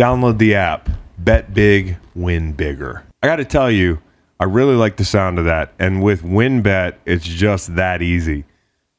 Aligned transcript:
Download 0.00 0.38
the 0.38 0.54
app. 0.54 0.88
Bet 1.18 1.52
big, 1.52 1.98
win 2.14 2.54
bigger. 2.54 3.04
I 3.22 3.26
got 3.26 3.36
to 3.36 3.44
tell 3.44 3.70
you, 3.70 4.00
I 4.40 4.44
really 4.44 4.74
like 4.74 4.96
the 4.96 5.04
sound 5.04 5.38
of 5.38 5.44
that. 5.44 5.74
And 5.78 6.02
with 6.02 6.22
WynnBet, 6.22 6.94
it's 7.04 7.26
just 7.26 7.76
that 7.76 8.00
easy. 8.00 8.46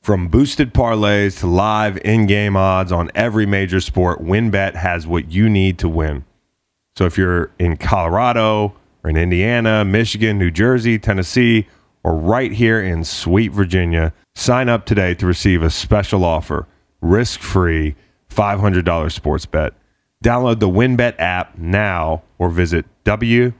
From 0.03 0.27
boosted 0.27 0.75
parlays 0.75 1.39
to 1.39 1.47
live 1.47 1.97
in 2.05 2.27
game 2.27 2.55
odds 2.55 2.91
on 2.91 3.09
every 3.15 3.47
major 3.47 3.81
sport, 3.81 4.21
WynnBet 4.21 4.75
has 4.75 5.07
what 5.07 5.31
you 5.31 5.49
need 5.49 5.79
to 5.79 5.89
win. 5.89 6.23
So 6.95 7.05
if 7.05 7.17
you're 7.17 7.49
in 7.57 7.77
Colorado 7.77 8.75
or 9.03 9.09
in 9.09 9.17
Indiana, 9.17 9.83
Michigan, 9.83 10.37
New 10.37 10.51
Jersey, 10.51 10.99
Tennessee, 10.99 11.67
or 12.03 12.15
right 12.15 12.51
here 12.51 12.79
in 12.79 13.05
sweet 13.05 13.51
Virginia, 13.51 14.13
sign 14.35 14.69
up 14.69 14.85
today 14.85 15.15
to 15.15 15.25
receive 15.25 15.63
a 15.63 15.71
special 15.71 16.23
offer 16.23 16.67
risk 17.01 17.39
free 17.39 17.95
$500 18.29 19.11
sports 19.11 19.47
bet. 19.47 19.73
Download 20.23 20.59
the 20.59 20.69
WynnBet 20.69 21.15
app 21.17 21.57
now 21.57 22.21
or 22.37 22.49
visit 22.49 22.85
WYNNBet.com. 23.05 23.55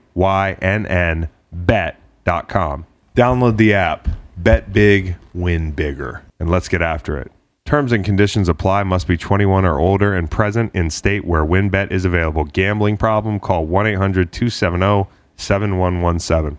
Download 3.16 3.56
the 3.56 3.74
app, 3.74 4.08
bet 4.36 4.72
big, 4.72 5.16
win 5.34 5.72
bigger, 5.72 6.22
and 6.38 6.48
let's 6.50 6.68
get 6.68 6.80
after 6.80 7.18
it. 7.18 7.32
Terms 7.64 7.92
and 7.92 8.04
conditions 8.04 8.48
apply, 8.48 8.84
must 8.84 9.06
be 9.06 9.16
21 9.16 9.64
or 9.64 9.78
older 9.78 10.14
and 10.14 10.30
present 10.30 10.74
in 10.74 10.90
state 10.90 11.24
where 11.24 11.44
WynnBet 11.44 11.90
is 11.90 12.04
available. 12.04 12.44
Gambling 12.44 12.96
problem? 12.96 13.40
Call 13.40 13.66
1 13.66 13.86
800 13.88 14.32
270 14.32 15.08
7117. 15.36 16.58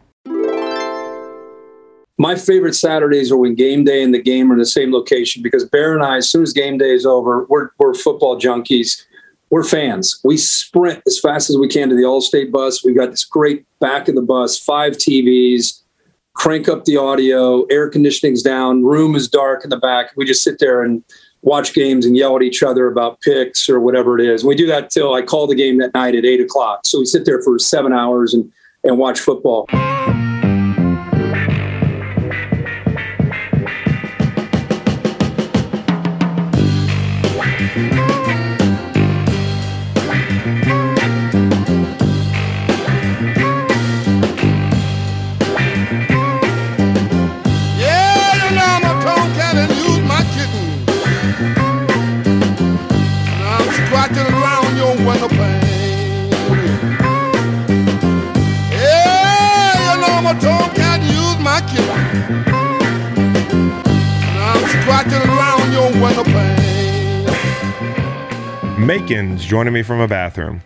My 2.17 2.35
favorite 2.35 2.75
Saturdays 2.75 3.31
are 3.31 3.38
when 3.38 3.55
game 3.55 3.83
day 3.83 4.03
and 4.03 4.13
the 4.13 4.22
game 4.22 4.52
are 4.52 4.53
in 4.53 4.59
the 4.59 4.66
same 4.66 4.94
location 4.94 5.41
because 5.41 5.66
Bear 5.66 5.94
and 5.94 6.03
I, 6.03 6.17
as 6.17 6.30
soon 6.30 6.44
as 6.44 6.53
game 6.53 6.77
day 6.77 6.91
is 6.91 7.05
over, 7.05 7.45
we're, 7.49 7.70
we're 7.80 7.94
football 7.94 8.39
junkies. 8.39 9.05
We're 9.53 9.63
fans. 9.63 10.20
We 10.23 10.38
sprint 10.38 11.03
as 11.05 11.20
fast 11.20 11.52
as 11.52 11.59
we 11.59 11.67
can 11.67 11.88
to 11.89 11.95
the 11.95 12.02
Allstate 12.02 12.52
bus. 12.52 12.84
We've 12.84 12.98
got 12.98 13.11
this 13.11 13.23
great 13.23 13.67
back 13.77 14.07
of 14.07 14.16
the 14.16 14.23
bus, 14.23 14.57
five 14.57 14.94
TVs, 14.94 15.80
crank 16.33 16.67
up 16.67 16.86
the 16.86 16.97
audio, 16.97 17.63
air 17.66 17.88
conditioning's 17.88 18.41
down, 18.41 18.83
room 18.83 19.13
is 19.13 19.30
dark 19.30 19.63
in 19.63 19.69
the 19.69 19.78
back. 19.78 20.08
We 20.16 20.25
just 20.25 20.41
sit 20.41 20.58
there 20.58 20.81
and 20.81 21.03
watch 21.44 21.75
games 21.75 22.03
and 22.03 22.17
yell 22.17 22.36
at 22.36 22.41
each 22.41 22.63
other 22.63 22.88
about 22.88 23.22
picks 23.22 23.69
or 23.69 23.80
whatever 23.80 24.17
it 24.17 24.25
is. 24.25 24.44
We 24.44 24.55
do 24.55 24.66
that 24.66 24.89
till 24.89 25.13
I 25.13 25.22
call 25.22 25.45
the 25.45 25.53
game 25.53 25.78
that 25.78 25.94
night 25.94 26.16
at 26.16 26.25
eight 26.25 26.41
o'clock. 26.41 26.88
So 26.88 26.97
we 26.97 27.06
sit 27.06 27.25
there 27.25 27.39
for 27.44 27.59
seven 27.59 27.94
hours 27.94 28.33
and, 28.33 28.52
and 28.83 28.97
watch 28.97 29.19
football. 29.19 29.67
Macon's 68.86 69.45
joining 69.45 69.73
me 69.73 69.81
from 69.81 70.00
a 70.00 70.08
bathroom. 70.08 70.62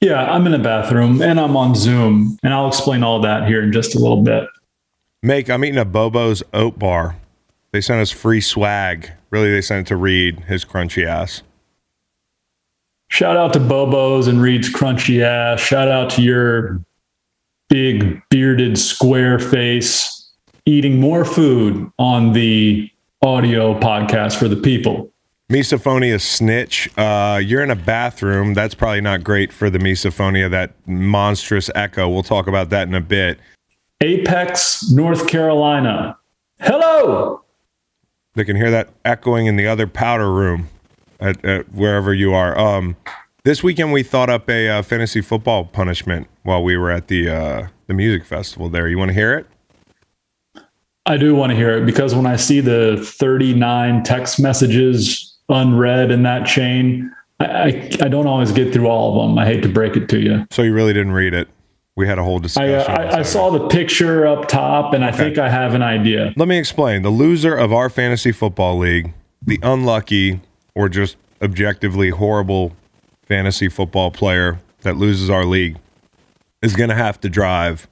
Yeah, 0.00 0.30
I'm 0.30 0.46
in 0.46 0.54
a 0.54 0.58
bathroom 0.58 1.22
and 1.22 1.40
I'm 1.40 1.56
on 1.56 1.74
Zoom, 1.74 2.38
and 2.42 2.52
I'll 2.52 2.68
explain 2.68 3.02
all 3.02 3.20
that 3.22 3.48
here 3.48 3.62
in 3.62 3.72
just 3.72 3.94
a 3.94 3.98
little 3.98 4.22
bit. 4.22 4.44
Make, 5.22 5.48
I'm 5.50 5.64
eating 5.64 5.80
a 5.80 5.84
Bobo's 5.84 6.42
oat 6.52 6.78
bar. 6.78 7.16
They 7.72 7.80
sent 7.80 8.00
us 8.00 8.10
free 8.10 8.40
swag. 8.40 9.10
Really, 9.30 9.50
they 9.50 9.60
sent 9.60 9.86
it 9.86 9.88
to 9.88 9.96
Reed, 9.96 10.40
his 10.40 10.64
crunchy 10.64 11.04
ass. 11.04 11.42
Shout 13.08 13.36
out 13.36 13.52
to 13.54 13.60
Bobo's 13.60 14.28
and 14.28 14.40
Reed's 14.40 14.72
crunchy 14.72 15.22
ass. 15.22 15.60
Shout 15.60 15.88
out 15.88 16.10
to 16.10 16.22
your 16.22 16.80
big 17.68 18.22
bearded 18.30 18.78
square 18.78 19.38
face 19.38 20.14
eating 20.66 21.00
more 21.00 21.24
food 21.24 21.90
on 21.98 22.34
the 22.34 22.90
audio 23.22 23.78
podcast 23.80 24.36
for 24.36 24.46
the 24.48 24.56
people. 24.56 25.10
Misophonia 25.50 26.20
snitch. 26.20 26.90
Uh, 26.98 27.40
you're 27.42 27.62
in 27.62 27.70
a 27.70 27.76
bathroom. 27.76 28.52
That's 28.52 28.74
probably 28.74 29.00
not 29.00 29.24
great 29.24 29.50
for 29.50 29.70
the 29.70 29.78
misophonia, 29.78 30.50
that 30.50 30.74
monstrous 30.86 31.70
echo. 31.74 32.08
We'll 32.08 32.22
talk 32.22 32.46
about 32.46 32.68
that 32.70 32.86
in 32.86 32.94
a 32.94 33.00
bit. 33.00 33.38
Apex, 34.02 34.90
North 34.90 35.26
Carolina. 35.26 36.18
Hello. 36.60 37.42
They 38.34 38.44
can 38.44 38.56
hear 38.56 38.70
that 38.70 38.90
echoing 39.04 39.46
in 39.46 39.56
the 39.56 39.66
other 39.66 39.86
powder 39.86 40.30
room 40.30 40.68
at, 41.18 41.42
at 41.44 41.72
wherever 41.72 42.12
you 42.12 42.34
are. 42.34 42.56
Um, 42.58 42.96
this 43.44 43.62
weekend 43.62 43.92
we 43.92 44.02
thought 44.02 44.28
up 44.28 44.50
a 44.50 44.68
uh, 44.68 44.82
fantasy 44.82 45.22
football 45.22 45.64
punishment 45.64 46.28
while 46.42 46.62
we 46.62 46.76
were 46.76 46.90
at 46.90 47.08
the 47.08 47.30
uh, 47.30 47.68
the 47.86 47.94
music 47.94 48.26
festival 48.26 48.68
there. 48.68 48.86
You 48.86 48.98
want 48.98 49.08
to 49.08 49.14
hear 49.14 49.38
it? 49.38 49.46
I 51.06 51.16
do 51.16 51.34
want 51.34 51.50
to 51.50 51.56
hear 51.56 51.78
it 51.78 51.86
because 51.86 52.14
when 52.14 52.26
I 52.26 52.36
see 52.36 52.60
the 52.60 53.02
39 53.02 54.02
text 54.02 54.38
messages 54.38 55.27
unread 55.48 56.10
in 56.10 56.22
that 56.24 56.46
chain. 56.46 57.14
I, 57.40 57.44
I, 57.44 57.90
I, 58.02 58.08
don't 58.08 58.26
always 58.26 58.52
get 58.52 58.72
through 58.72 58.86
all 58.86 59.20
of 59.20 59.28
them. 59.28 59.38
I 59.38 59.46
hate 59.46 59.62
to 59.62 59.68
break 59.68 59.96
it 59.96 60.08
to 60.10 60.20
you. 60.20 60.46
So 60.50 60.62
you 60.62 60.72
really 60.72 60.92
didn't 60.92 61.12
read 61.12 61.34
it. 61.34 61.48
We 61.96 62.06
had 62.06 62.18
a 62.18 62.22
whole 62.22 62.38
discussion. 62.38 62.92
I, 62.92 63.06
I, 63.06 63.18
I 63.18 63.22
saw 63.22 63.50
the 63.50 63.66
picture 63.68 64.26
up 64.26 64.46
top, 64.46 64.94
and 64.94 65.04
I 65.04 65.08
okay. 65.08 65.18
think 65.18 65.38
I 65.38 65.48
have 65.48 65.74
an 65.74 65.82
idea. 65.82 66.32
Let 66.36 66.46
me 66.46 66.56
explain. 66.56 67.02
The 67.02 67.10
loser 67.10 67.56
of 67.56 67.72
our 67.72 67.90
fantasy 67.90 68.30
football 68.30 68.78
league, 68.78 69.12
the 69.42 69.58
unlucky 69.62 70.40
or 70.76 70.88
just 70.88 71.16
objectively 71.42 72.10
horrible 72.10 72.76
fantasy 73.22 73.68
football 73.68 74.12
player 74.12 74.60
that 74.82 74.96
loses 74.96 75.28
our 75.28 75.44
league, 75.44 75.76
is 76.62 76.76
going 76.76 76.88
to 76.88 76.94
have 76.94 77.20
to 77.20 77.28
drive 77.28 77.88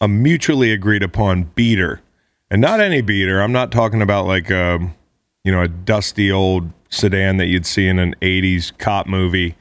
a 0.00 0.08
mutually 0.08 0.72
agreed 0.72 1.02
upon 1.02 1.44
beater, 1.54 2.00
and 2.50 2.60
not 2.60 2.80
any 2.80 3.02
beater. 3.02 3.40
I'm 3.40 3.52
not 3.52 3.70
talking 3.70 4.02
about 4.02 4.26
like 4.26 4.50
a, 4.50 4.74
um, 4.74 4.94
you 5.44 5.52
know, 5.52 5.62
a 5.62 5.68
dusty 5.68 6.30
old 6.30 6.70
sedan 6.94 7.36
that 7.36 7.46
you'd 7.46 7.66
see 7.66 7.86
in 7.86 7.98
an 7.98 8.14
80s 8.22 8.76
cop 8.78 9.06
movie. 9.06 9.56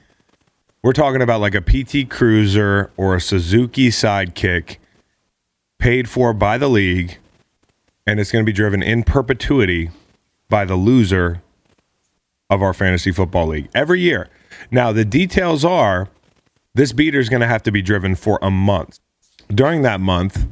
We're 0.82 0.94
talking 0.94 1.22
about 1.22 1.42
like 1.42 1.56
a 1.56 1.62
PT 1.62 2.10
Cruiser 2.10 2.92
or 2.98 3.16
a 3.16 3.22
Suzuki 3.22 3.90
Sidekick 3.90 4.78
paid 5.80 6.10
for 6.10 6.34
by 6.34 6.58
the 6.58 6.70
league, 6.70 7.18
and 8.06 8.20
it's 8.20 8.32
going 8.32 8.44
to 8.44 8.50
be 8.50 8.56
driven 8.56 8.84
in 8.84 9.04
perpetuity 9.04 9.92
by 10.50 10.66
the 10.66 10.76
loser 10.76 11.42
of 12.50 12.62
our 12.62 12.74
fantasy 12.74 13.12
football 13.12 13.48
league 13.48 13.70
every 13.74 14.02
year. 14.02 14.30
Now, 14.72 14.92
the 14.92 15.06
details 15.06 15.66
are 15.66 16.10
this 16.76 16.92
beater 16.92 17.20
is 17.20 17.30
going 17.30 17.42
to 17.42 17.48
have 17.48 17.64
to 17.64 17.72
be 17.72 17.82
driven 17.82 18.16
for 18.16 18.40
a 18.42 18.52
month. 18.52 19.00
During 19.48 19.82
that 19.84 20.00
month, 20.00 20.46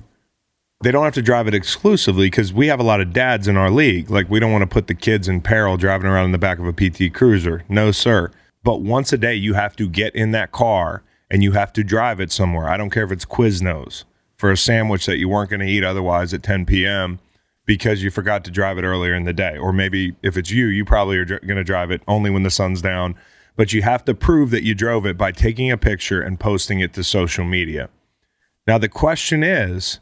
they 0.81 0.91
don't 0.91 1.03
have 1.03 1.13
to 1.13 1.21
drive 1.21 1.47
it 1.47 1.53
exclusively 1.53 2.27
because 2.27 2.51
we 2.51 2.67
have 2.67 2.79
a 2.79 2.83
lot 2.83 3.01
of 3.01 3.13
dads 3.13 3.47
in 3.47 3.57
our 3.57 3.69
league. 3.69 4.09
Like 4.09 4.29
we 4.29 4.39
don't 4.39 4.51
want 4.51 4.63
to 4.63 4.67
put 4.67 4.87
the 4.87 4.95
kids 4.95 5.27
in 5.27 5.41
peril 5.41 5.77
driving 5.77 6.07
around 6.07 6.25
in 6.25 6.31
the 6.31 6.37
back 6.37 6.59
of 6.59 6.65
a 6.65 6.73
PT 6.73 7.13
Cruiser. 7.13 7.63
No, 7.69 7.91
sir. 7.91 8.31
But 8.63 8.81
once 8.81 9.13
a 9.13 9.17
day, 9.17 9.35
you 9.35 9.53
have 9.53 9.75
to 9.77 9.87
get 9.87 10.15
in 10.15 10.31
that 10.31 10.51
car 10.51 11.03
and 11.29 11.43
you 11.43 11.53
have 11.53 11.71
to 11.73 11.83
drive 11.83 12.19
it 12.19 12.31
somewhere. 12.31 12.67
I 12.67 12.77
don't 12.77 12.89
care 12.89 13.03
if 13.03 13.11
it's 13.11 13.25
Quiznos 13.25 14.03
for 14.37 14.51
a 14.51 14.57
sandwich 14.57 15.05
that 15.05 15.17
you 15.17 15.29
weren't 15.29 15.49
going 15.49 15.59
to 15.59 15.67
eat 15.67 15.83
otherwise 15.83 16.33
at 16.33 16.43
10 16.43 16.65
p.m. 16.65 17.19
because 17.65 18.03
you 18.03 18.09
forgot 18.09 18.43
to 18.45 18.51
drive 18.51 18.77
it 18.77 18.83
earlier 18.83 19.13
in 19.13 19.23
the 19.23 19.33
day. 19.33 19.57
Or 19.57 19.71
maybe 19.71 20.15
if 20.23 20.35
it's 20.35 20.51
you, 20.51 20.67
you 20.67 20.83
probably 20.83 21.17
are 21.17 21.25
going 21.25 21.55
to 21.55 21.63
drive 21.63 21.91
it 21.91 22.01
only 22.07 22.29
when 22.29 22.43
the 22.43 22.49
sun's 22.49 22.81
down. 22.81 23.15
But 23.55 23.73
you 23.73 23.81
have 23.83 24.03
to 24.05 24.13
prove 24.13 24.49
that 24.51 24.63
you 24.63 24.73
drove 24.73 25.05
it 25.05 25.17
by 25.17 25.31
taking 25.31 25.69
a 25.71 25.77
picture 25.77 26.21
and 26.21 26.39
posting 26.39 26.79
it 26.79 26.93
to 26.93 27.03
social 27.03 27.45
media. 27.45 27.89
Now, 28.65 28.77
the 28.77 28.89
question 28.89 29.43
is, 29.43 29.99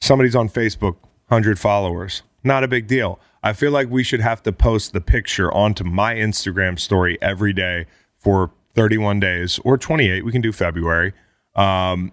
somebody's 0.00 0.36
on 0.36 0.48
Facebook, 0.48 0.96
100 1.28 1.58
followers. 1.58 2.22
Not 2.44 2.64
a 2.64 2.68
big 2.68 2.86
deal. 2.86 3.20
I 3.42 3.52
feel 3.52 3.70
like 3.70 3.88
we 3.88 4.02
should 4.02 4.20
have 4.20 4.42
to 4.44 4.52
post 4.52 4.92
the 4.92 5.00
picture 5.00 5.52
onto 5.52 5.84
my 5.84 6.14
Instagram 6.14 6.78
story 6.78 7.18
every 7.22 7.52
day 7.52 7.86
for 8.16 8.50
31 8.74 9.20
days 9.20 9.58
or 9.64 9.78
28. 9.78 10.24
We 10.24 10.32
can 10.32 10.40
do 10.40 10.52
February 10.52 11.12
um, 11.54 12.12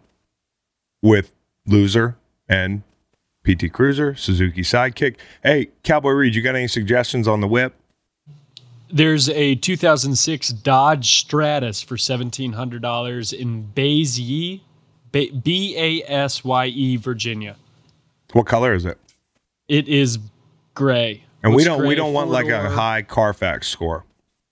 with 1.01 1.33
loser 1.65 2.17
and 2.47 2.83
PT 3.43 3.71
Cruiser, 3.71 4.15
Suzuki 4.15 4.61
Sidekick. 4.61 5.15
Hey, 5.43 5.69
Cowboy 5.83 6.11
Reed, 6.11 6.35
you 6.35 6.41
got 6.41 6.55
any 6.55 6.67
suggestions 6.67 7.27
on 7.27 7.41
the 7.41 7.47
whip? 7.47 7.75
There's 8.91 9.29
a 9.29 9.55
2006 9.55 10.49
Dodge 10.49 11.19
Stratus 11.19 11.81
for 11.81 11.97
$1,700 11.97 13.33
in 13.33 13.67
Basye, 13.75 14.61
B 15.11 15.75
A 15.77 16.03
S 16.11 16.43
Y 16.43 16.65
E, 16.67 16.95
Virginia. 16.97 17.55
What 18.33 18.45
color 18.45 18.73
is 18.73 18.85
it? 18.85 18.97
It 19.67 19.87
is 19.87 20.19
gray. 20.73 21.23
And 21.43 21.53
What's 21.53 21.63
we 21.63 21.65
don't 21.65 21.87
we 21.87 21.95
don't 21.95 22.13
want 22.13 22.29
like 22.29 22.47
a 22.49 22.69
high 22.69 23.01
Carfax 23.01 23.67
score. 23.67 24.03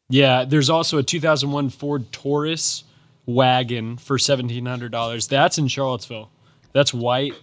Yeah, 0.10 0.46
there's 0.46 0.70
also 0.70 1.00
a 1.00 1.04
2001 1.04 1.70
Ford 1.70 2.12
Taurus 2.12 2.84
wagon 3.26 3.98
for 3.98 4.18
$1,700. 4.18 5.28
That's 5.30 5.58
in 5.58 5.68
Charlottesville. 5.68 6.30
That's 6.74 6.94
white. 6.94 7.34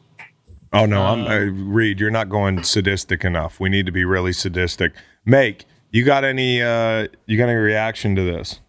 Oh 0.72 0.86
no, 0.86 1.02
I'm 1.02 1.26
uh, 1.26 1.52
Reed. 1.64 1.98
You're 1.98 2.10
not 2.10 2.28
going 2.28 2.62
sadistic 2.62 3.24
enough. 3.24 3.58
We 3.58 3.68
need 3.68 3.86
to 3.86 3.92
be 3.92 4.04
really 4.04 4.32
sadistic. 4.32 4.92
Make 5.24 5.64
you 5.90 6.04
got 6.04 6.22
any? 6.22 6.62
uh 6.62 7.08
You 7.26 7.36
got 7.36 7.48
any 7.48 7.54
reaction 7.58 8.14
to 8.16 8.22
this? 8.22 8.60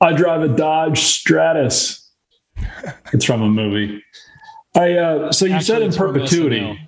I 0.00 0.12
drive 0.12 0.42
a 0.42 0.48
Dodge 0.48 0.98
Stratus. 0.98 2.10
it's 3.12 3.24
from 3.24 3.42
a 3.42 3.48
movie. 3.48 4.02
I 4.76 4.92
uh, 4.94 5.32
so 5.32 5.46
you 5.46 5.54
Actually, 5.54 5.64
said 5.66 5.82
in 5.82 5.92
perpetuity. 5.92 6.60
SNL. 6.60 6.78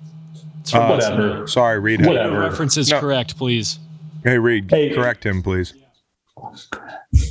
It's 0.61 0.71
from 0.71 0.83
Uh, 0.83 0.89
Whatever. 0.91 1.47
Sorry, 1.47 1.79
Reed. 1.81 2.05
Whatever. 2.05 2.41
Reference 2.41 2.77
is 2.77 2.91
No. 2.91 3.01
correct, 3.01 3.37
please. 3.39 3.79
Hey, 4.25 4.39
Reed. 4.39 4.67
Hey. 4.71 4.95
Correct 4.95 5.25
him, 5.25 5.43
please. 5.43 5.73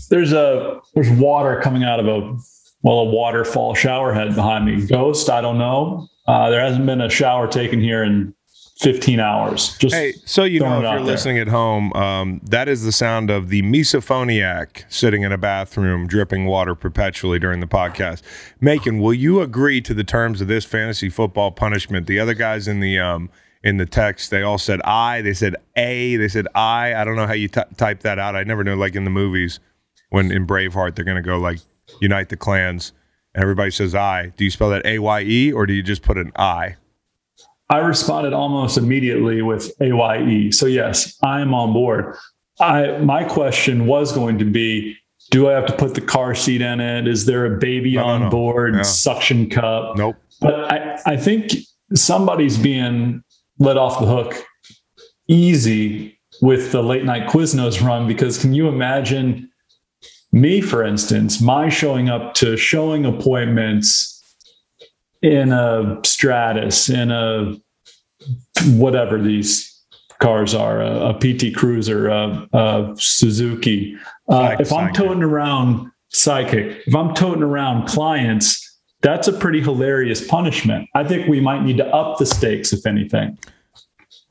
There's 0.09 0.33
a 0.33 0.79
there's 0.95 1.09
water 1.11 1.59
coming 1.61 1.83
out 1.83 1.99
of 1.99 2.07
a 2.07 2.35
well 2.81 2.99
a 2.99 3.05
waterfall 3.05 3.73
shower 3.75 4.13
head 4.13 4.35
behind 4.35 4.65
me. 4.65 4.85
Ghost, 4.85 5.29
I 5.29 5.41
don't 5.41 5.57
know. 5.57 6.07
Uh, 6.27 6.49
there 6.49 6.59
hasn't 6.61 6.85
been 6.85 7.01
a 7.01 7.09
shower 7.09 7.47
taken 7.47 7.79
here 7.79 8.03
in 8.03 8.33
15 8.79 9.19
hours. 9.19 9.77
Just 9.77 9.95
Hey, 9.95 10.13
so 10.25 10.43
you 10.43 10.59
know, 10.59 10.77
if 10.77 10.83
you're 10.83 10.91
there. 10.97 10.99
listening 11.01 11.39
at 11.39 11.47
home, 11.47 11.91
um, 11.93 12.41
that 12.43 12.67
is 12.67 12.83
the 12.83 12.91
sound 12.91 13.29
of 13.31 13.49
the 13.49 13.61
misophoniac 13.63 14.83
sitting 14.87 15.23
in 15.23 15.31
a 15.31 15.37
bathroom, 15.37 16.07
dripping 16.07 16.45
water 16.45 16.75
perpetually 16.75 17.39
during 17.39 17.59
the 17.59 17.67
podcast. 17.67 18.21
Macon, 18.61 18.99
will 18.99 19.13
you 19.13 19.41
agree 19.41 19.81
to 19.81 19.93
the 19.93 20.03
terms 20.03 20.41
of 20.41 20.47
this 20.47 20.63
fantasy 20.65 21.09
football 21.09 21.51
punishment? 21.51 22.07
The 22.07 22.19
other 22.19 22.33
guys 22.33 22.67
in 22.67 22.79
the 22.79 22.99
um, 22.99 23.29
in 23.63 23.77
the 23.77 23.85
text, 23.85 24.29
they 24.29 24.43
all 24.43 24.57
said 24.59 24.81
I, 24.83 25.21
they 25.21 25.33
said 25.33 25.55
A, 25.75 26.15
they 26.15 26.27
said 26.27 26.47
I. 26.53 26.93
I 26.93 27.03
don't 27.03 27.15
know 27.15 27.27
how 27.27 27.33
you 27.33 27.47
t- 27.47 27.61
type 27.77 28.01
that 28.01 28.19
out. 28.19 28.35
I 28.35 28.43
never 28.43 28.63
know, 28.63 28.75
like 28.75 28.95
in 28.95 29.03
the 29.03 29.09
movies, 29.09 29.59
when 30.09 30.31
in 30.31 30.45
Braveheart 30.45 30.95
they're 30.95 31.05
going 31.05 31.17
to 31.17 31.27
go 31.27 31.37
like 31.37 31.59
unite 31.99 32.29
the 32.29 32.37
clans, 32.37 32.93
and 33.33 33.41
everybody 33.41 33.71
says 33.71 33.95
I. 33.95 34.27
Do 34.37 34.43
you 34.43 34.51
spell 34.51 34.69
that 34.69 34.85
A 34.85 34.99
Y 34.99 35.21
E 35.21 35.51
or 35.51 35.65
do 35.65 35.73
you 35.73 35.81
just 35.83 36.03
put 36.03 36.17
an 36.17 36.31
I? 36.37 36.75
I 37.69 37.79
responded 37.79 38.33
almost 38.33 38.77
immediately 38.77 39.41
with 39.41 39.71
AYE. 39.81 40.51
So 40.51 40.65
yes, 40.65 41.17
I 41.21 41.41
am 41.41 41.53
on 41.53 41.73
board. 41.73 42.15
I 42.59 42.97
my 42.99 43.23
question 43.23 43.85
was 43.85 44.11
going 44.13 44.37
to 44.39 44.45
be 44.45 44.95
do 45.29 45.49
I 45.49 45.53
have 45.53 45.65
to 45.65 45.73
put 45.73 45.93
the 45.93 46.01
car 46.01 46.33
seat 46.33 46.61
in 46.61 46.79
it? 46.79 47.07
Is 47.07 47.25
there 47.25 47.45
a 47.45 47.57
baby 47.59 47.95
No, 47.95 48.01
no, 48.03 48.07
on 48.07 48.21
no. 48.23 48.29
board? 48.29 48.75
Yeah. 48.75 48.81
Suction 48.83 49.49
cup? 49.49 49.97
Nope. 49.97 50.15
But 50.39 50.71
I, 50.71 50.97
I 51.05 51.17
think 51.17 51.51
somebody's 51.93 52.57
being 52.57 53.21
let 53.59 53.75
off 53.77 53.99
the 53.99 54.05
hook 54.05 54.35
easy 55.27 56.17
with 56.41 56.71
the 56.71 56.81
late 56.83 57.03
night 57.03 57.27
Quiznos 57.27 57.85
run 57.85 58.07
because 58.07 58.37
can 58.37 58.53
you 58.53 58.67
imagine 58.67 59.49
me, 60.31 60.61
for 60.61 60.83
instance, 60.83 61.41
my 61.41 61.67
showing 61.69 62.09
up 62.09 62.33
to 62.35 62.55
showing 62.57 63.05
appointments 63.05 64.16
in 65.27 65.51
a 65.51 65.99
Stratus, 66.03 66.89
in 66.89 67.11
a 67.11 67.55
whatever 68.71 69.21
these 69.21 69.73
cars 70.19 70.55
are, 70.55 70.81
a, 70.81 71.09
a 71.09 71.13
PT 71.19 71.55
Cruiser, 71.55 72.07
a, 72.07 72.47
a 72.53 72.95
Suzuki. 72.97 73.95
Uh, 74.29 74.55
if 74.59 74.71
I'm 74.73 74.93
toting 74.93 75.23
around 75.23 75.91
Psychic, 76.09 76.81
if 76.87 76.95
I'm 76.95 77.13
toting 77.13 77.43
around 77.43 77.87
clients, 77.87 78.63
that's 79.01 79.27
a 79.27 79.33
pretty 79.33 79.61
hilarious 79.61 80.25
punishment. 80.27 80.89
I 80.95 81.03
think 81.03 81.27
we 81.27 81.39
might 81.39 81.63
need 81.63 81.77
to 81.77 81.85
up 81.87 82.17
the 82.17 82.25
stakes, 82.25 82.73
if 82.73 82.85
anything. 82.85 83.37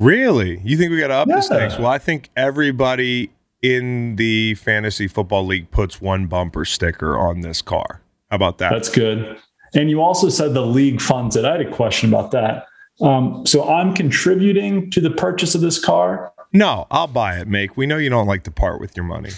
Really? 0.00 0.60
You 0.64 0.76
think 0.76 0.90
we 0.90 0.98
got 0.98 1.08
to 1.08 1.14
up 1.14 1.28
Yeah. 1.28 1.36
the 1.36 1.42
stakes? 1.42 1.78
Well, 1.78 1.86
I 1.86 1.98
think 1.98 2.30
everybody 2.36 3.30
in 3.62 4.16
the 4.16 4.54
fantasy 4.54 5.06
football 5.06 5.46
league 5.46 5.70
puts 5.70 6.00
one 6.00 6.26
bumper 6.26 6.64
sticker 6.64 7.16
on 7.18 7.40
this 7.40 7.62
car. 7.62 8.02
How 8.30 8.36
about 8.36 8.58
that? 8.58 8.70
That's 8.72 8.88
good. 8.90 9.38
And 9.76 9.88
you 9.90 10.00
also 10.00 10.28
said 10.28 10.54
the 10.54 10.64
league 10.66 11.00
funds 11.00 11.36
it. 11.36 11.44
I 11.44 11.52
had 11.52 11.60
a 11.60 11.70
question 11.70 12.12
about 12.12 12.30
that. 12.32 12.66
Um, 13.00 13.44
so 13.46 13.68
I'm 13.68 13.94
contributing 13.94 14.90
to 14.90 15.00
the 15.00 15.10
purchase 15.10 15.54
of 15.54 15.60
this 15.60 15.78
car. 15.78 16.32
no, 16.52 16.86
I'll 16.90 17.06
buy 17.06 17.38
it, 17.38 17.46
Make. 17.46 17.76
We 17.76 17.86
know 17.86 17.98
you 17.98 18.08
don't 18.10 18.26
like 18.26 18.42
to 18.44 18.50
part 18.50 18.80
with 18.80 18.96
your 18.96 19.04
money. 19.04 19.30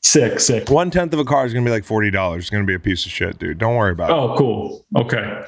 Sick, 0.00 0.40
sick. 0.40 0.68
One 0.68 0.90
tenth 0.90 1.12
of 1.12 1.20
a 1.20 1.24
car 1.24 1.46
is 1.46 1.52
going 1.52 1.64
to 1.64 1.68
be 1.68 1.72
like 1.72 1.84
forty 1.84 2.10
dollars. 2.10 2.42
It's 2.42 2.50
going 2.50 2.64
to 2.64 2.66
be 2.66 2.74
a 2.74 2.80
piece 2.80 3.06
of 3.06 3.12
shit, 3.12 3.38
dude. 3.38 3.58
Don't 3.58 3.76
worry 3.76 3.92
about 3.92 4.10
it. 4.10 4.14
Oh, 4.14 4.34
cool. 4.36 4.84
Okay. 4.96 5.44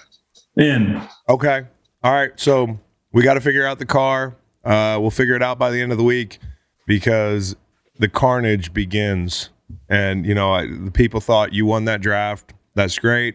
In. 0.56 1.02
Okay. 1.28 1.64
All 2.04 2.12
right. 2.12 2.30
So 2.36 2.78
we 3.12 3.24
got 3.24 3.34
to 3.34 3.40
figure 3.40 3.66
out 3.66 3.80
the 3.80 3.86
car. 3.86 4.36
Uh, 4.64 4.96
we'll 5.00 5.10
figure 5.10 5.34
it 5.34 5.42
out 5.42 5.58
by 5.58 5.70
the 5.72 5.82
end 5.82 5.90
of 5.90 5.98
the 5.98 6.04
week 6.04 6.38
because 6.86 7.56
the 7.98 8.08
carnage 8.08 8.72
begins. 8.72 9.50
And 9.88 10.24
you 10.24 10.34
know, 10.34 10.52
I, 10.52 10.66
the 10.68 10.92
people 10.92 11.20
thought 11.20 11.52
you 11.52 11.66
won 11.66 11.84
that 11.86 12.00
draft. 12.00 12.54
That's 12.76 12.96
great. 12.96 13.34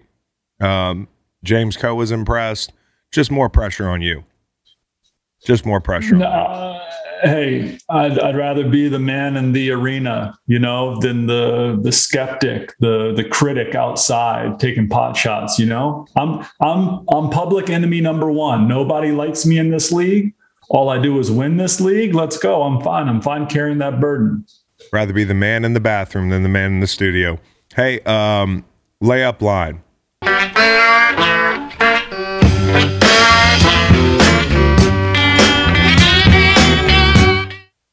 Um, 0.59 1.07
James 1.43 1.77
Coe 1.77 1.95
was 1.95 2.11
impressed. 2.11 2.73
Just 3.11 3.31
more 3.31 3.49
pressure 3.49 3.87
on 3.89 4.01
you. 4.01 4.23
Just 5.45 5.65
more 5.65 5.79
pressure. 5.79 6.15
on 6.15 6.21
you. 6.21 6.27
Uh, 6.27 6.79
hey, 7.23 7.77
I'd, 7.89 8.19
I'd 8.19 8.35
rather 8.35 8.67
be 8.67 8.87
the 8.89 8.99
man 8.99 9.37
in 9.37 9.51
the 9.51 9.71
arena, 9.71 10.37
you 10.47 10.59
know, 10.59 10.99
than 10.99 11.27
the 11.27 11.79
the 11.81 11.91
skeptic, 11.91 12.73
the 12.79 13.13
the 13.15 13.23
critic 13.23 13.75
outside 13.75 14.59
taking 14.59 14.89
pot 14.89 15.15
shots. 15.15 15.57
You 15.59 15.65
know, 15.65 16.07
I'm 16.15 16.45
I'm 16.61 17.05
I'm 17.11 17.29
public 17.29 17.69
enemy 17.69 18.01
number 18.01 18.31
one. 18.31 18.67
Nobody 18.67 19.11
likes 19.11 19.45
me 19.45 19.57
in 19.57 19.69
this 19.69 19.91
league. 19.91 20.33
All 20.69 20.89
I 20.89 21.01
do 21.01 21.17
is 21.19 21.31
win 21.31 21.57
this 21.57 21.81
league. 21.81 22.13
Let's 22.13 22.37
go. 22.37 22.61
I'm 22.61 22.81
fine. 22.81 23.07
I'm 23.09 23.21
fine 23.21 23.47
carrying 23.47 23.79
that 23.79 23.99
burden. 23.99 24.45
Rather 24.93 25.13
be 25.13 25.23
the 25.23 25.33
man 25.33 25.65
in 25.65 25.73
the 25.73 25.79
bathroom 25.79 26.29
than 26.29 26.43
the 26.43 26.49
man 26.49 26.73
in 26.73 26.79
the 26.79 26.87
studio. 26.87 27.39
Hey, 27.75 27.99
um, 28.01 28.65
layup 29.01 29.41
line. 29.41 29.83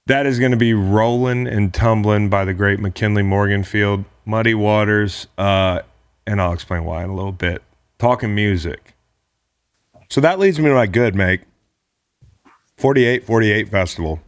That 0.07 0.25
is 0.25 0.39
going 0.39 0.53
to 0.53 0.57
be 0.57 0.73
rolling 0.73 1.49
and 1.49 1.75
tumbling 1.75 2.29
by 2.29 2.45
the 2.45 2.55
great 2.55 2.79
McKinley 2.79 3.25
Morganfield, 3.25 4.05
Muddy 4.25 4.55
Waters, 4.55 5.27
uh, 5.37 5.81
and 6.27 6.41
I'll 6.41 6.53
explain 6.53 6.85
why 6.85 7.03
in 7.03 7.11
a 7.11 7.15
little 7.15 7.33
bit. 7.33 7.61
Talking 7.99 8.33
music. 8.33 8.95
So 10.09 10.21
that 10.21 10.39
leads 10.39 10.61
me 10.61 10.67
to 10.67 10.75
my 10.75 10.87
good, 10.87 11.17
make 11.17 11.41
48 12.77 13.25
48 13.25 13.69
Festival. 13.69 14.21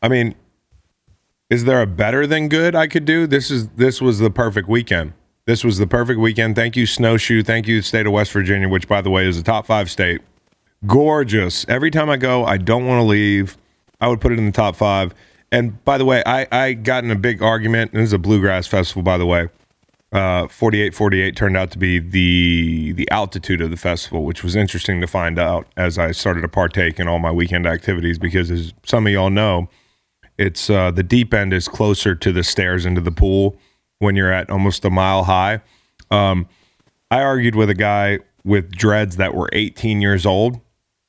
I 0.00 0.08
mean, 0.08 0.34
is 1.50 1.64
there 1.64 1.82
a 1.82 1.86
better 1.86 2.26
than 2.26 2.48
good 2.48 2.74
I 2.74 2.86
could 2.86 3.04
do? 3.04 3.26
This 3.26 3.50
is 3.50 3.68
this 3.70 4.00
was 4.00 4.18
the 4.18 4.30
perfect 4.30 4.66
weekend. 4.66 5.12
This 5.50 5.64
was 5.64 5.78
the 5.78 5.86
perfect 5.88 6.20
weekend. 6.20 6.54
Thank 6.54 6.76
you, 6.76 6.86
Snowshoe. 6.86 7.42
Thank 7.42 7.66
you, 7.66 7.82
state 7.82 8.06
of 8.06 8.12
West 8.12 8.30
Virginia, 8.30 8.68
which 8.68 8.86
by 8.86 9.00
the 9.00 9.10
way 9.10 9.26
is 9.26 9.36
a 9.36 9.42
top 9.42 9.66
five 9.66 9.90
state. 9.90 10.20
Gorgeous. 10.86 11.66
Every 11.68 11.90
time 11.90 12.08
I 12.08 12.18
go, 12.18 12.44
I 12.44 12.56
don't 12.56 12.86
want 12.86 13.00
to 13.00 13.02
leave. 13.04 13.58
I 14.00 14.06
would 14.06 14.20
put 14.20 14.30
it 14.30 14.38
in 14.38 14.46
the 14.46 14.52
top 14.52 14.76
five. 14.76 15.12
And 15.50 15.84
by 15.84 15.98
the 15.98 16.04
way, 16.04 16.22
I, 16.24 16.46
I 16.52 16.74
got 16.74 17.02
in 17.02 17.10
a 17.10 17.16
big 17.16 17.42
argument. 17.42 17.90
And 17.90 18.00
this 18.00 18.10
is 18.10 18.12
a 18.12 18.18
bluegrass 18.18 18.68
festival, 18.68 19.02
by 19.02 19.18
the 19.18 19.26
way. 19.26 19.48
Uh, 20.12 20.46
48 20.46 20.94
48 20.94 21.34
turned 21.34 21.56
out 21.56 21.72
to 21.72 21.78
be 21.78 21.98
the 21.98 22.92
the 22.92 23.10
altitude 23.10 23.60
of 23.60 23.72
the 23.72 23.76
festival, 23.76 24.22
which 24.22 24.44
was 24.44 24.54
interesting 24.54 25.00
to 25.00 25.08
find 25.08 25.36
out 25.36 25.66
as 25.76 25.98
I 25.98 26.12
started 26.12 26.42
to 26.42 26.48
partake 26.48 27.00
in 27.00 27.08
all 27.08 27.18
my 27.18 27.32
weekend 27.32 27.66
activities 27.66 28.20
because 28.20 28.52
as 28.52 28.72
some 28.86 29.04
of 29.04 29.12
y'all 29.12 29.30
know, 29.30 29.68
it's 30.38 30.70
uh, 30.70 30.92
the 30.92 31.02
deep 31.02 31.34
end 31.34 31.52
is 31.52 31.66
closer 31.66 32.14
to 32.14 32.30
the 32.30 32.44
stairs 32.44 32.86
into 32.86 33.00
the 33.00 33.10
pool 33.10 33.56
when 34.00 34.16
you're 34.16 34.32
at 34.32 34.50
almost 34.50 34.84
a 34.84 34.90
mile 34.90 35.24
high. 35.24 35.60
Um, 36.10 36.48
I 37.10 37.22
argued 37.22 37.54
with 37.54 37.70
a 37.70 37.74
guy 37.74 38.18
with 38.44 38.72
dreads 38.72 39.16
that 39.16 39.34
were 39.34 39.48
18 39.52 40.00
years 40.00 40.26
old 40.26 40.60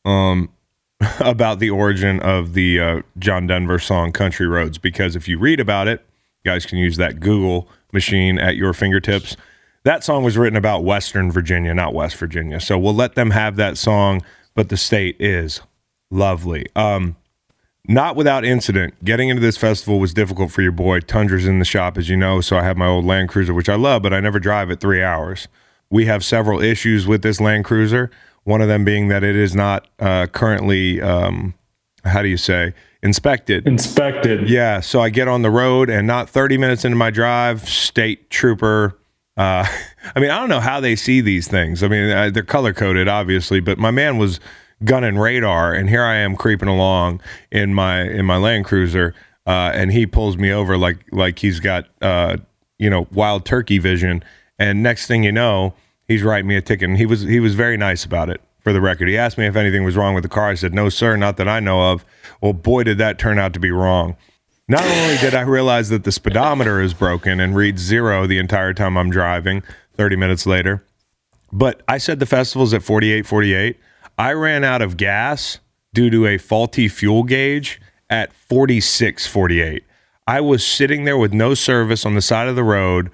um, 0.05 0.49
about 1.19 1.59
the 1.59 1.69
origin 1.69 2.19
of 2.19 2.53
the 2.53 2.79
uh, 2.79 3.01
John 3.17 3.47
Denver 3.47 3.79
song 3.79 4.11
Country 4.11 4.45
Roads 4.45 4.77
because 4.77 5.15
if 5.15 5.27
you 5.27 5.39
read 5.39 5.59
about 5.59 5.87
it, 5.87 6.05
guys 6.45 6.65
can 6.65 6.77
use 6.77 6.97
that 6.97 7.19
Google 7.19 7.67
machine 7.91 8.37
at 8.37 8.55
your 8.55 8.73
fingertips. 8.73 9.35
That 9.83 10.03
song 10.03 10.23
was 10.23 10.37
written 10.37 10.57
about 10.57 10.83
Western 10.83 11.31
Virginia, 11.31 11.73
not 11.73 11.93
West 11.93 12.15
Virginia. 12.17 12.59
So 12.59 12.77
we'll 12.77 12.93
let 12.93 13.15
them 13.15 13.31
have 13.31 13.55
that 13.55 13.77
song, 13.77 14.21
but 14.53 14.69
the 14.69 14.77
state 14.77 15.15
is 15.19 15.61
lovely. 16.11 16.67
Um, 16.75 17.15
not 17.87 18.15
without 18.15 18.45
incident. 18.45 19.03
Getting 19.03 19.29
into 19.29 19.41
this 19.41 19.57
festival 19.57 19.99
was 19.99 20.13
difficult 20.13 20.51
for 20.51 20.61
your 20.61 20.71
boy. 20.71 20.99
Tundra's 20.99 21.47
in 21.47 21.59
the 21.59 21.65
shop, 21.65 21.97
as 21.97 22.09
you 22.09 22.17
know, 22.17 22.41
so 22.41 22.57
I 22.57 22.63
have 22.63 22.77
my 22.77 22.87
old 22.87 23.05
Land 23.05 23.29
Cruiser, 23.29 23.53
which 23.53 23.69
I 23.69 23.75
love, 23.75 24.01
but 24.01 24.13
I 24.13 24.19
never 24.19 24.39
drive 24.39 24.69
it 24.69 24.79
three 24.79 25.01
hours. 25.01 25.47
We 25.89 26.05
have 26.05 26.23
several 26.23 26.61
issues 26.61 27.07
with 27.07 27.21
this 27.21 27.41
Land 27.41 27.65
Cruiser. 27.65 28.11
One 28.43 28.61
of 28.61 28.67
them 28.67 28.85
being 28.85 29.07
that 29.09 29.23
it 29.23 29.35
is 29.35 29.55
not 29.55 29.87
uh, 29.99 30.27
currently, 30.27 31.01
um, 31.01 31.53
how 32.03 32.21
do 32.21 32.27
you 32.27 32.37
say, 32.37 32.73
inspected. 33.03 33.67
Inspected. 33.67 34.49
Yeah, 34.49 34.79
so 34.79 35.01
I 35.01 35.09
get 35.09 35.27
on 35.27 35.41
the 35.41 35.51
road, 35.51 35.89
and 35.89 36.07
not 36.07 36.29
30 36.29 36.57
minutes 36.57 36.85
into 36.85 36.97
my 36.97 37.09
drive, 37.09 37.67
state 37.67 38.29
trooper. 38.29 38.97
Uh, 39.37 39.65
I 40.15 40.19
mean, 40.19 40.29
I 40.29 40.39
don't 40.39 40.49
know 40.49 40.59
how 40.59 40.79
they 40.79 40.95
see 40.95 41.21
these 41.21 41.47
things. 41.47 41.83
I 41.83 41.87
mean, 41.87 42.09
uh, 42.09 42.29
they're 42.29 42.43
color 42.43 42.73
coded, 42.73 43.07
obviously, 43.07 43.59
but 43.59 43.77
my 43.77 43.91
man 43.91 44.17
was 44.17 44.39
gunning 44.83 45.17
radar, 45.17 45.73
and 45.73 45.89
here 45.89 46.03
I 46.03 46.15
am 46.15 46.35
creeping 46.35 46.69
along 46.69 47.21
in 47.51 47.73
my 47.73 48.01
in 48.01 48.25
my 48.25 48.37
Land 48.37 48.65
Cruiser. 48.65 49.13
uh, 49.45 49.71
and 49.73 49.91
he 49.91 50.05
pulls 50.05 50.37
me 50.37 50.51
over 50.51 50.77
like 50.77 50.99
like 51.11 51.39
he's 51.39 51.59
got 51.59 51.87
uh, 52.01 52.37
you 52.77 52.89
know 52.89 53.07
wild 53.11 53.45
turkey 53.45 53.77
vision. 53.77 54.23
And 54.59 54.83
next 54.83 55.07
thing 55.07 55.23
you 55.23 55.31
know, 55.31 55.73
he's 56.07 56.21
writing 56.23 56.47
me 56.47 56.55
a 56.55 56.61
ticket. 56.61 56.89
And 56.89 56.97
he 56.97 57.05
was 57.05 57.21
he 57.21 57.39
was 57.39 57.55
very 57.55 57.77
nice 57.77 58.05
about 58.05 58.29
it. 58.29 58.41
For 58.59 58.71
the 58.73 58.81
record, 58.81 59.07
he 59.07 59.17
asked 59.17 59.39
me 59.39 59.47
if 59.47 59.55
anything 59.55 59.83
was 59.83 59.95
wrong 59.97 60.13
with 60.13 60.21
the 60.21 60.29
car. 60.29 60.49
I 60.49 60.53
said, 60.53 60.71
"No, 60.73 60.89
sir, 60.89 61.15
not 61.17 61.37
that 61.37 61.47
I 61.47 61.59
know 61.59 61.91
of." 61.91 62.05
Well, 62.41 62.53
boy, 62.53 62.83
did 62.83 62.99
that 62.99 63.17
turn 63.17 63.39
out 63.39 63.53
to 63.53 63.59
be 63.59 63.71
wrong. 63.71 64.15
Not 64.67 64.83
only 64.83 65.17
did 65.17 65.33
I 65.33 65.41
realize 65.41 65.89
that 65.89 66.03
the 66.03 66.11
speedometer 66.11 66.79
is 66.79 66.93
broken 66.93 67.39
and 67.39 67.55
reads 67.55 67.81
zero 67.81 68.27
the 68.27 68.37
entire 68.37 68.73
time 68.73 68.97
I'm 68.97 69.09
driving, 69.09 69.63
30 69.97 70.15
minutes 70.15 70.45
later, 70.45 70.85
but 71.51 71.81
I 71.87 71.97
said 71.97 72.19
the 72.19 72.25
festival's 72.25 72.73
at 72.73 72.83
48, 72.83 73.25
48. 73.25 73.77
I 74.17 74.33
ran 74.33 74.63
out 74.63 74.81
of 74.81 74.97
gas 74.97 75.59
due 75.93 76.09
to 76.09 76.27
a 76.27 76.37
faulty 76.37 76.87
fuel 76.87 77.23
gauge 77.23 77.81
at 78.09 78.33
4648. 78.33 79.83
I 80.27 80.41
was 80.41 80.65
sitting 80.65 81.05
there 81.05 81.17
with 81.17 81.33
no 81.33 81.53
service 81.53 82.05
on 82.05 82.13
the 82.13 82.21
side 82.21 82.47
of 82.47 82.55
the 82.55 82.63
road. 82.63 83.11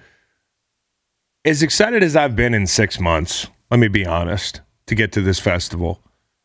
As 1.46 1.64
excited 1.64 2.04
as 2.04 2.16
I've 2.16 2.36
been 2.36 2.54
in 2.54 2.68
six 2.68 3.00
months, 3.00 3.48
let 3.72 3.80
me 3.80 3.88
be 3.88 4.06
honest, 4.06 4.62
to 4.88 4.96
get 4.96 5.12
to 5.14 5.22
this 5.22 5.40
festival. 5.40 6.02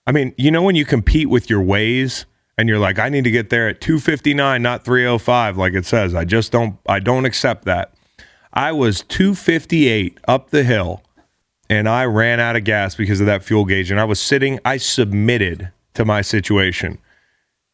I 0.06 0.12
mean, 0.12 0.34
you 0.36 0.50
know, 0.50 0.62
when 0.62 0.76
you 0.76 0.84
compete 0.84 1.28
with 1.28 1.50
your 1.50 1.62
Waze 1.62 2.24
and 2.56 2.68
you're 2.68 2.78
like, 2.78 2.98
I 2.98 3.08
need 3.08 3.24
to 3.24 3.30
get 3.30 3.50
there 3.50 3.68
at 3.68 3.80
259, 3.80 4.62
not 4.62 4.84
305, 4.84 5.56
like 5.56 5.74
it 5.74 5.86
says. 5.86 6.14
I 6.14 6.24
just 6.24 6.52
don't, 6.52 6.78
I 6.88 7.00
don't 7.00 7.24
accept 7.24 7.64
that. 7.64 7.94
I 8.52 8.72
was 8.72 9.02
258 9.02 10.18
up 10.28 10.50
the 10.50 10.62
hill 10.62 11.02
and 11.72 11.88
I 11.88 12.04
ran 12.04 12.38
out 12.38 12.54
of 12.54 12.64
gas 12.64 12.94
because 12.94 13.20
of 13.20 13.26
that 13.26 13.42
fuel 13.42 13.64
gauge. 13.64 13.90
And 13.90 13.98
I 13.98 14.04
was 14.04 14.20
sitting, 14.20 14.60
I 14.62 14.76
submitted 14.76 15.72
to 15.94 16.04
my 16.04 16.20
situation. 16.20 16.98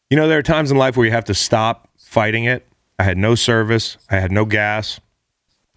You 0.09 0.15
know, 0.15 0.25
there 0.29 0.39
are 0.39 0.43
times 0.43 0.71
in 0.71 0.77
life 0.77 0.95
where 0.95 1.05
you 1.05 1.11
have 1.11 1.25
to 1.25 1.33
stop 1.33 1.89
fighting 1.97 2.45
it. 2.45 2.65
I 2.97 3.03
had 3.03 3.17
no 3.17 3.35
service, 3.35 3.97
I 4.09 4.15
had 4.15 4.31
no 4.31 4.45
gas. 4.45 5.01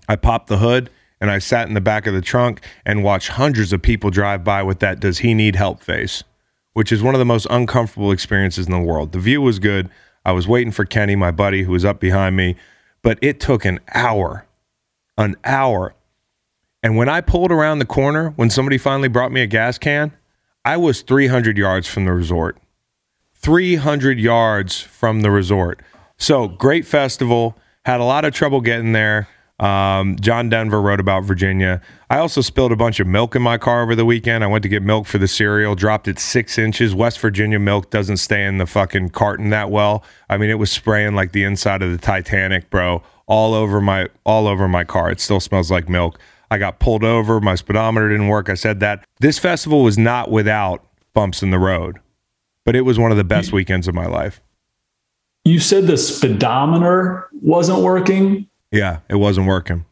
I 0.09 0.15
popped 0.15 0.47
the 0.47 0.59
hood 0.59 0.89
and 1.21 1.33
I 1.33 1.41
sat 1.41 1.67
in 1.67 1.75
the 1.75 1.81
back 1.81 2.07
of 2.07 2.15
the 2.15 2.21
trunk 2.21 2.65
and 2.87 3.03
watched 3.03 3.31
hundreds 3.31 3.73
of 3.73 3.83
people 3.83 4.11
drive 4.11 4.45
by 4.45 4.63
with 4.63 4.79
that 4.79 5.01
does 5.01 5.19
he 5.19 5.35
need 5.35 5.57
help 5.57 5.83
face, 5.83 6.23
which 6.75 6.93
is 6.93 7.03
one 7.03 7.17
of 7.17 7.19
the 7.19 7.25
most 7.25 7.49
uncomfortable 7.51 8.13
experiences 8.13 8.67
in 8.67 8.73
the 8.73 8.79
world. 8.79 9.11
The 9.11 9.19
view 9.19 9.43
was 9.43 9.59
good. 9.59 9.91
I 10.25 10.31
was 10.31 10.47
waiting 10.47 10.73
for 10.73 10.85
Kenny, 10.85 11.17
my 11.17 11.33
buddy, 11.33 11.65
who 11.65 11.73
was 11.73 11.85
up 11.85 11.99
behind 11.99 12.37
me, 12.37 12.55
but 13.03 13.19
it 13.21 13.41
took 13.41 13.65
an 13.65 13.81
hour, 13.93 14.47
an 15.19 15.35
hour. 15.45 15.95
And 16.83 16.97
when 16.97 17.09
I 17.09 17.21
pulled 17.21 17.53
around 17.53 17.79
the 17.79 17.87
corner, 17.87 18.31
when 18.31 18.51
somebody 18.51 18.79
finally 18.79 19.09
brought 19.09 19.31
me 19.33 19.41
a 19.41 19.47
gas 19.47 19.79
can, 19.79 20.13
I 20.65 20.77
was 20.77 21.03
300 21.03 21.57
yards 21.57 21.89
from 21.89 22.05
the 22.05 22.13
resort. 22.13 22.59
300 23.35 24.19
yards 24.19 24.81
from 24.81 25.21
the 25.23 25.31
resort. 25.31 25.81
So 26.17 26.49
great 26.49 26.87
festival. 26.87 27.57
Had 27.85 28.01
a 28.01 28.05
lot 28.05 28.25
of 28.25 28.33
trouble 28.33 28.61
getting 28.61 28.93
there. 28.93 29.29
Um, 29.59 30.17
John 30.21 30.49
Denver 30.49 30.81
wrote 30.81 30.99
about 30.99 31.23
Virginia. 31.23 31.81
I 32.11 32.19
also 32.19 32.41
spilled 32.41 32.73
a 32.73 32.77
bunch 32.77 32.99
of 32.99 33.07
milk 33.07 33.37
in 33.37 33.43
my 33.43 33.59
car 33.59 33.83
over 33.83 33.95
the 33.95 34.05
weekend. 34.05 34.43
I 34.43 34.49
went 34.49 34.63
to 34.65 34.69
get 34.69 34.83
milk 34.83 35.07
for 35.07 35.19
the 35.19 35.29
cereal, 35.29 35.77
dropped 35.77 36.09
it 36.09 36.19
six 36.19 36.59
inches. 36.59 36.95
West 36.97 37.21
Virginia 37.21 37.61
milk 37.61 37.91
doesn't 37.91 38.17
stay 38.17 38.45
in 38.45 38.59
the 38.59 38.67
fucking 38.67 39.11
carton 39.11 39.51
that 39.51 39.71
well. 39.71 40.03
I 40.29 40.37
mean, 40.37 40.51
it 40.51 40.59
was 40.59 40.73
spraying 40.73 41.15
like 41.15 41.31
the 41.31 41.45
inside 41.45 41.81
of 41.81 41.93
the 41.93 41.99
Titanic, 41.99 42.71
bro, 42.71 43.03
all 43.27 43.55
over 43.55 43.81
my 43.81 44.09
all 44.25 44.49
over 44.49 44.67
my 44.67 44.83
car. 44.83 45.11
It 45.11 45.21
still 45.21 45.41
smells 45.41 45.71
like 45.71 45.89
milk. 45.89 46.19
I 46.53 46.59
got 46.59 46.79
pulled 46.79 47.03
over. 47.03 47.41
My 47.41 47.55
speedometer 47.55 48.11
didn't 48.11 48.29
work. 48.29 48.51
I 48.51 48.55
said 48.55 48.81
that. 48.81 49.07
This 49.21 49.39
festival 49.39 49.83
was 49.83 49.97
not 49.97 50.31
without 50.31 50.85
bumps 51.15 51.43
in 51.43 51.51
the 51.51 51.59
road, 51.59 51.99
but 52.67 52.77
it 52.77 52.83
was 52.83 52.99
one 52.99 53.11
of 53.11 53.17
the 53.17 53.25
best 53.25 53.53
weekends 53.53 53.89
of 53.89 53.95
my 53.95 54.05
life. 54.05 54.43
You 55.47 55.59
said 55.59 55.87
the 55.87 55.97
speedometer 55.97 57.27
wasn't 57.41 57.81
working. 57.81 58.49
Yeah, 58.71 58.99
it 59.09 59.15
wasn't 59.15 59.47
working. 59.47 59.87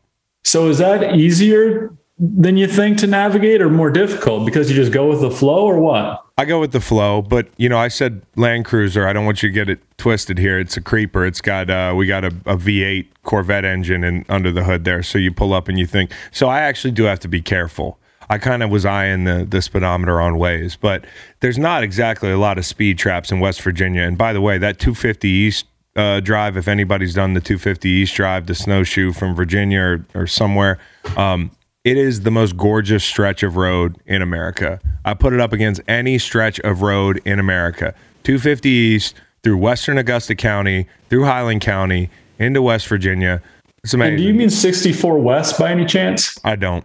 So 0.45 0.69
is 0.69 0.77
that 0.79 1.17
easier 1.17 1.97
than 2.19 2.59
you 2.59 2.67
think 2.67 2.99
to 2.99 3.07
navigate 3.07 3.63
or 3.63 3.71
more 3.71 3.91
difficult 3.91 4.45
because 4.45 4.69
you 4.69 4.77
just 4.77 4.93
go 4.93 5.09
with 5.09 5.23
the 5.23 5.31
flow 5.31 5.65
or 5.65 5.81
what? 5.81 6.23
I 6.41 6.47
go 6.47 6.59
with 6.59 6.73
the 6.73 6.81
flow, 6.81 7.21
but 7.21 7.49
you 7.59 7.69
know, 7.69 7.77
I 7.77 7.89
said 7.89 8.23
Land 8.35 8.65
Cruiser. 8.65 9.07
I 9.07 9.13
don't 9.13 9.27
want 9.27 9.43
you 9.43 9.51
to 9.51 9.53
get 9.53 9.69
it 9.69 9.79
twisted 9.99 10.39
here. 10.39 10.59
It's 10.59 10.75
a 10.75 10.81
creeper. 10.81 11.27
It's 11.27 11.43
got 11.43 11.69
uh, 11.69 11.93
we 11.95 12.07
got 12.07 12.25
a 12.25 12.29
a 12.47 12.57
V8 12.57 13.09
Corvette 13.25 13.67
engine 13.67 14.03
and 14.03 14.25
under 14.31 14.51
the 14.51 14.65
hood 14.65 14.85
there. 14.85 15.03
So 15.03 15.19
you 15.19 15.33
pull 15.33 15.53
up 15.53 15.69
and 15.69 15.79
you 15.79 15.85
think. 15.85 16.11
So 16.33 16.49
I 16.49 16.61
actually 16.61 16.93
do 16.93 17.05
have 17.05 17.21
to 17.21 17.29
be 17.29 17.43
careful. 17.43 17.99
I 18.31 18.39
kind 18.39 18.63
of 18.63 18.71
was 18.71 18.87
eyeing 18.87 19.25
the 19.25 19.47
the 19.47 19.61
speedometer 19.61 20.19
on 20.19 20.37
Waze, 20.37 20.79
but 20.81 21.05
there's 21.41 21.59
not 21.59 21.83
exactly 21.83 22.31
a 22.31 22.39
lot 22.39 22.57
of 22.57 22.65
speed 22.65 22.97
traps 22.97 23.31
in 23.31 23.41
West 23.41 23.61
Virginia. 23.61 24.01
And 24.01 24.17
by 24.17 24.33
the 24.33 24.41
way, 24.41 24.57
that 24.57 24.79
250 24.79 25.29
East 25.29 25.67
uh, 25.95 26.21
drive, 26.21 26.57
if 26.57 26.69
anybody's 26.69 27.13
done 27.13 27.35
the 27.35 27.43
250 27.43 27.87
East 27.87 28.15
drive, 28.15 28.47
the 28.47 28.55
snowshoe 28.55 29.13
from 29.13 29.35
Virginia 29.35 29.81
or, 29.83 30.07
or 30.15 30.27
somewhere, 30.27 30.79
um, 31.19 31.51
it 31.85 31.97
is 31.97 32.23
the 32.23 32.31
most 32.31 32.57
gorgeous 32.57 33.05
stretch 33.05 33.43
of 33.43 33.57
road 33.57 33.97
in 34.07 34.23
America. 34.23 34.81
I 35.05 35.15
put 35.15 35.33
it 35.33 35.41
up 35.41 35.53
against 35.53 35.81
any 35.89 36.19
stretch 36.19 36.61
of 36.61 36.83
road 36.83 37.21
in 37.25 37.39
America. 37.39 37.95
250 38.25 38.69
East 38.69 39.15
through 39.43 39.57
Western 39.57 39.97
Augusta 39.97 40.35
County, 40.35 40.87
through 41.09 41.25
Highland 41.25 41.63
County, 41.63 42.11
into 42.39 42.61
West 42.61 42.87
Virginia. 42.87 43.43
It's 43.83 43.95
amazing. 43.95 44.15
And 44.15 44.19
do 44.19 44.25
you 44.25 44.35
mean 44.35 44.51
64 44.51 45.19
West 45.19 45.59
by 45.59 45.71
any 45.71 45.87
chance? 45.87 46.39
I 46.45 46.57
don't. 46.57 46.85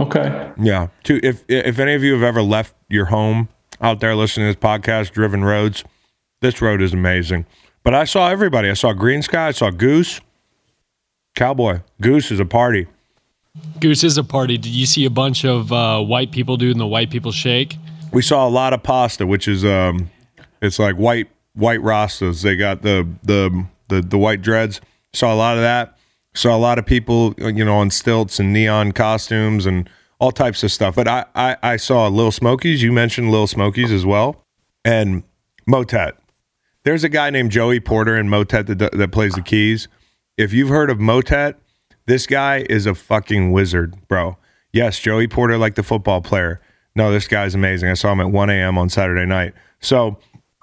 Okay. 0.00 0.50
Yeah. 0.60 0.88
To, 1.04 1.20
if 1.24 1.44
if 1.48 1.78
any 1.78 1.94
of 1.94 2.02
you 2.02 2.12
have 2.14 2.22
ever 2.22 2.42
left 2.42 2.74
your 2.88 3.06
home 3.06 3.48
out 3.80 4.00
there 4.00 4.16
listening 4.16 4.52
to 4.52 4.58
this 4.58 4.64
podcast, 4.64 5.12
driven 5.12 5.44
roads, 5.44 5.84
this 6.40 6.60
road 6.60 6.82
is 6.82 6.92
amazing. 6.92 7.46
But 7.84 7.94
I 7.94 8.04
saw 8.04 8.28
everybody. 8.28 8.68
I 8.68 8.74
saw 8.74 8.92
Greensky. 8.94 9.36
I 9.36 9.52
saw 9.52 9.70
Goose. 9.70 10.20
Cowboy. 11.36 11.80
Goose 12.00 12.30
is 12.30 12.40
a 12.40 12.44
party. 12.44 12.88
Goose 13.80 14.04
is 14.04 14.16
a 14.16 14.24
party. 14.24 14.56
Did 14.56 14.72
you 14.72 14.86
see 14.86 15.04
a 15.04 15.10
bunch 15.10 15.44
of 15.44 15.72
uh, 15.72 16.00
white 16.00 16.30
people 16.30 16.56
doing 16.56 16.78
the 16.78 16.86
white 16.86 17.10
people 17.10 17.32
shake? 17.32 17.76
We 18.12 18.22
saw 18.22 18.46
a 18.46 18.50
lot 18.50 18.72
of 18.72 18.82
pasta, 18.82 19.26
which 19.26 19.48
is 19.48 19.64
um, 19.64 20.10
it's 20.60 20.78
like 20.78 20.96
white 20.96 21.28
white 21.54 21.80
rastas. 21.80 22.42
They 22.42 22.56
got 22.56 22.82
the 22.82 23.08
the 23.22 23.66
the 23.88 24.00
the 24.00 24.18
white 24.18 24.42
dreads. 24.42 24.80
Saw 25.12 25.34
a 25.34 25.36
lot 25.36 25.56
of 25.56 25.62
that. 25.62 25.98
Saw 26.34 26.56
a 26.56 26.58
lot 26.58 26.78
of 26.78 26.86
people, 26.86 27.34
you 27.38 27.64
know, 27.64 27.76
on 27.76 27.90
stilts 27.90 28.38
and 28.40 28.52
neon 28.52 28.92
costumes 28.92 29.66
and 29.66 29.88
all 30.18 30.30
types 30.30 30.62
of 30.62 30.70
stuff. 30.70 30.94
But 30.94 31.08
I 31.08 31.24
I, 31.34 31.56
I 31.62 31.76
saw 31.76 32.08
Little 32.08 32.32
Smokies. 32.32 32.82
You 32.82 32.92
mentioned 32.92 33.30
Little 33.30 33.46
Smokies 33.46 33.90
as 33.90 34.06
well, 34.06 34.44
and 34.84 35.24
Motet. 35.66 36.16
There's 36.84 37.04
a 37.04 37.08
guy 37.08 37.30
named 37.30 37.50
Joey 37.50 37.80
Porter 37.80 38.16
in 38.16 38.28
Motet 38.28 38.66
that 38.66 38.78
that 38.78 39.12
plays 39.12 39.34
the 39.34 39.42
keys. 39.42 39.88
If 40.38 40.52
you've 40.52 40.70
heard 40.70 40.88
of 40.88 40.98
Motet, 40.98 41.58
this 42.12 42.26
guy 42.26 42.66
is 42.68 42.84
a 42.84 42.94
fucking 42.94 43.52
wizard, 43.52 43.94
bro. 44.06 44.36
Yes, 44.70 44.98
Joey 44.98 45.26
Porter, 45.28 45.56
like 45.56 45.76
the 45.76 45.82
football 45.82 46.20
player. 46.20 46.60
No, 46.94 47.10
this 47.10 47.26
guy's 47.26 47.54
amazing. 47.54 47.88
I 47.88 47.94
saw 47.94 48.12
him 48.12 48.20
at 48.20 48.30
1 48.30 48.50
a.m. 48.50 48.76
on 48.76 48.90
Saturday 48.90 49.24
night. 49.24 49.54
So 49.80 50.18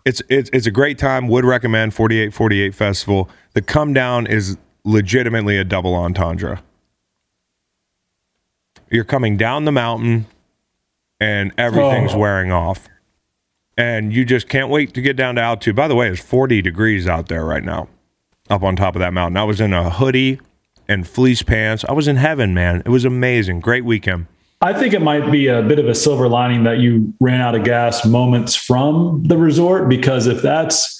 it's 0.05 0.21
it's 0.29 0.51
it's 0.53 0.67
a 0.67 0.71
great 0.71 0.99
time. 0.99 1.27
Would 1.27 1.45
recommend 1.45 1.95
4848 1.95 2.75
Festival. 2.75 3.29
The 3.53 3.63
come 3.63 3.93
down 3.93 4.27
is 4.27 4.57
legitimately 4.83 5.57
a 5.57 5.63
double 5.63 5.95
entendre. 5.95 6.61
You're 8.91 9.03
coming 9.03 9.35
down 9.35 9.65
the 9.65 9.71
mountain 9.71 10.27
and 11.19 11.51
everything's 11.57 12.13
Oh. 12.13 12.19
wearing 12.19 12.51
off. 12.51 12.87
And 13.75 14.13
you 14.13 14.23
just 14.23 14.47
can't 14.49 14.69
wait 14.69 14.93
to 14.93 15.01
get 15.01 15.15
down 15.15 15.33
to 15.35 15.41
altitude. 15.41 15.75
By 15.75 15.87
the 15.87 15.95
way, 15.95 16.09
it's 16.09 16.21
40 16.21 16.61
degrees 16.61 17.07
out 17.07 17.27
there 17.27 17.43
right 17.43 17.63
now, 17.63 17.87
up 18.51 18.61
on 18.61 18.75
top 18.75 18.95
of 18.95 18.99
that 18.99 19.13
mountain. 19.13 19.37
I 19.37 19.43
was 19.45 19.59
in 19.59 19.73
a 19.73 19.89
hoodie 19.89 20.39
and 20.89 21.07
fleece 21.07 21.43
pants. 21.43 21.85
I 21.87 21.93
was 21.93 22.07
in 22.07 22.17
heaven, 22.17 22.53
man. 22.53 22.81
It 22.83 22.89
was 22.89 23.05
amazing. 23.05 23.61
Great 23.61 23.85
weekend. 23.85 24.25
I 24.61 24.73
think 24.73 24.93
it 24.93 25.01
might 25.01 25.31
be 25.31 25.47
a 25.47 25.61
bit 25.61 25.79
of 25.79 25.87
a 25.87 25.95
silver 25.95 26.27
lining 26.27 26.65
that 26.65 26.79
you 26.79 27.13
ran 27.21 27.39
out 27.39 27.55
of 27.55 27.63
gas 27.63 28.05
moments 28.05 28.55
from 28.55 29.23
the 29.23 29.37
resort 29.37 29.87
because 29.87 30.27
if 30.27 30.41
that's 30.41 30.97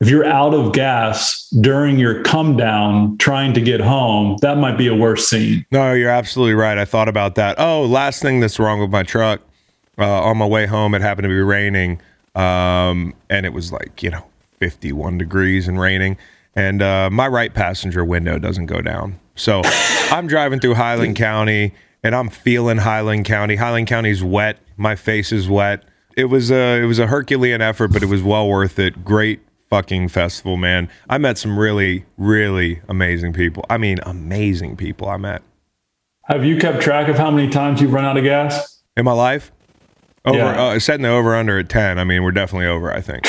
if 0.00 0.08
you're 0.08 0.24
out 0.24 0.54
of 0.54 0.72
gas 0.72 1.48
during 1.60 1.98
your 1.98 2.22
come 2.22 2.56
down 2.56 3.18
trying 3.18 3.52
to 3.54 3.60
get 3.60 3.80
home, 3.80 4.36
that 4.40 4.56
might 4.56 4.78
be 4.78 4.86
a 4.86 4.94
worse 4.94 5.28
scene. 5.28 5.66
No, 5.70 5.92
you're 5.92 6.10
absolutely 6.10 6.54
right. 6.54 6.78
I 6.78 6.84
thought 6.84 7.08
about 7.08 7.34
that. 7.34 7.56
Oh, 7.58 7.84
last 7.84 8.22
thing 8.22 8.40
that's 8.40 8.58
wrong 8.58 8.80
with 8.80 8.90
my 8.90 9.02
truck. 9.02 9.40
Uh, 9.96 10.22
on 10.22 10.38
my 10.38 10.46
way 10.46 10.66
home, 10.66 10.94
it 10.94 11.02
happened 11.02 11.24
to 11.24 11.28
be 11.28 11.40
raining, 11.40 12.00
um, 12.34 13.14
and 13.30 13.46
it 13.46 13.52
was 13.52 13.70
like 13.70 14.02
you 14.02 14.10
know 14.10 14.24
51 14.58 15.18
degrees 15.18 15.68
and 15.68 15.78
raining, 15.78 16.16
and 16.56 16.82
uh, 16.82 17.08
my 17.10 17.28
right 17.28 17.54
passenger 17.54 18.04
window 18.04 18.38
doesn't 18.40 18.66
go 18.66 18.80
down. 18.80 19.20
So 19.34 19.62
I'm 19.64 20.26
driving 20.26 20.60
through 20.60 20.74
Highland 20.74 21.16
County, 21.16 21.74
and 22.02 22.14
I'm 22.14 22.28
feeling 22.28 22.78
Highland 22.78 23.24
County. 23.24 23.56
Highland 23.56 23.86
County's 23.88 24.22
wet. 24.22 24.58
My 24.76 24.94
face 24.96 25.32
is 25.32 25.48
wet. 25.48 25.82
It 26.16 26.26
was 26.26 26.50
a 26.50 26.80
it 26.82 26.86
was 26.86 26.98
a 26.98 27.06
Herculean 27.08 27.60
effort, 27.60 27.88
but 27.92 28.02
it 28.02 28.06
was 28.06 28.22
well 28.22 28.48
worth 28.48 28.78
it. 28.78 29.04
Great 29.04 29.40
fucking 29.70 30.08
festival, 30.08 30.56
man. 30.56 30.88
I 31.08 31.18
met 31.18 31.38
some 31.38 31.58
really 31.58 32.04
really 32.16 32.80
amazing 32.88 33.32
people. 33.32 33.64
I 33.68 33.78
mean, 33.78 33.98
amazing 34.04 34.76
people 34.76 35.08
I 35.08 35.16
met. 35.16 35.42
Have 36.24 36.44
you 36.44 36.56
kept 36.56 36.80
track 36.80 37.08
of 37.08 37.16
how 37.18 37.30
many 37.30 37.50
times 37.50 37.80
you've 37.80 37.92
run 37.92 38.04
out 38.04 38.16
of 38.16 38.24
gas? 38.24 38.82
in 38.96 39.04
my 39.04 39.12
life. 39.12 39.50
Over 40.24 40.38
Yeah. 40.38 40.62
uh, 40.66 40.78
setting 40.78 41.02
the 41.02 41.08
over 41.08 41.34
under 41.34 41.58
at 41.58 41.68
ten. 41.68 41.98
I 41.98 42.04
mean, 42.04 42.22
we're 42.22 42.30
definitely 42.30 42.66
over. 42.66 42.92
I 42.92 43.00
think. 43.00 43.26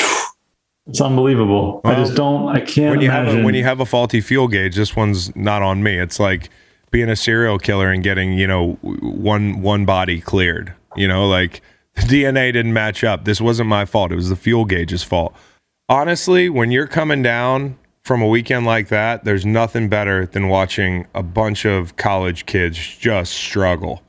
It's 0.86 1.00
unbelievable. 1.00 1.80
Well, 1.82 1.92
I 1.92 1.96
just 1.96 2.14
don't. 2.14 2.48
I 2.48 2.60
can't. 2.60 2.90
When 2.90 3.00
you 3.00 3.10
imagine. 3.10 3.34
have 3.34 3.42
a, 3.42 3.44
when 3.44 3.54
you 3.54 3.64
have 3.64 3.80
a 3.80 3.86
faulty 3.86 4.20
fuel 4.20 4.46
gauge, 4.46 4.76
this 4.76 4.94
one's 4.94 5.34
not 5.34 5.62
on 5.62 5.82
me. 5.82 5.98
It's 5.98 6.20
like 6.20 6.48
being 6.90 7.08
a 7.08 7.16
serial 7.16 7.58
killer 7.58 7.90
and 7.90 8.02
getting 8.02 8.34
you 8.34 8.46
know 8.46 8.74
one 8.82 9.62
one 9.62 9.84
body 9.84 10.20
cleared. 10.20 10.74
You 10.94 11.08
know, 11.08 11.26
like 11.26 11.60
the 11.94 12.02
DNA 12.02 12.52
didn't 12.52 12.72
match 12.72 13.02
up. 13.02 13.24
This 13.24 13.40
wasn't 13.40 13.68
my 13.68 13.84
fault. 13.84 14.12
It 14.12 14.16
was 14.16 14.28
the 14.28 14.36
fuel 14.36 14.64
gauge's 14.64 15.02
fault. 15.02 15.34
Honestly, 15.88 16.48
when 16.48 16.70
you're 16.70 16.86
coming 16.86 17.22
down 17.22 17.78
from 18.02 18.22
a 18.22 18.28
weekend 18.28 18.64
like 18.66 18.88
that, 18.88 19.24
there's 19.24 19.44
nothing 19.44 19.88
better 19.88 20.26
than 20.26 20.48
watching 20.48 21.06
a 21.14 21.22
bunch 21.22 21.64
of 21.64 21.96
college 21.96 22.46
kids 22.46 22.78
just 22.78 23.32
struggle. 23.32 24.02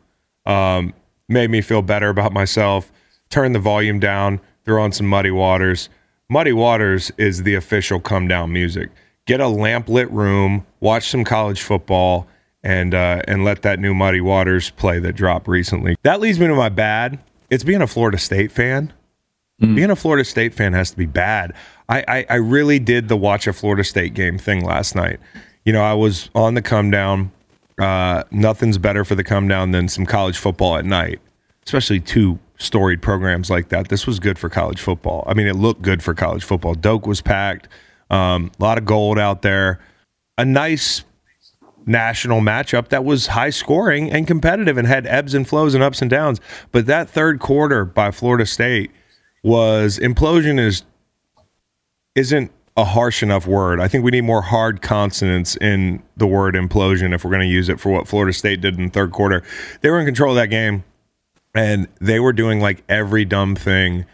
Um, 0.45 0.93
made 1.27 1.49
me 1.49 1.61
feel 1.61 1.81
better 1.81 2.09
about 2.09 2.31
myself. 2.31 2.91
Turn 3.29 3.53
the 3.53 3.59
volume 3.59 3.99
down. 3.99 4.39
Throw 4.65 4.83
on 4.83 4.91
some 4.91 5.07
Muddy 5.07 5.31
Waters. 5.31 5.89
Muddy 6.29 6.51
Waters 6.51 7.11
is 7.17 7.43
the 7.43 7.55
official 7.55 7.99
come 8.01 8.27
down 8.27 8.51
music. 8.51 8.89
Get 9.25 9.39
a 9.39 9.45
lamplit 9.45 10.11
room, 10.11 10.65
watch 10.81 11.09
some 11.09 11.23
college 11.23 11.61
football, 11.61 12.27
and 12.63 12.93
uh, 12.93 13.21
and 13.27 13.45
let 13.45 13.61
that 13.61 13.79
new 13.79 13.93
Muddy 13.93 14.19
Waters 14.19 14.71
play 14.71 14.99
that 14.99 15.13
dropped 15.13 15.47
recently. 15.47 15.95
That 16.03 16.19
leads 16.19 16.39
me 16.39 16.47
to 16.47 16.55
my 16.55 16.69
bad. 16.69 17.19
It's 17.49 17.63
being 17.63 17.81
a 17.81 17.87
Florida 17.87 18.17
State 18.17 18.51
fan. 18.51 18.91
Mm. 19.61 19.75
Being 19.75 19.89
a 19.89 19.95
Florida 19.95 20.25
State 20.25 20.53
fan 20.53 20.73
has 20.73 20.91
to 20.91 20.97
be 20.97 21.05
bad. 21.05 21.53
I, 21.89 22.03
I, 22.07 22.25
I 22.29 22.35
really 22.35 22.79
did 22.79 23.07
the 23.07 23.15
watch 23.15 23.47
a 23.47 23.53
Florida 23.53 23.83
State 23.83 24.13
game 24.13 24.37
thing 24.37 24.65
last 24.65 24.95
night. 24.95 25.19
You 25.63 25.71
know, 25.71 25.81
I 25.81 25.93
was 25.93 26.29
on 26.35 26.53
the 26.53 26.61
come 26.61 26.91
down. 26.91 27.31
Uh, 27.79 28.23
nothing's 28.31 28.77
better 28.77 29.05
for 29.05 29.15
the 29.15 29.23
come 29.23 29.47
down 29.47 29.71
than 29.71 29.87
some 29.87 30.05
college 30.05 30.37
football 30.37 30.77
at 30.77 30.85
night, 30.85 31.19
especially 31.65 31.99
two 31.99 32.37
storied 32.57 33.01
programs 33.01 33.49
like 33.49 33.69
that. 33.69 33.89
This 33.89 34.07
was 34.07 34.19
good 34.19 34.37
for 34.37 34.49
college 34.49 34.81
football. 34.81 35.23
I 35.27 35.33
mean, 35.33 35.47
it 35.47 35.55
looked 35.55 35.81
good 35.81 36.03
for 36.03 36.13
college 36.13 36.43
football. 36.43 36.73
Doak 36.73 37.05
was 37.05 37.21
packed, 37.21 37.67
um, 38.09 38.51
a 38.59 38.63
lot 38.63 38.77
of 38.77 38.85
gold 38.85 39.19
out 39.19 39.41
there. 39.41 39.79
A 40.37 40.45
nice 40.45 41.03
national 41.85 42.41
matchup 42.41 42.89
that 42.89 43.05
was 43.05 43.27
high 43.27 43.49
scoring 43.49 44.11
and 44.11 44.27
competitive 44.27 44.77
and 44.77 44.87
had 44.87 45.07
ebbs 45.07 45.33
and 45.33 45.47
flows 45.47 45.73
and 45.73 45.83
ups 45.83 46.01
and 46.01 46.11
downs. 46.11 46.39
But 46.71 46.85
that 46.87 47.09
third 47.09 47.39
quarter 47.39 47.85
by 47.85 48.11
Florida 48.11 48.45
State 48.45 48.91
was 49.43 49.97
implosion 49.97 50.59
is 50.59 50.83
isn't 52.15 52.51
a 52.75 52.83
harsh 52.83 53.23
enough 53.23 53.47
word. 53.47 53.79
I 53.79 53.87
think 53.87 54.03
we 54.03 54.11
need 54.11 54.21
more 54.21 54.41
hard 54.41 54.81
consonants 54.81 55.55
in 55.55 56.03
the 56.15 56.27
word 56.27 56.53
implosion 56.53 57.13
if 57.13 57.23
we're 57.23 57.31
going 57.31 57.41
to 57.41 57.47
use 57.47 57.69
it 57.69 57.79
for 57.79 57.91
what 57.91 58.07
Florida 58.07 58.33
State 58.33 58.61
did 58.61 58.77
in 58.77 58.85
the 58.87 58.91
third 58.91 59.11
quarter. 59.11 59.41
They 59.81 59.89
were 59.89 59.99
in 59.99 60.05
control 60.05 60.31
of 60.31 60.35
that 60.35 60.47
game 60.47 60.83
and 61.55 61.87
they 61.99 62.19
were 62.19 62.33
doing 62.33 62.59
like 62.59 62.83
every 62.87 63.25
dumb 63.25 63.55
thing 63.55 64.05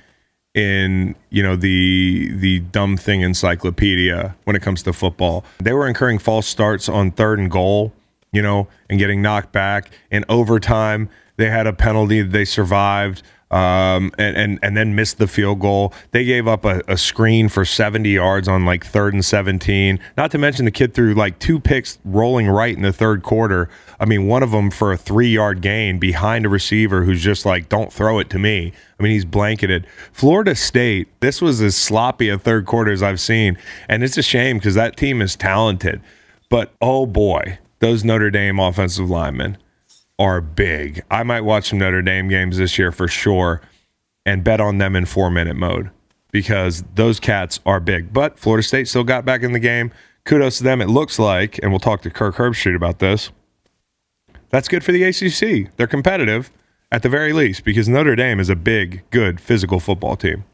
in 0.53 1.15
you 1.31 1.41
know 1.41 1.55
the 1.55 2.31
the 2.35 2.59
dumb 2.59 2.95
thing 2.95 3.21
encyclopedia 3.21 4.35
when 4.43 4.55
it 4.55 4.61
comes 4.61 4.83
to 4.83 4.93
football. 4.93 5.43
They 5.59 5.73
were 5.73 5.87
incurring 5.87 6.19
false 6.19 6.47
starts 6.47 6.87
on 6.87 7.11
third 7.11 7.39
and 7.39 7.49
goal, 7.49 7.93
you 8.31 8.41
know, 8.41 8.67
and 8.89 8.99
getting 8.99 9.21
knocked 9.21 9.51
back. 9.51 9.91
In 10.11 10.23
overtime, 10.29 11.09
they 11.37 11.49
had 11.49 11.65
a 11.65 11.73
penalty 11.73 12.21
that 12.21 12.31
they 12.31 12.45
survived 12.45 13.23
um, 13.53 14.12
and, 14.17 14.36
and 14.36 14.60
and 14.63 14.75
then 14.75 14.95
missed 14.95 15.19
the 15.19 15.27
field 15.27 15.60
goal. 15.60 15.93
They 16.10 16.25
gave 16.25 16.48
up 16.48 16.65
a, 16.65 16.81
a, 16.88 16.98
screen 16.98 17.50
for 17.50 17.65
70 17.65 18.10
yards 18.10 18.48
on 18.48 18.65
like 18.65 18.83
third 18.83 19.13
and 19.13 19.24
17. 19.24 20.00
Not 20.17 20.31
to 20.31 20.39
mention 20.39 20.65
the 20.65 20.72
kid 20.72 20.95
threw 20.95 21.13
like 21.13 21.38
two 21.38 21.60
picks 21.60 22.00
rolling 22.03 22.48
right 22.48 22.75
in 22.75 22.81
the 22.81 22.91
third 22.91 23.22
quarter. 23.22 23.69
I 24.00 24.05
mean, 24.05 24.25
one 24.25 24.41
of 24.41 24.50
them 24.50 24.72
for 24.72 24.91
a 24.91 24.98
three 24.98 25.29
yard 25.29 25.62
gain 25.62 26.00
behind 26.00 26.48
a 26.48 26.50
receiver 26.50 27.03
who's 27.03 27.22
just 27.22 27.45
like, 27.45 27.69
don't 27.69 27.93
throw 27.93 28.17
it 28.17 28.31
to 28.31 28.39
me. 28.39 28.74
I 29.00 29.03
mean, 29.03 29.12
he's 29.12 29.25
blanketed. 29.25 29.86
Florida 30.12 30.55
State, 30.55 31.10
this 31.19 31.39
was 31.39 31.62
as 31.62 31.75
sloppy 31.75 32.29
a 32.29 32.39
third 32.39 32.65
quarter 32.65 32.91
as 32.91 33.03
I've 33.03 33.19
seen. 33.19 33.60
And 33.88 34.03
it's 34.03 34.17
a 34.17 34.24
shame 34.24 34.57
because 34.57 34.74
that 34.74 34.98
team 34.98 35.22
is 35.22 35.36
talented. 35.36 36.01
But 36.50 36.74
oh 36.81 37.05
boy, 37.05 37.60
those 37.77 38.03
Notre 38.03 38.31
Dame 38.31 38.60
offensive 38.60 39.12
linemen 39.12 39.60
are 40.20 40.41
big. 40.41 41.03
I 41.10 41.24
might 41.24 41.41
watch 41.41 41.70
some 41.70 41.79
Notre 41.79 42.01
Dame 42.01 42.27
games 42.27 42.58
this 42.58 42.78
year 42.78 42.91
for 42.91 43.08
sure 43.08 43.62
and 44.26 44.43
bet 44.43 44.62
on 44.62 44.78
them 44.78 44.95
in 44.95 45.06
four 45.06 45.30
minute 45.30 45.56
mode 45.56 45.89
because 46.32 46.84
those 46.95 47.19
cats 47.19 47.60
are 47.65 47.80
big. 47.80 48.13
But 48.13 48.39
Florida 48.39 48.63
State 48.63 48.88
still 48.88 49.04
got 49.04 49.26
back 49.26 49.43
in 49.43 49.54
the 49.54 49.60
game. 49.60 49.91
Kudos 50.26 50.58
to 50.60 50.63
them. 50.63 50.82
It 50.82 50.89
looks 50.89 51.19
like, 51.19 51.60
and 51.62 51.71
we'll 51.71 51.80
talk 51.80 52.02
to 52.04 52.10
Kirk 52.10 52.36
Herbstreit 52.36 52.76
about 52.76 52.99
this. 52.99 53.32
That's 54.49 54.67
good 54.67 54.84
for 54.84 54.91
the 54.91 55.04
ACC. 55.04 55.76
They're 55.76 55.88
competitive 55.88 56.52
at 56.91 57.02
the 57.02 57.10
very 57.10 57.34
least 57.34 57.65
because 57.65 57.89
Notre 57.89 58.15
Dame 58.15 58.39
is 58.39 58.49
a 58.49 58.56
big, 58.56 59.04
good 59.10 59.41
physical 59.41 59.80
football 59.80 60.15
team. 60.15 60.45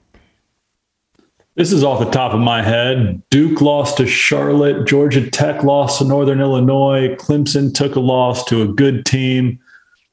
This 1.59 1.73
is 1.73 1.83
off 1.83 1.99
the 1.99 2.09
top 2.09 2.33
of 2.33 2.39
my 2.39 2.61
head. 2.61 3.21
Duke 3.29 3.59
lost 3.59 3.97
to 3.97 4.07
Charlotte. 4.07 4.87
Georgia 4.87 5.29
Tech 5.29 5.61
lost 5.61 5.97
to 5.97 6.05
Northern 6.05 6.39
Illinois. 6.39 7.17
Clemson 7.17 7.73
took 7.73 7.97
a 7.97 7.99
loss 7.99 8.45
to 8.45 8.61
a 8.61 8.67
good 8.69 9.05
team. 9.05 9.59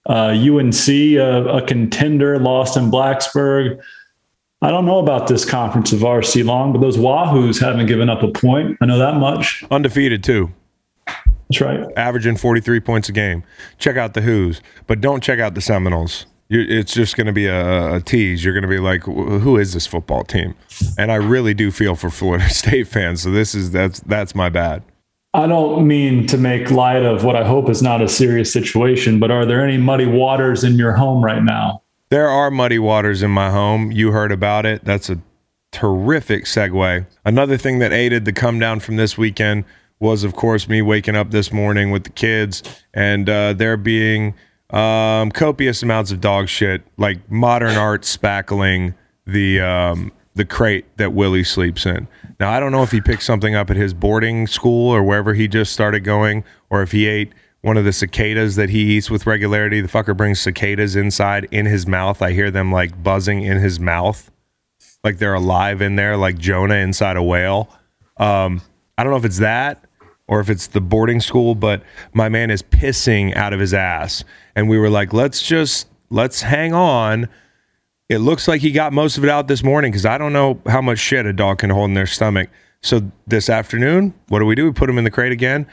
Uh, 0.08 0.34
UNC, 0.34 0.88
a, 0.88 1.46
a, 1.46 1.62
contender, 1.64 2.40
lost 2.40 2.76
in 2.76 2.90
Blacksburg. 2.90 3.80
I 4.60 4.72
don't 4.72 4.86
know 4.86 4.98
about 4.98 5.28
this 5.28 5.44
conference 5.44 5.92
of 5.92 6.00
RC 6.00 6.44
long, 6.44 6.72
but 6.72 6.80
those 6.80 6.96
Wahoos 6.96 7.60
haven't 7.60 7.86
given 7.86 8.10
up 8.10 8.24
a 8.24 8.32
point. 8.32 8.76
I 8.80 8.86
know 8.86 8.98
that 8.98 9.14
much. 9.14 9.62
Undefeated, 9.70 10.24
too. 10.24 10.52
That's 11.06 11.60
right. 11.60 11.86
Averaging 11.96 12.38
43 12.38 12.80
points 12.80 13.08
a 13.08 13.12
game. 13.12 13.44
Check 13.78 13.96
out 13.96 14.14
the 14.14 14.22
Hoos, 14.22 14.60
but 14.88 15.00
don't 15.00 15.22
check 15.22 15.38
out 15.38 15.54
the 15.54 15.60
Seminoles 15.60 16.26
it's 16.48 16.92
just 16.92 17.16
going 17.16 17.26
to 17.26 17.32
be 17.32 17.46
a, 17.46 17.96
a, 17.96 18.00
tease. 18.00 18.44
You're 18.44 18.54
going 18.54 18.62
to 18.62 18.68
be 18.68 18.78
like, 18.78 19.02
"Who 19.04 19.56
is 19.56 19.72
this 19.72 19.86
football 19.86 20.24
team?" 20.24 20.54
And 20.96 21.10
I 21.10 21.16
really 21.16 21.54
do 21.54 21.70
feel 21.70 21.96
for 21.96 22.10
Florida 22.10 22.48
State 22.50 22.88
fans. 22.88 23.22
So 23.22 23.30
this 23.30 23.54
is 23.54 23.70
that's 23.70 24.00
that's 24.00 24.34
my 24.34 24.48
bad. 24.48 24.82
I 25.34 25.46
don't 25.46 25.86
mean 25.86 26.26
to 26.28 26.38
make 26.38 26.70
light 26.70 27.02
of 27.02 27.24
what 27.24 27.36
I 27.36 27.44
hope 27.44 27.68
is 27.68 27.82
not 27.82 28.00
a 28.00 28.08
serious 28.08 28.50
situation, 28.50 29.20
but 29.20 29.30
are 29.30 29.44
there 29.44 29.62
any 29.62 29.76
muddy 29.76 30.06
waters 30.06 30.64
in 30.64 30.76
your 30.76 30.92
home 30.92 31.22
right 31.22 31.42
now? 31.42 31.82
There 32.08 32.28
are 32.28 32.50
muddy 32.50 32.78
waters 32.78 33.22
in 33.22 33.30
my 33.32 33.50
home. 33.50 33.92
You 33.92 34.12
heard 34.12 34.32
about 34.32 34.64
it. 34.64 34.84
That's 34.84 35.10
a 35.10 35.20
terrific 35.72 36.44
segue. 36.44 37.06
Another 37.24 37.58
thing 37.58 37.80
that 37.80 37.92
aided 37.92 38.24
the 38.24 38.32
come 38.32 38.58
down 38.58 38.80
from 38.80 38.96
this 38.96 39.18
weekend 39.18 39.64
was, 39.98 40.24
of 40.24 40.34
course, 40.34 40.68
me 40.68 40.80
waking 40.80 41.16
up 41.16 41.32
this 41.32 41.52
morning 41.52 41.90
with 41.90 42.04
the 42.04 42.10
kids 42.10 42.62
and 42.94 43.28
uh, 43.28 43.52
there 43.52 43.76
being 43.76 44.34
um, 44.70 45.30
copious 45.30 45.82
amounts 45.82 46.10
of 46.10 46.20
dog 46.20 46.48
shit, 46.48 46.82
like 46.96 47.30
modern 47.30 47.76
art 47.76 48.02
spackling 48.02 48.94
the 49.26 49.60
um, 49.60 50.12
the 50.34 50.44
crate 50.44 50.84
that 50.96 51.12
Willie 51.12 51.44
sleeps 51.44 51.86
in. 51.86 52.08
Now 52.40 52.50
I 52.50 52.60
don't 52.60 52.72
know 52.72 52.82
if 52.82 52.90
he 52.90 53.00
picked 53.00 53.22
something 53.22 53.54
up 53.54 53.70
at 53.70 53.76
his 53.76 53.94
boarding 53.94 54.46
school 54.46 54.94
or 54.94 55.02
wherever 55.02 55.34
he 55.34 55.48
just 55.48 55.72
started 55.72 56.00
going, 56.00 56.44
or 56.70 56.82
if 56.82 56.92
he 56.92 57.06
ate 57.06 57.32
one 57.62 57.76
of 57.76 57.84
the 57.84 57.92
cicadas 57.92 58.54
that 58.54 58.70
he 58.70 58.96
eats 58.96 59.10
with 59.10 59.26
regularity. 59.26 59.80
The 59.80 59.88
fucker 59.88 60.16
brings 60.16 60.40
cicadas 60.40 60.94
inside 60.94 61.48
in 61.50 61.66
his 61.66 61.86
mouth. 61.86 62.22
I 62.22 62.32
hear 62.32 62.50
them 62.50 62.70
like 62.70 63.02
buzzing 63.02 63.42
in 63.42 63.58
his 63.58 63.80
mouth, 63.80 64.30
like 65.02 65.18
they're 65.18 65.34
alive 65.34 65.80
in 65.80 65.96
there, 65.96 66.16
like 66.16 66.38
Jonah 66.38 66.76
inside 66.76 67.16
a 67.16 67.22
whale. 67.22 67.68
Um, 68.18 68.62
I 68.96 69.02
don't 69.02 69.10
know 69.10 69.18
if 69.18 69.24
it's 69.24 69.38
that 69.38 69.84
or 70.28 70.40
if 70.40 70.50
it's 70.50 70.68
the 70.68 70.80
boarding 70.80 71.20
school, 71.20 71.54
but 71.54 71.82
my 72.12 72.28
man 72.28 72.50
is 72.50 72.62
pissing 72.62 73.34
out 73.36 73.52
of 73.52 73.60
his 73.60 73.74
ass. 73.74 74.24
And 74.56 74.68
we 74.68 74.78
were 74.78 74.90
like, 74.90 75.12
let's 75.12 75.40
just, 75.40 75.86
let's 76.10 76.42
hang 76.42 76.72
on. 76.72 77.28
It 78.08 78.18
looks 78.18 78.48
like 78.48 78.60
he 78.60 78.72
got 78.72 78.92
most 78.92 79.18
of 79.18 79.22
it 79.22 79.30
out 79.30 79.46
this 79.46 79.62
morning 79.62 79.92
because 79.92 80.04
I 80.04 80.18
don't 80.18 80.32
know 80.32 80.60
how 80.66 80.80
much 80.80 80.98
shit 80.98 81.26
a 81.26 81.32
dog 81.32 81.58
can 81.58 81.70
hold 81.70 81.90
in 81.90 81.94
their 81.94 82.06
stomach. 82.06 82.50
So 82.82 83.12
this 83.26 83.48
afternoon, 83.48 84.14
what 84.28 84.40
do 84.40 84.46
we 84.46 84.56
do? 84.56 84.64
We 84.64 84.72
put 84.72 84.90
him 84.90 84.98
in 84.98 85.04
the 85.04 85.10
crate 85.10 85.32
again. 85.32 85.68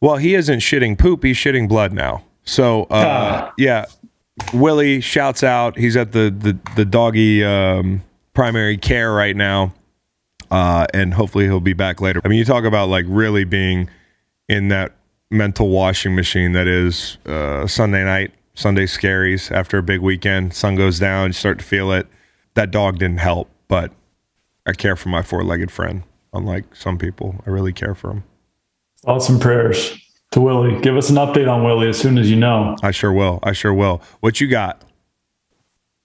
Well, 0.00 0.16
he 0.16 0.36
isn't 0.36 0.60
shitting 0.60 0.96
poop, 0.96 1.24
he's 1.24 1.36
shitting 1.36 1.68
blood 1.68 1.92
now. 1.92 2.24
So, 2.44 2.84
uh, 2.84 2.86
ah. 2.90 3.54
yeah, 3.58 3.86
Willie 4.54 5.00
shouts 5.00 5.42
out. 5.42 5.76
He's 5.76 5.96
at 5.96 6.12
the, 6.12 6.34
the, 6.36 6.58
the 6.76 6.84
doggy 6.84 7.44
um, 7.44 8.02
primary 8.34 8.76
care 8.76 9.12
right 9.12 9.36
now 9.36 9.74
uh, 10.50 10.86
and 10.92 11.14
hopefully 11.14 11.44
he'll 11.44 11.60
be 11.60 11.72
back 11.72 12.00
later. 12.00 12.20
I 12.24 12.28
mean, 12.28 12.38
you 12.38 12.44
talk 12.44 12.64
about 12.64 12.88
like 12.88 13.04
really 13.08 13.44
being 13.44 13.88
in 14.48 14.68
that 14.68 14.92
mental 15.30 15.68
washing 15.68 16.14
machine 16.14 16.52
that 16.52 16.66
is 16.66 17.18
uh, 17.26 17.66
Sunday 17.66 18.04
night, 18.04 18.32
Sunday 18.54 18.84
scaries 18.84 19.50
after 19.50 19.78
a 19.78 19.82
big 19.82 20.00
weekend. 20.00 20.54
Sun 20.54 20.76
goes 20.76 20.98
down, 20.98 21.28
you 21.28 21.32
start 21.32 21.58
to 21.58 21.64
feel 21.64 21.92
it. 21.92 22.06
That 22.54 22.70
dog 22.70 22.98
didn't 22.98 23.18
help, 23.18 23.48
but 23.68 23.92
I 24.66 24.72
care 24.72 24.96
for 24.96 25.08
my 25.08 25.22
four-legged 25.22 25.70
friend. 25.70 26.02
Unlike 26.32 26.76
some 26.76 26.98
people, 26.98 27.42
I 27.46 27.50
really 27.50 27.72
care 27.72 27.94
for 27.94 28.10
him. 28.10 28.24
Thoughts 29.04 29.28
and 29.28 29.40
prayers 29.40 29.96
to 30.32 30.40
Willie. 30.40 30.80
Give 30.80 30.96
us 30.96 31.10
an 31.10 31.16
update 31.16 31.50
on 31.50 31.64
Willie 31.64 31.88
as 31.88 31.98
soon 31.98 32.18
as 32.18 32.30
you 32.30 32.36
know. 32.36 32.76
I 32.82 32.90
sure 32.90 33.12
will. 33.12 33.40
I 33.42 33.52
sure 33.52 33.74
will. 33.74 34.02
What 34.20 34.40
you 34.40 34.48
got? 34.48 34.82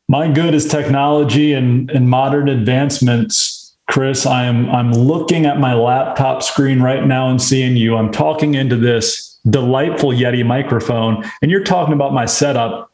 My 0.07 0.31
good 0.31 0.53
is 0.53 0.67
technology 0.67 1.53
and, 1.53 1.89
and 1.91 2.09
modern 2.09 2.47
advancements 2.47 3.54
Chris, 3.95 4.25
I 4.25 4.43
am 4.43 4.69
I'm 4.71 4.91
looking 4.91 5.45
at 5.45 5.57
my 5.57 5.73
laptop 5.73 6.43
screen 6.43 6.81
right 6.81 7.07
now 7.07 7.29
and 7.29 7.41
seeing 7.41 7.77
you. 7.77 7.95
I'm 7.95 8.11
talking 8.11 8.53
into 8.53 8.75
this 8.75 9.39
delightful 9.49 10.09
Yeti 10.09 10.45
microphone, 10.45 11.23
and 11.41 11.49
you're 11.49 11.63
talking 11.63 11.93
about 11.93 12.11
my 12.11 12.25
setup. 12.25 12.91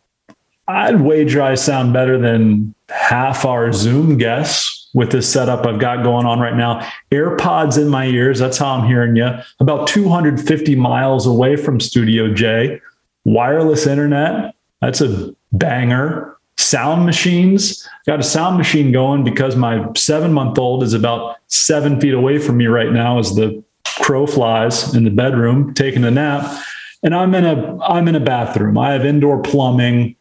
I'd 0.67 1.01
wager 1.01 1.41
I 1.41 1.55
sound 1.55 1.91
better 1.91 2.19
than 2.19 2.75
half 2.89 3.45
our 3.45 3.73
Zoom 3.73 4.19
guests. 4.19 4.89
with 4.93 5.11
this 5.11 5.27
setup 5.27 5.65
I've 5.65 5.79
got 5.79 6.03
going 6.03 6.27
on 6.27 6.39
right 6.39 6.55
now. 6.55 6.87
AirPods 7.11 7.81
in 7.81 7.87
my 7.87 8.05
ears. 8.05 8.37
That's 8.37 8.59
how 8.59 8.75
I'm 8.75 8.85
hearing 8.85 9.15
you. 9.15 9.27
About 9.59 9.87
250 9.87 10.75
miles 10.75 11.25
away 11.25 11.55
from 11.55 11.79
Studio 11.79 12.31
J. 12.31 12.79
Wireless 13.25 13.87
internet. 13.87 14.53
That's 14.81 15.01
a 15.01 15.33
banger. 15.51 16.37
Sound 16.61 17.05
machines. 17.05 17.87
Got 18.05 18.19
a 18.19 18.23
sound 18.23 18.57
machine 18.57 18.91
going 18.91 19.23
because 19.23 19.55
my 19.55 19.85
seven 19.95 20.31
month 20.31 20.57
old 20.57 20.83
is 20.83 20.93
about 20.93 21.37
seven 21.47 21.99
feet 21.99 22.13
away 22.13 22.37
from 22.37 22.57
me 22.57 22.67
right 22.67 22.91
now 22.91 23.19
as 23.19 23.35
the 23.35 23.63
crow 23.85 24.25
flies 24.25 24.93
in 24.95 25.03
the 25.03 25.09
bedroom 25.09 25.73
taking 25.73 26.03
a 26.03 26.11
nap. 26.11 26.63
And 27.03 27.15
I'm 27.15 27.33
in 27.33 27.45
a 27.45 27.77
I'm 27.81 28.07
in 28.07 28.15
a 28.15 28.19
bathroom. 28.19 28.77
I 28.77 28.91
have 28.93 29.05
indoor 29.05 29.41
plumbing 29.41 30.15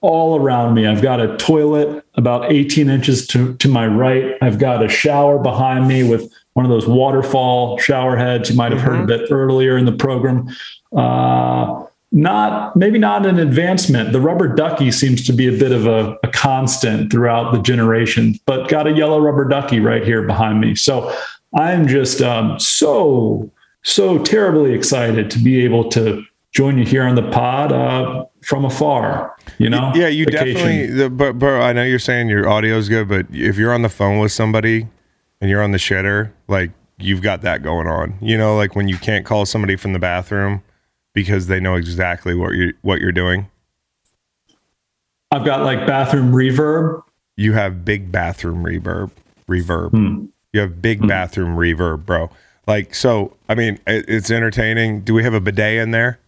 all 0.00 0.38
around 0.38 0.74
me. 0.74 0.86
I've 0.86 1.02
got 1.02 1.20
a 1.20 1.36
toilet 1.36 2.04
about 2.14 2.52
18 2.52 2.90
inches 2.90 3.26
to, 3.28 3.56
to 3.56 3.68
my 3.68 3.86
right. 3.86 4.34
I've 4.42 4.58
got 4.58 4.84
a 4.84 4.88
shower 4.88 5.38
behind 5.38 5.88
me 5.88 6.08
with 6.08 6.32
one 6.52 6.64
of 6.64 6.70
those 6.70 6.86
waterfall 6.86 7.78
shower 7.78 8.16
heads. 8.16 8.50
You 8.50 8.56
might 8.56 8.72
have 8.72 8.80
mm-hmm. 8.80 8.90
heard 8.90 9.10
a 9.10 9.18
bit 9.18 9.30
earlier 9.30 9.76
in 9.76 9.84
the 9.84 9.92
program. 9.92 10.48
Uh, 10.94 11.85
not 12.12 12.76
maybe 12.76 12.98
not 12.98 13.26
an 13.26 13.38
advancement. 13.38 14.12
The 14.12 14.20
rubber 14.20 14.48
ducky 14.48 14.90
seems 14.90 15.24
to 15.26 15.32
be 15.32 15.48
a 15.48 15.58
bit 15.58 15.72
of 15.72 15.86
a, 15.86 16.16
a 16.22 16.28
constant 16.28 17.10
throughout 17.10 17.52
the 17.52 17.60
generation, 17.60 18.34
but 18.46 18.68
got 18.68 18.86
a 18.86 18.92
yellow 18.92 19.20
rubber 19.20 19.46
ducky 19.46 19.80
right 19.80 20.04
here 20.04 20.22
behind 20.22 20.60
me. 20.60 20.74
So 20.74 21.14
I'm 21.54 21.86
just 21.86 22.22
um, 22.22 22.58
so 22.58 23.50
so 23.82 24.18
terribly 24.22 24.72
excited 24.72 25.30
to 25.30 25.38
be 25.38 25.64
able 25.64 25.88
to 25.90 26.22
join 26.52 26.78
you 26.78 26.84
here 26.84 27.02
on 27.02 27.14
the 27.16 27.30
pod 27.30 27.72
uh, 27.72 28.24
from 28.42 28.64
afar. 28.64 29.36
You 29.58 29.68
know, 29.68 29.92
yeah, 29.94 30.08
you 30.08 30.24
Vacation. 30.24 30.54
definitely. 30.54 31.08
But 31.10 31.38
bro, 31.38 31.60
I 31.60 31.72
know 31.72 31.84
you're 31.84 31.98
saying 31.98 32.28
your 32.28 32.48
audio 32.48 32.76
is 32.76 32.88
good, 32.88 33.08
but 33.08 33.26
if 33.30 33.58
you're 33.58 33.74
on 33.74 33.82
the 33.82 33.88
phone 33.88 34.18
with 34.18 34.32
somebody 34.32 34.88
and 35.40 35.50
you're 35.50 35.62
on 35.62 35.72
the 35.72 35.78
shitter, 35.78 36.32
like 36.48 36.70
you've 36.98 37.22
got 37.22 37.42
that 37.42 37.62
going 37.62 37.86
on. 37.86 38.16
You 38.20 38.38
know, 38.38 38.56
like 38.56 38.74
when 38.74 38.88
you 38.88 38.96
can't 38.96 39.26
call 39.26 39.44
somebody 39.44 39.76
from 39.76 39.92
the 39.92 39.98
bathroom 39.98 40.62
because 41.16 41.46
they 41.46 41.58
know 41.58 41.76
exactly 41.76 42.34
what 42.34 42.52
you 42.52 42.74
what 42.82 43.00
you're 43.00 43.10
doing. 43.10 43.48
I've 45.32 45.46
got 45.46 45.64
like 45.64 45.86
bathroom 45.86 46.30
reverb. 46.30 47.02
You 47.36 47.54
have 47.54 47.86
big 47.86 48.12
bathroom 48.12 48.62
reverb. 48.62 49.10
Reverb. 49.48 49.90
Hmm. 49.90 50.26
You 50.52 50.60
have 50.60 50.82
big 50.82 51.00
hmm. 51.00 51.06
bathroom 51.06 51.56
reverb, 51.56 52.04
bro. 52.04 52.30
Like 52.66 52.94
so. 52.94 53.34
I 53.48 53.54
mean, 53.54 53.80
it, 53.86 54.04
it's 54.08 54.30
entertaining. 54.30 55.00
Do 55.00 55.14
we 55.14 55.22
have 55.22 55.32
a 55.32 55.40
bidet 55.40 55.78
in 55.78 55.90
there? 55.90 56.20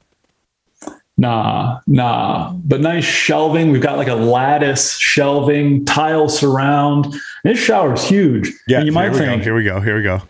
Nah, 1.18 1.80
nah. 1.86 2.54
But 2.54 2.80
nice 2.80 3.04
shelving. 3.04 3.70
We've 3.70 3.82
got 3.82 3.98
like 3.98 4.08
a 4.08 4.14
lattice 4.14 4.96
shelving, 4.96 5.84
tile 5.84 6.30
surround. 6.30 7.14
This 7.44 7.58
shower's 7.58 8.08
huge. 8.08 8.50
Yeah. 8.66 8.78
And 8.78 8.86
you 8.86 8.92
might 8.92 9.12
think. 9.12 9.42
Go, 9.42 9.44
here 9.44 9.54
we 9.54 9.64
go. 9.64 9.80
Here 9.80 9.96
we 9.96 10.02
go. 10.02 10.22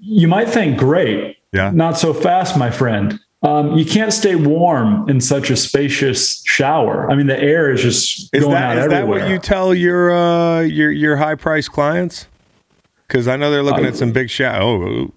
You 0.00 0.26
might 0.26 0.48
think, 0.48 0.78
great. 0.78 1.36
Yeah. 1.52 1.70
Not 1.70 1.98
so 1.98 2.14
fast, 2.14 2.56
my 2.56 2.70
friend. 2.70 3.20
Um, 3.42 3.76
you 3.76 3.84
can't 3.84 4.12
stay 4.12 4.34
warm 4.34 5.08
in 5.08 5.20
such 5.20 5.50
a 5.50 5.56
spacious 5.56 6.42
shower. 6.46 7.10
I 7.10 7.14
mean, 7.14 7.26
the 7.26 7.38
air 7.38 7.70
is 7.70 7.82
just 7.82 8.34
is 8.34 8.42
going 8.42 8.54
that, 8.54 8.78
out 8.78 8.78
is 8.78 8.84
everywhere. 8.84 9.18
Is 9.18 9.22
that 9.22 9.26
what 9.26 9.30
you 9.30 9.38
tell 9.38 9.74
your 9.74 10.16
uh, 10.16 10.60
your 10.62 10.90
your 10.90 11.16
high 11.16 11.34
price 11.34 11.68
clients? 11.68 12.26
Because 13.06 13.28
I 13.28 13.36
know 13.36 13.50
they're 13.50 13.62
looking 13.62 13.84
uh, 13.84 13.88
at 13.88 13.96
some 13.96 14.10
big 14.10 14.30
shower. 14.30 14.62
Oh, 14.62 15.12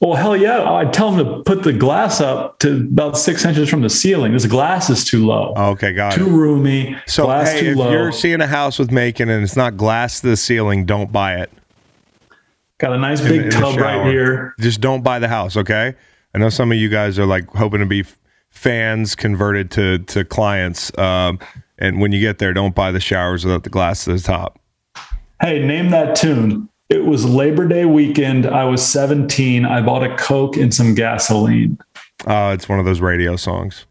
well, 0.00 0.14
hell 0.14 0.36
yeah. 0.36 0.70
I'd 0.70 0.92
tell 0.92 1.12
them 1.12 1.24
to 1.24 1.42
put 1.42 1.62
the 1.62 1.72
glass 1.72 2.20
up 2.20 2.58
to 2.60 2.76
about 2.76 3.16
six 3.18 3.44
inches 3.44 3.68
from 3.68 3.82
the 3.82 3.90
ceiling. 3.90 4.32
This 4.32 4.46
glass 4.46 4.90
is 4.90 5.04
too 5.04 5.26
low. 5.26 5.54
Okay, 5.56 5.92
got 5.92 6.12
too 6.12 6.24
it. 6.24 6.28
Too 6.28 6.36
roomy. 6.36 6.96
So, 7.06 7.24
glass 7.24 7.52
hey, 7.52 7.68
if 7.68 7.76
low. 7.76 7.90
you're 7.90 8.12
seeing 8.12 8.40
a 8.40 8.46
house 8.46 8.78
with 8.78 8.90
Macon 8.90 9.28
and 9.28 9.42
it's 9.42 9.56
not 9.56 9.76
glass 9.76 10.20
to 10.20 10.28
the 10.28 10.36
ceiling, 10.36 10.84
don't 10.84 11.10
buy 11.10 11.36
it. 11.36 11.50
Got 12.78 12.92
a 12.92 12.98
nice 12.98 13.20
big 13.20 13.40
in, 13.40 13.44
in 13.44 13.50
tub 13.50 13.76
right 13.76 14.06
here. 14.06 14.54
Just 14.60 14.80
don't 14.80 15.02
buy 15.02 15.18
the 15.18 15.28
house, 15.28 15.56
okay? 15.56 15.94
I 16.34 16.38
know 16.38 16.48
some 16.48 16.72
of 16.72 16.78
you 16.78 16.88
guys 16.88 17.18
are 17.18 17.26
like 17.26 17.48
hoping 17.50 17.80
to 17.80 17.86
be 17.86 18.04
fans 18.50 19.14
converted 19.14 19.70
to 19.72 19.98
to 19.98 20.24
clients. 20.24 20.96
Um, 20.98 21.38
and 21.78 22.00
when 22.00 22.12
you 22.12 22.20
get 22.20 22.38
there, 22.38 22.52
don't 22.52 22.74
buy 22.74 22.90
the 22.92 23.00
showers 23.00 23.44
without 23.44 23.64
the 23.64 23.70
glass 23.70 24.04
to 24.04 24.12
the 24.12 24.20
top. 24.20 24.58
Hey, 25.40 25.64
name 25.64 25.90
that 25.90 26.16
tune. 26.16 26.68
It 26.88 27.04
was 27.04 27.24
Labor 27.24 27.66
Day 27.66 27.84
weekend. 27.86 28.46
I 28.46 28.64
was 28.64 28.84
17. 28.86 29.64
I 29.64 29.80
bought 29.80 30.02
a 30.04 30.14
Coke 30.16 30.56
and 30.56 30.72
some 30.72 30.94
gasoline. 30.94 31.78
Uh, 32.26 32.52
it's 32.54 32.68
one 32.68 32.78
of 32.78 32.84
those 32.84 33.00
radio 33.00 33.36
songs. 33.36 33.86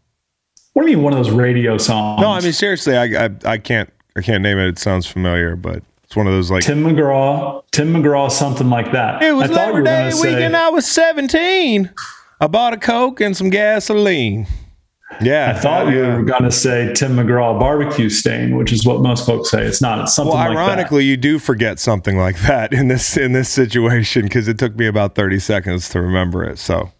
What 0.72 0.84
do 0.84 0.90
you 0.90 0.96
mean 0.96 1.04
one 1.04 1.12
of 1.12 1.18
those 1.18 1.34
radio 1.34 1.78
songs? 1.78 2.20
No, 2.20 2.30
I 2.30 2.40
mean 2.40 2.52
seriously, 2.52 2.96
I, 2.96 3.26
I, 3.26 3.30
I 3.44 3.58
can't 3.58 3.90
I 4.16 4.22
can't 4.22 4.42
name 4.42 4.58
it. 4.58 4.68
It 4.68 4.78
sounds 4.78 5.06
familiar, 5.06 5.56
but 5.56 5.82
it's 6.02 6.16
one 6.16 6.26
of 6.26 6.32
those 6.32 6.50
like 6.50 6.64
Tim 6.64 6.82
McGraw, 6.82 7.62
Tim 7.70 7.92
McGraw, 7.92 8.30
something 8.30 8.70
like 8.70 8.92
that. 8.92 9.22
It 9.22 9.32
was 9.32 9.50
Labor 9.50 9.82
Day 9.82 10.12
weekend. 10.14 10.54
Say, 10.54 10.60
I 10.60 10.68
was 10.68 10.86
17. 10.86 11.90
I 12.44 12.46
bought 12.46 12.74
a 12.74 12.76
Coke 12.76 13.22
and 13.22 13.34
some 13.34 13.48
gasoline. 13.48 14.46
Yeah, 15.22 15.54
I 15.56 15.58
thought 15.58 15.90
you 15.90 16.00
were 16.00 16.22
going 16.22 16.42
to 16.42 16.50
say 16.50 16.92
Tim 16.92 17.16
McGraw 17.16 17.58
barbecue 17.58 18.10
stain, 18.10 18.58
which 18.58 18.70
is 18.70 18.84
what 18.84 19.00
most 19.00 19.24
folks 19.24 19.50
say. 19.50 19.64
It's 19.64 19.80
not. 19.80 20.00
It's 20.00 20.14
something. 20.14 20.34
Well, 20.34 20.42
ironically, 20.42 21.04
like 21.04 21.08
you 21.08 21.16
do 21.16 21.38
forget 21.38 21.78
something 21.78 22.18
like 22.18 22.38
that 22.42 22.74
in 22.74 22.88
this 22.88 23.16
in 23.16 23.32
this 23.32 23.48
situation 23.48 24.24
because 24.24 24.46
it 24.46 24.58
took 24.58 24.76
me 24.76 24.86
about 24.86 25.14
thirty 25.14 25.38
seconds 25.38 25.88
to 25.90 26.02
remember 26.02 26.44
it. 26.44 26.58
So, 26.58 26.92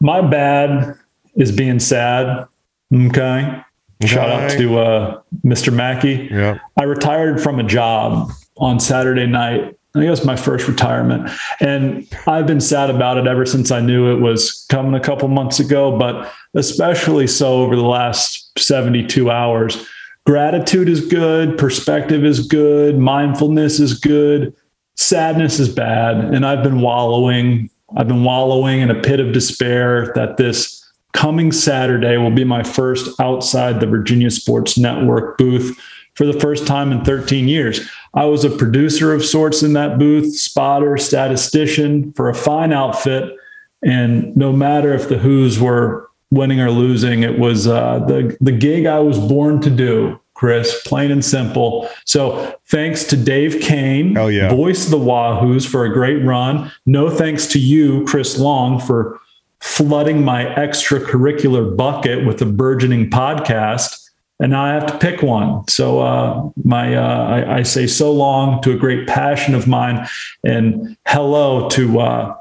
my 0.00 0.22
bad 0.22 0.94
is 1.36 1.52
being 1.52 1.78
sad. 1.78 2.46
Okay. 2.90 3.10
okay. 3.12 3.62
Shout 4.06 4.30
out 4.30 4.50
to 4.52 4.78
uh, 4.78 5.20
Mr. 5.44 5.70
Mackey. 5.70 6.26
Yeah. 6.30 6.58
I 6.78 6.84
retired 6.84 7.42
from 7.42 7.58
a 7.58 7.64
job 7.64 8.30
on 8.56 8.80
Saturday 8.80 9.26
night 9.26 9.77
I 9.94 10.10
was 10.10 10.24
my 10.24 10.36
first 10.36 10.68
retirement. 10.68 11.30
And 11.60 12.06
I've 12.26 12.46
been 12.46 12.60
sad 12.60 12.90
about 12.90 13.16
it 13.16 13.26
ever 13.26 13.46
since 13.46 13.70
I 13.70 13.80
knew 13.80 14.12
it 14.12 14.20
was 14.20 14.66
coming 14.68 14.94
a 14.94 15.00
couple 15.00 15.28
months 15.28 15.60
ago, 15.60 15.96
but 15.98 16.30
especially 16.54 17.26
so 17.26 17.62
over 17.62 17.74
the 17.74 17.82
last 17.82 18.58
72 18.58 19.30
hours. 19.30 19.86
Gratitude 20.26 20.88
is 20.88 21.06
good, 21.06 21.56
perspective 21.56 22.24
is 22.24 22.46
good, 22.46 22.98
mindfulness 22.98 23.80
is 23.80 23.98
good, 23.98 24.54
sadness 24.96 25.58
is 25.58 25.70
bad. 25.70 26.16
And 26.34 26.44
I've 26.44 26.62
been 26.62 26.80
wallowing. 26.80 27.70
I've 27.96 28.08
been 28.08 28.24
wallowing 28.24 28.80
in 28.80 28.90
a 28.90 29.00
pit 29.00 29.20
of 29.20 29.32
despair 29.32 30.12
that 30.14 30.36
this 30.36 30.84
coming 31.12 31.50
Saturday 31.50 32.18
will 32.18 32.30
be 32.30 32.44
my 32.44 32.62
first 32.62 33.18
outside 33.18 33.80
the 33.80 33.86
Virginia 33.86 34.30
Sports 34.30 34.76
Network 34.76 35.38
booth 35.38 35.80
for 36.18 36.26
the 36.26 36.40
first 36.40 36.66
time 36.66 36.90
in 36.90 37.04
13 37.04 37.46
years. 37.46 37.88
I 38.12 38.24
was 38.24 38.44
a 38.44 38.50
producer 38.50 39.14
of 39.14 39.24
sorts 39.24 39.62
in 39.62 39.74
that 39.74 40.00
booth, 40.00 40.36
spotter, 40.36 40.96
statistician 40.96 42.12
for 42.14 42.28
a 42.28 42.34
fine 42.34 42.72
outfit. 42.72 43.36
And 43.84 44.36
no 44.36 44.52
matter 44.52 44.92
if 44.92 45.08
the 45.08 45.16
Hoos 45.16 45.60
were 45.60 46.10
winning 46.32 46.60
or 46.60 46.72
losing, 46.72 47.22
it 47.22 47.38
was 47.38 47.68
uh, 47.68 48.00
the, 48.00 48.36
the 48.40 48.50
gig 48.50 48.84
I 48.84 48.98
was 48.98 49.16
born 49.16 49.60
to 49.60 49.70
do, 49.70 50.18
Chris, 50.34 50.82
plain 50.84 51.12
and 51.12 51.24
simple. 51.24 51.88
So 52.04 52.52
thanks 52.66 53.04
to 53.04 53.16
Dave 53.16 53.54
Koehn, 53.62 54.18
oh, 54.18 54.26
yeah. 54.26 54.52
voice 54.52 54.86
of 54.86 54.90
the 54.90 54.98
Wahoos, 54.98 55.68
for 55.68 55.84
a 55.84 55.92
great 55.92 56.24
run. 56.24 56.72
No 56.84 57.10
thanks 57.10 57.46
to 57.46 57.60
you, 57.60 58.04
Chris 58.06 58.40
Long, 58.40 58.80
for 58.80 59.20
flooding 59.60 60.24
my 60.24 60.46
extracurricular 60.46 61.76
bucket 61.76 62.26
with 62.26 62.42
a 62.42 62.46
burgeoning 62.46 63.08
podcast 63.08 64.07
and 64.40 64.52
now 64.52 64.64
I 64.64 64.72
have 64.72 64.86
to 64.86 64.98
pick 64.98 65.22
one. 65.22 65.66
So 65.68 66.00
uh, 66.00 66.50
my 66.64 66.94
uh, 66.94 67.26
I, 67.26 67.58
I, 67.58 67.62
say 67.62 67.86
so 67.86 68.12
long 68.12 68.62
to 68.62 68.72
a 68.72 68.76
great 68.76 69.08
passion 69.08 69.54
of 69.54 69.66
mine, 69.66 70.06
and 70.44 70.96
hello 71.06 71.68
to 71.70 72.00
uh, 72.00 72.40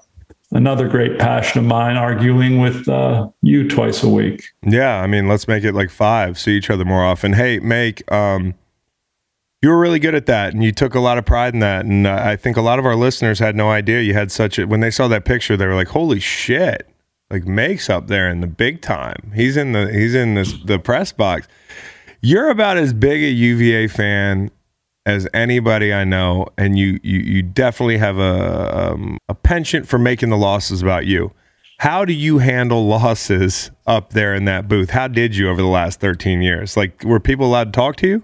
another 0.52 0.88
great 0.88 1.18
passion 1.18 1.60
of 1.60 1.66
mine, 1.66 1.98
arguing 1.98 2.60
with 2.60 2.88
uh, 2.88 3.30
you 3.42 3.68
twice 3.68 4.04
a 4.04 4.10
week. 4.10 4.44
Yeah, 4.64 5.02
I 5.02 5.08
mean, 5.08 5.28
let's 5.28 5.48
make 5.48 5.64
it 5.64 5.74
like 5.74 5.90
five. 5.90 6.40
See 6.40 6.56
each 6.56 6.70
other 6.70 6.86
more 6.86 7.04
often. 7.04 7.34
Hey, 7.34 7.60
make. 7.60 8.10
Um, 8.12 8.54
you 9.64 9.70
were 9.70 9.80
really 9.80 9.98
good 9.98 10.14
at 10.14 10.28
that, 10.28 10.54
and 10.54 10.64
you 10.64 10.72
took 10.72 10.94
a 10.94 11.00
lot 11.00 11.18
of 11.18 11.26
pride 11.26 11.56
in 11.56 11.62
that. 11.62 11.86
And 11.86 12.06
uh, 12.06 12.22
I 12.24 12.36
think 12.36 12.58
a 12.58 12.62
lot 12.62 12.78
of 12.78 12.86
our 12.86 12.96
listeners 12.96 13.40
had 13.40 13.56
no 13.56 13.72
idea 13.72 14.02
you 14.02 14.14
had 14.14 14.32
such 14.32 14.60
a. 14.60 14.68
When 14.68 14.82
they 14.82 14.92
saw 14.92 15.08
that 15.08 15.26
picture, 15.26 15.58
they 15.58 15.66
were 15.66 15.74
like, 15.74 15.90
"Holy 15.90 16.20
shit!" 16.20 16.88
Like 17.30 17.46
Make's 17.46 17.90
up 17.90 18.08
there 18.08 18.30
in 18.30 18.42
the 18.42 18.48
big 18.48 18.82
time. 18.82 19.32
He's 19.36 19.58
in 19.58 19.74
the 19.74 19.92
he's 19.92 20.16
in 20.16 20.36
this 20.36 20.54
the 20.64 20.80
press 20.80 21.12
box. 21.12 21.48
You're 22.22 22.50
about 22.50 22.78
as 22.78 22.94
big 22.94 23.22
a 23.22 23.30
UVA 23.30 23.88
fan 23.88 24.50
as 25.06 25.28
anybody 25.34 25.94
I 25.94 26.04
know, 26.04 26.48
and 26.58 26.78
you 26.78 27.00
you 27.04 27.20
you 27.20 27.42
definitely 27.42 27.98
have 27.98 28.18
a 28.18 28.92
um, 28.94 29.18
a 29.28 29.34
penchant 29.34 29.88
for 29.88 29.98
making 29.98 30.30
the 30.30 30.38
losses 30.38 30.82
about 30.82 31.06
you. 31.06 31.32
How 31.80 32.06
do 32.06 32.14
you 32.14 32.40
handle 32.40 32.88
losses 32.88 33.72
up 33.86 34.12
there 34.12 34.34
in 34.34 34.46
that 34.46 34.68
booth? 34.68 34.90
How 34.90 35.08
did 35.08 35.36
you 35.36 35.50
over 35.50 35.62
the 35.62 35.68
last 35.68 36.00
13 36.00 36.42
years? 36.42 36.76
Like, 36.76 37.04
were 37.04 37.20
people 37.20 37.46
allowed 37.46 37.66
to 37.66 37.78
talk 37.78 37.98
to 37.98 38.08
you? 38.08 38.24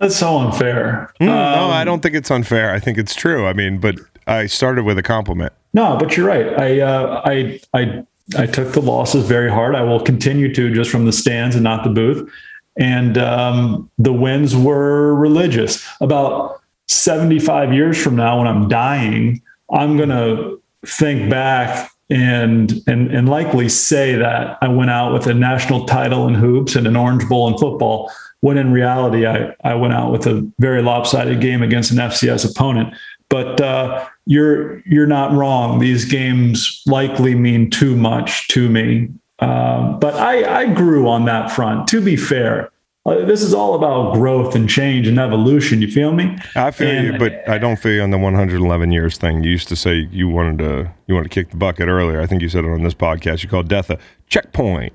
That's 0.00 0.16
so 0.16 0.38
unfair. 0.38 1.12
Mm, 1.20 1.28
um, 1.28 1.34
no, 1.34 1.70
I 1.70 1.84
don't 1.84 2.00
think 2.02 2.16
it's 2.16 2.32
unfair. 2.32 2.72
I 2.72 2.80
think 2.80 2.98
it's 2.98 3.14
true. 3.14 3.46
I 3.46 3.52
mean, 3.52 3.78
but 3.78 3.96
I 4.32 4.46
started 4.46 4.84
with 4.84 4.98
a 4.98 5.02
compliment. 5.02 5.52
No, 5.74 5.96
but 5.96 6.16
you're 6.16 6.26
right. 6.26 6.58
I 6.58 6.80
uh, 6.80 7.22
I 7.24 7.60
I 7.74 8.04
I 8.36 8.46
took 8.46 8.72
the 8.72 8.82
losses 8.82 9.26
very 9.26 9.50
hard. 9.50 9.74
I 9.74 9.82
will 9.82 10.00
continue 10.00 10.52
to 10.54 10.72
just 10.74 10.90
from 10.90 11.06
the 11.06 11.12
stands 11.12 11.54
and 11.54 11.64
not 11.64 11.84
the 11.84 11.90
booth 11.90 12.30
and 12.76 13.18
um, 13.18 13.90
the 13.98 14.12
wins 14.12 14.56
were 14.56 15.14
religious. 15.14 15.86
About 16.00 16.60
75 16.88 17.72
years 17.72 18.02
from 18.02 18.16
now, 18.16 18.38
when 18.38 18.46
I'm 18.46 18.68
dying, 18.68 19.42
I'm 19.70 19.96
going 19.96 20.08
to 20.08 20.60
think 20.86 21.30
back 21.30 21.90
and, 22.10 22.72
and, 22.86 23.10
and 23.10 23.28
likely 23.28 23.68
say 23.68 24.14
that 24.16 24.58
I 24.60 24.68
went 24.68 24.90
out 24.90 25.12
with 25.12 25.26
a 25.26 25.34
national 25.34 25.86
title 25.86 26.26
in 26.28 26.34
hoops 26.34 26.76
and 26.76 26.86
an 26.86 26.96
Orange 26.96 27.26
Bowl 27.28 27.48
in 27.48 27.56
football, 27.58 28.10
when 28.40 28.58
in 28.58 28.72
reality, 28.72 29.26
I, 29.26 29.54
I 29.62 29.74
went 29.74 29.94
out 29.94 30.10
with 30.10 30.26
a 30.26 30.50
very 30.58 30.82
lopsided 30.82 31.40
game 31.40 31.62
against 31.62 31.92
an 31.92 31.98
FCS 31.98 32.50
opponent. 32.50 32.94
But 33.32 33.62
uh, 33.62 34.06
you're 34.26 34.80
you're 34.86 35.06
not 35.06 35.32
wrong. 35.32 35.78
These 35.78 36.04
games 36.04 36.82
likely 36.86 37.34
mean 37.34 37.70
too 37.70 37.96
much 37.96 38.46
to 38.48 38.68
me. 38.68 39.08
Um, 39.38 39.98
but 39.98 40.14
I, 40.16 40.60
I 40.60 40.72
grew 40.74 41.08
on 41.08 41.24
that 41.24 41.50
front. 41.50 41.88
To 41.88 42.02
be 42.02 42.14
fair, 42.14 42.70
uh, 43.06 43.24
this 43.24 43.40
is 43.42 43.54
all 43.54 43.74
about 43.74 44.12
growth 44.12 44.54
and 44.54 44.68
change 44.68 45.08
and 45.08 45.18
evolution. 45.18 45.80
You 45.80 45.90
feel 45.90 46.12
me? 46.12 46.36
I 46.54 46.70
feel 46.72 46.88
And- 46.88 47.06
you, 47.14 47.18
but 47.18 47.48
I 47.48 47.56
don't 47.56 47.76
feel 47.78 47.92
you 47.94 48.02
on 48.02 48.10
the 48.10 48.18
111 48.18 48.92
years 48.92 49.16
thing. 49.16 49.42
You 49.42 49.50
used 49.50 49.68
to 49.68 49.76
say 49.76 50.06
you 50.12 50.28
wanted 50.28 50.58
to 50.58 50.92
you 51.06 51.14
wanted 51.14 51.30
to 51.30 51.34
kick 51.34 51.48
the 51.52 51.56
bucket 51.56 51.88
earlier. 51.88 52.20
I 52.20 52.26
think 52.26 52.42
you 52.42 52.50
said 52.50 52.66
it 52.66 52.70
on 52.70 52.82
this 52.82 52.94
podcast. 52.94 53.42
You 53.42 53.48
called 53.48 53.66
death 53.68 53.88
a 53.88 53.98
checkpoint. 54.28 54.92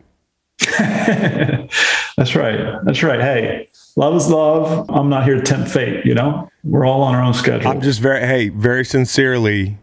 That's 0.79 2.35
right. 2.35 2.77
That's 2.83 3.03
right. 3.03 3.19
Hey, 3.19 3.66
love 3.97 4.15
is 4.15 4.29
love. 4.29 4.89
I'm 4.89 5.09
not 5.09 5.25
here 5.25 5.35
to 5.35 5.41
tempt 5.41 5.69
fate. 5.69 6.05
You 6.05 6.15
know, 6.15 6.49
we're 6.63 6.85
all 6.85 7.01
on 7.01 7.13
our 7.13 7.21
own 7.21 7.33
schedule. 7.33 7.69
I'm 7.69 7.81
just 7.81 7.99
very 7.99 8.21
hey, 8.21 8.47
very 8.47 8.85
sincerely. 8.85 9.77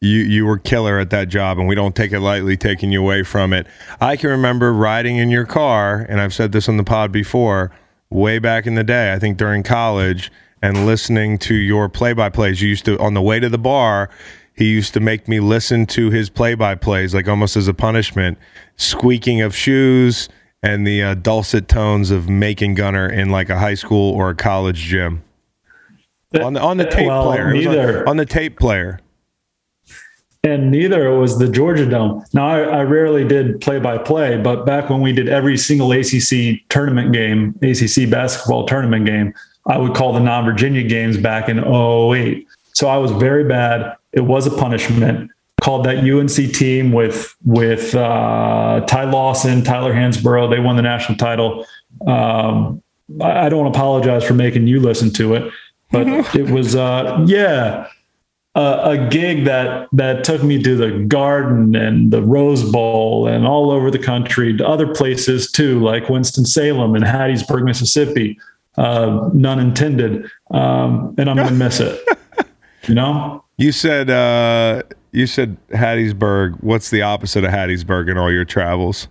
You 0.00 0.20
you 0.20 0.46
were 0.46 0.58
killer 0.58 0.98
at 0.98 1.10
that 1.10 1.28
job, 1.28 1.58
and 1.58 1.68
we 1.68 1.74
don't 1.74 1.94
take 1.94 2.12
it 2.12 2.20
lightly, 2.20 2.56
taking 2.56 2.92
you 2.92 3.02
away 3.02 3.22
from 3.22 3.52
it. 3.52 3.66
I 4.00 4.16
can 4.16 4.30
remember 4.30 4.72
riding 4.72 5.16
in 5.16 5.30
your 5.30 5.46
car, 5.46 6.06
and 6.08 6.20
I've 6.20 6.32
said 6.34 6.52
this 6.52 6.68
on 6.68 6.76
the 6.76 6.84
pod 6.84 7.12
before, 7.12 7.72
way 8.08 8.38
back 8.38 8.66
in 8.66 8.74
the 8.74 8.84
day. 8.84 9.12
I 9.12 9.18
think 9.18 9.36
during 9.36 9.62
college, 9.62 10.30
and 10.62 10.86
listening 10.86 11.38
to 11.38 11.54
your 11.54 11.88
play-by-plays. 11.88 12.60
You 12.60 12.68
used 12.68 12.84
to 12.86 12.98
on 12.98 13.14
the 13.14 13.22
way 13.22 13.40
to 13.40 13.48
the 13.48 13.58
bar. 13.58 14.10
He 14.54 14.70
used 14.70 14.94
to 14.94 15.00
make 15.00 15.28
me 15.28 15.38
listen 15.38 15.86
to 15.86 16.10
his 16.10 16.30
play-by-plays, 16.30 17.14
like 17.14 17.28
almost 17.28 17.56
as 17.56 17.68
a 17.68 17.74
punishment, 17.74 18.38
squeaking 18.76 19.42
of 19.42 19.54
shoes 19.54 20.28
and 20.62 20.86
the 20.86 21.02
uh, 21.02 21.14
dulcet 21.14 21.68
tones 21.68 22.10
of 22.10 22.28
making 22.28 22.74
gunner 22.74 23.08
in 23.08 23.30
like 23.30 23.48
a 23.50 23.58
high 23.58 23.74
school 23.74 24.12
or 24.14 24.30
a 24.30 24.34
college 24.34 24.78
gym 24.78 25.22
on 26.42 26.52
the 26.54 26.60
on 26.60 26.76
the 26.76 26.84
tape 26.86 27.06
Well, 27.06 27.24
player. 27.24 27.54
It 27.54 27.66
was 27.66 27.76
on- 27.76 28.08
on 28.08 28.16
the 28.16 28.26
tape 28.26 28.58
player. 28.58 29.00
and 30.44 30.70
neither 30.70 31.10
was 31.18 31.38
the 31.38 31.48
Georgia 31.48 31.86
Dome. 31.88 32.24
Now, 32.32 32.46
I, 32.48 32.60
I 32.60 32.82
rarely 32.82 33.26
did 33.26 33.60
play 33.60 33.78
by 33.80 33.98
play, 33.98 34.36
but 34.36 34.64
back 34.66 34.90
when 34.90 35.00
we 35.00 35.12
did 35.12 35.28
every 35.28 35.56
single 35.56 35.92
ACC 35.92 36.60
tournament 36.68 37.12
game, 37.12 37.58
ACC 37.62 38.08
basketball 38.10 38.66
tournament 38.66 39.06
game, 39.06 39.32
I 39.66 39.78
would 39.78 39.94
call 39.94 40.12
the 40.12 40.20
non 40.20 40.44
Virginia 40.44 40.82
games 40.84 41.16
back 41.16 41.48
in 41.48 41.58
08. 41.64 42.46
So 42.74 42.88
I 42.88 42.98
was 42.98 43.10
very 43.12 43.44
bad. 43.44 43.96
It 44.12 44.20
was 44.20 44.46
a 44.46 44.50
punishment. 44.50 45.30
Called 45.66 45.84
that 45.84 45.98
UNC 45.98 46.54
team 46.54 46.92
with 46.92 47.34
with 47.44 47.92
uh, 47.92 48.84
Ty 48.86 49.10
Lawson, 49.10 49.64
Tyler 49.64 49.92
Hansbrough. 49.92 50.48
They 50.48 50.60
won 50.60 50.76
the 50.76 50.82
national 50.82 51.18
title. 51.18 51.66
Um, 52.06 52.80
I 53.20 53.48
don't 53.48 53.66
apologize 53.66 54.22
for 54.22 54.34
making 54.34 54.68
you 54.68 54.78
listen 54.78 55.12
to 55.14 55.34
it, 55.34 55.52
but 55.90 56.06
it 56.36 56.50
was 56.50 56.76
uh, 56.76 57.24
yeah 57.26 57.88
a, 58.56 58.90
a 58.90 59.08
gig 59.10 59.44
that 59.44 59.88
that 59.92 60.24
took 60.24 60.42
me 60.42 60.62
to 60.62 60.76
the 60.76 61.04
Garden 61.06 61.76
and 61.76 62.10
the 62.10 62.22
Rose 62.22 62.62
Bowl 62.70 63.28
and 63.28 63.46
all 63.46 63.70
over 63.70 63.90
the 63.90 63.98
country, 63.98 64.56
to 64.56 64.66
other 64.66 64.92
places 64.94 65.52
too, 65.52 65.80
like 65.80 66.08
Winston 66.08 66.46
Salem 66.46 66.94
and 66.94 67.04
Hattiesburg, 67.04 67.64
Mississippi. 67.64 68.38
Uh, 68.78 69.30
none 69.32 69.58
intended, 69.58 70.30
um, 70.50 71.14
and 71.18 71.28
I'm 71.28 71.36
gonna 71.36 71.50
miss 71.52 71.80
it. 71.80 72.00
You 72.88 72.94
know, 72.94 73.42
You 73.58 73.72
said 73.72 74.10
uh, 74.10 74.82
you 75.12 75.26
said 75.26 75.56
Hattiesburg. 75.68 76.62
What's 76.62 76.90
the 76.90 77.02
opposite 77.02 77.44
of 77.44 77.50
Hattiesburg 77.50 78.10
in 78.10 78.18
all 78.18 78.30
your 78.30 78.44
travels? 78.44 79.08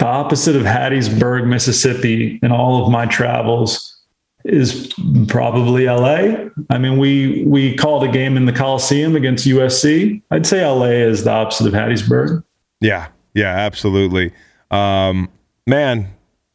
the 0.00 0.06
opposite 0.06 0.56
of 0.56 0.62
Hattiesburg, 0.62 1.46
Mississippi, 1.46 2.40
in 2.42 2.50
all 2.50 2.82
of 2.82 2.90
my 2.90 3.04
travels 3.04 3.98
is 4.46 4.90
probably 5.28 5.84
LA. 5.84 6.48
I 6.70 6.78
mean, 6.78 6.98
we 6.98 7.44
we 7.44 7.76
called 7.76 8.02
a 8.02 8.08
game 8.08 8.38
in 8.38 8.46
the 8.46 8.52
Coliseum 8.52 9.14
against 9.14 9.46
USC. 9.46 10.22
I'd 10.30 10.46
say 10.46 10.66
LA 10.66 10.86
is 10.86 11.24
the 11.24 11.30
opposite 11.30 11.66
of 11.66 11.74
Hattiesburg. 11.74 12.42
Yeah, 12.80 13.08
yeah, 13.34 13.54
absolutely. 13.54 14.32
Um, 14.70 15.28
man, 15.66 16.08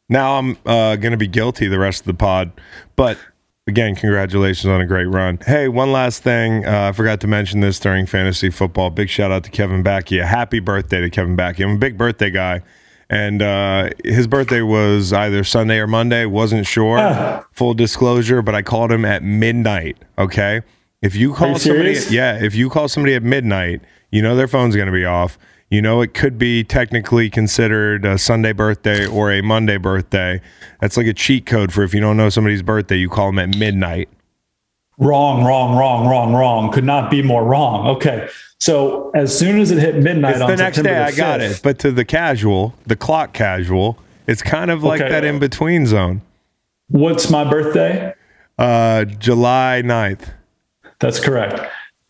now 0.08 0.38
I'm 0.38 0.58
uh, 0.66 0.96
going 0.96 1.12
to 1.12 1.16
be 1.16 1.28
guilty 1.28 1.68
the 1.68 1.78
rest 1.78 2.00
of 2.00 2.06
the 2.06 2.14
pod, 2.14 2.50
but 2.96 3.16
again, 3.66 3.94
congratulations 3.94 4.66
on 4.66 4.80
a 4.80 4.86
great 4.86 5.06
run. 5.06 5.38
Hey, 5.44 5.68
one 5.68 5.92
last 5.92 6.22
thing. 6.22 6.64
Uh, 6.64 6.88
I 6.88 6.92
forgot 6.92 7.20
to 7.20 7.26
mention 7.26 7.60
this 7.60 7.78
during 7.78 8.06
fantasy 8.06 8.50
football. 8.50 8.90
Big 8.90 9.08
shout 9.08 9.30
out 9.30 9.44
to 9.44 9.50
Kevin 9.50 9.82
Backey. 9.82 10.20
A 10.20 10.26
happy 10.26 10.60
birthday 10.60 11.00
to 11.00 11.10
Kevin 11.10 11.36
Backey. 11.36 11.64
I'm 11.64 11.76
a 11.76 11.78
big 11.78 11.98
birthday 11.98 12.30
guy. 12.30 12.62
And 13.08 13.40
uh, 13.40 13.90
his 14.04 14.26
birthday 14.26 14.62
was 14.62 15.12
either 15.12 15.44
Sunday 15.44 15.78
or 15.78 15.86
Monday. 15.86 16.26
Wasn't 16.26 16.66
sure. 16.66 16.98
Ah. 16.98 17.46
Full 17.52 17.74
disclosure, 17.74 18.42
but 18.42 18.54
I 18.54 18.62
called 18.62 18.90
him 18.90 19.04
at 19.04 19.22
midnight. 19.22 19.96
Okay, 20.18 20.62
if 21.02 21.14
you 21.14 21.32
call 21.32 21.52
you 21.52 21.58
somebody, 21.58 21.96
yeah, 22.10 22.42
if 22.42 22.54
you 22.54 22.68
call 22.68 22.88
somebody 22.88 23.14
at 23.14 23.22
midnight, 23.22 23.80
you 24.10 24.22
know 24.22 24.34
their 24.34 24.48
phone's 24.48 24.74
going 24.74 24.86
to 24.86 24.92
be 24.92 25.04
off. 25.04 25.38
You 25.76 25.82
know 25.82 26.00
it 26.00 26.14
could 26.14 26.38
be 26.38 26.64
technically 26.64 27.28
considered 27.28 28.06
a 28.06 28.16
Sunday 28.16 28.54
birthday 28.54 29.06
or 29.06 29.30
a 29.30 29.42
Monday 29.42 29.76
birthday. 29.76 30.40
That's 30.80 30.96
like 30.96 31.06
a 31.06 31.12
cheat 31.12 31.44
code 31.44 31.70
for 31.70 31.82
if 31.82 31.92
you 31.92 32.00
don't 32.00 32.16
know 32.16 32.30
somebody's 32.30 32.62
birthday, 32.62 32.96
you 32.96 33.10
call 33.10 33.26
them 33.26 33.38
at 33.38 33.54
midnight. 33.58 34.08
Wrong, 34.96 35.44
wrong, 35.44 35.76
wrong, 35.76 36.08
wrong, 36.08 36.32
wrong. 36.32 36.72
Could 36.72 36.84
not 36.84 37.10
be 37.10 37.22
more 37.22 37.44
wrong. 37.44 37.88
Okay. 37.88 38.26
So 38.58 39.10
as 39.14 39.38
soon 39.38 39.60
as 39.60 39.70
it 39.70 39.76
hit 39.78 39.96
midnight 39.96 40.36
It's 40.36 40.40
on 40.40 40.48
the 40.48 40.56
next 40.56 40.76
September 40.76 41.04
day. 41.04 41.12
the 41.14 41.22
I 41.22 41.26
got 41.26 41.40
it. 41.42 41.60
But 41.62 41.78
to 41.80 41.92
the 41.92 42.06
casual, 42.06 42.72
the 42.86 42.96
clock 42.96 43.34
casual, 43.34 43.98
it's 44.26 44.40
kind 44.40 44.70
of 44.70 44.82
like 44.82 45.02
Okay. 45.02 45.10
that 45.10 45.24
in 45.26 45.38
between 45.38 45.84
zone. 45.84 46.22
What's 46.88 47.28
my 47.28 47.44
birthday? 47.44 48.14
Uh, 48.58 49.04
July 49.04 49.82
9th. 49.84 50.30
That's 51.00 51.20
correct. 51.20 51.60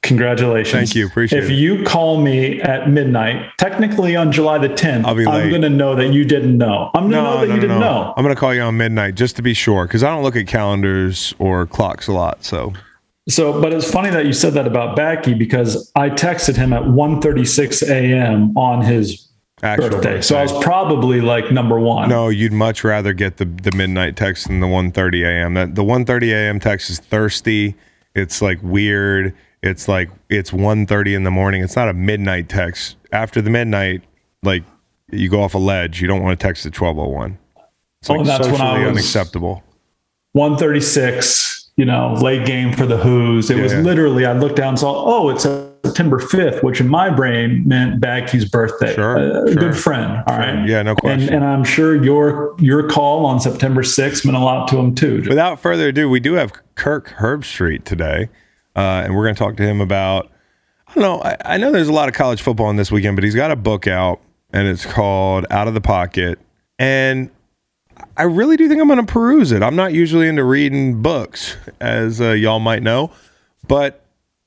Congratulations. 0.02 0.72
Thank 0.72 0.94
you. 0.94 1.06
Appreciate 1.06 1.38
if 1.38 1.50
it. 1.50 1.52
If 1.52 1.58
you 1.58 1.82
call 1.84 2.20
me 2.20 2.60
at 2.62 2.88
midnight, 2.88 3.50
technically 3.58 4.14
on 4.14 4.30
July 4.30 4.58
the 4.58 4.68
10th, 4.68 5.04
I'll 5.04 5.14
be 5.14 5.24
late. 5.24 5.44
I'm 5.44 5.50
going 5.50 5.62
to 5.62 5.70
know 5.70 5.96
that 5.96 6.12
you 6.12 6.24
didn't 6.24 6.56
know. 6.56 6.90
I'm 6.94 7.10
going 7.10 7.12
to 7.12 7.22
know 7.22 7.46
that 7.46 7.54
you 7.54 7.60
didn't 7.60 7.80
know. 7.80 8.14
I'm 8.16 8.22
going 8.22 8.34
to 8.34 8.38
call 8.38 8.54
you 8.54 8.60
on 8.60 8.76
midnight 8.76 9.16
just 9.16 9.34
to 9.36 9.42
be 9.42 9.52
sure 9.52 9.86
because 9.86 10.04
I 10.04 10.10
don't 10.10 10.22
look 10.22 10.36
at 10.36 10.46
calendars 10.46 11.34
or 11.38 11.66
clocks 11.66 12.06
a 12.06 12.12
lot. 12.12 12.44
So 12.44 12.72
So, 13.28 13.60
but 13.60 13.72
it's 13.72 13.90
funny 13.90 14.10
that 14.10 14.26
you 14.26 14.32
said 14.32 14.54
that 14.54 14.66
about 14.68 14.94
Backy 14.94 15.34
because 15.34 15.90
I 15.96 16.10
texted 16.10 16.56
him 16.56 16.72
at 16.72 16.82
1:36 16.82 17.88
a.m. 17.88 18.56
on 18.56 18.82
his 18.82 19.26
actual 19.62 19.90
birthday. 19.90 20.22
So 20.22 20.36
I 20.36 20.42
was 20.42 20.52
probably 20.62 21.20
like 21.20 21.50
number 21.50 21.80
one. 21.80 22.08
No, 22.08 22.28
you'd 22.28 22.52
much 22.52 22.84
rather 22.84 23.12
get 23.12 23.38
the, 23.38 23.44
the 23.44 23.72
midnight 23.72 24.16
text 24.16 24.46
than 24.46 24.60
the 24.60 24.68
1:30 24.68 25.24
a.m. 25.24 25.54
That 25.54 25.74
the 25.74 25.82
1:30 25.82 26.30
a.m. 26.30 26.60
text 26.60 26.90
is 26.90 27.00
thirsty. 27.00 27.74
It's 28.14 28.40
like 28.40 28.60
weird. 28.62 29.34
It's 29.66 29.88
like 29.88 30.08
it's 30.30 30.50
1:30 30.52 31.14
in 31.14 31.24
the 31.24 31.30
morning. 31.30 31.62
It's 31.62 31.76
not 31.76 31.88
a 31.88 31.92
midnight 31.94 32.48
text. 32.48 32.96
After 33.12 33.40
the 33.42 33.50
midnight, 33.50 34.02
like 34.42 34.62
you 35.10 35.28
go 35.28 35.42
off 35.42 35.54
a 35.54 35.58
ledge. 35.58 36.00
You 36.00 36.08
don't 36.08 36.22
want 36.22 36.38
to 36.38 36.46
text 36.46 36.64
at 36.66 36.72
12:01. 36.72 37.38
It's 38.00 38.10
Oh, 38.10 38.14
like 38.14 38.26
that's 38.26 38.46
when 38.48 38.60
I 38.60 38.78
was- 38.80 38.88
unacceptable. 38.88 39.62
136, 40.32 41.70
you 41.76 41.84
know, 41.84 42.14
late 42.20 42.44
game 42.46 42.72
for 42.72 42.86
the 42.86 42.96
Hoos. 42.98 43.50
It 43.50 43.60
was 43.60 43.72
Yeah. 43.72 43.80
literally, 43.80 44.26
I 44.26 44.32
looked 44.32 44.56
down 44.56 44.70
and 44.70 44.78
saw, 44.78 44.92
oh, 44.94 45.30
it's 45.30 45.44
September 45.84 46.18
5th, 46.18 46.62
which 46.62 46.80
in 46.80 46.88
my 46.88 47.08
brain 47.08 47.62
meant 47.66 48.00
Backey's 48.00 48.44
birthday. 48.44 48.94
Sure, 48.94 49.16
A 49.16 49.46
sure. 49.46 49.54
good 49.54 49.76
friend. 49.76 50.22
All 50.26 50.36
right. 50.36 50.66
Yeah, 50.68 50.82
no 50.82 50.94
question. 50.94 51.28
And, 51.28 51.36
and 51.36 51.44
I'm 51.44 51.64
sure 51.64 51.94
your 52.02 52.54
your 52.58 52.82
call 52.88 53.24
on 53.24 53.40
September 53.40 53.82
6th 53.82 54.24
meant 54.26 54.36
a 54.36 54.40
lot 54.40 54.68
to 54.68 54.76
him 54.76 54.94
too. 54.94 55.24
Without 55.28 55.58
further 55.60 55.88
ado, 55.88 56.10
we 56.10 56.20
do 56.20 56.34
have 56.34 56.52
Kirk 56.74 57.14
Herbstreit 57.18 57.84
today, 57.84 58.28
uh, 58.76 59.02
and 59.04 59.16
we're 59.16 59.24
going 59.24 59.34
to 59.34 59.38
talk 59.38 59.56
to 59.56 59.62
him 59.62 59.80
about. 59.80 60.30
I 60.86 60.94
don't 60.94 61.02
know. 61.02 61.20
I, 61.22 61.36
I 61.44 61.56
know 61.56 61.72
there's 61.72 61.88
a 61.88 61.92
lot 61.92 62.08
of 62.08 62.14
college 62.14 62.42
football 62.42 62.66
on 62.66 62.76
this 62.76 62.92
weekend, 62.92 63.16
but 63.16 63.24
he's 63.24 63.34
got 63.34 63.50
a 63.50 63.56
book 63.56 63.86
out, 63.86 64.20
and 64.52 64.68
it's 64.68 64.86
called 64.86 65.46
Out 65.50 65.66
of 65.66 65.74
the 65.74 65.80
Pocket. 65.80 66.38
And 66.78 67.30
I 68.16 68.24
really 68.24 68.56
do 68.56 68.68
think 68.68 68.80
I'm 68.80 68.86
going 68.86 69.04
to 69.04 69.12
peruse 69.12 69.50
it. 69.50 69.62
I'm 69.62 69.74
not 69.74 69.92
usually 69.92 70.28
into 70.28 70.44
reading 70.44 71.02
books, 71.02 71.56
as 71.80 72.20
uh, 72.20 72.32
y'all 72.32 72.60
might 72.60 72.82
know, 72.82 73.10
but 73.66 74.04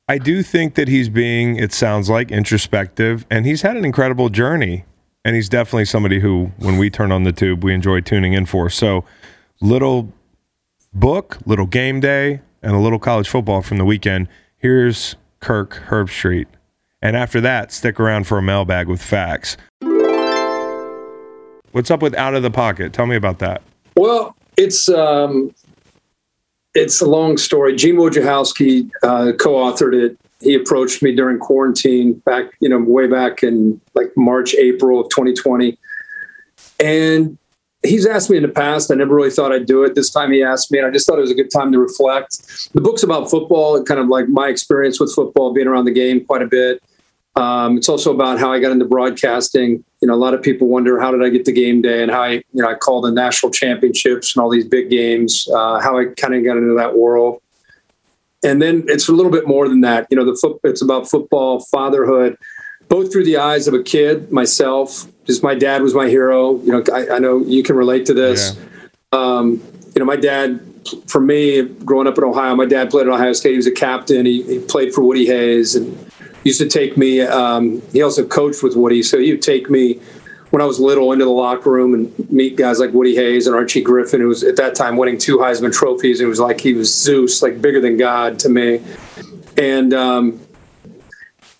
I 0.07 0.17
do 0.17 0.41
think 0.43 0.75
that 0.75 0.87
he's 0.87 1.09
being, 1.09 1.57
it 1.57 1.73
sounds 1.73 2.09
like, 2.09 2.31
introspective, 2.31 3.25
and 3.29 3.45
he's 3.45 3.63
had 3.63 3.75
an 3.75 3.83
incredible 3.83 4.29
journey. 4.29 4.85
And 5.25 5.35
he's 5.35 5.49
definitely 5.49 5.85
somebody 5.85 6.21
who, 6.21 6.53
when 6.59 6.77
we 6.77 6.89
turn 6.89 7.11
on 7.11 7.23
the 7.23 7.33
tube, 7.33 7.61
we 7.61 7.73
enjoy 7.73 7.99
tuning 7.99 8.31
in 8.31 8.45
for. 8.45 8.69
So, 8.69 9.03
little 9.59 10.13
book, 10.93 11.37
little 11.45 11.65
game 11.65 11.99
day, 11.99 12.39
and 12.61 12.73
a 12.73 12.79
little 12.79 12.99
college 12.99 13.29
football 13.29 13.61
from 13.61 13.77
the 13.77 13.85
weekend. 13.85 14.27
Here's 14.57 15.15
Kirk 15.39 15.83
Herbstreit. 15.87 16.47
And 17.01 17.15
after 17.15 17.39
that, 17.41 17.71
stick 17.71 17.99
around 17.99 18.25
for 18.27 18.37
a 18.37 18.41
mailbag 18.41 18.87
with 18.87 19.01
Fax. 19.01 19.57
What's 21.71 21.91
up 21.91 22.01
with 22.01 22.15
Out 22.15 22.35
of 22.35 22.43
the 22.43 22.51
Pocket? 22.51 22.93
Tell 22.93 23.05
me 23.05 23.15
about 23.15 23.39
that. 23.39 23.61
Well, 23.95 24.35
it's 24.57 24.89
um, 24.89 25.53
it's 26.73 27.01
a 27.01 27.05
long 27.05 27.37
story. 27.37 27.75
Gene 27.75 27.95
Wojciechowski 27.95 28.89
uh, 29.03 29.31
co-authored 29.39 29.93
it. 29.93 30.17
He 30.41 30.55
approached 30.55 31.03
me 31.03 31.13
during 31.13 31.37
quarantine 31.37 32.13
back, 32.13 32.45
you 32.59 32.69
know, 32.69 32.79
way 32.79 33.07
back 33.07 33.43
in 33.43 33.79
like 33.93 34.11
March, 34.15 34.55
April 34.55 34.99
of 34.99 35.09
2020. 35.09 35.77
And 36.79 37.37
he's 37.83 38.05
asked 38.05 38.29
me 38.29 38.37
in 38.37 38.43
the 38.43 38.49
past. 38.49 38.91
I 38.91 38.95
never 38.95 39.15
really 39.15 39.31
thought 39.31 39.51
I'd 39.51 39.65
do 39.65 39.83
it. 39.83 39.95
This 39.95 40.09
time 40.09 40.31
he 40.31 40.43
asked 40.43 40.71
me, 40.71 40.79
and 40.79 40.87
I 40.87 40.91
just 40.91 41.07
thought 41.07 41.17
it 41.17 41.21
was 41.21 41.31
a 41.31 41.35
good 41.35 41.51
time 41.51 41.71
to 41.71 41.79
reflect. 41.79 42.71
The 42.73 42.81
book's 42.81 43.03
about 43.03 43.29
football, 43.29 43.81
kind 43.83 43.99
of 43.99 44.07
like 44.07 44.27
my 44.27 44.47
experience 44.47 44.99
with 44.99 45.13
football, 45.13 45.53
being 45.53 45.67
around 45.67 45.85
the 45.85 45.91
game 45.91 46.25
quite 46.25 46.41
a 46.41 46.47
bit. 46.47 46.83
Um, 47.35 47.77
it's 47.77 47.87
also 47.87 48.13
about 48.13 48.39
how 48.39 48.51
I 48.51 48.59
got 48.59 48.71
into 48.71 48.85
broadcasting. 48.85 49.83
You 50.01 50.07
know, 50.07 50.13
a 50.13 50.17
lot 50.17 50.33
of 50.33 50.41
people 50.41 50.67
wonder 50.67 50.99
how 50.99 51.11
did 51.11 51.23
I 51.23 51.29
get 51.29 51.45
to 51.45 51.51
game 51.51 51.81
day 51.81 52.01
and 52.01 52.11
how 52.11 52.23
I, 52.23 52.31
you 52.31 52.43
know, 52.53 52.67
I 52.67 52.73
called 52.73 53.05
the 53.05 53.11
national 53.11 53.51
championships 53.51 54.35
and 54.35 54.43
all 54.43 54.49
these 54.49 54.65
big 54.65 54.89
games. 54.89 55.47
Uh, 55.53 55.79
how 55.79 55.97
I 55.97 56.05
kind 56.17 56.35
of 56.35 56.43
got 56.43 56.57
into 56.57 56.73
that 56.75 56.97
world, 56.97 57.41
and 58.43 58.61
then 58.61 58.83
it's 58.87 59.07
a 59.07 59.13
little 59.13 59.31
bit 59.31 59.47
more 59.47 59.69
than 59.69 59.81
that. 59.81 60.07
You 60.09 60.17
know, 60.17 60.25
the 60.25 60.37
foot, 60.41 60.59
it's 60.63 60.81
about 60.81 61.09
football, 61.09 61.61
fatherhood, 61.61 62.37
both 62.89 63.11
through 63.11 63.25
the 63.25 63.37
eyes 63.37 63.67
of 63.67 63.73
a 63.73 63.83
kid, 63.83 64.31
myself. 64.31 65.07
Just 65.29 65.43
my 65.43 65.53
dad 65.53 65.83
was 65.83 65.93
my 65.93 66.09
hero. 66.09 66.59
You 66.61 66.71
know, 66.71 66.83
I, 66.91 67.17
I 67.17 67.19
know 67.19 67.37
you 67.45 67.61
can 67.61 67.75
relate 67.75 68.07
to 68.07 68.15
this. 68.15 68.57
Yeah. 69.13 69.19
Um, 69.19 69.61
you 69.93 69.99
know, 69.99 70.05
my 70.05 70.15
dad 70.15 70.59
for 71.05 71.21
me, 71.21 71.61
growing 71.61 72.07
up 72.07 72.17
in 72.17 72.23
Ohio, 72.23 72.55
my 72.55 72.65
dad 72.65 72.89
played 72.89 73.05
at 73.05 73.13
Ohio 73.13 73.31
State. 73.33 73.51
He 73.51 73.57
was 73.57 73.67
a 73.67 73.71
captain. 73.71 74.25
He, 74.25 74.41
he 74.41 74.57
played 74.57 74.91
for 74.91 75.03
Woody 75.03 75.27
Hayes 75.27 75.75
and 75.75 76.11
used 76.43 76.59
to 76.61 76.67
take 76.67 76.97
me. 76.97 77.21
Um, 77.21 77.83
he 77.91 78.01
also 78.01 78.25
coached 78.25 78.63
with 78.63 78.75
Woody, 78.75 79.03
so 79.03 79.19
he 79.19 79.29
would 79.29 79.43
take 79.43 79.69
me 79.69 79.99
when 80.49 80.63
I 80.63 80.65
was 80.65 80.79
little 80.79 81.11
into 81.11 81.25
the 81.25 81.31
locker 81.31 81.69
room 81.69 81.93
and 81.93 82.31
meet 82.31 82.55
guys 82.55 82.79
like 82.79 82.91
Woody 82.91 83.13
Hayes 83.13 83.45
and 83.45 83.55
Archie 83.55 83.81
Griffin, 83.81 84.19
who 84.19 84.29
was 84.29 84.43
at 84.43 84.55
that 84.55 84.73
time 84.73 84.97
winning 84.97 85.19
two 85.19 85.37
Heisman 85.37 85.71
trophies. 85.71 86.21
It 86.21 86.25
was 86.25 86.39
like 86.39 86.59
he 86.59 86.73
was 86.73 86.91
Zeus, 86.91 87.43
like 87.43 87.61
bigger 87.61 87.79
than 87.79 87.97
God 87.97 88.39
to 88.39 88.49
me. 88.49 88.81
And 89.57 89.93
um, 89.93 90.39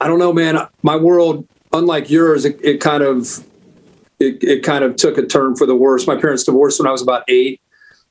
I 0.01 0.07
don't 0.07 0.17
know, 0.17 0.33
man. 0.33 0.57
My 0.81 0.95
world, 0.95 1.47
unlike 1.71 2.09
yours, 2.09 2.45
it, 2.45 2.59
it 2.63 2.81
kind 2.81 3.03
of 3.03 3.45
it, 4.19 4.43
it 4.43 4.63
kind 4.63 4.83
of 4.83 4.95
took 4.95 5.17
a 5.17 5.25
turn 5.25 5.55
for 5.55 5.65
the 5.65 5.75
worse. 5.75 6.07
My 6.07 6.19
parents 6.19 6.43
divorced 6.43 6.79
when 6.79 6.87
I 6.87 6.91
was 6.91 7.01
about 7.01 7.23
eight, 7.27 7.61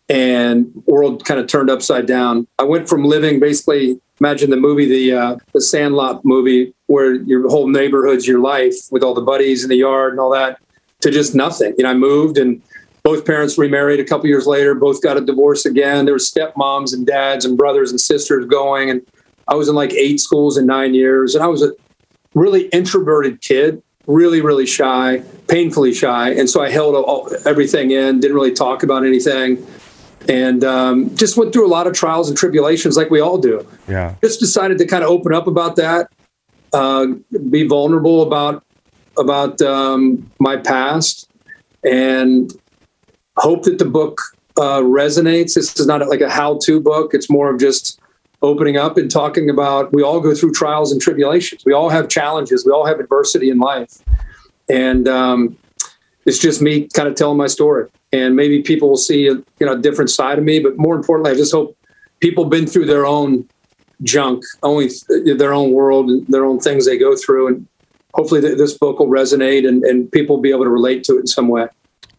and 0.08 0.72
world 0.86 1.24
kind 1.24 1.38
of 1.38 1.46
turned 1.46 1.70
upside 1.70 2.06
down. 2.06 2.46
I 2.58 2.64
went 2.64 2.88
from 2.88 3.04
living 3.04 3.40
basically 3.40 4.00
imagine 4.20 4.50
the 4.50 4.56
movie, 4.56 4.86
the 4.86 5.16
uh, 5.16 5.36
the 5.52 5.60
Sandlot 5.60 6.24
movie, 6.24 6.72
where 6.86 7.14
your 7.14 7.48
whole 7.48 7.68
neighborhood's 7.68 8.26
your 8.26 8.40
life 8.40 8.74
with 8.90 9.02
all 9.02 9.14
the 9.14 9.22
buddies 9.22 9.62
in 9.62 9.70
the 9.70 9.76
yard 9.76 10.12
and 10.12 10.20
all 10.20 10.30
that, 10.30 10.60
to 11.00 11.10
just 11.10 11.34
nothing. 11.34 11.74
You 11.78 11.84
know, 11.84 11.90
I 11.90 11.94
moved 11.94 12.38
and 12.38 12.62
both 13.02 13.24
parents 13.24 13.56
remarried 13.56 14.00
a 14.00 14.04
couple 14.04 14.26
years 14.26 14.46
later. 14.46 14.74
Both 14.74 15.02
got 15.02 15.16
a 15.16 15.20
divorce 15.20 15.64
again. 15.64 16.04
There 16.04 16.14
were 16.14 16.18
stepmoms 16.18 16.92
and 16.92 17.06
dads 17.06 17.44
and 17.44 17.56
brothers 17.56 17.90
and 17.90 18.00
sisters 18.00 18.44
going, 18.46 18.90
and 18.90 19.02
I 19.46 19.54
was 19.54 19.68
in 19.68 19.74
like 19.74 19.92
eight 19.92 20.20
schools 20.20 20.58
in 20.58 20.66
nine 20.66 20.94
years, 20.94 21.34
and 21.34 21.42
I 21.42 21.46
was 21.46 21.62
a 21.62 21.72
really 22.34 22.66
introverted 22.68 23.40
kid, 23.40 23.82
really 24.08 24.40
really 24.40 24.66
shy, 24.66 25.22
painfully 25.46 25.94
shy, 25.94 26.30
and 26.30 26.50
so 26.50 26.60
I 26.60 26.70
held 26.70 26.96
all, 26.96 27.30
everything 27.46 27.92
in, 27.92 28.18
didn't 28.18 28.34
really 28.34 28.52
talk 28.52 28.82
about 28.82 29.06
anything 29.06 29.64
and 30.28 30.64
um, 30.64 31.14
just 31.16 31.36
went 31.36 31.52
through 31.52 31.66
a 31.66 31.68
lot 31.68 31.86
of 31.86 31.94
trials 31.94 32.28
and 32.28 32.36
tribulations 32.36 32.96
like 32.96 33.10
we 33.10 33.20
all 33.20 33.38
do. 33.38 33.66
Yeah. 33.86 34.14
Just 34.22 34.40
decided 34.40 34.78
to 34.78 34.86
kind 34.86 35.04
of 35.04 35.10
open 35.10 35.32
up 35.32 35.46
about 35.46 35.76
that, 35.76 36.10
uh, 36.72 37.06
be 37.50 37.66
vulnerable 37.66 38.22
about 38.22 38.64
about 39.16 39.60
um, 39.62 40.30
my 40.38 40.56
past, 40.56 41.28
and 41.84 42.52
hope 43.36 43.64
that 43.64 43.78
the 43.78 43.84
book 43.84 44.20
uh, 44.56 44.80
resonates. 44.80 45.54
This 45.54 45.78
is 45.78 45.86
not 45.86 46.06
like 46.08 46.20
a 46.20 46.30
how-to 46.30 46.80
book. 46.80 47.14
It's 47.14 47.30
more 47.30 47.52
of 47.52 47.58
just 47.58 48.00
opening 48.42 48.76
up 48.76 48.96
and 48.96 49.10
talking 49.10 49.50
about. 49.50 49.92
We 49.92 50.02
all 50.02 50.20
go 50.20 50.34
through 50.34 50.52
trials 50.52 50.92
and 50.92 51.00
tribulations. 51.00 51.64
We 51.64 51.72
all 51.72 51.88
have 51.88 52.08
challenges. 52.08 52.64
We 52.64 52.72
all 52.72 52.86
have 52.86 53.00
adversity 53.00 53.50
in 53.50 53.58
life, 53.58 53.98
and 54.68 55.08
um, 55.08 55.56
it's 56.26 56.38
just 56.38 56.62
me 56.62 56.88
kind 56.94 57.08
of 57.08 57.14
telling 57.14 57.38
my 57.38 57.46
story 57.46 57.88
and 58.12 58.36
maybe 58.36 58.62
people 58.62 58.88
will 58.88 58.96
see 58.96 59.26
a 59.26 59.34
you 59.34 59.66
know 59.66 59.72
a 59.72 59.78
different 59.78 60.10
side 60.10 60.38
of 60.38 60.44
me. 60.44 60.58
But 60.60 60.76
more 60.78 60.94
importantly, 60.94 61.32
I 61.32 61.34
just 61.34 61.52
hope 61.52 61.76
people 62.20 62.44
been 62.44 62.66
through 62.66 62.86
their 62.86 63.06
own 63.06 63.48
junk, 64.02 64.44
only 64.62 64.90
their 65.36 65.52
own 65.52 65.72
world 65.72 66.10
and 66.10 66.26
their 66.28 66.44
own 66.44 66.60
things 66.60 66.86
they 66.86 66.98
go 66.98 67.16
through, 67.16 67.48
and 67.48 67.66
hopefully 68.14 68.40
this 68.40 68.76
book 68.76 68.98
will 68.98 69.08
resonate 69.08 69.68
and, 69.68 69.84
and 69.84 70.10
people 70.10 70.36
will 70.36 70.42
be 70.42 70.50
able 70.50 70.64
to 70.64 70.70
relate 70.70 71.04
to 71.04 71.16
it 71.16 71.20
in 71.20 71.26
some 71.26 71.48
way. 71.48 71.66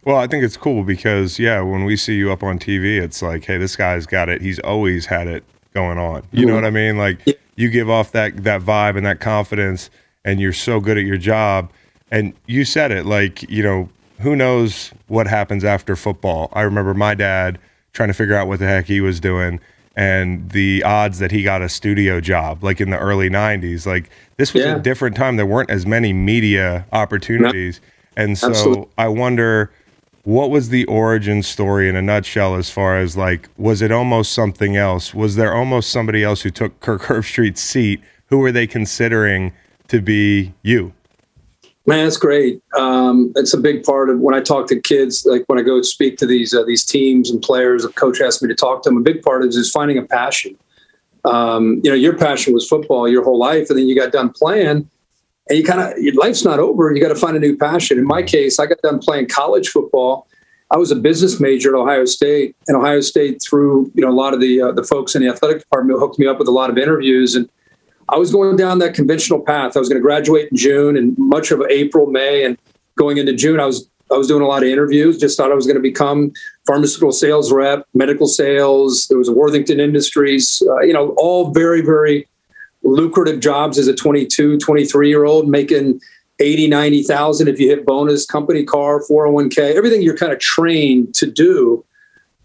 Well, 0.05 0.17
I 0.17 0.27
think 0.27 0.43
it's 0.43 0.57
cool 0.57 0.83
because 0.83 1.39
yeah, 1.39 1.61
when 1.61 1.83
we 1.83 1.97
see 1.97 2.15
you 2.15 2.31
up 2.31 2.41
on 2.43 2.57
TV, 2.57 3.01
it's 3.01 3.21
like, 3.21 3.45
hey, 3.45 3.57
this 3.57 3.75
guy's 3.75 4.05
got 4.05 4.29
it. 4.29 4.41
He's 4.41 4.59
always 4.59 5.07
had 5.07 5.27
it 5.27 5.43
going 5.73 5.97
on. 5.97 6.23
You 6.31 6.39
mm-hmm. 6.39 6.47
know 6.49 6.55
what 6.55 6.65
I 6.65 6.69
mean? 6.69 6.97
Like 6.97 7.39
you 7.55 7.69
give 7.69 7.89
off 7.89 8.11
that 8.13 8.43
that 8.43 8.61
vibe 8.61 8.97
and 8.97 9.05
that 9.05 9.19
confidence, 9.19 9.89
and 10.23 10.39
you're 10.39 10.53
so 10.53 10.79
good 10.79 10.97
at 10.97 11.05
your 11.05 11.17
job. 11.17 11.71
And 12.11 12.33
you 12.47 12.65
said 12.65 12.91
it 12.91 13.05
like 13.05 13.49
you 13.49 13.63
know 13.63 13.89
who 14.19 14.35
knows 14.35 14.91
what 15.07 15.27
happens 15.27 15.63
after 15.63 15.95
football. 15.95 16.49
I 16.53 16.61
remember 16.61 16.93
my 16.93 17.15
dad 17.15 17.59
trying 17.93 18.09
to 18.09 18.13
figure 18.13 18.35
out 18.35 18.47
what 18.47 18.59
the 18.59 18.67
heck 18.67 18.85
he 18.85 19.01
was 19.01 19.19
doing 19.19 19.59
and 19.95 20.51
the 20.51 20.83
odds 20.83 21.19
that 21.19 21.31
he 21.31 21.43
got 21.43 21.61
a 21.61 21.67
studio 21.67 22.21
job 22.21 22.63
like 22.63 22.79
in 22.79 22.89
the 22.89 22.97
early 22.97 23.29
90s 23.29 23.85
like 23.85 24.09
this 24.37 24.53
was 24.53 24.63
yeah. 24.63 24.75
a 24.75 24.79
different 24.79 25.15
time 25.15 25.35
there 25.35 25.45
weren't 25.45 25.69
as 25.69 25.85
many 25.85 26.13
media 26.13 26.85
opportunities 26.93 27.81
no. 28.15 28.23
and 28.23 28.37
so 28.37 28.49
Absolutely. 28.49 28.87
i 28.97 29.07
wonder 29.07 29.71
what 30.29 30.51
was 30.51 30.69
the 30.69 30.85
origin 30.85 31.41
story 31.41 31.89
in 31.89 31.95
a 31.95 32.01
nutshell 32.03 32.53
as 32.53 32.69
far 32.69 32.99
as 32.99 33.17
like 33.17 33.49
was 33.57 33.81
it 33.81 33.91
almost 33.91 34.31
something 34.31 34.77
else 34.77 35.11
was 35.11 35.35
there 35.35 35.55
almost 35.55 35.89
somebody 35.89 36.23
else 36.23 36.43
who 36.43 36.51
took 36.51 36.79
kirk 36.81 37.01
herbstreit's 37.09 37.59
seat 37.59 37.99
who 38.27 38.37
were 38.37 38.51
they 38.51 38.67
considering 38.67 39.51
to 39.87 39.99
be 39.99 40.53
you 40.61 40.93
Man, 41.87 42.05
that's 42.05 42.17
great. 42.17 42.61
Um, 42.77 43.33
it's 43.35 43.55
a 43.55 43.57
big 43.57 43.83
part 43.83 44.11
of 44.11 44.19
when 44.19 44.35
I 44.35 44.41
talk 44.41 44.67
to 44.67 44.79
kids. 44.79 45.25
Like 45.25 45.43
when 45.47 45.57
I 45.57 45.63
go 45.63 45.81
speak 45.81 46.19
to 46.19 46.27
these 46.27 46.53
uh, 46.53 46.63
these 46.63 46.85
teams 46.85 47.31
and 47.31 47.41
players, 47.41 47.83
a 47.83 47.89
coach 47.89 48.21
asks 48.21 48.43
me 48.43 48.47
to 48.49 48.53
talk 48.53 48.83
to 48.83 48.89
them. 48.89 48.99
A 48.99 49.01
big 49.01 49.23
part 49.23 49.43
is 49.43 49.71
finding 49.71 49.97
a 49.97 50.03
passion. 50.03 50.55
Um, 51.25 51.81
you 51.83 51.89
know, 51.89 51.95
your 51.95 52.15
passion 52.15 52.53
was 52.53 52.67
football 52.67 53.09
your 53.09 53.23
whole 53.23 53.39
life, 53.39 53.71
and 53.71 53.79
then 53.79 53.87
you 53.87 53.95
got 53.95 54.11
done 54.11 54.29
playing, 54.29 54.87
and 55.49 55.57
you 55.57 55.63
kind 55.63 55.81
of 55.81 55.97
your 55.97 56.13
life's 56.15 56.45
not 56.45 56.59
over. 56.59 56.93
You 56.93 57.01
got 57.01 57.09
to 57.09 57.15
find 57.15 57.35
a 57.35 57.39
new 57.39 57.57
passion. 57.57 57.97
In 57.97 58.05
my 58.05 58.21
case, 58.23 58.59
I 58.59 58.65
got 58.65 58.81
done 58.81 58.99
playing 58.99 59.27
college 59.27 59.69
football. 59.69 60.27
I 60.71 60.77
was 60.77 60.91
a 60.91 60.95
business 60.95 61.39
major 61.39 61.75
at 61.75 61.79
Ohio 61.79 62.05
State, 62.05 62.55
and 62.67 62.77
Ohio 62.77 63.01
State 63.01 63.41
through 63.41 63.91
you 63.95 64.03
know 64.03 64.09
a 64.09 64.13
lot 64.13 64.33
of 64.33 64.39
the 64.39 64.61
uh, 64.61 64.71
the 64.71 64.83
folks 64.83 65.15
in 65.15 65.21
the 65.21 65.29
athletic 65.29 65.59
department 65.59 65.99
hooked 65.99 66.19
me 66.19 66.27
up 66.27 66.37
with 66.37 66.47
a 66.47 66.51
lot 66.51 66.69
of 66.69 66.77
interviews 66.77 67.35
and 67.35 67.49
I 68.11 68.17
was 68.17 68.31
going 68.31 68.55
down 68.55 68.79
that 68.79 68.93
conventional 68.93 69.39
path. 69.39 69.75
I 69.75 69.79
was 69.79 69.87
going 69.87 70.01
to 70.01 70.05
graduate 70.05 70.49
in 70.49 70.57
June 70.57 70.97
and 70.97 71.15
much 71.17 71.51
of 71.51 71.61
April, 71.69 72.07
May, 72.07 72.43
and 72.43 72.57
going 72.95 73.17
into 73.17 73.33
June, 73.33 73.59
I 73.59 73.65
was 73.65 73.89
I 74.11 74.17
was 74.17 74.27
doing 74.27 74.41
a 74.41 74.47
lot 74.47 74.63
of 74.63 74.69
interviews. 74.69 75.19
Just 75.19 75.37
thought 75.37 75.51
I 75.51 75.55
was 75.55 75.67
going 75.67 75.75
to 75.75 75.81
become 75.81 76.31
pharmaceutical 76.65 77.11
sales 77.11 77.51
rep, 77.51 77.85
medical 77.93 78.25
sales. 78.25 79.07
There 79.07 79.19
was 79.19 79.29
Worthington 79.29 79.79
Industries, 79.79 80.63
uh, 80.67 80.79
you 80.79 80.93
know, 80.93 81.13
all 81.17 81.51
very 81.51 81.81
very 81.81 82.27
lucrative 82.83 83.39
jobs 83.39 83.77
as 83.77 83.87
a 83.87 83.95
22, 83.95 84.57
23 84.57 85.09
year 85.09 85.25
old 85.25 85.47
making 85.47 85.99
80, 86.39 86.67
90,000 86.69 87.47
if 87.47 87.59
you 87.59 87.69
hit 87.69 87.85
bonus, 87.85 88.25
company 88.25 88.63
car, 88.63 89.01
401k, 89.01 89.75
everything 89.75 90.01
you're 90.01 90.17
kind 90.17 90.31
of 90.31 90.39
trained 90.39 91.13
to 91.15 91.29
do 91.29 91.83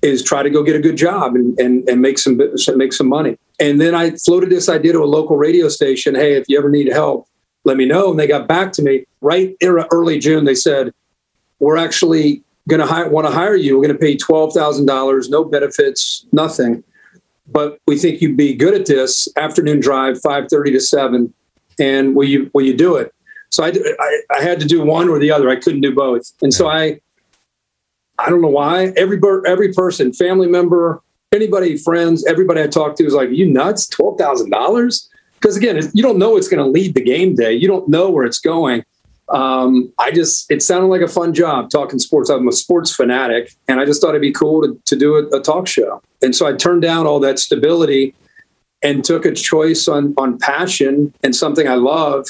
is 0.02 0.22
try 0.22 0.42
to 0.42 0.50
go 0.50 0.62
get 0.62 0.76
a 0.76 0.80
good 0.80 0.96
job 0.96 1.34
and, 1.34 1.58
and, 1.58 1.88
and 1.88 2.02
make 2.02 2.18
some 2.18 2.38
make 2.76 2.92
some 2.92 3.08
money. 3.08 3.38
And 3.58 3.80
then 3.80 3.94
I 3.94 4.10
floated 4.10 4.50
this 4.50 4.68
idea 4.68 4.92
to 4.92 5.02
a 5.02 5.06
local 5.06 5.36
radio 5.36 5.68
station. 5.68 6.14
Hey, 6.14 6.34
if 6.34 6.44
you 6.48 6.58
ever 6.58 6.68
need 6.68 6.88
help, 6.88 7.26
let 7.64 7.76
me 7.76 7.86
know. 7.86 8.10
And 8.10 8.18
they 8.18 8.26
got 8.26 8.46
back 8.46 8.72
to 8.72 8.82
me 8.82 9.06
right 9.20 9.56
early 9.62 10.18
June. 10.18 10.44
They 10.44 10.54
said, 10.54 10.92
we're 11.58 11.78
actually 11.78 12.42
going 12.68 12.86
to 12.86 13.08
want 13.08 13.26
to 13.26 13.32
hire 13.32 13.56
you. 13.56 13.78
We're 13.78 13.86
going 13.86 13.96
to 13.96 14.00
pay 14.00 14.16
$12,000, 14.16 15.30
no 15.30 15.44
benefits, 15.44 16.26
nothing. 16.32 16.82
But 17.46 17.78
we 17.86 17.98
think 17.98 18.20
you'd 18.20 18.36
be 18.36 18.54
good 18.54 18.74
at 18.74 18.86
this 18.86 19.28
afternoon 19.36 19.80
drive, 19.80 20.20
530 20.20 20.72
to 20.72 20.80
seven. 20.80 21.34
And 21.78 22.14
will 22.14 22.24
you, 22.24 22.50
will 22.54 22.64
you 22.64 22.76
do 22.76 22.96
it? 22.96 23.14
So 23.50 23.64
I, 23.64 23.68
I, 23.68 24.20
I 24.38 24.42
had 24.42 24.58
to 24.60 24.66
do 24.66 24.82
one 24.82 25.08
or 25.08 25.18
the 25.18 25.30
other. 25.30 25.48
I 25.48 25.56
couldn't 25.56 25.82
do 25.82 25.94
both. 25.94 26.32
And 26.42 26.52
so 26.52 26.68
I, 26.68 27.00
I 28.18 28.30
don't 28.30 28.40
know 28.40 28.48
why. 28.48 28.92
Every 28.96 29.20
every 29.46 29.72
person, 29.72 30.12
family 30.12 30.46
member, 30.46 31.02
anybody, 31.32 31.76
friends, 31.76 32.24
everybody 32.26 32.62
I 32.62 32.66
talked 32.66 32.98
to 32.98 33.04
was 33.04 33.14
like, 33.14 33.30
"You 33.30 33.46
nuts? 33.46 33.86
Twelve 33.88 34.18
thousand 34.18 34.50
dollars?" 34.50 35.08
Because 35.34 35.56
again, 35.56 35.80
you 35.92 36.02
don't 36.02 36.18
know 36.18 36.30
what's 36.30 36.48
going 36.48 36.64
to 36.64 36.70
lead 36.70 36.94
the 36.94 37.02
game 37.02 37.34
day. 37.34 37.52
You 37.52 37.68
don't 37.68 37.88
know 37.88 38.10
where 38.10 38.24
it's 38.24 38.38
going. 38.38 38.84
Um, 39.28 39.92
I 39.98 40.10
just 40.10 40.50
it 40.50 40.62
sounded 40.62 40.88
like 40.88 41.00
a 41.00 41.08
fun 41.08 41.34
job 41.34 41.70
talking 41.70 41.98
sports. 41.98 42.30
I'm 42.30 42.46
a 42.46 42.52
sports 42.52 42.94
fanatic, 42.94 43.52
and 43.68 43.80
I 43.80 43.84
just 43.84 44.00
thought 44.00 44.10
it'd 44.10 44.22
be 44.22 44.32
cool 44.32 44.62
to, 44.62 44.80
to 44.84 44.96
do 44.96 45.16
a, 45.16 45.38
a 45.38 45.42
talk 45.42 45.66
show. 45.66 46.02
And 46.24 46.34
so 46.34 46.46
I 46.46 46.54
turned 46.54 46.82
down 46.82 47.06
all 47.06 47.20
that 47.20 47.38
stability 47.38 48.14
and 48.82 49.04
took 49.04 49.24
a 49.24 49.32
choice 49.32 49.86
on 49.86 50.14
on 50.16 50.38
passion 50.38 51.12
and 51.22 51.36
something 51.36 51.68
I 51.68 51.74
love 51.74 52.28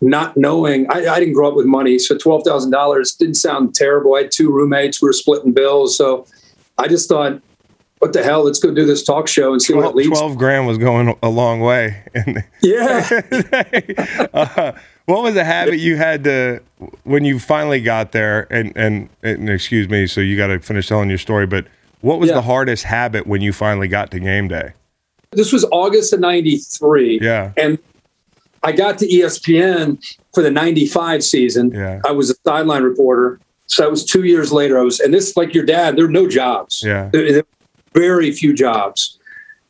not 0.00 0.36
knowing 0.36 0.86
I, 0.90 1.08
I, 1.08 1.18
didn't 1.18 1.34
grow 1.34 1.48
up 1.48 1.56
with 1.56 1.66
money 1.66 1.98
so 1.98 2.14
$12000 2.14 3.18
didn't 3.18 3.34
sound 3.34 3.74
terrible 3.74 4.14
i 4.14 4.22
had 4.22 4.30
two 4.30 4.48
roommates 4.48 5.02
we 5.02 5.08
were 5.08 5.12
splitting 5.12 5.52
bills 5.52 5.96
so 5.96 6.24
i 6.78 6.86
just 6.86 7.08
thought 7.08 7.42
what 7.98 8.12
the 8.12 8.22
hell? 8.22 8.44
Let's 8.44 8.58
go 8.58 8.72
do 8.72 8.86
this 8.86 9.02
talk 9.02 9.28
show 9.28 9.52
and 9.52 9.60
see 9.60 9.72
12, 9.72 9.84
what 9.84 9.90
it 9.90 9.96
leads. 9.96 10.18
12 10.18 10.38
grand 10.38 10.66
was 10.66 10.78
going 10.78 11.16
a 11.22 11.28
long 11.28 11.60
way. 11.60 12.04
Yeah. 12.60 13.08
uh, 14.34 14.72
what 15.06 15.22
was 15.22 15.36
a 15.36 15.44
habit 15.44 15.78
you 15.78 15.96
had 15.96 16.24
to 16.24 16.60
when 17.04 17.24
you 17.24 17.38
finally 17.38 17.80
got 17.80 18.12
there? 18.12 18.52
And, 18.52 18.72
and, 18.76 19.08
and 19.22 19.48
excuse 19.48 19.88
me, 19.88 20.06
so 20.06 20.20
you 20.20 20.36
got 20.36 20.48
to 20.48 20.58
finish 20.58 20.88
telling 20.88 21.08
your 21.08 21.18
story. 21.18 21.46
But 21.46 21.66
what 22.00 22.18
was 22.20 22.28
Yeah. 22.28 22.36
the 22.36 22.42
hardest 22.42 22.84
habit 22.84 23.26
when 23.26 23.40
you 23.40 23.52
finally 23.52 23.88
got 23.88 24.10
to 24.12 24.18
game 24.20 24.48
day? 24.48 24.72
this 25.32 25.52
was 25.52 25.62
August 25.70 26.14
of 26.14 26.20
93. 26.20 27.18
Yeah. 27.20 27.52
And 27.58 27.78
I 28.62 28.72
got 28.72 28.96
to 28.98 29.06
ESPN 29.06 29.98
for 30.32 30.42
the 30.42 30.50
95 30.50 31.22
season. 31.22 31.70
Yeah. 31.70 32.00
I 32.06 32.12
was 32.12 32.30
a 32.30 32.34
sideline 32.46 32.82
reporter. 32.82 33.38
So 33.66 33.82
that 33.82 33.90
was 33.90 34.06
two 34.06 34.24
years 34.24 34.52
later. 34.52 34.78
I 34.78 34.82
was, 34.82 35.00
and 35.00 35.12
this, 35.12 35.36
like 35.36 35.54
your 35.54 35.66
dad, 35.66 35.96
there 35.96 36.06
were 36.06 36.10
no 36.10 36.26
jobs. 36.28 36.82
Yeah. 36.82 37.10
There, 37.12 37.30
there 37.30 37.42
very 37.92 38.32
few 38.32 38.54
jobs. 38.54 39.18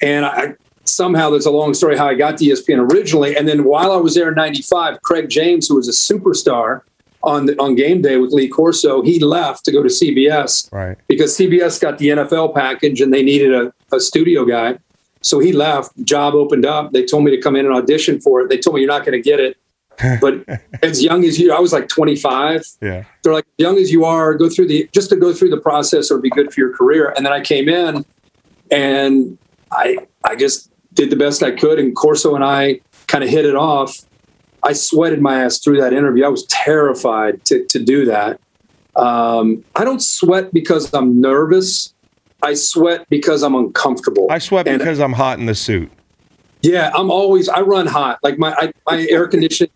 And 0.01 0.25
I 0.25 0.55
somehow, 0.85 1.29
there's 1.31 1.45
a 1.47 1.51
long 1.51 1.75
story 1.75 1.99
how 1.99 2.07
I 2.07 2.15
got 2.15 2.39
to 2.39 2.45
ESPN 2.45 2.91
originally. 2.93 3.37
And 3.37 3.49
then 3.49 3.65
while 3.65 3.91
I 3.91 3.97
was 3.97 4.15
there 4.15 4.29
in 4.29 4.35
95, 4.37 5.03
Craig 5.03 5.29
James, 5.29 5.67
who 5.67 5.75
was 5.75 5.89
a 5.89 5.93
superstar 6.15 6.83
on, 7.23 7.47
the, 7.47 7.61
on 7.61 7.75
game 7.75 8.01
day 8.03 8.17
with 8.17 8.33
Lee 8.33 8.49
Corso, 8.49 9.03
he 9.03 9.19
left 9.19 9.65
to 9.65 9.73
go 9.73 9.83
to 9.83 9.89
CBS 9.89 10.73
Right. 10.73 10.97
because 11.09 11.37
CBS 11.37 11.81
got 11.81 11.99
the 11.99 12.09
NFL 12.09 12.55
package 12.55 13.01
and 13.01 13.13
they 13.13 13.23
needed 13.23 13.53
a, 13.55 13.73
a 13.93 14.01
studio 14.01 14.45
guy. 14.45 14.79
So 15.21 15.41
he 15.41 15.53
left, 15.53 15.93
job 16.05 16.35
opened 16.35 16.65
up. 16.65 16.93
They 16.93 17.05
told 17.05 17.25
me 17.25 17.31
to 17.35 17.41
come 17.43 17.57
in 17.57 17.67
and 17.67 17.75
audition 17.75 18.21
for 18.21 18.41
it. 18.41 18.49
They 18.49 18.59
told 18.59 18.77
me 18.77 18.83
you're 18.83 18.89
not 18.89 19.05
going 19.05 19.21
to 19.21 19.23
get 19.23 19.41
it. 19.41 19.57
But 20.21 20.45
as 20.81 21.03
young 21.03 21.25
as 21.25 21.41
you, 21.41 21.53
I 21.53 21.59
was 21.59 21.73
like 21.73 21.89
25. 21.89 22.63
Yeah. 22.81 23.05
They're 23.25 23.33
like, 23.33 23.47
young 23.59 23.79
as 23.79 23.91
you 23.91 24.05
are, 24.05 24.33
go 24.35 24.49
through 24.49 24.69
the, 24.69 24.89
just 24.93 25.11
to 25.11 25.17
go 25.17 25.33
through 25.35 25.51
the 25.51 25.61
process 25.61 26.09
or 26.13 26.19
be 26.19 26.31
good 26.31 26.53
for 26.53 26.61
your 26.61 26.73
career. 26.73 27.13
And 27.17 27.27
then 27.27 27.33
I 27.33 27.41
came 27.41 27.69
in 27.69 28.05
and 28.71 29.37
I, 29.73 29.99
I 30.23 30.37
just 30.37 30.71
did 30.95 31.11
the 31.11 31.17
best 31.17 31.43
I 31.43 31.51
could. 31.51 31.81
And 31.81 31.97
Corso 31.97 32.37
and 32.37 32.45
I 32.45 32.81
kind 33.09 33.25
of 33.25 33.31
hit 33.31 33.45
it 33.45 33.57
off. 33.57 33.99
I 34.63 34.73
sweated 34.73 35.21
my 35.23 35.43
ass 35.45 35.59
through 35.59 35.81
that 35.81 35.93
interview. 35.93 36.25
I 36.25 36.29
was 36.29 36.45
terrified 36.47 37.45
to, 37.47 37.65
to 37.67 37.79
do 37.79 38.05
that. 38.07 38.41
Um, 38.97 39.65
I 39.77 39.85
don't 39.85 40.03
sweat 40.03 40.53
because 40.53 40.93
I'm 40.93 41.21
nervous. 41.21 41.95
I 42.43 42.55
sweat 42.55 43.09
because 43.09 43.43
I'm 43.43 43.55
uncomfortable. 43.55 44.27
I 44.31 44.39
sweat 44.39 44.67
And- 44.67 44.79
because 44.79 45.01
I'm 45.01 45.13
hot 45.13 45.39
in 45.39 45.47
the 45.47 45.55
suit. 45.55 45.91
yeah, 46.63 46.91
I'm 46.97 47.11
always 47.11 47.49
I 47.49 47.61
run 47.61 47.87
hot. 47.87 48.19
Like 48.25 48.39
my 48.39 48.53
I, 48.55 48.73
my 48.87 49.07
air 49.09 49.29
conditioning. 49.29 49.71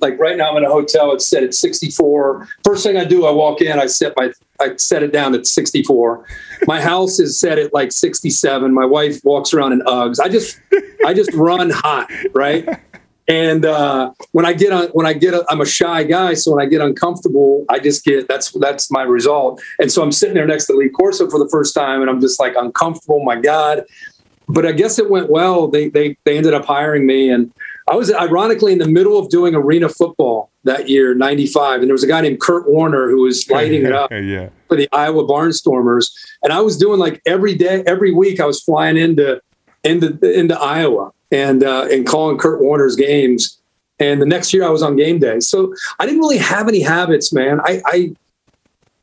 Like 0.00 0.18
right 0.18 0.36
now, 0.36 0.50
I'm 0.50 0.56
in 0.56 0.64
a 0.64 0.68
hotel. 0.70 1.12
It's 1.12 1.28
set 1.28 1.44
at 1.44 1.54
64. 1.54 2.48
First 2.64 2.82
thing 2.84 2.96
I 2.96 3.04
do, 3.04 3.24
I 3.26 3.30
walk 3.30 3.60
in. 3.60 3.78
I 3.78 3.86
set 3.86 4.14
my 4.16 4.32
I 4.60 4.74
set 4.76 5.02
it 5.04 5.12
down 5.12 5.34
at 5.34 5.46
64. 5.46 6.24
My 6.66 6.80
house 6.80 7.20
is 7.20 7.38
set 7.38 7.58
at 7.58 7.72
like 7.72 7.92
67. 7.92 8.72
My 8.74 8.84
wife 8.84 9.20
walks 9.24 9.54
around 9.54 9.72
in 9.74 9.80
Uggs. 9.82 10.18
I 10.20 10.28
just 10.28 10.60
I 11.06 11.14
just 11.14 11.32
run 11.34 11.70
hot, 11.70 12.10
right? 12.34 12.68
And 13.26 13.64
uh, 13.64 14.12
when 14.32 14.44
I 14.44 14.52
get 14.52 14.72
on, 14.72 14.88
when 14.88 15.06
I 15.06 15.14
get, 15.14 15.34
i 15.34 15.40
I'm 15.48 15.60
a 15.60 15.66
shy 15.66 16.04
guy, 16.04 16.34
so 16.34 16.54
when 16.54 16.64
I 16.64 16.68
get 16.68 16.82
uncomfortable, 16.82 17.64
I 17.70 17.78
just 17.78 18.04
get 18.04 18.28
that's 18.28 18.50
that's 18.52 18.90
my 18.90 19.02
result. 19.02 19.62
And 19.78 19.90
so 19.90 20.02
I'm 20.02 20.12
sitting 20.12 20.34
there 20.34 20.46
next 20.46 20.66
to 20.66 20.74
Lee 20.74 20.90
Corso 20.90 21.30
for 21.30 21.38
the 21.38 21.48
first 21.48 21.74
time, 21.74 22.02
and 22.02 22.10
I'm 22.10 22.20
just 22.20 22.38
like 22.38 22.54
uncomfortable. 22.54 23.24
My 23.24 23.40
God, 23.40 23.84
but 24.48 24.66
I 24.66 24.72
guess 24.72 24.98
it 24.98 25.08
went 25.08 25.30
well. 25.30 25.68
They 25.68 25.88
they 25.88 26.18
they 26.24 26.36
ended 26.36 26.52
up 26.52 26.66
hiring 26.66 27.06
me, 27.06 27.30
and 27.30 27.50
I 27.88 27.94
was 27.94 28.12
ironically 28.12 28.72
in 28.72 28.78
the 28.78 28.88
middle 28.88 29.18
of 29.18 29.30
doing 29.30 29.54
arena 29.54 29.88
football 29.88 30.50
that 30.64 30.90
year, 30.90 31.14
'95, 31.14 31.80
and 31.80 31.88
there 31.88 31.94
was 31.94 32.04
a 32.04 32.08
guy 32.08 32.20
named 32.20 32.40
Kurt 32.40 32.68
Warner 32.68 33.08
who 33.08 33.22
was 33.22 33.48
lighting 33.48 33.86
it 33.86 33.92
up 33.92 34.10
yeah. 34.12 34.50
for 34.68 34.76
the 34.76 34.86
Iowa 34.92 35.24
Barnstormers, 35.24 36.10
and 36.42 36.52
I 36.52 36.60
was 36.60 36.76
doing 36.76 37.00
like 37.00 37.22
every 37.24 37.54
day, 37.54 37.82
every 37.86 38.12
week, 38.12 38.38
I 38.38 38.44
was 38.44 38.62
flying 38.62 38.98
into 38.98 39.40
into 39.82 40.18
into 40.30 40.60
Iowa 40.60 41.12
and 41.34 41.64
uh, 41.64 41.86
and 41.90 42.06
calling 42.06 42.38
Kurt 42.38 42.60
Warner's 42.60 42.96
games. 42.96 43.58
And 44.00 44.20
the 44.20 44.26
next 44.26 44.52
year, 44.52 44.64
I 44.64 44.70
was 44.70 44.82
on 44.82 44.96
game 44.96 45.18
day, 45.20 45.38
so 45.40 45.72
I 46.00 46.06
didn't 46.06 46.20
really 46.20 46.38
have 46.38 46.66
any 46.68 46.80
habits, 46.80 47.32
man. 47.32 47.60
I, 47.60 47.80
I 47.86 48.14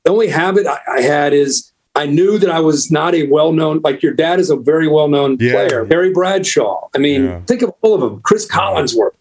the 0.04 0.12
only 0.12 0.28
habit 0.28 0.66
I, 0.68 0.80
I 0.98 1.02
had 1.02 1.34
is 1.34 1.72
I 1.96 2.06
knew 2.06 2.38
that 2.40 2.50
I 2.50 2.60
was 2.60 2.92
not 2.92 3.14
a 3.16 3.28
well 3.28 3.52
known 3.54 3.80
like 3.84 4.02
your 4.04 4.14
dad 4.14 4.40
is 4.40 4.50
a 4.50 4.56
very 4.58 4.88
well 4.88 5.08
known 5.08 5.38
Yeah. 5.40 5.52
player, 5.54 5.86
Terry 5.88 6.12
Bradshaw. 6.12 6.88
I 6.96 6.98
mean, 7.00 7.24
Yeah. 7.26 7.40
think 7.48 7.62
of 7.62 7.72
all 7.82 7.94
of 7.96 8.02
them: 8.02 8.22
Cris 8.22 8.48
Collinsworth, 8.48 9.12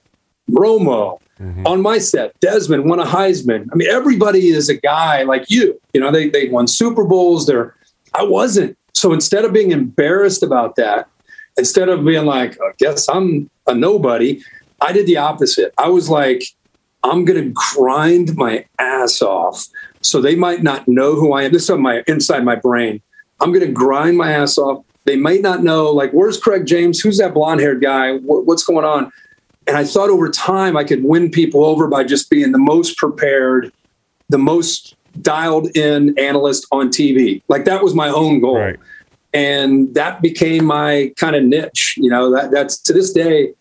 Romo, 0.51 1.19
Mhm. 1.41 1.67
on 1.67 1.81
my 1.81 1.99
set, 1.99 2.39
Desmond 2.41 2.89
won 2.91 2.99
a 3.01 3.05
Heisman. 3.07 3.67
I 3.73 3.75
mean, 3.77 3.89
everybody 3.89 4.49
is 4.51 4.69
a 4.69 4.75
guy 4.77 5.23
like 5.23 5.51
you. 5.51 5.81
You 5.95 6.01
know, 6.01 6.11
they 6.11 6.29
they 6.29 6.49
won 6.49 6.67
Super 6.67 7.05
Bowls. 7.05 7.47
They're 7.47 7.75
I 8.13 8.25
wasn't. 8.25 8.77
So 8.93 9.13
instead 9.13 9.45
of 9.45 9.53
being 9.53 9.71
embarrassed 9.71 10.43
about 10.43 10.75
that, 10.77 11.07
instead 11.57 11.89
of 11.89 12.05
being 12.05 12.27
like, 12.27 12.59
I 12.61 12.73
guess 12.79 13.09
I'm 13.09 13.51
a 13.67 13.75
nobody, 13.75 14.43
I 14.81 14.93
did 14.93 15.07
the 15.07 15.19
opposite. 15.19 15.73
I 15.79 15.89
was 15.89 16.09
like, 16.09 16.43
I'm 17.03 17.25
gonna 17.25 17.51
grind 17.75 18.37
my 18.37 18.65
ass 18.79 19.23
off. 19.23 19.67
So 20.03 20.21
they 20.21 20.35
might 20.35 20.63
not 20.63 20.89
know 20.89 21.15
who 21.15 21.33
I 21.33 21.43
am. 21.45 21.53
This 21.53 21.65
is 21.65 21.71
on 21.71 21.83
my 21.83 22.03
inside 22.07 22.45
my 22.45 22.57
brain. 22.57 23.01
I'm 23.41 23.53
gonna 23.53 23.69
grind 23.69 24.17
my 24.17 24.33
ass 24.33 24.59
off. 24.59 24.85
They 25.05 25.17
might 25.17 25.41
not 25.41 25.63
know, 25.63 25.91
like, 25.91 26.13
where's 26.13 26.39
Craig 26.39 26.67
James? 26.67 27.01
Who's 27.01 27.19
that 27.19 27.35
blonde 27.35 27.61
haired 27.61 27.81
guy? 27.81 28.17
What's 28.19 28.65
going 28.65 28.85
on? 28.85 29.11
And 29.67 29.77
I 29.77 29.85
thought 29.85 30.11
over 30.11 30.29
time 30.29 30.77
I 30.77 30.85
could 30.85 31.05
win 31.05 31.31
people 31.31 31.65
over 31.65 31.87
by 31.89 32.05
just 32.05 32.29
being 32.29 32.53
the 32.53 32.59
most 32.59 32.97
prepared, 32.97 33.73
the 34.29 34.39
most 34.39 34.95
dialed 35.23 35.75
in 35.77 36.19
analyst 36.19 36.67
on 36.71 36.89
TV. 36.89 37.43
Like 37.49 37.65
that 37.65 37.83
was 37.83 37.95
my 37.95 38.09
own 38.09 38.41
goal. 38.41 38.59
Right. 38.59 38.79
And 39.33 39.95
that 39.95 40.21
became 40.23 40.65
my 40.65 41.13
kind 41.17 41.37
of 41.37 41.45
niche. 41.45 41.95
You 41.97 42.11
know, 42.11 42.31
that 42.33 42.51
that's 42.51 42.79
to 42.83 42.93
this 42.93 43.13
day, 43.13 43.55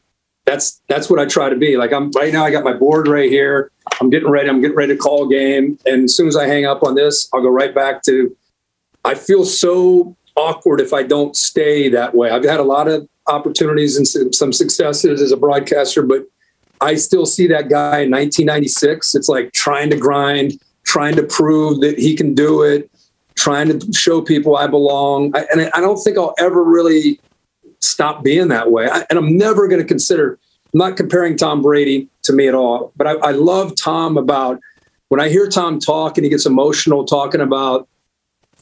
that's 0.45 0.82
that's 0.88 1.09
what 1.09 1.20
I 1.20 1.26
try 1.26 1.49
to 1.49 1.55
be. 1.55 1.78
Like 1.78 1.93
I'm 1.93 2.11
right 2.11 2.34
now, 2.34 2.43
I 2.43 2.51
got 2.51 2.63
my 2.63 2.74
board 2.74 3.07
right 3.07 3.30
here. 3.30 3.72
I'm 4.01 4.09
getting 4.09 4.30
ready. 4.30 4.49
I'm 4.49 4.61
getting 4.61 4.78
ready 4.78 4.93
to 4.93 4.97
call 4.97 5.28
game. 5.28 5.78
And 5.86 6.05
as 6.05 6.15
soon 6.15 6.28
as 6.28 6.36
I 6.36 6.47
hang 6.47 6.65
up 6.65 6.84
on 6.84 6.95
this, 6.95 7.30
I'll 7.34 7.41
go 7.41 7.49
right 7.49 7.74
back 7.74 8.01
to 8.03 8.36
I 9.05 9.15
feel 9.15 9.45
so 9.45 10.15
awkward 10.36 10.82
if 10.82 10.93
I 10.93 11.03
don't 11.03 11.36
stay 11.36 11.89
that 11.89 12.15
way. 12.15 12.30
I've 12.30 12.43
had 12.43 12.59
a 12.59 12.63
lot 12.63 12.88
of 12.88 13.07
opportunities 13.28 13.97
and 13.97 14.07
some, 14.07 14.34
some 14.34 14.53
successes 14.53 15.22
as 15.22 15.32
a 15.32 15.38
broadcaster, 15.38 16.01
but 16.01 16.24
I 16.82 16.95
still 16.95 17.26
see 17.26 17.47
that 17.47 17.70
guy 17.70 17.99
in 17.99 18.11
1996. 18.11 19.15
It's 19.15 19.30
like 19.30 19.51
trying 19.51 19.89
to 19.89 19.97
grind, 19.97 20.59
trying 20.84 21.15
to 21.15 21.24
prove 21.24 21.82
that 21.82 21.99
he 21.99 22.15
can 22.15 22.34
do 22.34 22.63
it, 22.63 22.89
trying 23.40 23.80
to 23.80 23.94
show 23.94 24.22
people 24.22 24.58
I 24.58 24.68
belong. 24.68 25.36
I, 25.36 25.46
and 25.52 25.72
I 25.74 25.80
don't 25.80 25.98
think 25.98 26.18
I'll 26.18 26.36
ever 26.38 26.64
really 26.64 27.20
stop 27.80 28.24
being 28.24 28.50
that 28.50 28.72
way. 28.72 28.90
I, 28.90 29.06
and 29.10 29.18
I'm 29.18 29.38
never 29.38 29.68
going 29.68 29.82
to 29.82 29.88
consider, 29.88 30.38
I'm 30.74 30.78
not 30.78 30.98
comparing 30.98 31.38
Tom 31.38 31.62
Brady 31.62 32.10
to 32.24 32.34
me 32.34 32.48
at 32.48 32.54
all, 32.54 32.92
but 32.98 33.08
I, 33.08 33.14
I 33.14 33.32
love 33.32 33.76
Tom 33.76 34.18
about 34.18 34.60
when 35.08 35.20
I 35.20 35.30
hear 35.30 35.48
Tom 35.48 35.80
talk 35.80 36.18
and 36.18 36.26
he 36.26 36.30
gets 36.30 36.46
emotional 36.46 37.06
talking 37.06 37.42
about, 37.42 37.88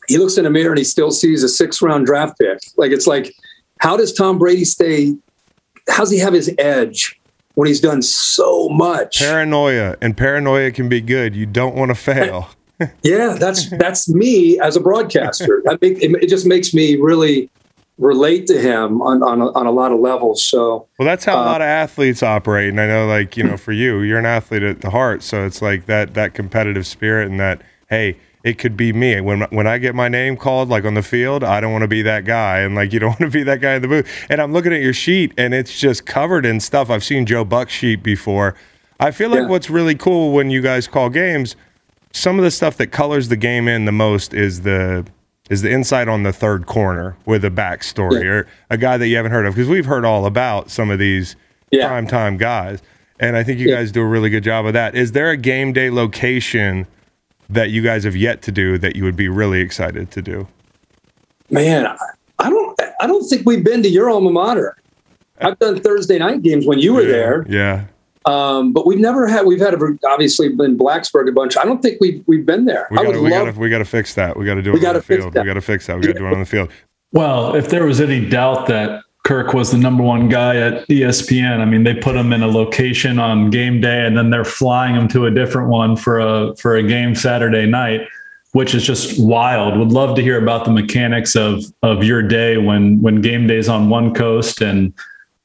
he 0.07 0.17
looks 0.17 0.37
in 0.37 0.45
the 0.45 0.49
mirror 0.49 0.69
and 0.69 0.77
he 0.77 0.85
still 0.85 1.11
sees 1.11 1.43
a 1.43 1.49
six 1.49 1.81
round 1.81 2.05
draft 2.05 2.39
pick. 2.39 2.59
Like, 2.77 2.91
it's 2.91 3.07
like, 3.07 3.33
how 3.79 3.97
does 3.97 4.13
Tom 4.13 4.37
Brady 4.37 4.63
stay? 4.63 5.15
How's 5.89 6.11
he 6.11 6.19
have 6.19 6.33
his 6.33 6.53
edge 6.57 7.19
when 7.55 7.67
he's 7.67 7.81
done 7.81 8.01
so 8.01 8.69
much? 8.69 9.19
Paranoia 9.19 9.97
and 10.01 10.15
paranoia 10.15 10.71
can 10.71 10.87
be 10.87 11.01
good. 11.01 11.35
You 11.35 11.45
don't 11.45 11.75
want 11.75 11.89
to 11.89 11.95
fail. 11.95 12.49
Yeah, 13.03 13.35
that's 13.39 13.69
that's 13.77 14.07
me 14.09 14.59
as 14.59 14.75
a 14.75 14.79
broadcaster. 14.79 15.61
That 15.65 15.81
make, 15.81 16.01
it, 16.01 16.11
it 16.23 16.27
just 16.27 16.45
makes 16.45 16.73
me 16.73 16.95
really 16.95 17.49
relate 17.97 18.45
to 18.47 18.59
him 18.61 19.01
on 19.01 19.23
on 19.23 19.41
a, 19.41 19.51
on 19.53 19.65
a 19.65 19.71
lot 19.71 19.91
of 19.91 19.99
levels. 19.99 20.43
So 20.43 20.87
Well, 20.99 21.05
that's 21.07 21.25
how 21.25 21.37
a 21.37 21.41
Uh, 21.41 21.45
lot 21.45 21.61
of 21.61 21.65
athletes 21.67 22.21
operate, 22.21 22.69
and 22.69 22.79
I 22.79 22.85
know, 22.87 23.07
like 23.07 23.35
you 23.37 23.43
know, 23.43 23.57
for 23.57 23.71
you, 23.71 24.01
you're 24.01 24.19
an 24.19 24.25
athlete 24.27 24.63
at 24.63 24.81
the 24.81 24.91
heart, 24.91 25.23
so 25.23 25.45
it's 25.45 25.61
like 25.61 25.85
that 25.87 26.13
that 26.13 26.33
competitive 26.35 26.85
spirit, 26.85 27.29
and 27.29 27.39
that 27.39 27.61
hey, 27.89 28.17
it 28.43 28.59
could 28.59 28.77
be 28.77 28.93
me 28.93 29.19
when 29.21 29.41
when 29.49 29.65
I 29.65 29.79
get 29.79 29.95
my 29.95 30.07
name 30.07 30.37
called, 30.37 30.69
like 30.69 30.85
on 30.85 30.93
the 30.93 31.01
field, 31.01 31.43
I 31.43 31.59
don't 31.59 31.71
want 31.71 31.81
to 31.81 31.87
be 31.87 32.03
that 32.03 32.23
guy, 32.25 32.59
and 32.59 32.75
like 32.75 32.93
you 32.93 32.99
don't 32.99 33.09
want 33.19 33.21
to 33.21 33.29
be 33.31 33.43
that 33.43 33.59
guy 33.61 33.73
in 33.73 33.81
the 33.81 33.87
booth. 33.87 34.07
And 34.29 34.39
I'm 34.39 34.53
looking 34.53 34.71
at 34.73 34.81
your 34.81 34.93
sheet, 34.93 35.33
and 35.37 35.55
it's 35.55 35.79
just 35.79 36.05
covered 36.05 36.45
in 36.45 36.59
stuff. 36.59 36.91
I've 36.91 37.03
seen 37.03 37.25
Joe 37.25 37.43
Buck's 37.43 37.73
sheet 37.73 38.03
before. 38.03 38.53
I 38.99 39.09
feel 39.11 39.29
like 39.29 39.41
Yeah. 39.41 39.47
what's 39.47 39.69
really 39.69 39.95
cool 39.95 40.31
when 40.33 40.49
you 40.51 40.61
guys 40.61 40.87
call 40.87 41.09
games, 41.09 41.55
some 42.13 42.37
of 42.39 42.43
the 42.43 42.51
stuff 42.51 42.77
that 42.77 42.87
colors 42.87 43.29
the 43.29 43.35
game 43.35 43.67
in 43.67 43.85
the 43.85 43.91
most 43.91 44.33
is 44.33 44.61
the 44.61 45.05
is 45.49 45.61
the 45.61 45.71
insight 45.71 46.07
on 46.09 46.23
the 46.23 46.33
third 46.33 46.65
corner 46.65 47.15
with 47.25 47.45
a 47.45 47.49
backstory 47.49 48.21
Yeah. 48.23 48.29
or 48.29 48.47
a 48.69 48.77
guy 48.77 48.97
that 48.97 49.07
you 49.07 49.15
haven't 49.15 49.31
heard 49.31 49.45
of 49.45 49.55
because 49.55 49.69
we've 49.69 49.85
heard 49.85 50.03
all 50.03 50.25
about 50.25 50.69
some 50.69 50.89
of 50.89 50.99
these 50.99 51.35
Yeah. 51.71 51.87
prime 51.87 52.05
time 52.07 52.35
guys, 52.37 52.81
and 53.19 53.37
I 53.37 53.43
think 53.43 53.59
you 53.59 53.69
Yeah. 53.69 53.75
guys 53.77 53.91
do 53.93 54.01
a 54.01 54.05
really 54.05 54.29
good 54.29 54.43
job 54.43 54.65
of 54.65 54.73
that. 54.73 54.93
Is 54.95 55.13
there 55.13 55.29
a 55.29 55.37
game 55.37 55.71
day 55.71 55.89
location 55.89 56.85
that 57.49 57.69
you 57.69 57.81
guys 57.81 58.03
have 58.03 58.15
yet 58.17 58.41
to 58.41 58.51
do 58.51 58.77
that 58.79 58.97
you 58.97 59.03
would 59.05 59.15
be 59.15 59.29
really 59.29 59.61
excited 59.61 60.11
to 60.11 60.21
do? 60.21 60.47
man, 61.49 61.87
I- 61.87 61.95
I 62.39 62.49
don't 62.49 62.77
I 62.99 63.07
don't 63.07 63.23
think 63.29 63.43
we've 63.45 63.63
been 63.63 63.81
to 63.83 63.89
your 63.89 64.09
alma 64.09 64.31
mater. 64.31 64.75
I've 65.39 65.57
done 65.59 65.79
Thursday 65.79 66.17
night 66.17 66.41
games 66.41 66.65
when 66.65 66.79
you 66.79 66.93
were 66.93 67.05
there, 67.05 67.45
Yeah, 67.47 67.83
um, 68.27 68.73
but 68.73 68.85
we've 68.85 68.99
never 68.99 69.27
had. 69.27 69.45
We've 69.45 69.59
had 69.59 69.73
a, 69.73 69.99
obviously 70.07 70.49
been 70.49 70.77
Blacksburg 70.77 71.29
a 71.29 71.31
bunch. 71.31 71.57
I 71.57 71.63
don't 71.65 71.81
think 71.81 71.99
we've 72.01 72.23
we've 72.27 72.45
been 72.45 72.65
there. 72.65 72.87
we 72.91 72.97
I 72.97 73.01
got 73.03 73.07
would 73.07 73.13
to 73.13 73.21
we 73.21 73.29
love. 73.31 73.45
got 73.45 73.53
to 73.53 73.59
we 73.59 73.69
got 73.69 73.77
to 73.79 73.85
fix 73.85 74.13
that. 74.15 74.37
We 74.37 74.45
got 74.45 74.55
to 74.55 74.61
do 74.61 74.71
We 74.73 74.79
it 74.79 74.81
on 74.81 74.83
gotta 74.83 74.99
the 74.99 75.05
fix 75.05 75.23
field. 75.23 75.33
that. 75.33 75.41
We 75.43 75.47
got 75.47 75.53
to 75.53 75.61
fix 75.61 75.87
that. 75.87 75.95
We 75.97 76.01
got 76.03 76.13
to 76.13 76.19
do 76.19 76.27
it 76.27 76.33
on 76.33 76.39
the 76.39 76.45
field. 76.45 76.69
Well, 77.13 77.55
if 77.55 77.69
there 77.69 77.85
was 77.85 78.01
any 78.01 78.27
doubt 78.27 78.67
that 78.67 79.03
Kirk 79.27 79.53
was 79.53 79.71
the 79.71 79.77
number 79.77 80.03
one 80.03 80.29
guy 80.29 80.55
at 80.55 80.87
ESPN. 80.87 81.59
I 81.59 81.65
mean, 81.65 81.83
they 81.83 81.93
put 81.93 82.15
him 82.15 82.31
in 82.31 82.43
a 82.43 82.47
location 82.47 83.19
on 83.19 83.49
game 83.49 83.81
day, 83.81 84.05
and 84.05 84.17
then 84.17 84.29
they're 84.29 84.45
flying 84.45 84.95
him 84.95 85.09
to 85.09 85.25
a 85.25 85.31
different 85.31 85.67
one 85.69 85.97
for 85.97 86.19
a 86.19 86.55
for 86.55 86.77
a 86.77 86.83
game 86.83 87.13
Saturday 87.13 87.65
night, 87.65 88.07
which 88.53 88.73
is 88.73 88.85
just 88.85 89.19
wild. 89.21 89.77
Would 89.77 89.91
love 89.91 90.15
to 90.15 90.21
hear 90.21 90.41
about 90.41 90.63
the 90.63 90.71
mechanics 90.71 91.35
of 91.35 91.65
of 91.83 92.05
your 92.05 92.21
day 92.21 92.55
when 92.57 93.01
when 93.01 93.19
game 93.19 93.47
day 93.47 93.57
is 93.57 93.67
on 93.67 93.89
one 93.89 94.13
coast 94.13 94.61
and 94.61 94.93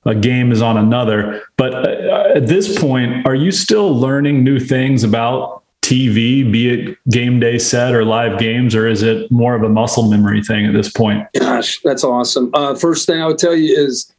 a 0.05 0.14
game 0.14 0.53
is 0.53 0.62
on 0.62 0.76
another. 0.76 1.43
But 1.57 1.74
uh, 1.74 1.91
at 2.35 2.47
this 2.47 2.78
point, 2.78 3.26
are 3.26 3.35
you 3.35 3.51
still 3.51 3.95
learning 3.95 4.45
new 4.45 4.59
things 4.59 5.05
about 5.05 5.62
TV, 5.83 6.51
be 6.51 6.68
it 6.70 6.99
game 7.11 7.41
day 7.41 7.59
set 7.59 7.95
or 7.95 8.05
live 8.05 8.39
games, 8.39 8.74
or 8.74 8.87
is 8.87 9.03
it 9.03 9.30
more 9.30 9.55
of 9.55 9.62
a 9.62 9.68
muscle 9.68 10.09
memory 10.09 10.43
thing 10.43 10.64
at 10.64 10.72
this 10.72 10.91
point? 10.91 11.26
Gosh, 11.39 11.80
that's 11.83 12.05
awesome. 12.05 12.51
Uh, 12.55 12.74
first 12.74 13.07
thing 13.07 13.20
I 13.20 13.26
would 13.26 13.39
tell 13.39 13.55
you 13.55 13.76
is 13.76 14.12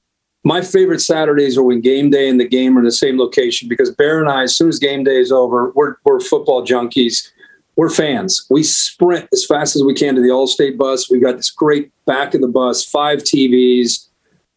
my 0.43 0.61
favorite 0.61 0.99
Saturdays 0.99 1.57
are 1.57 1.63
when 1.63 1.79
game 1.79 2.09
day 2.09 2.29
and 2.29 2.39
the 2.39 2.47
game 2.47 2.77
are 2.77 2.81
in 2.81 2.85
the 2.85 2.91
same 2.91 3.17
location 3.17 3.69
because 3.69 3.89
Bear 3.89 4.19
and 4.19 4.29
I, 4.29 4.43
as 4.43 4.55
soon 4.55 4.67
as 4.69 4.77
game 4.77 5.03
day 5.03 5.19
is 5.19 5.31
over, 5.31 5.71
we're, 5.71 5.95
we're 6.03 6.19
football 6.19 6.65
junkies. 6.65 7.29
We're 7.75 7.89
fans. 7.89 8.45
We 8.49 8.61
sprint 8.61 9.29
as 9.31 9.45
fast 9.45 9.75
as 9.75 9.83
we 9.83 9.95
can 9.95 10.15
to 10.15 10.21
the 10.21 10.27
Allstate 10.27 10.77
bus. 10.77 11.09
We've 11.09 11.23
got 11.23 11.37
this 11.37 11.49
great 11.49 11.91
back 12.05 12.35
of 12.35 12.41
the 12.41 12.47
bus, 12.47 12.85
five 12.85 13.19
TVs, 13.19 14.09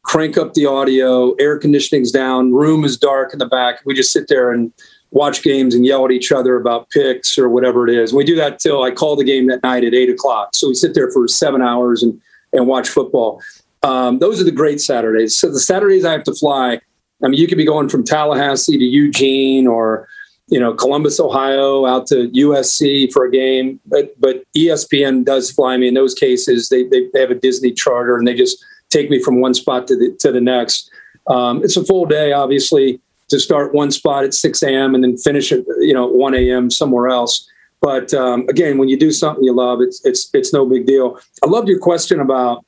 crank 0.07 0.39
up 0.39 0.55
the 0.55 0.67
audio, 0.67 1.33
air 1.35 1.59
conditioning's 1.59 2.13
down, 2.13 2.53
room 2.53 2.85
is 2.85 2.97
dark 2.97 3.33
in 3.33 3.41
the 3.41 3.47
back. 3.47 3.81
We 3.85 3.93
just 3.93 4.13
sit 4.13 4.29
there 4.29 4.53
and 4.53 4.73
watch 5.11 5.43
games 5.43 5.75
and 5.75 5.85
yell 5.85 6.05
at 6.05 6.13
each 6.13 6.31
other 6.31 6.57
about 6.57 6.89
picks 6.91 7.37
or 7.37 7.49
whatever 7.49 7.89
it 7.89 7.95
is. 7.95 8.13
We 8.13 8.25
do 8.25 8.37
that 8.37 8.61
till 8.61 8.83
I 8.85 8.93
call 8.93 9.17
the 9.17 9.25
game 9.25 9.49
that 9.49 9.63
night 9.65 9.85
at 9.85 9.95
eight 9.95 10.09
o'clock. 10.09 10.55
So 10.55 10.69
we 10.69 10.75
sit 10.75 10.95
there 10.95 11.11
for 11.11 11.27
seven 11.29 11.61
hours 11.61 12.03
and 12.03 12.21
and 12.53 12.69
watch 12.69 12.89
football. 12.89 13.43
Um, 13.83 14.21
those 14.21 14.41
are 14.41 14.45
the 14.45 14.53
great 14.53 14.81
Saturdays. 14.81 15.37
So 15.37 15.51
the 15.51 15.61
Saturdays 15.61 16.05
I 16.05 16.13
have 16.13 16.25
to 16.25 16.35
fly. 16.35 16.81
I 17.23 17.29
mean, 17.29 17.41
you 17.41 17.49
could 17.49 17.59
be 17.59 17.67
going 17.67 17.89
from 17.89 18.05
Tallahassee 18.05 18.79
to 18.79 18.85
Eugene 18.85 19.67
or 19.67 20.09
you 20.47 20.61
know 20.61 20.73
Columbus, 20.73 21.19
Ohio, 21.19 21.85
out 21.85 22.07
to 22.09 22.31
USC 22.31 23.13
for 23.13 23.25
a 23.25 23.31
game. 23.31 23.81
But 23.87 24.19
but 24.21 24.45
ESPN 24.57 25.25
does 25.25 25.51
fly 25.51 25.77
me 25.77 25.89
in 25.89 25.95
those 25.95 26.15
cases. 26.15 26.69
They 26.69 26.85
they, 26.85 27.09
they 27.13 27.21
have 27.21 27.33
a 27.33 27.35
Disney 27.35 27.73
charter 27.73 28.17
and 28.17 28.27
they 28.27 28.35
just 28.35 28.65
take 28.91 29.11
me 29.11 29.22
from 29.22 29.41
one 29.41 29.55
spot 29.55 29.87
to 29.89 29.97
the 29.97 30.16
to 30.20 30.32
the 30.32 30.41
next. 30.41 30.91
Um, 31.28 31.64
it's 31.64 31.76
a 31.76 31.84
full 31.84 32.07
day, 32.07 32.32
obviously 32.32 33.01
to 33.28 33.41
start 33.41 33.74
one 33.74 33.91
spot 33.91 34.24
at 34.24 34.34
6 34.34 34.62
a.m. 34.62 34.95
and 34.95 35.03
then 35.03 35.16
finish 35.16 35.53
at 35.53 35.64
you 35.78 35.95
know 35.95 36.07
1 36.07 36.34
a.m. 36.34 36.70
somewhere 36.70 37.09
else. 37.09 37.49
But 37.80 38.14
um, 38.14 38.47
again, 38.49 38.78
when 38.78 38.89
you 38.89 38.99
do 38.99 39.11
something 39.11 39.45
you 39.45 39.55
love, 39.55 39.80
it's 39.80 40.05
it's 40.05 40.30
it's 40.32 40.53
no 40.53 40.66
big 40.66 40.87
deal. 40.87 41.20
I 41.43 41.47
loved 41.47 41.68
your 41.68 41.78
question 41.78 42.20
about 42.20 42.64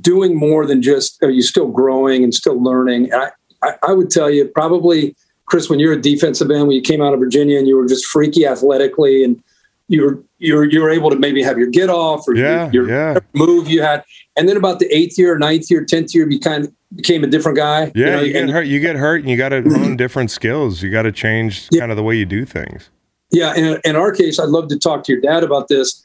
doing 0.00 0.36
more 0.36 0.66
than 0.66 0.82
just 0.82 1.22
are 1.22 1.30
you 1.30 1.42
still 1.42 1.68
growing 1.68 2.24
and 2.24 2.34
still 2.34 2.60
learning. 2.62 3.12
I, 3.12 3.30
I, 3.62 3.74
I 3.88 3.92
would 3.92 4.10
tell 4.10 4.30
you 4.30 4.46
probably, 4.46 5.14
Chris, 5.46 5.68
when 5.68 5.78
you're 5.78 5.92
a 5.92 6.00
defensive 6.00 6.50
end, 6.50 6.66
when 6.66 6.76
you 6.76 6.82
came 6.82 7.02
out 7.02 7.14
of 7.14 7.20
Virginia 7.20 7.58
and 7.58 7.68
you 7.68 7.76
were 7.76 7.86
just 7.86 8.06
freaky 8.06 8.46
athletically 8.46 9.22
and 9.22 9.42
you 9.88 10.02
were 10.02 10.24
you're 10.38 10.64
you're 10.64 10.90
able 10.90 11.10
to 11.10 11.18
maybe 11.18 11.42
have 11.42 11.58
your 11.58 11.68
get 11.68 11.90
off 11.90 12.26
or 12.26 12.34
yeah, 12.34 12.70
your, 12.72 12.86
your 12.88 13.12
yeah. 13.14 13.18
move 13.34 13.68
you 13.68 13.82
had, 13.82 14.04
and 14.36 14.48
then 14.48 14.56
about 14.56 14.78
the 14.78 14.86
eighth 14.94 15.18
year, 15.18 15.38
ninth 15.38 15.70
year, 15.70 15.84
tenth 15.84 16.14
year, 16.14 16.30
you 16.30 16.40
kind 16.40 16.64
of 16.64 16.72
became 16.96 17.24
a 17.24 17.26
different 17.26 17.56
guy. 17.56 17.92
Yeah, 17.94 18.06
you, 18.06 18.10
know, 18.12 18.20
you 18.22 18.32
get 18.32 18.42
and- 18.42 18.50
hurt. 18.52 18.66
You 18.66 18.80
get 18.80 18.96
hurt, 18.96 19.20
and 19.20 19.30
you 19.30 19.36
got 19.36 19.50
to 19.50 19.60
learn 19.64 19.96
different 19.96 20.30
skills. 20.30 20.82
You 20.82 20.90
got 20.90 21.02
to 21.02 21.12
change 21.12 21.68
Yeah. 21.70 21.80
kind 21.80 21.92
of 21.92 21.96
the 21.96 22.02
way 22.02 22.16
you 22.16 22.26
do 22.26 22.44
things. 22.44 22.90
Yeah, 23.30 23.54
in, 23.54 23.80
in 23.84 23.96
our 23.96 24.12
case, 24.12 24.38
I'd 24.38 24.48
love 24.48 24.68
to 24.68 24.78
talk 24.78 25.02
to 25.04 25.12
your 25.12 25.20
dad 25.20 25.42
about 25.42 25.68
this. 25.68 26.04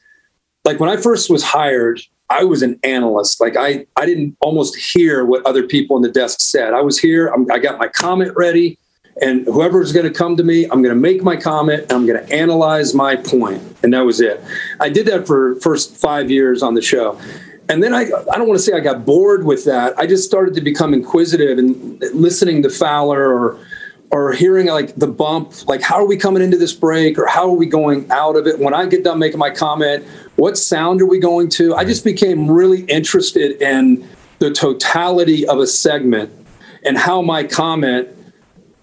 Like 0.64 0.80
when 0.80 0.90
I 0.90 0.96
first 0.96 1.30
was 1.30 1.42
hired, 1.44 2.00
I 2.28 2.44
was 2.44 2.62
an 2.62 2.78
analyst. 2.82 3.40
Like 3.40 3.56
I, 3.56 3.86
I 3.96 4.04
didn't 4.04 4.36
almost 4.40 4.76
hear 4.76 5.24
what 5.24 5.44
other 5.46 5.62
people 5.66 5.96
in 5.96 6.02
the 6.02 6.10
desk 6.10 6.40
said. 6.40 6.74
I 6.74 6.80
was 6.80 6.98
here. 6.98 7.28
I'm, 7.28 7.50
I 7.50 7.58
got 7.58 7.78
my 7.78 7.88
comment 7.88 8.32
ready, 8.36 8.78
and 9.20 9.46
whoever's 9.46 9.92
going 9.92 10.06
to 10.06 10.12
come 10.12 10.36
to 10.36 10.44
me, 10.44 10.64
I'm 10.64 10.82
going 10.82 10.94
to 10.94 11.00
make 11.00 11.22
my 11.22 11.36
comment 11.36 11.82
and 11.82 11.92
I'm 11.92 12.06
going 12.06 12.24
to 12.24 12.32
analyze 12.32 12.94
my 12.94 13.16
point, 13.16 13.62
and 13.82 13.92
that 13.94 14.00
was 14.00 14.20
it. 14.20 14.42
I 14.80 14.88
did 14.88 15.06
that 15.06 15.26
for 15.26 15.56
first 15.56 15.96
five 15.96 16.30
years 16.30 16.62
on 16.62 16.74
the 16.74 16.82
show, 16.82 17.20
and 17.68 17.82
then 17.82 17.94
I, 17.94 18.02
I 18.02 18.38
don't 18.38 18.48
want 18.48 18.58
to 18.58 18.64
say 18.64 18.72
I 18.72 18.80
got 18.80 19.04
bored 19.06 19.44
with 19.44 19.64
that. 19.66 19.98
I 19.98 20.06
just 20.06 20.24
started 20.24 20.54
to 20.54 20.60
become 20.60 20.92
inquisitive 20.92 21.58
and 21.58 22.00
listening 22.14 22.62
to 22.62 22.70
Fowler 22.70 23.32
or 23.32 23.58
or 24.10 24.32
hearing 24.32 24.66
like 24.66 24.94
the 24.96 25.06
bump, 25.06 25.52
like 25.68 25.80
how 25.80 25.94
are 25.94 26.06
we 26.06 26.16
coming 26.16 26.42
into 26.42 26.56
this 26.56 26.72
break 26.72 27.16
or 27.16 27.26
how 27.26 27.48
are 27.48 27.54
we 27.54 27.66
going 27.66 28.10
out 28.10 28.34
of 28.34 28.46
it? 28.46 28.58
When 28.58 28.74
I 28.74 28.86
get 28.86 29.04
done 29.04 29.20
making 29.20 29.38
my 29.38 29.50
comment, 29.50 30.04
what 30.36 30.58
sound 30.58 31.00
are 31.00 31.06
we 31.06 31.20
going 31.20 31.48
to? 31.50 31.76
I 31.76 31.84
just 31.84 32.04
became 32.04 32.50
really 32.50 32.82
interested 32.86 33.62
in 33.62 34.08
the 34.40 34.50
totality 34.50 35.46
of 35.46 35.58
a 35.58 35.66
segment 35.66 36.32
and 36.84 36.98
how 36.98 37.22
my 37.22 37.44
comment 37.44 38.08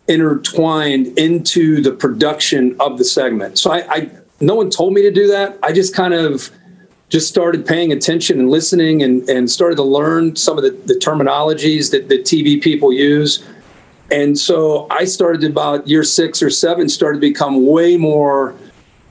intertwined 0.07 1.17
into 1.17 1.81
the 1.81 1.91
production 1.91 2.75
of 2.79 2.97
the 2.97 3.03
segment. 3.03 3.59
So 3.59 3.71
I, 3.71 3.93
I 3.93 4.11
no 4.39 4.55
one 4.55 4.69
told 4.69 4.93
me 4.93 5.01
to 5.01 5.11
do 5.11 5.27
that. 5.27 5.57
I 5.63 5.71
just 5.71 5.95
kind 5.95 6.13
of 6.13 6.51
just 7.09 7.27
started 7.27 7.65
paying 7.65 7.91
attention 7.91 8.39
and 8.39 8.49
listening 8.49 9.01
and, 9.01 9.27
and 9.29 9.49
started 9.49 9.75
to 9.75 9.83
learn 9.83 10.35
some 10.35 10.57
of 10.57 10.63
the, 10.63 10.71
the 10.71 10.93
terminologies 10.93 11.91
that 11.91 12.09
the 12.09 12.19
TV 12.19 12.61
people 12.61 12.91
use. 12.91 13.45
And 14.11 14.37
so 14.37 14.87
I 14.89 15.05
started 15.05 15.43
about 15.43 15.87
year 15.87 16.03
six 16.03 16.41
or 16.41 16.49
seven, 16.49 16.89
started 16.89 17.21
to 17.21 17.27
become 17.27 17.65
way 17.65 17.97
more 17.97 18.55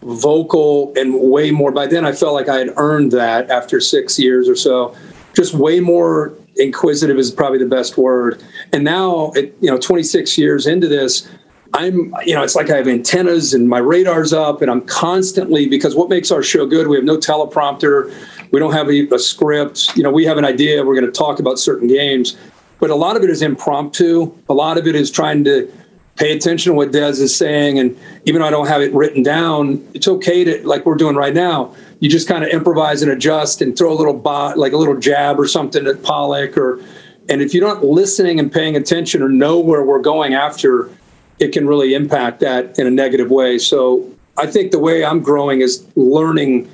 vocal 0.03 0.92
and 0.97 1.14
way 1.14 1.51
more. 1.51 1.72
By 1.72 1.86
then, 1.86 2.07
I 2.07 2.12
felt 2.12 2.34
like 2.34 2.49
I 2.49 2.59
had 2.59 2.72
earned 2.76 3.12
that 3.12 3.51
after 3.51 3.80
six 3.80 4.18
years 4.18 4.49
or 4.49 4.57
so. 4.57 4.94
Just 5.34 5.55
way 5.55 5.80
more 5.80 6.34
inquisitive 6.57 7.18
is 7.18 7.30
probably 7.30 7.59
the 7.59 7.66
best 7.66 7.99
word. 7.99 8.42
And 8.73 8.85
now, 8.85 9.33
at, 9.37 9.45
you 9.62 9.71
know, 9.71 9.79
26 9.79 10.37
years 10.39 10.67
into 10.67 10.89
this, 10.89 11.29
I'm, 11.75 12.14
you 12.25 12.35
know, 12.35 12.43
it's 12.43 12.55
like 12.55 12.71
I 12.71 12.77
have 12.77 12.89
antennas 12.89 13.53
and 13.53 13.69
my 13.69 13.79
radar's 13.79 14.33
up, 14.33 14.62
and 14.62 14.71
I'm 14.71 14.83
constantly 14.83 15.69
because 15.69 15.95
what 15.95 16.09
makes 16.09 16.31
our 16.31 16.43
show 16.43 16.67
good? 16.67 16.89
We 16.89 16.97
have 16.97 17.05
no 17.05 17.19
teleprompter, 17.19 18.14
we 18.51 18.61
don't 18.61 18.73
have 18.73 18.89
a, 18.89 19.09
a 19.14 19.19
script. 19.19 19.97
You 19.97 20.03
know, 20.03 20.11
we 20.11 20.25
have 20.25 20.39
an 20.39 20.45
idea. 20.45 20.85
We're 20.85 20.95
going 20.95 21.07
to 21.07 21.12
talk 21.12 21.39
about 21.39 21.59
certain 21.59 21.89
games, 21.89 22.37
but 22.79 22.91
a 22.91 22.95
lot 22.95 23.17
of 23.17 23.23
it 23.23 23.31
is 23.31 23.43
impromptu. 23.43 24.33
A 24.49 24.55
lot 24.55 24.79
of 24.79 24.87
it 24.87 24.95
is 24.95 25.11
trying 25.11 25.45
to 25.45 25.71
pay 26.17 26.35
attention 26.35 26.73
to 26.73 26.77
what 26.77 26.93
Des 26.93 27.21
is 27.21 27.37
saying, 27.37 27.79
and 27.79 27.99
even 28.25 28.41
though 28.41 28.47
I 28.47 28.51
don't 28.51 28.69
have 28.69 28.81
it 28.81 28.93
written 28.95 29.23
down, 29.23 29.87
it's 29.93 30.09
okay 30.09 30.45
to 30.45 30.67
like 30.67 30.87
we're 30.87 30.95
doing 30.95 31.14
right 31.14 31.35
now. 31.35 31.75
You 32.01 32.09
just 32.09 32.29
kind 32.29 32.45
of 32.45 32.51
improvise 32.51 33.03
and 33.03 33.11
adjust 33.11 33.61
and 33.61 33.77
throw 33.77 33.93
a 33.93 33.97
little 33.97 34.14
bot, 34.14 34.59
like 34.59 34.73
a 34.73 34.77
little 34.77 34.97
jab 34.97 35.39
or 35.39 35.47
something 35.47 35.87
at 35.87 36.03
Pollack, 36.03 36.57
or 36.57 36.81
and 37.29 37.43
if 37.43 37.55
you're 37.55 37.66
not 37.66 37.85
listening 37.85 38.39
and 38.39 38.53
paying 38.53 38.77
attention 38.77 39.22
or 39.22 39.29
know 39.29 39.59
where 39.59 39.83
we're 39.85 40.01
going 40.01 40.35
after 40.35 40.91
it 41.39 41.53
can 41.53 41.66
really 41.66 41.95
impact 41.95 42.41
that 42.41 42.79
in 42.79 42.87
a 42.87 42.91
negative 42.91 43.31
way. 43.31 43.59
So 43.59 44.11
I 44.37 44.47
think 44.47 44.70
the 44.70 44.79
way 44.79 45.05
I'm 45.05 45.20
growing 45.20 45.61
is 45.61 45.87
learning 45.97 46.70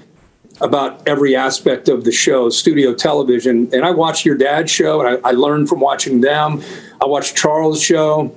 about 0.60 1.06
every 1.08 1.34
aspect 1.34 1.88
of 1.88 2.04
the 2.04 2.12
show, 2.12 2.48
studio 2.48 2.94
television. 2.94 3.68
And 3.72 3.84
I 3.84 3.90
watch 3.90 4.24
your 4.24 4.36
dad's 4.36 4.70
show, 4.70 5.00
and 5.00 5.18
I, 5.24 5.30
I 5.30 5.32
learn 5.32 5.66
from 5.66 5.80
watching 5.80 6.20
them. 6.20 6.62
I 7.00 7.06
watched 7.06 7.36
Charles' 7.36 7.82
show. 7.82 8.34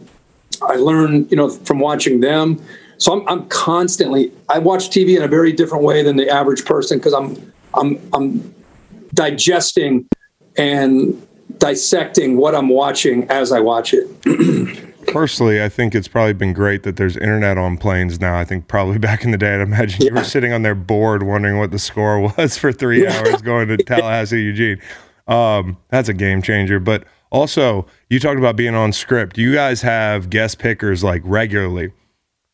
I 0.63 0.76
learned, 0.76 1.30
you 1.30 1.38
know, 1.38 1.49
from 1.49 1.80
watching 1.80 2.22
them. 2.22 2.61
So 2.97 3.13
I'm, 3.13 3.28
I'm 3.28 3.47
constantly. 3.49 4.32
I 4.49 4.59
watch 4.59 4.89
TV 4.89 5.18
in 5.18 5.24
a 5.24 5.28
very 5.28 5.51
different 5.51 5.84
way 5.84 6.01
than 6.01 6.16
the 6.16 6.30
average 6.30 6.66
person 6.66 6.97
because 6.97 7.13
I'm, 7.13 7.53
I'm, 7.74 7.99
I'm 8.13 8.55
digesting 9.13 10.07
and 10.57 11.22
dissecting 11.60 12.38
what 12.38 12.56
I'm 12.56 12.70
watching 12.70 13.30
as 13.30 13.51
I 13.51 13.60
watch 13.60 13.93
it. 13.93 14.08
Personally, 15.08 15.62
I 15.62 15.70
think 15.70 15.93
it's 15.93 16.08
probably 16.08 16.34
been 16.34 16.53
great 16.53 16.84
that 16.84 16.97
there's 16.97 17.16
internet 17.16 17.58
on 17.58 17.78
planes 17.78 18.20
now. 18.20 18.38
I 18.38 18.45
think 18.45 18.68
probably 18.68 18.97
back 18.99 19.24
in 19.24 19.32
the 19.32 19.38
day, 19.38 19.56
I'd 19.56 19.62
imagine 19.62 20.06
you 20.06 20.14
were 20.14 20.24
sitting 20.24 20.51
on 20.51 20.64
their 20.64 20.76
board 20.76 21.24
wondering 21.24 21.58
what 21.58 21.72
the 21.72 21.80
score 21.80 22.20
was 22.20 22.58
for 22.58 22.72
three 22.72 23.08
hours 23.08 23.41
going 23.41 23.68
to 23.70 23.78
Tallahassee, 23.84 24.41
Eugene. 24.41 24.82
Um, 25.28 25.78
that's 25.89 26.10
a 26.10 26.14
game 26.14 26.41
changer. 26.41 26.80
But 26.80 27.03
also, 27.32 27.86
you 28.10 28.20
talked 28.20 28.39
about 28.39 28.56
being 28.56 28.76
on 28.76 28.93
script. 28.93 29.38
You 29.38 29.53
guys 29.53 29.82
have 29.82 30.30
guest 30.30 30.60
pickers 30.60 31.03
like 31.03 31.22
regularly. 31.26 31.91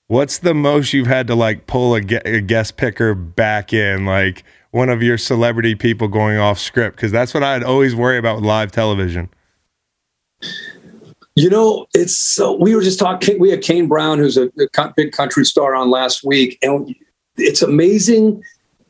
What's 0.07 0.39
the 0.39 0.53
most 0.53 0.91
you've 0.91 1.07
had 1.07 1.27
to 1.27 1.35
like 1.35 1.67
pull 1.67 1.95
a, 1.95 2.01
ge- 2.01 2.25
a 2.25 2.41
guest 2.41 2.75
picker 2.75 3.13
back 3.15 3.71
in, 3.71 4.05
like 4.05 4.43
one 4.71 4.89
of 4.89 5.03
your 5.03 5.17
celebrity 5.17 5.75
people 5.75 6.07
going 6.07 6.37
off 6.37 6.59
script? 6.59 6.95
Because 6.95 7.11
that's 7.11 7.33
what 7.33 7.43
I'd 7.43 7.63
always 7.63 7.95
worry 7.95 8.17
about 8.17 8.37
with 8.37 8.45
live 8.45 8.71
television. 8.71 9.29
You 11.35 11.49
know, 11.49 11.87
it's 11.93 12.17
so. 12.17 12.57
We 12.57 12.75
were 12.75 12.81
just 12.81 12.99
talking. 12.99 13.39
We 13.39 13.49
had 13.49 13.61
Kane 13.61 13.87
Brown, 13.87 14.17
who's 14.17 14.37
a, 14.37 14.49
a 14.57 14.93
big 14.95 15.13
country 15.13 15.45
star, 15.45 15.75
on 15.75 15.89
last 15.89 16.23
week, 16.25 16.57
and 16.61 16.93
it's 17.37 17.61
amazing 17.61 18.43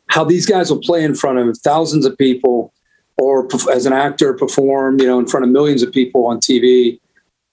how 0.08 0.24
these 0.24 0.46
guys 0.46 0.72
will 0.72 0.82
play 0.82 1.04
in 1.04 1.14
front 1.14 1.38
of 1.38 1.58
thousands 1.60 2.06
of 2.06 2.18
people, 2.18 2.74
or 3.18 3.48
as 3.72 3.86
an 3.86 3.94
actor 3.94 4.34
perform, 4.34 5.00
you 5.00 5.06
know, 5.06 5.20
in 5.20 5.28
front 5.28 5.46
of 5.46 5.52
millions 5.52 5.84
of 5.84 5.92
people 5.92 6.26
on 6.26 6.40
TV, 6.40 7.00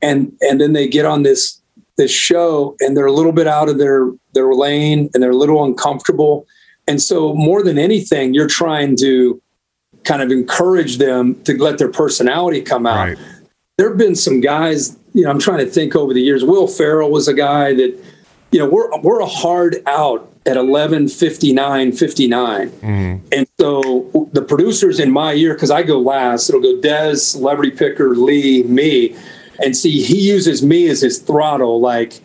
and 0.01 0.33
and 0.41 0.61
then 0.61 0.73
they 0.73 0.89
get 0.89 1.05
on 1.05 1.23
this 1.23 1.61
this 1.99 2.11
show, 2.11 2.75
and 2.81 2.97
they're 2.97 3.07
a 3.07 3.13
little 3.13 3.33
bit 3.33 3.47
out 3.47 3.69
of 3.69 3.77
their 3.77 4.11
their 4.33 4.55
lane, 4.55 5.11
and 5.13 5.23
they're 5.23 5.33
a 5.33 5.37
little 5.37 5.65
uncomfortable, 5.65 6.47
and 6.89 7.03
so 7.03 7.35
more 7.35 7.63
than 7.63 7.79
anything, 7.79 8.33
you're 8.33 8.49
trying 8.49 8.97
to 8.97 9.41
kind 10.05 10.23
of 10.23 10.31
encourage 10.31 10.97
them 10.97 11.41
to 11.45 11.57
let 11.63 11.79
their 11.79 11.91
personality 11.91 12.63
come 12.63 12.87
out. 12.87 13.09
Right. 13.09 13.19
There 13.77 13.89
have 13.91 13.99
been 13.99 14.17
some 14.17 14.41
guys, 14.41 14.97
you 15.13 15.23
know, 15.23 15.31
I'm 15.31 15.39
trying 15.39 15.59
to 15.59 15.71
think 15.71 15.95
over 15.95 16.15
the 16.15 16.23
years. 16.23 16.43
Will 16.45 16.67
Ferrell 16.67 17.11
was 17.11 17.29
a 17.29 17.35
guy 17.35 17.75
that, 17.75 17.97
you 18.51 18.59
know, 18.59 18.67
we're 18.67 18.89
we're 19.03 19.21
a 19.21 19.27
hard 19.27 19.83
out 19.87 20.33
at 20.47 20.57
11 20.57 21.09
59 21.09 21.93
59 21.93 22.71
mm-hmm. 22.71 23.27
and 23.33 23.47
so 23.61 24.31
the 24.33 24.41
producers 24.41 24.99
in 24.99 25.11
my 25.11 25.33
year 25.33 25.53
because 25.53 25.71
i 25.71 25.83
go 25.83 25.99
last 25.99 26.49
it'll 26.49 26.63
go 26.63 26.81
des 26.81 27.17
celebrity 27.17 27.71
picker 27.71 28.17
lee 28.17 28.63
me 28.63 29.15
and 29.63 29.77
see 29.77 30.01
he 30.01 30.19
uses 30.27 30.63
me 30.63 30.89
as 30.89 31.03
his 31.03 31.19
throttle 31.19 31.81
like 31.81 32.23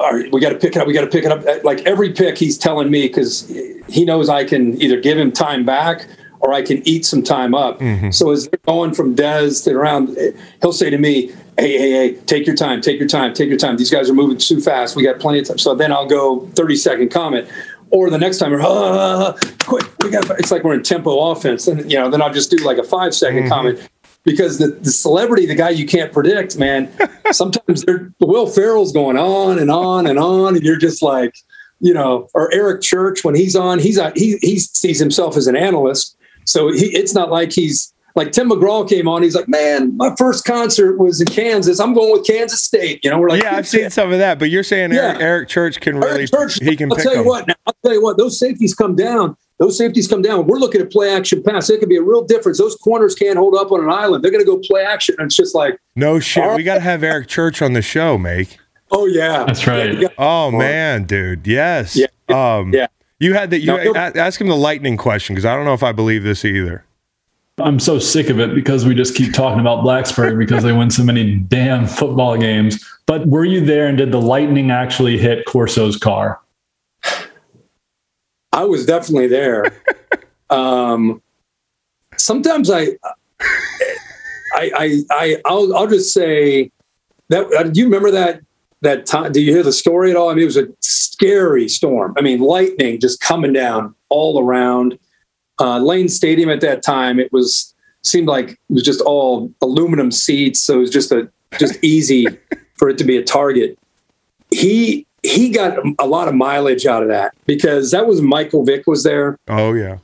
all 0.00 0.12
right 0.12 0.32
we 0.32 0.40
got 0.40 0.50
to 0.50 0.58
pick 0.58 0.74
it 0.74 0.80
up 0.80 0.86
we 0.86 0.92
got 0.92 1.02
to 1.02 1.06
pick 1.06 1.24
it 1.24 1.30
up 1.30 1.44
like 1.64 1.80
every 1.86 2.12
pick 2.12 2.38
he's 2.38 2.58
telling 2.58 2.90
me 2.90 3.06
because 3.06 3.46
he 3.88 4.04
knows 4.04 4.28
i 4.28 4.44
can 4.44 4.80
either 4.82 5.00
give 5.00 5.18
him 5.18 5.30
time 5.30 5.64
back 5.64 6.06
or 6.40 6.52
i 6.52 6.62
can 6.62 6.86
eat 6.88 7.04
some 7.04 7.22
time 7.22 7.54
up 7.54 7.80
so 8.12 8.30
as 8.30 8.48
they're 8.48 8.60
going 8.66 8.94
from 8.94 9.14
des 9.14 9.50
to 9.62 9.72
around 9.72 10.16
he'll 10.60 10.72
say 10.72 10.90
to 10.90 10.98
me 10.98 11.30
hey, 11.60 11.78
hey, 11.78 11.90
hey, 11.90 12.14
take 12.26 12.46
your 12.46 12.56
time, 12.56 12.80
take 12.80 12.98
your 12.98 13.08
time, 13.08 13.34
take 13.34 13.48
your 13.48 13.58
time. 13.58 13.76
These 13.76 13.90
guys 13.90 14.08
are 14.08 14.14
moving 14.14 14.38
too 14.38 14.60
fast. 14.60 14.96
We 14.96 15.04
got 15.04 15.20
plenty 15.20 15.40
of 15.40 15.48
time. 15.48 15.58
So 15.58 15.74
then 15.74 15.92
I'll 15.92 16.06
go 16.06 16.46
30 16.54 16.76
second 16.76 17.10
comment. 17.10 17.48
Or 17.90 18.08
the 18.08 18.18
next 18.18 18.38
time, 18.38 18.52
we're, 18.52 18.62
ah, 18.64 19.36
quick, 19.66 19.84
we 20.02 20.10
got, 20.10 20.24
it's 20.38 20.50
like 20.50 20.64
we're 20.64 20.74
in 20.74 20.82
tempo 20.82 21.30
offense. 21.30 21.66
And, 21.66 21.90
you 21.90 21.98
know, 21.98 22.08
then 22.08 22.22
I'll 22.22 22.32
just 22.32 22.50
do 22.50 22.56
like 22.58 22.78
a 22.78 22.84
five 22.84 23.14
second 23.14 23.48
comment 23.48 23.89
because 24.24 24.58
the, 24.58 24.68
the 24.68 24.90
celebrity, 24.90 25.46
the 25.46 25.54
guy 25.54 25.70
you 25.70 25.86
can't 25.86 26.12
predict, 26.12 26.58
man, 26.58 26.90
sometimes 27.32 27.84
they're, 27.84 28.12
Will 28.20 28.46
Ferrell's 28.46 28.92
going 28.92 29.16
on 29.16 29.58
and 29.58 29.70
on 29.70 30.06
and 30.06 30.18
on. 30.18 30.56
And 30.56 30.64
you're 30.64 30.78
just 30.78 31.02
like, 31.02 31.34
you 31.80 31.94
know, 31.94 32.28
or 32.34 32.52
Eric 32.52 32.82
Church, 32.82 33.24
when 33.24 33.34
he's 33.34 33.56
on, 33.56 33.78
he's 33.78 33.98
on, 33.98 34.12
he, 34.14 34.36
he 34.42 34.58
sees 34.58 34.98
himself 34.98 35.36
as 35.36 35.46
an 35.46 35.56
analyst. 35.56 36.16
So 36.44 36.70
he, 36.72 36.86
it's 36.86 37.14
not 37.14 37.30
like 37.30 37.52
he's, 37.52 37.92
like 38.16 38.32
Tim 38.32 38.50
McGraw 38.50 38.88
came 38.88 39.06
on, 39.06 39.22
he's 39.22 39.36
like, 39.36 39.48
"Man, 39.48 39.96
my 39.96 40.12
first 40.18 40.44
concert 40.44 40.98
was 40.98 41.20
in 41.20 41.28
Kansas. 41.28 41.78
I'm 41.78 41.94
going 41.94 42.10
with 42.10 42.26
Kansas 42.26 42.60
State." 42.60 43.04
You 43.04 43.10
know, 43.10 43.20
we're 43.20 43.28
like, 43.28 43.42
Yeah, 43.44 43.54
I've 43.54 43.68
seen 43.68 43.88
some 43.88 44.12
of 44.12 44.18
that, 44.18 44.40
but 44.40 44.50
you're 44.50 44.64
saying 44.64 44.92
Eric, 44.92 45.18
Yeah. 45.20 45.24
Eric 45.24 45.48
Church 45.48 45.80
can 45.80 45.96
really 45.96 46.10
Eric 46.22 46.30
Church, 46.30 46.54
he 46.60 46.74
can 46.74 46.90
I'll 46.90 46.96
pick 46.96 47.04
tell 47.04 47.12
you 47.12 47.18
them. 47.18 47.26
what. 47.28 47.46
Now, 47.46 47.54
I'll 47.68 47.76
tell 47.84 47.94
you 47.94 48.02
what. 48.02 48.18
Those 48.18 48.36
safeties 48.36 48.74
come 48.74 48.96
down. 48.96 49.36
Those 49.60 49.76
safeties 49.78 50.08
come 50.08 50.22
down. 50.22 50.46
We're 50.46 50.58
looking 50.58 50.80
at 50.80 50.90
play 50.90 51.14
action 51.14 51.42
pass. 51.42 51.70
It 51.70 51.78
could 51.80 51.88
be 51.90 51.98
a 51.98 52.02
real 52.02 52.22
difference. 52.22 52.58
Those 52.58 52.74
corners 52.76 53.14
can't 53.14 53.36
hold 53.36 53.54
up 53.54 53.70
on 53.70 53.84
an 53.84 53.90
island. 53.90 54.24
They're 54.24 54.30
going 54.32 54.42
to 54.44 54.50
go 54.50 54.58
play 54.58 54.82
action. 54.82 55.14
And 55.18 55.26
it's 55.26 55.36
just 55.36 55.54
like, 55.54 55.78
No 55.94 56.18
shit. 56.18 56.42
All 56.42 56.56
We 56.56 56.64
got 56.64 56.74
to 56.74 56.80
have 56.80 57.04
Eric 57.04 57.28
Church 57.28 57.60
on 57.62 57.74
the 57.74 57.82
show, 57.82 58.16
make. 58.18 58.58
oh 58.90 59.06
yeah, 59.06 59.44
That's 59.44 59.66
right. 59.68 59.96
Yeah, 60.00 60.08
Oh 60.18 60.50
man, 60.50 61.04
dude. 61.04 61.46
Yes. 61.46 61.94
Yeah. 61.94 62.06
Um 62.58 62.72
Yeah. 62.74 62.86
You 63.18 63.34
had 63.34 63.50
that 63.50 63.60
you 63.60 63.66
No, 63.66 63.76
he'll- 63.78 63.94
a- 63.94 64.18
ask 64.18 64.40
him 64.40 64.48
the 64.48 64.56
lightning 64.56 64.96
question 64.96 65.34
because 65.34 65.44
I 65.44 65.54
don't 65.54 65.66
know 65.66 65.74
if 65.74 65.82
I 65.82 65.92
believe 65.92 66.22
this 66.24 66.42
either. 66.44 66.84
I'm 67.58 67.78
so 67.78 67.98
sick 67.98 68.30
of 68.30 68.40
it 68.40 68.54
because 68.54 68.86
we 68.86 68.94
just 68.94 69.14
keep 69.14 69.34
talking 69.34 69.60
about 69.60 69.84
Blacksburg 69.84 70.38
because 70.38 70.62
they 70.62 70.72
win 70.72 70.90
so 70.90 71.04
many 71.04 71.34
damn 71.36 71.86
football 71.86 72.38
games. 72.38 72.82
But 73.04 73.26
were 73.26 73.44
you 73.44 73.60
there 73.62 73.86
and 73.86 73.98
did 73.98 74.10
the 74.10 74.20
lightning 74.22 74.70
actually 74.70 75.18
hit 75.18 75.44
Corso's 75.44 75.98
car? 75.98 76.40
I 78.52 78.64
was 78.64 78.86
definitely 78.86 79.28
there. 79.28 79.64
um, 80.50 81.22
sometimes 82.16 82.70
I, 82.70 82.88
I, 83.40 84.70
I, 84.74 85.00
I, 85.10 85.36
I'll, 85.44 85.76
I'll 85.76 85.86
just 85.86 86.12
say 86.12 86.70
that. 87.28 87.46
Uh, 87.52 87.64
do 87.64 87.80
you 87.80 87.86
remember 87.86 88.10
that 88.10 88.40
that 88.82 89.06
time? 89.06 89.32
Do 89.32 89.40
you 89.40 89.52
hear 89.52 89.62
the 89.62 89.72
story 89.72 90.10
at 90.10 90.16
all? 90.16 90.30
I 90.30 90.34
mean, 90.34 90.42
it 90.42 90.46
was 90.46 90.56
a 90.56 90.68
scary 90.80 91.68
storm. 91.68 92.14
I 92.18 92.22
mean, 92.22 92.40
lightning 92.40 93.00
just 93.00 93.20
coming 93.20 93.52
down 93.52 93.94
all 94.08 94.40
around. 94.42 94.98
Uh, 95.60 95.78
Lane 95.78 96.08
Stadium 96.08 96.48
at 96.48 96.60
that 96.62 96.82
time, 96.82 97.20
it 97.20 97.32
was 97.32 97.74
seemed 98.02 98.28
like 98.28 98.50
it 98.50 98.58
was 98.70 98.82
just 98.82 99.00
all 99.02 99.52
aluminum 99.60 100.10
seats, 100.10 100.60
so 100.60 100.76
it 100.76 100.80
was 100.80 100.90
just 100.90 101.12
a 101.12 101.30
just 101.58 101.82
easy 101.84 102.26
for 102.74 102.88
it 102.88 102.98
to 102.98 103.04
be 103.04 103.16
a 103.16 103.22
target. 103.22 103.78
He 104.50 105.06
he 105.22 105.50
got 105.50 105.78
a 105.98 106.06
lot 106.06 106.28
of 106.28 106.34
mileage 106.34 106.86
out 106.86 107.02
of 107.02 107.08
that 107.08 107.34
because 107.46 107.90
that 107.90 108.06
was 108.06 108.20
Michael 108.22 108.64
Vick 108.64 108.86
was 108.86 109.02
there, 109.02 109.36
Oh 109.48 109.72
yeah. 109.74 109.98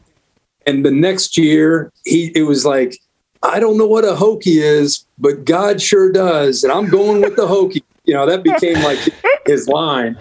and 0.67 0.85
the 0.85 0.91
next 0.91 1.37
year 1.37 1.93
he 2.05 2.33
it 2.35 2.43
was 2.43 2.65
like 2.67 2.99
I 3.43 3.61
don't 3.61 3.79
know 3.79 3.87
what 3.87 4.05
a 4.05 4.15
hokey 4.17 4.59
is, 4.61 5.07
but 5.19 5.45
God 5.45 5.81
sure 5.81 6.11
does, 6.11 6.65
and 6.65 6.73
I'm 6.73 6.89
going 6.89 7.21
with 7.21 7.37
the 7.37 7.47
hokey. 7.47 7.83
You 8.05 8.15
know 8.15 8.27
that 8.27 8.43
became 8.43 8.83
like 8.83 8.99
his 9.47 9.69
line. 9.69 10.17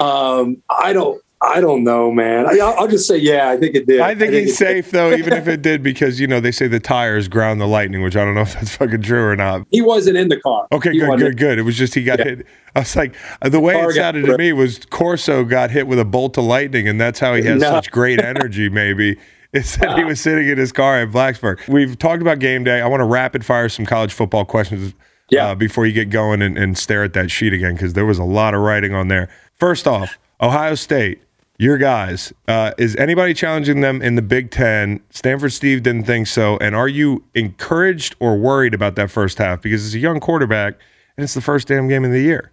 Um, 0.00 0.62
I 0.70 0.92
don't. 0.92 1.20
I 1.44 1.60
don't 1.60 1.82
know, 1.82 2.12
man. 2.12 2.46
I, 2.46 2.58
I'll 2.60 2.86
just 2.86 3.08
say, 3.08 3.16
yeah, 3.16 3.50
I 3.50 3.56
think 3.56 3.74
it 3.74 3.86
did. 3.86 4.00
I 4.00 4.14
think 4.14 4.32
it 4.32 4.42
he's 4.44 4.56
safe 4.56 4.90
though, 4.92 5.12
even 5.12 5.32
if 5.32 5.48
it 5.48 5.60
did, 5.62 5.82
because 5.82 6.20
you 6.20 6.26
know 6.28 6.38
they 6.40 6.52
say 6.52 6.68
the 6.68 6.78
tires 6.80 7.26
ground 7.26 7.60
the 7.60 7.66
lightning, 7.66 8.02
which 8.02 8.14
I 8.16 8.24
don't 8.24 8.34
know 8.34 8.40
if 8.42 8.54
that's 8.54 8.76
fucking 8.76 9.02
true 9.02 9.24
or 9.26 9.34
not. 9.34 9.66
He 9.70 9.82
wasn't 9.82 10.16
in 10.18 10.28
the 10.28 10.40
car. 10.40 10.68
Okay, 10.70 10.92
He 10.92 10.98
good, 11.00 11.08
wasn't. 11.08 11.30
good, 11.30 11.38
good. 11.38 11.58
It 11.58 11.62
was 11.62 11.76
just 11.76 11.94
he 11.94 12.04
got 12.04 12.20
Yeah. 12.20 12.24
hit. 12.26 12.46
I 12.76 12.80
was 12.80 12.94
like, 12.96 13.14
uh, 13.42 13.48
the 13.48 13.60
way 13.60 13.74
Car 13.74 13.90
it 13.90 13.94
sounded 13.94 14.24
to 14.26 14.38
me 14.38 14.52
was 14.52 14.78
Corso 14.86 15.44
got 15.44 15.70
hit 15.72 15.86
with 15.86 15.98
a 15.98 16.04
bolt 16.04 16.38
of 16.38 16.44
lightning, 16.44 16.86
and 16.88 17.00
that's 17.00 17.18
how 17.20 17.34
he 17.34 17.42
has 17.42 17.60
No. 17.60 17.70
such 17.70 17.90
great 17.90 18.20
energy. 18.22 18.68
Maybe 18.68 19.18
is 19.52 19.76
that 19.76 19.98
he 19.98 20.04
was 20.04 20.20
sitting 20.20 20.48
in 20.48 20.56
his 20.58 20.70
car 20.72 21.00
at 21.00 21.10
Blacksburg. 21.10 21.66
We've 21.68 21.98
talked 21.98 22.22
about 22.22 22.38
game 22.38 22.62
day. 22.64 22.80
I 22.80 22.86
want 22.86 23.00
to 23.00 23.04
rapid 23.06 23.44
fire 23.44 23.68
some 23.68 23.84
college 23.84 24.12
football 24.12 24.44
questions. 24.44 24.94
Yeah. 25.30 25.48
Uh, 25.48 25.54
before 25.54 25.86
you 25.86 25.92
get 25.92 26.10
going 26.10 26.42
and, 26.42 26.58
and 26.58 26.76
stare 26.76 27.02
at 27.04 27.14
that 27.14 27.30
sheet 27.30 27.52
again, 27.54 27.72
because 27.74 27.94
there 27.94 28.04
was 28.04 28.18
a 28.18 28.24
lot 28.24 28.52
of 28.54 28.60
writing 28.60 28.92
on 28.94 29.08
there. 29.08 29.30
First 29.54 29.86
off, 29.88 30.18
Ohio 30.42 30.74
State, 30.74 31.22
your 31.62 31.78
guys. 31.78 32.32
Uh, 32.48 32.72
is 32.76 32.96
anybody 32.96 33.32
challenging 33.32 33.82
them 33.82 34.02
in 34.02 34.16
the 34.16 34.22
Big 34.22 34.50
Ten? 34.50 35.00
Stanford 35.10 35.52
Steve 35.52 35.84
didn't 35.84 36.04
think 36.04 36.26
so. 36.26 36.58
And 36.58 36.74
are 36.74 36.88
you 36.88 37.24
encouraged 37.34 38.16
or 38.18 38.36
worried 38.36 38.74
about 38.74 38.96
that 38.96 39.12
first 39.12 39.38
half? 39.38 39.62
Because 39.62 39.86
it's 39.86 39.94
a 39.94 40.00
young 40.00 40.18
quarterback 40.18 40.74
and 41.16 41.22
it's 41.22 41.34
the 41.34 41.40
first 41.40 41.68
damn 41.68 41.86
game 41.86 42.04
of 42.04 42.10
the 42.10 42.20
year. 42.20 42.50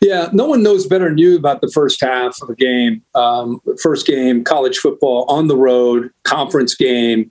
Yeah, 0.00 0.30
no 0.32 0.46
one 0.46 0.64
knows 0.64 0.84
better 0.84 1.08
than 1.08 1.16
you 1.16 1.36
about 1.36 1.60
the 1.60 1.70
first 1.72 2.00
half 2.00 2.42
of 2.42 2.50
a 2.50 2.56
game. 2.56 3.02
Um, 3.14 3.60
first 3.80 4.04
game, 4.04 4.42
college 4.42 4.78
football 4.78 5.24
on 5.28 5.46
the 5.46 5.56
road, 5.56 6.10
conference 6.24 6.74
game, 6.74 7.30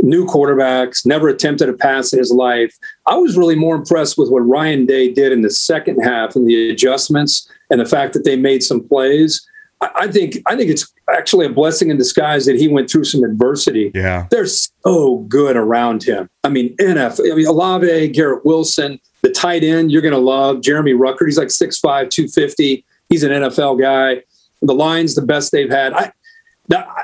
new 0.00 0.26
quarterbacks, 0.26 1.04
never 1.04 1.28
attempted 1.28 1.68
a 1.68 1.72
pass 1.72 2.12
in 2.12 2.20
his 2.20 2.30
life. 2.30 2.72
I 3.06 3.16
was 3.16 3.36
really 3.36 3.56
more 3.56 3.74
impressed 3.74 4.16
with 4.16 4.30
what 4.30 4.40
Ryan 4.40 4.86
Day 4.86 5.12
did 5.12 5.32
in 5.32 5.42
the 5.42 5.50
second 5.50 6.00
half 6.02 6.36
and 6.36 6.46
the 6.46 6.70
adjustments 6.70 7.50
and 7.68 7.80
the 7.80 7.84
fact 7.84 8.12
that 8.12 8.24
they 8.24 8.36
made 8.36 8.62
some 8.62 8.86
plays. 8.86 9.44
I, 9.80 10.08
think 10.08 10.36
I 10.46 10.56
think 10.56 10.70
it's 10.70 10.90
actually 11.14 11.46
a 11.46 11.50
blessing 11.50 11.90
in 11.90 11.98
disguise 11.98 12.46
that 12.46 12.56
he 12.56 12.66
went 12.66 12.90
through 12.90 13.04
some 13.04 13.22
adversity 13.24 13.90
Yeah. 13.94 14.26
they're 14.30 14.46
so 14.46 15.18
good 15.28 15.56
around 15.56 16.02
him. 16.02 16.30
I 16.44 16.48
mean, 16.48 16.74
NF, 16.76 17.20
I 17.30 17.34
mean, 17.34 17.46
Olave, 17.46 18.08
Garrett 18.08 18.44
Wilson, 18.44 18.98
the 19.22 19.30
tight 19.30 19.62
end 19.64 19.92
you're 19.92 20.02
going 20.02 20.14
to 20.14 20.20
love, 20.20 20.62
Jeremy 20.62 20.92
Ruckert. 20.92 21.26
He's 21.26 21.38
like 21.38 21.48
6'5", 21.48 22.10
250. 22.10 22.84
He's 23.08 23.22
an 23.22 23.30
NFL 23.32 23.80
guy. 23.80 24.22
The 24.62 24.74
line's 24.74 25.14
the 25.14 25.22
best 25.22 25.52
they've 25.52 25.70
had. 25.70 25.92
I, 25.92 26.12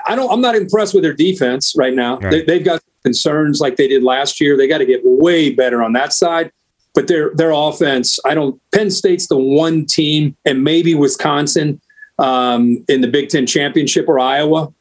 I 0.07 0.16
don't. 0.16 0.31
I'm 0.33 0.41
not 0.41 0.57
impressed 0.57 0.95
with 0.95 1.05
their 1.05 1.12
defense 1.12 1.75
right 1.77 1.95
now. 1.95 2.18
Right. 2.18 2.31
They, 2.31 2.43
they've 2.43 2.64
got 2.64 2.83
concerns 3.05 3.61
like 3.61 3.77
they 3.77 3.87
did 3.87 4.03
last 4.03 4.41
year. 4.41 4.57
They 4.57 4.66
got 4.66 4.79
to 4.79 4.87
get 4.87 5.01
way 5.05 5.51
better 5.51 5.83
on 5.83 5.93
that 5.93 6.12
side. 6.12 6.51
But 6.95 7.07
their 7.07 7.31
their 7.35 7.53
offense, 7.53 8.18
I 8.25 8.35
don't. 8.35 8.61
Penn 8.73 8.91
State's 8.91 9.29
the 9.29 9.39
one 9.39 9.87
team, 9.87 10.37
and 10.45 10.64
maybe 10.64 10.95
Wisconsin 10.95 11.81
um, 12.19 12.85
in 12.89 13.01
the 13.01 13.09
Big 13.09 13.29
Ten 13.29 13.47
championship 13.47 14.09
or 14.09 14.19
Iowa 14.19 14.73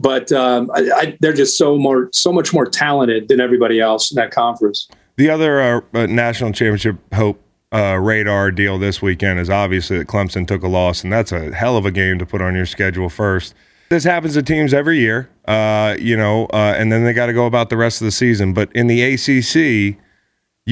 but 0.00 0.32
um, 0.32 0.70
I, 0.74 0.90
I, 0.94 1.18
they're 1.20 1.34
just 1.34 1.58
so 1.58 1.76
more, 1.76 2.08
so 2.12 2.32
much 2.32 2.52
more 2.52 2.64
talented 2.64 3.28
than 3.28 3.38
everybody 3.38 3.80
else 3.80 4.10
in 4.10 4.16
that 4.16 4.30
conference. 4.30 4.88
The 5.16 5.28
other 5.28 5.60
uh, 5.60 5.80
uh, 5.92 6.06
national 6.06 6.52
championship 6.52 6.96
hope 7.14 7.40
uh, 7.72 7.98
radar 8.00 8.50
deal 8.50 8.78
this 8.78 9.02
weekend 9.02 9.38
is 9.38 9.50
obviously 9.50 9.98
that 9.98 10.08
Clemson 10.08 10.46
took 10.46 10.62
a 10.62 10.68
loss, 10.68 11.04
and 11.04 11.12
that's 11.12 11.30
a 11.30 11.54
hell 11.54 11.76
of 11.76 11.84
a 11.84 11.90
game 11.90 12.18
to 12.18 12.26
put 12.26 12.40
on 12.40 12.56
your 12.56 12.66
schedule 12.66 13.10
first. 13.10 13.54
This 13.90 14.04
happens 14.04 14.34
to 14.34 14.42
teams 14.42 14.72
every 14.72 14.98
year, 15.00 15.28
uh, 15.46 15.96
you 15.98 16.16
know, 16.16 16.46
uh, 16.46 16.74
and 16.78 16.90
then 16.90 17.04
they 17.04 17.12
got 17.12 17.26
to 17.26 17.32
go 17.32 17.44
about 17.44 17.68
the 17.68 17.76
rest 17.76 18.00
of 18.00 18.06
the 18.06 18.12
season. 18.12 18.54
But 18.54 18.72
in 18.72 18.86
the 18.86 19.02
ACC, 19.02 19.98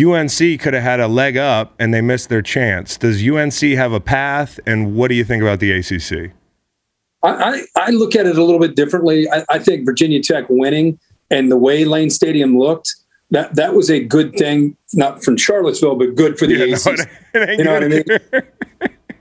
UNC 0.05 0.61
could 0.61 0.75
have 0.75 0.83
had 0.83 1.01
a 1.01 1.09
leg 1.09 1.37
up, 1.37 1.75
and 1.79 1.93
they 1.93 2.01
missed 2.01 2.29
their 2.29 2.43
chance. 2.43 2.97
Does 2.97 3.27
UNC 3.27 3.61
have 3.77 3.93
a 3.93 4.01
path, 4.01 4.61
and 4.67 4.95
what 4.95 5.09
do 5.09 5.15
you 5.15 5.25
think 5.25 5.43
about 5.43 5.61
the 5.61 5.73
ACC? 5.73 6.33
I, 7.23 7.29
I, 7.29 7.63
I 7.87 7.91
look 7.91 8.15
at 8.15 8.27
it 8.27 8.37
a 8.39 8.45
little 8.45 8.61
bit 8.61 8.77
differently. 8.77 9.29
I, 9.31 9.45
I 9.49 9.59
think 9.59 9.85
Virginia 9.85 10.23
Tech 10.23 10.45
winning 10.49 10.99
and 11.31 11.51
the 11.51 11.57
way 11.57 11.85
Lane 11.85 12.11
Stadium 12.11 12.59
looked, 12.59 12.95
that 13.31 13.55
that 13.57 13.75
was 13.75 13.91
a 13.91 14.01
good 14.03 14.35
thing, 14.37 14.77
not 14.95 15.23
from 15.25 15.37
Charlottesville, 15.37 15.97
but 15.97 16.15
good 16.15 16.39
for 16.39 16.47
the 16.47 16.55
Yeah, 16.55 16.75
ACC. 16.77 17.09
ain't 17.35 17.59
You 17.59 17.65
know 17.65 17.75
what 17.75 17.85
I 17.85 17.89
mean? 17.89 18.05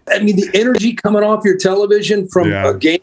I 0.10 0.20
mean, 0.20 0.36
the 0.38 0.50
energy 0.54 0.94
coming 0.94 1.24
off 1.24 1.44
your 1.44 1.58
television 1.58 2.28
from 2.30 2.50
Yeah. 2.50 2.70
a 2.70 2.74
game 2.78 3.00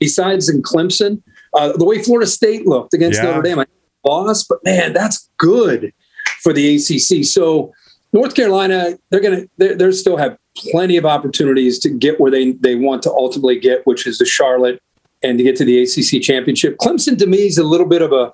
besides 0.00 0.48
in 0.48 0.62
Clemson, 0.62 1.22
uh, 1.54 1.72
the 1.76 1.84
way 1.84 2.02
Florida 2.02 2.26
State 2.28 2.66
looked 2.66 2.94
against 2.94 3.18
Yeah. 3.22 3.26
Notre 3.30 3.42
Dame, 3.42 3.60
I 3.60 3.66
lost, 4.04 4.46
but 4.48 4.58
man, 4.64 4.92
that's 4.92 5.28
good 5.38 5.92
for 6.38 6.52
the 6.52 6.76
ACC. 6.76 7.24
So 7.24 7.72
North 8.12 8.34
Carolina, 8.34 8.98
they're 9.10 9.20
gonna 9.20 9.42
they 9.58 9.74
they 9.74 9.92
still 9.92 10.16
have 10.16 10.38
plenty 10.56 10.96
of 10.96 11.04
opportunities 11.04 11.78
to 11.80 11.90
get 11.90 12.20
where 12.20 12.30
they 12.30 12.52
they 12.52 12.74
want 12.74 13.02
to 13.02 13.10
ultimately 13.10 13.58
get, 13.58 13.86
which 13.86 14.06
is 14.06 14.18
the 14.18 14.26
Charlotte 14.26 14.82
and 15.22 15.38
to 15.38 15.44
get 15.44 15.56
to 15.56 15.64
the 15.64 15.82
ACC 15.82 16.22
championship. 16.22 16.76
Clemson 16.78 17.18
to 17.18 17.26
me 17.26 17.46
is 17.46 17.58
a 17.58 17.64
little 17.64 17.86
bit 17.86 18.02
of 18.02 18.12
a 18.12 18.32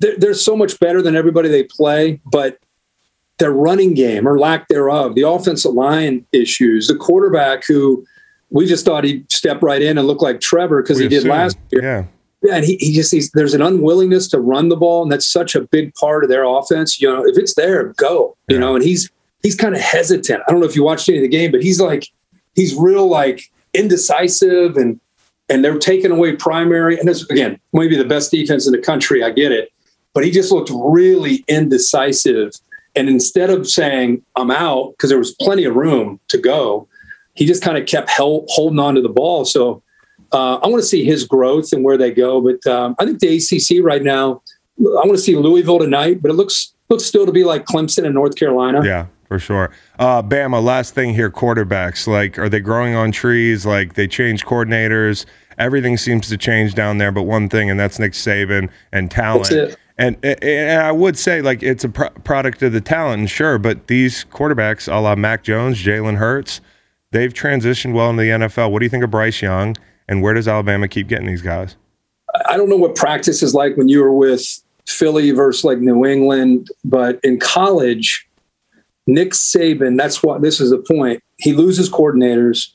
they're, 0.00 0.16
they're 0.16 0.34
so 0.34 0.56
much 0.56 0.78
better 0.80 1.00
than 1.00 1.16
everybody 1.16 1.48
they 1.48 1.64
play, 1.64 2.20
but 2.26 2.58
their 3.38 3.52
running 3.52 3.94
game 3.94 4.28
or 4.28 4.38
lack 4.38 4.68
thereof, 4.68 5.14
the 5.14 5.26
offensive 5.26 5.72
line 5.72 6.24
issues, 6.32 6.86
the 6.86 6.96
quarterback 6.96 7.66
who 7.66 8.04
we 8.50 8.66
just 8.66 8.84
thought 8.84 9.04
he'd 9.04 9.30
step 9.32 9.62
right 9.62 9.82
in 9.82 9.98
and 9.98 10.06
look 10.06 10.22
like 10.22 10.40
Trevor 10.40 10.82
because 10.82 10.98
he 10.98 11.08
did 11.08 11.24
last 11.24 11.58
year. 11.70 11.82
Yeah. 11.82 12.04
Yeah, 12.44 12.56
and 12.56 12.64
he, 12.64 12.76
he 12.76 12.92
just 12.92 13.10
he's, 13.10 13.30
there's 13.30 13.54
an 13.54 13.62
unwillingness 13.62 14.28
to 14.28 14.38
run 14.38 14.68
the 14.68 14.76
ball, 14.76 15.02
and 15.02 15.10
that's 15.10 15.24
such 15.26 15.54
a 15.54 15.62
big 15.62 15.94
part 15.94 16.24
of 16.24 16.28
their 16.30 16.44
offense. 16.44 17.00
You 17.00 17.08
know, 17.08 17.24
if 17.26 17.38
it's 17.38 17.54
there, 17.54 17.94
go. 17.96 18.36
You 18.48 18.56
Yeah. 18.56 18.60
know, 18.60 18.74
and 18.74 18.84
he's 18.84 19.10
he's 19.42 19.54
kind 19.56 19.74
of 19.74 19.80
hesitant. 19.80 20.42
I 20.46 20.50
don't 20.52 20.60
know 20.60 20.66
if 20.66 20.76
you 20.76 20.84
watched 20.84 21.08
any 21.08 21.18
of 21.18 21.22
the 21.22 21.28
game, 21.28 21.50
but 21.50 21.62
he's 21.62 21.80
like 21.80 22.06
he's 22.54 22.74
real 22.74 23.08
like 23.08 23.50
indecisive, 23.72 24.76
and 24.76 25.00
and 25.48 25.64
they're 25.64 25.78
taking 25.78 26.10
away 26.10 26.36
primary. 26.36 26.98
And 26.98 27.08
this 27.08 27.28
again, 27.30 27.58
maybe 27.72 27.96
the 27.96 28.04
best 28.04 28.30
defense 28.30 28.66
in 28.66 28.72
the 28.72 28.78
country. 28.78 29.22
I 29.24 29.30
get 29.30 29.50
it, 29.50 29.72
but 30.12 30.24
he 30.24 30.30
just 30.30 30.52
looked 30.52 30.70
really 30.74 31.44
indecisive. 31.48 32.52
And 32.96 33.08
instead 33.08 33.50
of 33.50 33.68
saying 33.68 34.22
I'm 34.36 34.50
out 34.50 34.92
because 34.92 35.10
there 35.10 35.18
was 35.18 35.32
plenty 35.32 35.64
of 35.64 35.74
room 35.74 36.20
to 36.28 36.38
go, 36.38 36.86
he 37.34 37.44
just 37.46 37.62
kind 37.62 37.76
of 37.76 37.86
kept 37.86 38.08
held, 38.08 38.46
holding 38.50 38.78
on 38.78 38.94
to 38.94 39.00
the 39.02 39.08
ball. 39.08 39.44
So 39.44 39.82
uh, 40.32 40.56
I 40.56 40.68
want 40.68 40.82
to 40.82 40.86
see 40.86 41.04
his 41.04 41.24
growth 41.24 41.72
and 41.72 41.84
where 41.84 41.96
they 41.96 42.10
go. 42.10 42.40
But 42.40 42.70
um, 42.70 42.94
I 42.98 43.04
think 43.04 43.20
the 43.20 43.36
ACC 43.36 43.84
right 43.84 44.02
now, 44.02 44.42
I 44.78 45.04
want 45.04 45.12
to 45.12 45.18
see 45.18 45.36
Louisville 45.36 45.78
tonight, 45.78 46.22
but 46.22 46.30
it 46.30 46.34
looks 46.34 46.74
looks 46.88 47.04
still 47.04 47.26
to 47.26 47.32
be 47.32 47.44
like 47.44 47.64
Clemson 47.64 48.04
and 48.04 48.14
North 48.14 48.36
Carolina. 48.36 48.84
Yeah, 48.84 49.06
for 49.28 49.38
sure. 49.38 49.70
Uh, 49.98 50.22
Bama, 50.22 50.62
last 50.62 50.94
thing 50.94 51.14
here 51.14 51.30
quarterbacks. 51.30 52.06
Like, 52.06 52.38
are 52.38 52.48
they 52.48 52.60
growing 52.60 52.94
on 52.94 53.12
trees? 53.12 53.64
Like, 53.64 53.94
they 53.94 54.06
change 54.06 54.44
coordinators. 54.44 55.24
Everything 55.58 55.96
seems 55.96 56.28
to 56.28 56.36
change 56.36 56.74
down 56.74 56.98
there, 56.98 57.12
but 57.12 57.22
one 57.22 57.48
thing, 57.48 57.70
and 57.70 57.78
that's 57.78 57.98
Nick 57.98 58.12
Saban 58.12 58.70
and 58.92 59.10
talent. 59.10 59.50
That's 59.50 59.72
it. 59.72 59.78
And, 59.96 60.16
and 60.24 60.82
I 60.82 60.90
would 60.90 61.16
say, 61.16 61.40
like, 61.40 61.62
it's 61.62 61.84
a 61.84 61.88
pro- 61.88 62.10
product 62.10 62.62
of 62.62 62.72
the 62.72 62.80
talent, 62.80 63.20
and 63.20 63.30
sure, 63.30 63.58
but 63.58 63.86
these 63.86 64.24
quarterbacks, 64.24 64.92
a 64.92 64.98
la 64.98 65.14
Mac 65.14 65.44
Jones, 65.44 65.80
Jalen 65.80 66.16
Hurts, 66.16 66.60
they've 67.12 67.32
transitioned 67.32 67.94
well 67.94 68.10
into 68.10 68.22
the 68.22 68.30
NFL. 68.30 68.72
What 68.72 68.80
do 68.80 68.86
you 68.86 68.90
think 68.90 69.04
of 69.04 69.12
Bryce 69.12 69.40
Young, 69.40 69.76
and 70.08 70.22
where 70.22 70.34
does 70.34 70.48
Alabama 70.48 70.88
keep 70.88 71.08
getting 71.08 71.26
these 71.26 71.42
guys? 71.42 71.76
I 72.46 72.56
don't 72.56 72.68
know 72.68 72.76
what 72.76 72.94
practice 72.94 73.42
is 73.42 73.54
like 73.54 73.76
when 73.76 73.88
you 73.88 74.00
were 74.00 74.12
with 74.12 74.42
Philly 74.86 75.30
versus 75.30 75.64
like 75.64 75.78
New 75.78 76.04
England, 76.04 76.68
but 76.84 77.20
in 77.22 77.38
college, 77.38 78.28
Nick 79.06 79.32
Saban, 79.32 79.96
that's 79.96 80.22
what 80.22 80.42
this 80.42 80.60
is 80.60 80.70
the 80.70 80.78
point. 80.78 81.22
He 81.38 81.52
loses 81.52 81.90
coordinators, 81.90 82.70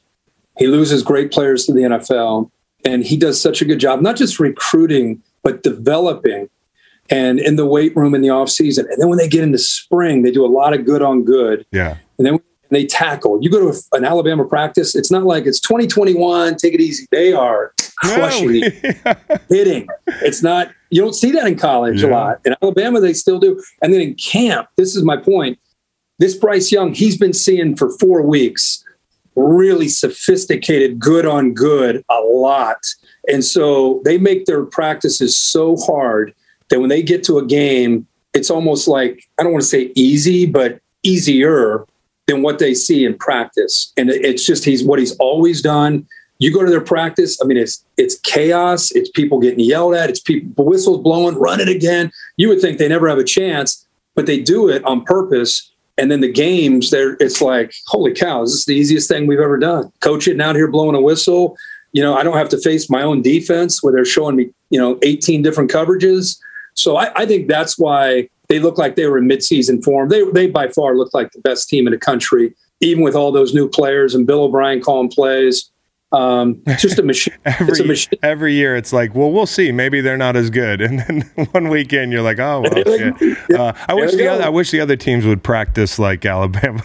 he 0.57 0.67
loses 0.67 1.03
great 1.03 1.32
players 1.32 1.65
to 1.65 1.73
the 1.73 1.82
NFL, 1.82 2.49
and 2.86 3.03
he 3.03 3.17
does 3.17 3.41
such 3.41 3.61
a 3.61 3.65
good 3.65 3.80
job, 3.80 4.01
not 4.01 4.15
just 4.15 4.39
recruiting, 4.39 5.21
but 5.43 5.63
developing 5.63 6.49
and 7.09 7.39
in 7.39 7.55
the 7.55 7.65
weight 7.65 7.95
room 7.95 8.13
in 8.13 8.21
the 8.21 8.27
offseason. 8.27 8.89
And 8.89 9.01
then 9.01 9.09
when 9.09 9.17
they 9.17 9.27
get 9.27 9.43
into 9.43 9.57
spring, 9.57 10.21
they 10.21 10.32
do 10.32 10.45
a 10.45 10.47
lot 10.47 10.73
of 10.73 10.86
good 10.86 11.01
on 11.01 11.23
good. 11.23 11.65
Yeah. 11.71 11.97
And 12.17 12.27
then 12.27 12.39
they 12.70 12.86
tackle. 12.86 13.41
You 13.41 13.49
go 13.49 13.72
to 13.72 13.80
an 13.93 14.05
Alabama 14.05 14.45
practice, 14.45 14.95
it's 14.95 15.11
not 15.11 15.24
like 15.24 15.45
it's 15.45 15.59
2021, 15.59 16.55
take 16.57 16.74
it 16.74 16.82
easy. 16.82 17.05
They 17.11 17.34
are 17.34 17.74
crushing 17.97 18.63
it 18.63 19.41
hitting. 19.49 19.88
It's 20.22 20.41
not 20.41 20.72
you 20.89 21.01
don't 21.01 21.13
see 21.13 21.32
that 21.32 21.45
in 21.45 21.57
college 21.57 22.01
a 22.01 22.07
lot. 22.07 22.41
In 22.45 22.55
Alabama, 22.61 22.99
they 22.99 23.13
still 23.13 23.39
do. 23.39 23.61
And 23.82 23.93
then 23.93 24.01
in 24.01 24.15
camp, 24.15 24.70
this 24.76 24.95
is 24.95 25.03
my 25.03 25.17
point. 25.17 25.59
This 26.17 26.36
Bryce 26.36 26.72
Young, 26.72 26.93
he's 26.93 27.17
been 27.17 27.34
seeing 27.34 27.76
for 27.76 27.91
four 27.97 28.24
weeks 28.24 28.84
really 29.36 29.88
sophisticated, 29.88 30.99
good 30.99 31.26
on 31.26 31.53
good, 31.53 32.03
a 32.09 32.20
lot. 32.20 32.86
And 33.28 33.43
so 33.43 34.01
they 34.03 34.17
make 34.17 34.45
their 34.45 34.65
practices 34.65 35.38
so 35.38 35.78
hard 35.78 36.34
that 36.70 36.80
when 36.80 36.89
they 36.89 37.01
get 37.01 37.24
to 37.26 37.38
a 37.38 37.45
game, 37.45 38.07
it's 38.34 38.49
almost 38.49 38.88
like 38.88 39.24
I 39.39 39.43
don't 39.43 39.53
want 39.53 39.63
to 39.63 39.70
say 39.70 39.91
easy, 39.95 40.45
but 40.45 40.80
easier 41.03 41.86
than 42.30 42.43
what 42.43 42.59
they 42.59 42.75
see 42.75 43.05
in 43.05 43.17
practice. 43.17 43.91
And 43.97 44.09
it's 44.09 44.45
just 44.45 44.63
he's 44.63 44.84
what 44.84 44.99
he's 44.99 45.15
always 45.17 45.61
done. 45.61 46.07
You 46.38 46.53
go 46.53 46.63
to 46.63 46.69
their 46.69 46.80
practice, 46.80 47.41
I 47.41 47.45
mean, 47.45 47.57
it's 47.57 47.84
it's 47.97 48.17
chaos, 48.19 48.91
it's 48.91 49.09
people 49.09 49.39
getting 49.39 49.59
yelled 49.59 49.95
at, 49.95 50.09
it's 50.09 50.19
people 50.19 50.63
whistles 50.63 51.01
blowing, 51.01 51.36
run 51.36 51.59
it 51.59 51.67
again. 51.67 52.11
You 52.38 52.47
would 52.49 52.61
think 52.61 52.77
they 52.77 52.88
never 52.88 53.09
have 53.09 53.17
a 53.17 53.23
chance, 53.23 53.86
but 54.15 54.25
they 54.25 54.39
do 54.39 54.69
it 54.69 54.84
on 54.86 55.03
purpose. 55.03 55.71
And 55.97 56.09
then 56.09 56.21
the 56.21 56.32
games, 56.32 56.91
there 56.91 57.17
it's 57.19 57.41
like, 57.41 57.73
holy 57.88 58.13
cow, 58.13 58.43
is 58.43 58.51
this 58.51 58.59
is 58.59 58.65
the 58.65 58.75
easiest 58.75 59.09
thing 59.09 59.27
we've 59.27 59.39
ever 59.39 59.57
done. 59.57 59.91
Coaching 59.99 60.39
out 60.39 60.55
here 60.55 60.69
blowing 60.69 60.95
a 60.95 61.01
whistle. 61.01 61.57
You 61.91 62.03
know, 62.03 62.15
I 62.15 62.23
don't 62.23 62.38
have 62.38 62.49
to 62.49 62.61
face 62.61 62.89
my 62.89 63.01
own 63.01 63.21
defense 63.23 63.84
where 63.84 63.91
they're 63.91 64.05
showing 64.05 64.36
me, 64.36 64.51
you 64.69 64.80
know, 64.80 64.99
18 65.01 65.41
different 65.41 65.71
coverages. 65.71 66.39
So 66.75 66.95
I, 66.95 67.11
I 67.15 67.25
think 67.25 67.47
that's 67.47 67.77
why 67.77 68.30
they 68.49 68.59
look 68.59 68.77
like 68.77 68.95
they 68.95 69.05
were 69.05 69.17
in 69.17 69.27
midseason 69.27 69.83
form. 69.83 70.09
They 70.09 70.29
they 70.31 70.47
by 70.47 70.67
far 70.69 70.95
look 70.95 71.13
like 71.13 71.31
the 71.31 71.39
best 71.39 71.69
team 71.69 71.87
in 71.87 71.91
the 71.91 71.99
country, 71.99 72.53
even 72.81 73.03
with 73.03 73.15
all 73.15 73.31
those 73.31 73.53
new 73.53 73.69
players 73.69 74.13
and 74.15 74.27
Bill 74.27 74.43
O'Brien 74.43 74.81
calling 74.81 75.09
plays. 75.09 75.71
Um, 76.11 76.63
it's 76.65 76.81
just 76.81 76.97
a 76.97 77.03
machine. 77.03 77.35
it's 77.45 77.59
a 77.59 77.63
every, 77.63 77.85
machine. 77.85 78.19
every 78.23 78.53
year 78.55 78.75
it's 78.75 78.91
like, 78.91 79.13
well, 79.13 79.31
we'll 79.31 79.45
see. 79.45 79.71
Maybe 79.71 80.01
they're 80.01 80.17
not 80.17 80.35
as 80.35 80.49
good. 80.49 80.81
And 80.89 80.99
then 80.99 81.21
one 81.51 81.69
weekend 81.69 82.11
you're 82.11 82.23
like, 82.23 82.39
oh, 82.39 82.61
well, 82.61 82.73
shit. 82.73 83.37
Uh, 83.55 83.73
I 83.87 83.93
wish 83.93 84.13
the 84.13 84.27
other. 84.27 84.43
I 84.43 84.49
wish 84.49 84.71
the 84.71 84.79
other 84.79 84.95
teams 84.95 85.25
would 85.25 85.43
practice 85.43 85.99
like 85.99 86.25
Alabama. 86.25 86.83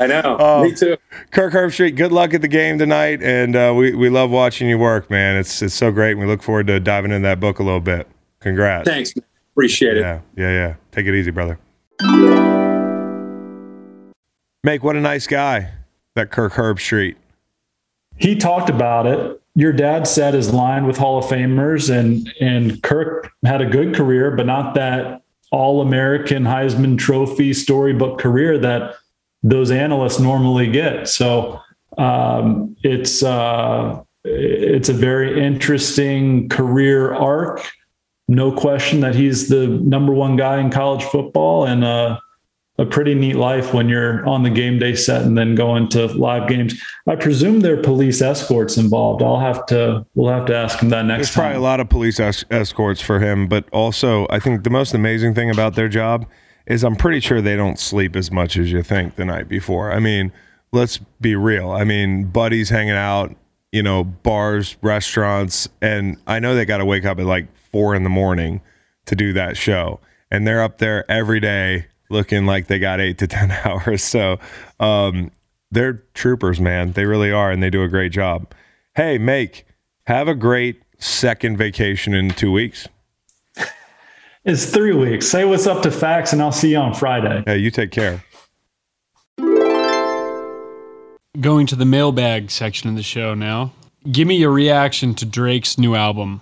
I 0.00 0.06
know. 0.06 0.36
Oh. 0.38 0.64
Me 0.64 0.74
too. 0.74 0.96
Kirk 1.30 1.52
Herbstreit, 1.52 1.96
good 1.96 2.12
luck 2.12 2.32
at 2.32 2.40
the 2.40 2.48
game 2.48 2.78
tonight, 2.78 3.22
and 3.22 3.54
uh, 3.54 3.74
we 3.76 3.94
we 3.94 4.08
love 4.08 4.30
watching 4.30 4.68
you 4.68 4.78
work, 4.78 5.10
man. 5.10 5.36
It's 5.36 5.60
it's 5.60 5.74
so 5.74 5.90
great. 5.90 6.12
and 6.12 6.20
We 6.20 6.26
look 6.26 6.42
forward 6.42 6.66
to 6.68 6.80
diving 6.80 7.10
into 7.12 7.26
that 7.26 7.40
book 7.40 7.58
a 7.58 7.62
little 7.62 7.80
bit. 7.80 8.08
Congrats. 8.40 8.88
Thanks. 8.88 9.14
man. 9.16 9.24
Appreciate 9.56 9.96
it. 9.96 10.00
Yeah, 10.00 10.20
yeah, 10.36 10.50
yeah. 10.50 10.74
Take 10.92 11.06
it 11.06 11.14
easy, 11.14 11.30
brother. 11.30 11.58
Make 14.62 14.84
what 14.84 14.96
a 14.96 15.00
nice 15.00 15.26
guy 15.26 15.72
that 16.14 16.30
Kirk 16.30 16.52
Herbstreit. 16.52 17.16
he 18.18 18.36
talked 18.36 18.68
about 18.68 19.06
it. 19.06 19.40
Your 19.54 19.72
dad 19.72 20.06
said 20.06 20.34
his 20.34 20.52
line 20.52 20.86
with 20.86 20.98
Hall 20.98 21.18
of 21.18 21.24
Famers, 21.24 21.88
and 21.88 22.30
and 22.38 22.82
Kirk 22.82 23.32
had 23.46 23.62
a 23.62 23.66
good 23.66 23.94
career, 23.94 24.30
but 24.30 24.44
not 24.44 24.74
that 24.74 25.22
All 25.52 25.80
American 25.80 26.44
Heisman 26.44 26.98
Trophy 26.98 27.54
storybook 27.54 28.18
career 28.18 28.58
that 28.58 28.96
those 29.42 29.70
analysts 29.70 30.20
normally 30.20 30.70
get. 30.70 31.08
So 31.08 31.58
um, 31.96 32.76
it's 32.82 33.22
uh, 33.22 34.02
it's 34.24 34.90
a 34.90 34.92
very 34.92 35.42
interesting 35.42 36.50
career 36.50 37.14
arc. 37.14 37.62
No 38.28 38.52
question 38.52 39.00
that 39.00 39.14
he's 39.14 39.48
the 39.48 39.68
number 39.68 40.12
one 40.12 40.36
guy 40.36 40.60
in 40.60 40.70
college 40.70 41.04
football, 41.04 41.64
and 41.64 41.84
uh, 41.84 42.18
a 42.78 42.84
pretty 42.84 43.14
neat 43.14 43.36
life 43.36 43.72
when 43.72 43.88
you're 43.88 44.26
on 44.26 44.42
the 44.42 44.50
game 44.50 44.78
day 44.78 44.94
set 44.94 45.22
and 45.22 45.36
then 45.36 45.54
going 45.54 45.88
to 45.88 46.06
live 46.06 46.48
games. 46.48 46.80
I 47.06 47.16
presume 47.16 47.60
there 47.60 47.78
are 47.78 47.82
police 47.82 48.20
escorts 48.20 48.76
involved. 48.76 49.22
I'll 49.22 49.40
have 49.40 49.64
to 49.66 50.04
we'll 50.14 50.32
have 50.32 50.46
to 50.46 50.54
ask 50.54 50.80
him 50.80 50.90
that 50.90 51.06
next 51.06 51.28
There's 51.28 51.34
probably 51.34 51.56
a 51.56 51.60
lot 51.60 51.80
of 51.80 51.88
police 51.88 52.20
es- 52.20 52.44
escorts 52.50 53.00
for 53.00 53.18
him, 53.20 53.48
but 53.48 53.66
also 53.72 54.26
I 54.28 54.38
think 54.38 54.64
the 54.64 54.70
most 54.70 54.92
amazing 54.92 55.34
thing 55.34 55.50
about 55.50 55.74
their 55.74 55.88
job 55.88 56.26
is 56.66 56.84
I'm 56.84 56.96
pretty 56.96 57.20
sure 57.20 57.40
they 57.40 57.56
don't 57.56 57.78
sleep 57.78 58.16
as 58.16 58.30
much 58.30 58.56
as 58.56 58.70
you 58.70 58.82
think 58.82 59.14
the 59.14 59.24
night 59.24 59.48
before. 59.48 59.92
I 59.92 60.00
mean, 60.00 60.32
let's 60.72 60.98
be 61.20 61.34
real. 61.34 61.70
I 61.70 61.84
mean, 61.84 62.24
buddies 62.24 62.68
hanging 62.68 62.90
out, 62.90 63.34
you 63.72 63.82
know, 63.82 64.04
bars, 64.04 64.76
restaurants, 64.82 65.68
and 65.80 66.18
I 66.26 66.40
know 66.40 66.54
they 66.54 66.64
got 66.64 66.78
to 66.78 66.84
wake 66.84 67.04
up 67.06 67.18
at 67.20 67.24
like 67.24 67.46
four 67.70 67.94
in 67.94 68.02
the 68.02 68.10
morning 68.10 68.60
to 69.06 69.14
do 69.14 69.32
that 69.32 69.56
show, 69.56 70.00
and 70.30 70.46
they're 70.46 70.62
up 70.62 70.78
there 70.78 71.08
every 71.10 71.40
day 71.40 71.86
looking 72.10 72.46
like 72.46 72.66
they 72.66 72.78
got 72.78 73.00
eight 73.00 73.18
to 73.18 73.26
ten 73.26 73.50
hours. 73.64 74.02
So 74.02 74.38
um, 74.80 75.30
they're 75.70 76.04
troopers, 76.14 76.60
man. 76.60 76.92
They 76.92 77.04
really 77.04 77.30
are, 77.30 77.50
and 77.50 77.62
they 77.62 77.70
do 77.70 77.82
a 77.82 77.88
great 77.88 78.12
job. 78.12 78.52
Hey, 78.94 79.18
make 79.18 79.66
have 80.06 80.28
a 80.28 80.34
great 80.34 80.82
second 80.98 81.56
vacation 81.56 82.14
in 82.14 82.30
two 82.30 82.52
weeks. 82.52 82.88
It's 84.48 84.66
three 84.66 84.94
weeks. 84.94 85.26
Say 85.26 85.44
what's 85.44 85.66
up 85.66 85.82
to 85.82 85.90
Fax, 85.90 86.32
and 86.32 86.40
I'll 86.40 86.52
see 86.52 86.70
you 86.70 86.76
on 86.76 86.94
Friday. 86.94 87.42
Hey, 87.44 87.58
you 87.58 87.72
take 87.72 87.90
care. 87.90 88.22
Going 91.40 91.66
to 91.66 91.74
the 91.74 91.84
mailbag 91.84 92.52
section 92.52 92.88
of 92.88 92.94
the 92.94 93.02
show 93.02 93.34
now. 93.34 93.72
Give 94.08 94.28
me 94.28 94.36
your 94.36 94.52
reaction 94.52 95.16
to 95.16 95.26
Drake's 95.26 95.78
new 95.78 95.96
album, 95.96 96.40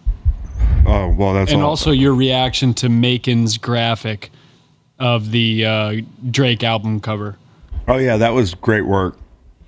Oh 0.87 1.09
well, 1.16 1.35
that's 1.35 1.53
and 1.53 1.62
all. 1.62 1.70
also 1.70 1.91
your 1.91 2.14
reaction 2.14 2.74
to 2.74 2.89
Macon's 2.89 3.59
graphic 3.59 4.30
of 4.99 5.30
the 5.30 5.64
uh, 5.64 5.95
Drake 6.30 6.62
album 6.62 7.01
cover. 7.01 7.37
oh 7.89 7.97
yeah, 7.99 8.16
that 8.16 8.30
was 8.35 8.55
great 8.55 8.87
work. 8.87 9.16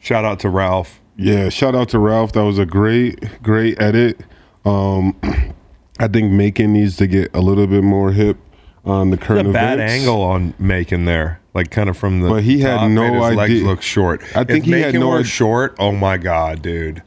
Shout 0.01 0.25
out 0.25 0.41
to 0.41 0.49
Ralph. 0.49 1.01
Yeah, 1.17 1.49
shout 1.49 1.75
out 1.75 1.89
to 1.91 1.99
Ralph. 1.99 2.33
That 2.33 2.45
was 2.45 2.59
a 2.59 2.67
great, 2.67 3.43
great 3.43 3.81
edit. 3.81 4.21
Um, 4.65 5.17
I 5.99 6.09
think 6.09 6.31
Macon 6.33 6.73
needs 6.75 6.97
to 6.99 7.07
get 7.07 7.35
a 7.35 7.41
little 7.41 7.67
bit 7.67 7.83
more 7.83 8.13
hip 8.13 8.37
on 8.85 9.11
the 9.11 9.17
The 9.17 9.25
current 9.25 9.53
bad 9.53 9.79
events. 9.79 9.93
angle 9.95 10.21
on 10.23 10.53
Macon 10.59 11.07
there, 11.07 11.41
like 11.55 11.71
kind 11.71 11.89
of 11.89 11.97
from 11.97 12.21
the. 12.21 12.29
But 12.29 12.43
he 12.45 12.61
had 12.61 12.77
top, 12.77 12.91
no 12.91 13.11
made 13.11 13.27
his 13.29 13.37
legs 13.37 13.63
look 13.63 13.83
short. 13.83 14.23
I 14.37 14.45
think 14.45 14.67
if 14.67 14.75
he 14.75 14.81
had 14.81 14.95
no 14.95 15.09
were 15.09 15.25
short. 15.25 15.75
Oh 15.79 15.93
my 15.93 16.19
god, 16.19 16.61
dude. 16.63 17.03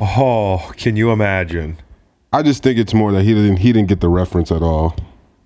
Oh, 0.00 0.72
can 0.76 0.96
you 0.96 1.10
imagine? 1.10 1.78
I 2.32 2.42
just 2.42 2.62
think 2.62 2.78
it's 2.78 2.92
more 2.94 3.12
that 3.12 3.22
he 3.22 3.34
didn't 3.34 3.58
he 3.58 3.72
didn't 3.72 3.88
get 3.88 4.00
the 4.00 4.08
reference 4.08 4.50
at 4.52 4.62
all. 4.62 4.94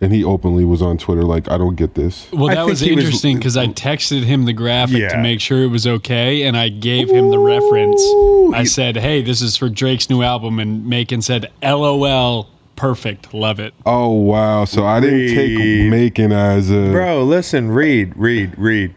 and 0.03 0.15
he 0.15 0.25
openly 0.25 0.65
was 0.65 0.81
on 0.81 0.97
Twitter 0.97 1.23
like, 1.25 1.51
"I 1.51 1.59
don't 1.59 1.77
get 1.77 1.95
this." 1.95 2.27
Well, 2.33 2.49
that 2.49 2.65
was 2.65 2.81
interesting 2.83 3.37
because 3.37 3.59
I 3.59 3.67
texted 3.67 4.23
him 4.25 4.47
the 4.47 4.55
graphic 4.55 4.97
Yeah. 4.97 5.09
to 5.11 5.19
make 5.19 5.41
sure 5.43 5.63
it 5.63 5.67
was 5.69 5.87
okay, 5.87 6.45
and 6.45 6.57
I 6.57 6.71
gave 6.71 7.11
him 7.11 7.29
the 7.31 7.39
reference. 7.39 8.03
I 8.55 8.65
said, 8.65 8.97
"Hey, 8.97 9.21
this 9.21 9.43
is 9.43 9.57
for 9.59 9.69
Drake's 9.69 10.09
new 10.09 10.23
album," 10.23 10.59
and 10.59 10.87
Macon 10.87 11.21
said, 11.21 11.51
"LOL, 11.63 12.49
perfect, 12.77 13.35
love 13.35 13.61
it." 13.61 13.75
Oh 13.85 14.09
wow! 14.09 14.65
So 14.65 14.87
I 14.87 15.01
didn't 15.01 15.35
take 15.35 15.59
Reed. 15.59 15.91
Macon 15.91 16.33
as 16.33 16.71
a 16.71 16.89
Bro, 16.91 17.25
listen, 17.25 17.71
read, 17.71 18.15
read, 18.17 18.55
read. 18.57 18.95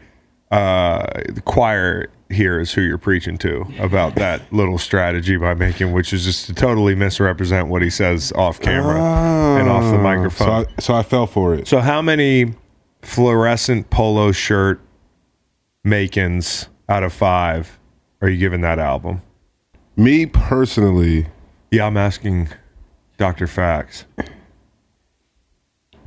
Uh, 0.50 1.04
the 1.28 1.42
choir 1.42 2.08
here 2.34 2.60
is 2.60 2.72
who 2.72 2.82
you're 2.82 2.98
preaching 2.98 3.38
to 3.38 3.64
about 3.78 4.14
that 4.16 4.52
little 4.52 4.76
strategy 4.78 5.36
by 5.36 5.54
Macon, 5.54 5.92
which 5.92 6.12
is 6.12 6.24
just 6.24 6.46
to 6.46 6.54
totally 6.54 6.94
misrepresent 6.94 7.68
what 7.68 7.80
he 7.82 7.88
says 7.90 8.32
off 8.32 8.60
camera 8.60 9.00
and 9.58 9.68
off 9.68 9.84
the 9.90 9.98
Ah, 9.98 10.02
microphone. 10.02 10.46
So 10.46 10.52
I, 10.52 10.80
so 10.80 10.94
I 10.94 11.02
fell 11.02 11.26
for 11.26 11.54
it. 11.54 11.66
So, 11.66 11.80
how 11.80 12.02
many 12.02 12.54
fluorescent 13.02 13.90
polo 13.90 14.32
shirt 14.32 14.80
makings 15.82 16.68
out 16.88 17.02
of 17.02 17.12
five 17.12 17.78
are 18.20 18.28
you 18.28 18.38
giving 18.38 18.60
that 18.62 18.78
album? 18.78 19.22
Me 19.96 20.26
personally, 20.26 21.26
Yeah, 21.70 21.86
I'm 21.86 21.96
asking 21.96 22.48
Dr. 23.18 23.46
Fax. 23.46 24.04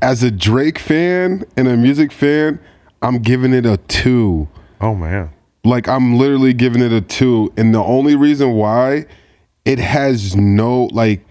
as 0.02 0.24
a 0.24 0.30
Drake 0.32 0.78
fan 0.80 1.44
and 1.56 1.68
a 1.68 1.78
music 1.78 2.12
fan, 2.12 2.60
I'm 3.02 3.20
giving 3.20 3.54
it 3.54 3.66
a 3.66 3.78
two. 3.78 4.48
Oh, 4.82 4.94
man. 4.96 5.32
Like 5.68 5.88
I'm 5.88 6.18
literally 6.18 6.54
giving 6.54 6.82
it 6.82 6.94
a 6.94 7.02
two, 7.02 7.52
and 7.58 7.74
the 7.74 7.84
only 7.84 8.16
reason 8.16 8.54
why 8.54 9.06
it 9.66 9.80
has 9.80 10.36
no 10.36 10.86
like. 10.86 11.26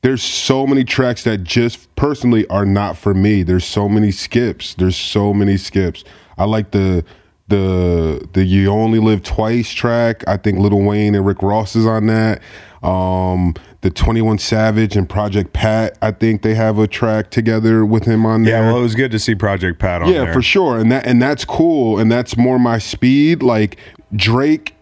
There's 0.00 0.22
so 0.22 0.66
many 0.66 0.82
tracks 0.82 1.22
that 1.24 1.44
just 1.44 1.94
personally 1.94 2.44
are 2.48 2.66
not 2.66 2.96
for 2.96 3.14
me. 3.14 3.44
There's 3.44 3.64
so 3.64 3.88
many 3.88 4.10
skips. 4.10 4.74
There's 4.74 4.96
so 4.96 5.32
many 5.32 5.56
skips. 5.56 6.02
I 6.36 6.44
like 6.44 6.72
the 6.72 7.04
the 7.48 8.26
the 8.32 8.44
You 8.44 8.70
Only 8.70 8.98
Live 8.98 9.22
Twice 9.22 9.70
track. 9.70 10.26
I 10.26 10.38
think 10.38 10.58
Lil 10.58 10.80
Wayne 10.80 11.14
and 11.14 11.24
Rick 11.24 11.42
Ross 11.42 11.76
is 11.76 11.86
on 11.86 12.06
that. 12.06 12.40
Um, 12.82 13.54
the 13.82 13.90
21 13.90 14.38
Savage 14.38 14.96
and 14.96 15.08
Project 15.08 15.52
Pat. 15.52 15.98
I 16.00 16.12
think 16.12 16.42
they 16.42 16.54
have 16.54 16.78
a 16.78 16.86
track 16.86 17.30
together 17.30 17.84
with 17.84 18.04
him 18.04 18.24
on 18.24 18.44
there. 18.44 18.62
Yeah, 18.62 18.68
well, 18.68 18.78
it 18.78 18.82
was 18.82 18.94
good 18.94 19.10
to 19.10 19.18
see 19.18 19.34
Project 19.34 19.78
Pat 19.78 20.02
on 20.02 20.08
Yeah, 20.12 20.24
there. 20.24 20.32
for 20.32 20.42
sure, 20.42 20.78
and 20.78 20.90
that 20.90 21.06
and 21.06 21.20
that's 21.20 21.44
cool, 21.44 21.98
and 21.98 22.10
that's 22.10 22.36
more 22.36 22.58
my 22.58 22.78
speed. 22.78 23.42
Like 23.42 23.76
Drake 24.14 24.74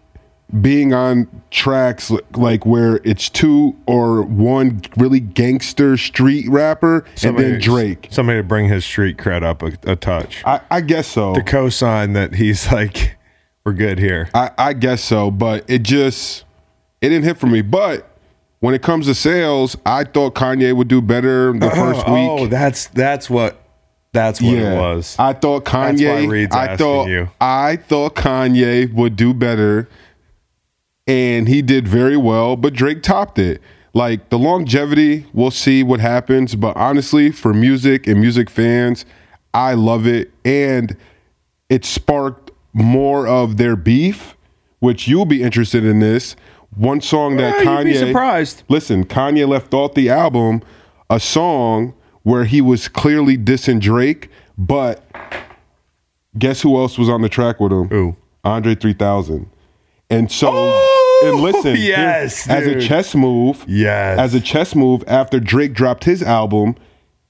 being 0.61 0.93
on 0.93 1.27
tracks 1.49 2.11
like 2.35 2.65
where 2.65 2.99
it's 3.03 3.29
two 3.29 3.75
or 3.85 4.21
one 4.21 4.81
really 4.97 5.19
gangster 5.19 5.97
street 5.97 6.47
rapper, 6.49 7.05
and 7.23 7.37
then 7.39 7.59
Drake. 7.59 8.07
Somebody 8.11 8.39
to 8.39 8.43
bring 8.43 8.67
his 8.69 8.85
street 8.85 9.17
cred 9.17 9.43
up 9.43 9.63
a, 9.63 9.71
a 9.89 9.95
touch. 9.95 10.43
I, 10.45 10.61
I 10.69 10.81
guess 10.81 11.07
so. 11.07 11.33
to 11.33 11.41
co-sign 11.41 12.13
that 12.13 12.35
he's 12.35 12.71
like, 12.71 13.17
we're 13.65 13.73
good 13.73 13.97
here. 13.97 14.29
I, 14.35 14.51
I 14.57 14.73
guess 14.73 15.03
so, 15.03 15.31
but 15.31 15.67
it 15.67 15.81
just 15.83 16.43
it 17.01 17.09
didn't 17.09 17.23
hit 17.23 17.37
for 17.37 17.47
me. 17.47 17.61
But 17.61 18.10
when 18.61 18.75
it 18.75 18.81
comes 18.81 19.07
to 19.07 19.15
sales, 19.15 19.75
I 19.85 20.05
thought 20.05 20.35
Kanye 20.35 20.73
would 20.73 20.87
do 20.87 21.01
better 21.01 21.51
the 21.51 21.65
uh-huh. 21.65 21.93
first 21.93 22.07
week. 22.07 22.29
Oh, 22.29 22.47
that's 22.47 22.87
that's 22.87 23.29
what 23.29 23.59
that's 24.13 24.41
what 24.41 24.53
it 24.53 24.77
was. 24.77 25.15
I 25.19 25.33
thought 25.33 25.65
Kanye. 25.65 26.51
I 26.53 26.77
thought 26.77 27.07
you. 27.09 27.29
I 27.41 27.75
thought 27.75 28.15
Kanye 28.15 28.93
would 28.93 29.15
do 29.15 29.33
better, 29.33 29.89
and 31.07 31.47
he 31.47 31.61
did 31.61 31.87
very 31.87 32.15
well. 32.15 32.55
But 32.55 32.73
Drake 32.73 33.03
topped 33.03 33.39
it. 33.39 33.61
Like 33.93 34.29
the 34.29 34.39
longevity, 34.39 35.25
we'll 35.33 35.51
see 35.51 35.83
what 35.83 35.99
happens. 35.99 36.55
But 36.55 36.77
honestly, 36.77 37.31
for 37.31 37.53
music 37.53 38.07
and 38.07 38.21
music 38.21 38.49
fans, 38.49 39.05
I 39.53 39.73
love 39.73 40.05
it, 40.05 40.31
and 40.45 40.95
it 41.67 41.83
sparked 41.83 42.51
more 42.73 43.27
of 43.27 43.57
their 43.57 43.75
beef, 43.75 44.37
which 44.79 45.07
you'll 45.07 45.25
be 45.25 45.41
interested 45.41 45.83
in. 45.83 45.99
This 45.99 46.35
one 46.75 47.01
song 47.01 47.37
that 47.37 47.59
Yeah, 47.59 47.65
Kanye 47.65 47.97
surprised. 47.97 48.63
Listen, 48.69 49.05
Kanye 49.05 49.47
left 49.47 49.73
off 49.73 49.93
the 49.93 50.09
album 50.09 50.61
a 51.09 51.19
song 51.19 51.93
where 52.23 52.45
he 52.45 52.61
was 52.61 52.87
clearly 52.87 53.37
dissing 53.37 53.79
Drake, 53.81 54.29
but 54.57 55.03
guess 56.37 56.61
who 56.61 56.77
else 56.77 56.97
was 56.97 57.09
on 57.09 57.21
the 57.21 57.29
track 57.29 57.59
with 57.59 57.71
him? 57.71 57.87
Who? 57.89 58.15
Andre 58.43 58.75
3000. 58.75 59.49
And 60.09 60.31
so, 60.31 60.49
Oh, 60.53 61.21
and 61.33 61.41
listen, 61.41 61.75
here- 61.75 61.85
yes, 61.97 62.47
as 62.49 62.67
a 62.67 62.79
chess 62.79 63.15
move, 63.15 63.63
Yes. 63.67 64.19
as 64.19 64.33
a 64.33 64.41
chess 64.41 64.75
move, 64.75 65.03
after 65.07 65.39
Drake 65.39 65.73
dropped 65.73 66.03
his 66.03 66.21
album, 66.23 66.75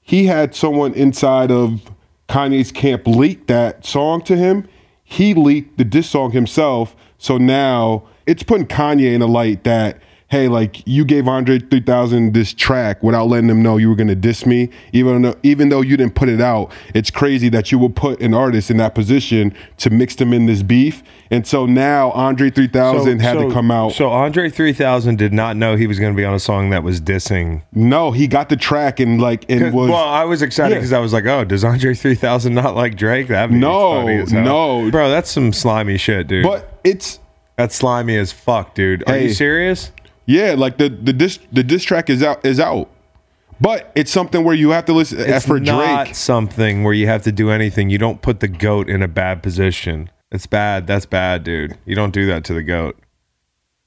he 0.00 0.26
had 0.26 0.54
someone 0.54 0.92
inside 0.94 1.50
of 1.50 1.80
Kanye's 2.28 2.72
camp 2.72 3.06
leak 3.06 3.46
that 3.46 3.84
song 3.86 4.22
to 4.22 4.36
him. 4.36 4.66
He 5.04 5.34
leaked 5.34 5.78
the 5.78 5.84
diss 5.84 6.08
song 6.10 6.32
himself. 6.32 6.96
So 7.18 7.38
now 7.38 8.04
it's 8.26 8.42
putting 8.42 8.66
Kanye 8.66 9.12
in 9.14 9.22
a 9.22 9.26
light 9.26 9.64
that, 9.64 9.98
hey, 10.28 10.48
like 10.48 10.86
you 10.86 11.04
gave 11.04 11.28
Andre 11.28 11.58
3000 11.58 12.32
this 12.32 12.54
track 12.54 13.02
without 13.02 13.26
letting 13.28 13.50
him 13.50 13.62
know 13.62 13.76
you 13.76 13.90
were 13.90 13.94
going 13.94 14.08
to 14.08 14.14
diss 14.14 14.46
me, 14.46 14.70
even 14.92 15.20
though, 15.20 15.34
even 15.42 15.68
though 15.68 15.82
you 15.82 15.94
didn't 15.96 16.14
put 16.14 16.30
it 16.30 16.40
out. 16.40 16.72
It's 16.94 17.10
crazy 17.10 17.50
that 17.50 17.70
you 17.70 17.78
would 17.78 17.94
put 17.94 18.22
an 18.22 18.32
artist 18.32 18.70
in 18.70 18.78
that 18.78 18.94
position 18.94 19.54
to 19.78 19.90
mix 19.90 20.14
them 20.14 20.32
in 20.32 20.46
this 20.46 20.62
beef. 20.62 21.02
And 21.30 21.46
so 21.46 21.66
now 21.66 22.12
Andre 22.12 22.48
3000 22.50 23.18
had 23.20 23.38
to 23.38 23.50
come 23.50 23.70
out. 23.70 23.92
So 23.92 24.08
Andre 24.10 24.48
3000 24.48 25.16
did 25.18 25.34
not 25.34 25.56
know 25.58 25.76
he 25.76 25.86
was 25.86 25.98
going 25.98 26.12
to 26.14 26.16
be 26.16 26.24
on 26.24 26.32
a 26.34 26.38
song 26.38 26.70
that 26.70 26.82
was 26.82 26.98
dissing. 27.00 27.62
no, 27.72 28.10
he 28.12 28.26
got 28.26 28.48
the 28.48 28.56
track 28.56 29.00
and 29.00 29.20
like, 29.20 29.44
it 29.50 29.72
was. 29.72 29.90
well, 29.90 29.96
I 30.08 30.24
was 30.24 30.40
excited 30.40 30.74
Yeah. 30.74 30.78
because 30.78 30.92
I 30.94 30.98
was 30.98 31.12
like, 31.12 31.26
"Oh, 31.26 31.44
does 31.44 31.62
Andre 31.64 31.92
3000 31.94 32.54
not 32.54 32.74
like 32.74 32.96
Drake?" 32.96 33.28
That'd 33.28 33.50
be 33.52 33.58
No, 33.58 34.00
funny 34.02 34.16
as 34.16 34.30
hell. 34.30 34.44
no. 34.44 34.90
bro, 34.90 35.10
that's 35.10 35.30
some 35.30 35.52
slimy 35.54 35.96
shit, 35.98 36.26
dude. 36.26 36.44
but 36.44 36.78
it's 36.84 37.18
that's 37.56 37.74
slimy 37.74 38.16
as 38.16 38.32
fuck, 38.32 38.74
dude. 38.74 39.02
Are 39.08 39.14
Hey. 39.14 39.24
you 39.28 39.34
serious? 39.34 39.90
Yeah, 40.26 40.54
like 40.56 40.78
the 40.78 40.88
the 40.88 41.12
diss 41.12 41.38
the 41.52 41.62
diss 41.62 41.82
track 41.84 42.08
is 42.08 42.22
out 42.22 42.44
is 42.46 42.60
out, 42.60 42.88
but 43.60 43.90
it's 43.94 44.10
something 44.10 44.44
where 44.44 44.54
you 44.54 44.70
have 44.70 44.84
to 44.86 44.92
listen. 44.92 45.18
It's 45.20 45.44
for 45.46 45.58
not 45.60 46.04
Drake, 46.04 46.14
something 46.14 46.84
where 46.84 46.94
you 46.94 47.06
have 47.08 47.22
to 47.24 47.32
do 47.32 47.50
anything. 47.50 47.90
You 47.90 47.98
don't 47.98 48.22
put 48.22 48.40
the 48.40 48.48
goat 48.48 48.88
in 48.88 49.02
a 49.02 49.08
bad 49.08 49.42
position. 49.42 50.10
It's 50.30 50.46
bad. 50.46 50.86
That's 50.86 51.06
bad, 51.06 51.44
dude. 51.44 51.76
You 51.84 51.94
don't 51.94 52.12
do 52.14 52.24
that 52.26 52.44
to 52.44 52.54
the 52.54 52.62
goat. 52.62 52.96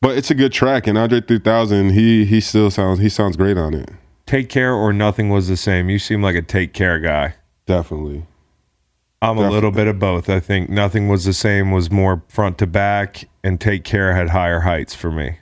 but 0.01 0.17
it's 0.17 0.29
a 0.29 0.35
good 0.35 0.51
track. 0.51 0.85
And 0.87 0.97
Andre 0.97 1.21
3000, 1.21 1.91
he 1.91 2.25
he 2.25 2.39
still 2.41 2.69
sounds 2.69 2.99
he 2.99 3.09
sounds 3.09 3.37
great 3.37 3.57
on 3.57 3.73
it. 3.73 3.89
Take 4.27 4.49
care 4.49 4.73
or 4.73 4.91
nothing 4.91 5.29
was 5.29 5.47
the 5.47 5.57
same. 5.57 5.89
You 5.89 5.99
seem 5.99 6.21
like 6.21 6.35
a 6.35 6.41
take 6.41 6.73
care 6.73 6.99
guy. 6.99 7.35
Definitely. 7.65 8.25
I'm 9.21 9.37
a 9.37 9.49
little 9.49 9.71
bit 9.71 9.87
of 9.87 9.97
both. 9.97 10.29
I 10.29 10.39
think 10.39 10.69
nothing 10.69 11.07
was 11.07 11.25
the 11.25 11.33
same 11.33 11.71
was 11.71 11.89
more 11.91 12.21
front 12.27 12.57
to 12.59 12.67
back, 12.67 13.27
and 13.43 13.59
take 13.59 13.83
care 13.83 14.13
had 14.13 14.29
higher 14.29 14.59
heights 14.61 14.93
for 14.93 15.09
me. 15.11 15.37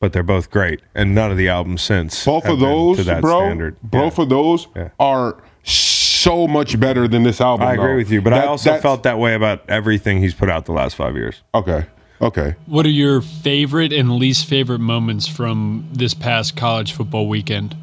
But 0.00 0.12
they're 0.12 0.22
both 0.22 0.50
great, 0.50 0.80
and 0.94 1.14
none 1.14 1.30
of 1.30 1.36
the 1.36 1.48
albums 1.48 1.82
since 1.82 2.24
Both 2.24 2.44
have 2.44 2.54
of 2.54 2.58
been 2.60 2.68
those, 2.68 2.96
to 2.98 3.04
that 3.04 3.20
bro. 3.22 3.40
standard. 3.40 3.76
Both 3.82 4.18
Yeah. 4.18 4.22
of 4.24 4.28
those 4.28 4.68
Yeah. 4.76 4.88
are 5.00 5.42
so 5.64 6.46
much 6.46 6.78
better 6.78 7.08
than 7.08 7.22
this 7.22 7.40
album. 7.40 7.66
I 7.66 7.72
agree 7.74 7.96
with 7.96 8.10
you, 8.10 8.20
but 8.20 8.32
I 8.32 8.44
also 8.46 8.76
felt 8.78 9.02
that 9.04 9.18
way 9.18 9.34
about 9.34 9.62
everything 9.68 10.18
he's 10.18 10.34
put 10.34 10.50
out 10.50 10.66
the 10.66 10.72
last 10.72 10.94
five 10.94 11.16
years. 11.16 11.42
okay. 11.54 11.86
Okay. 12.22 12.54
What 12.66 12.86
are 12.86 12.90
your 12.90 13.20
favorite 13.20 13.92
and 13.92 14.12
least 14.12 14.46
favorite 14.46 14.78
moments 14.78 15.26
from 15.26 15.88
this 15.92 16.14
past 16.14 16.54
college 16.56 16.92
football 16.92 17.28
weekend? 17.28 17.76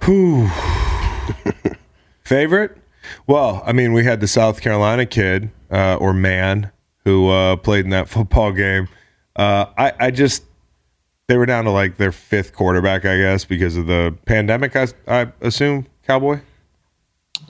Favorite? 2.24 2.76
Well, 3.26 3.62
I 3.66 3.72
mean, 3.72 3.92
we 3.92 4.04
had 4.04 4.20
the 4.20 4.28
South 4.28 4.60
Carolina 4.60 5.06
kid 5.06 5.50
uh, 5.70 5.96
or 5.96 6.12
man 6.12 6.70
who 7.04 7.28
uh, 7.30 7.56
played 7.56 7.84
in 7.84 7.90
that 7.90 8.08
football 8.10 8.52
game. 8.52 8.88
Uh, 9.36 9.66
I, 9.76 9.92
I 9.98 10.10
just 10.10 10.44
they 11.28 11.36
were 11.36 11.46
down 11.46 11.64
to 11.64 11.70
like 11.70 11.96
their 11.96 12.12
fifth 12.12 12.52
quarterback, 12.52 13.04
I 13.04 13.16
guess, 13.18 13.44
because 13.44 13.76
of 13.76 13.86
the 13.86 14.14
pandemic. 14.26 14.76
I, 14.76 14.88
I 15.08 15.32
assume 15.40 15.86
Cowboy 16.06 16.40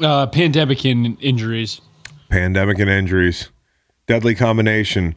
Uh, 0.00 0.26
pandemic 0.26 0.84
and 0.84 1.16
injuries. 1.20 1.80
pandemic 2.28 2.78
and 2.78 2.88
injuries, 2.88 3.48
deadly 4.06 4.34
combination. 4.34 5.16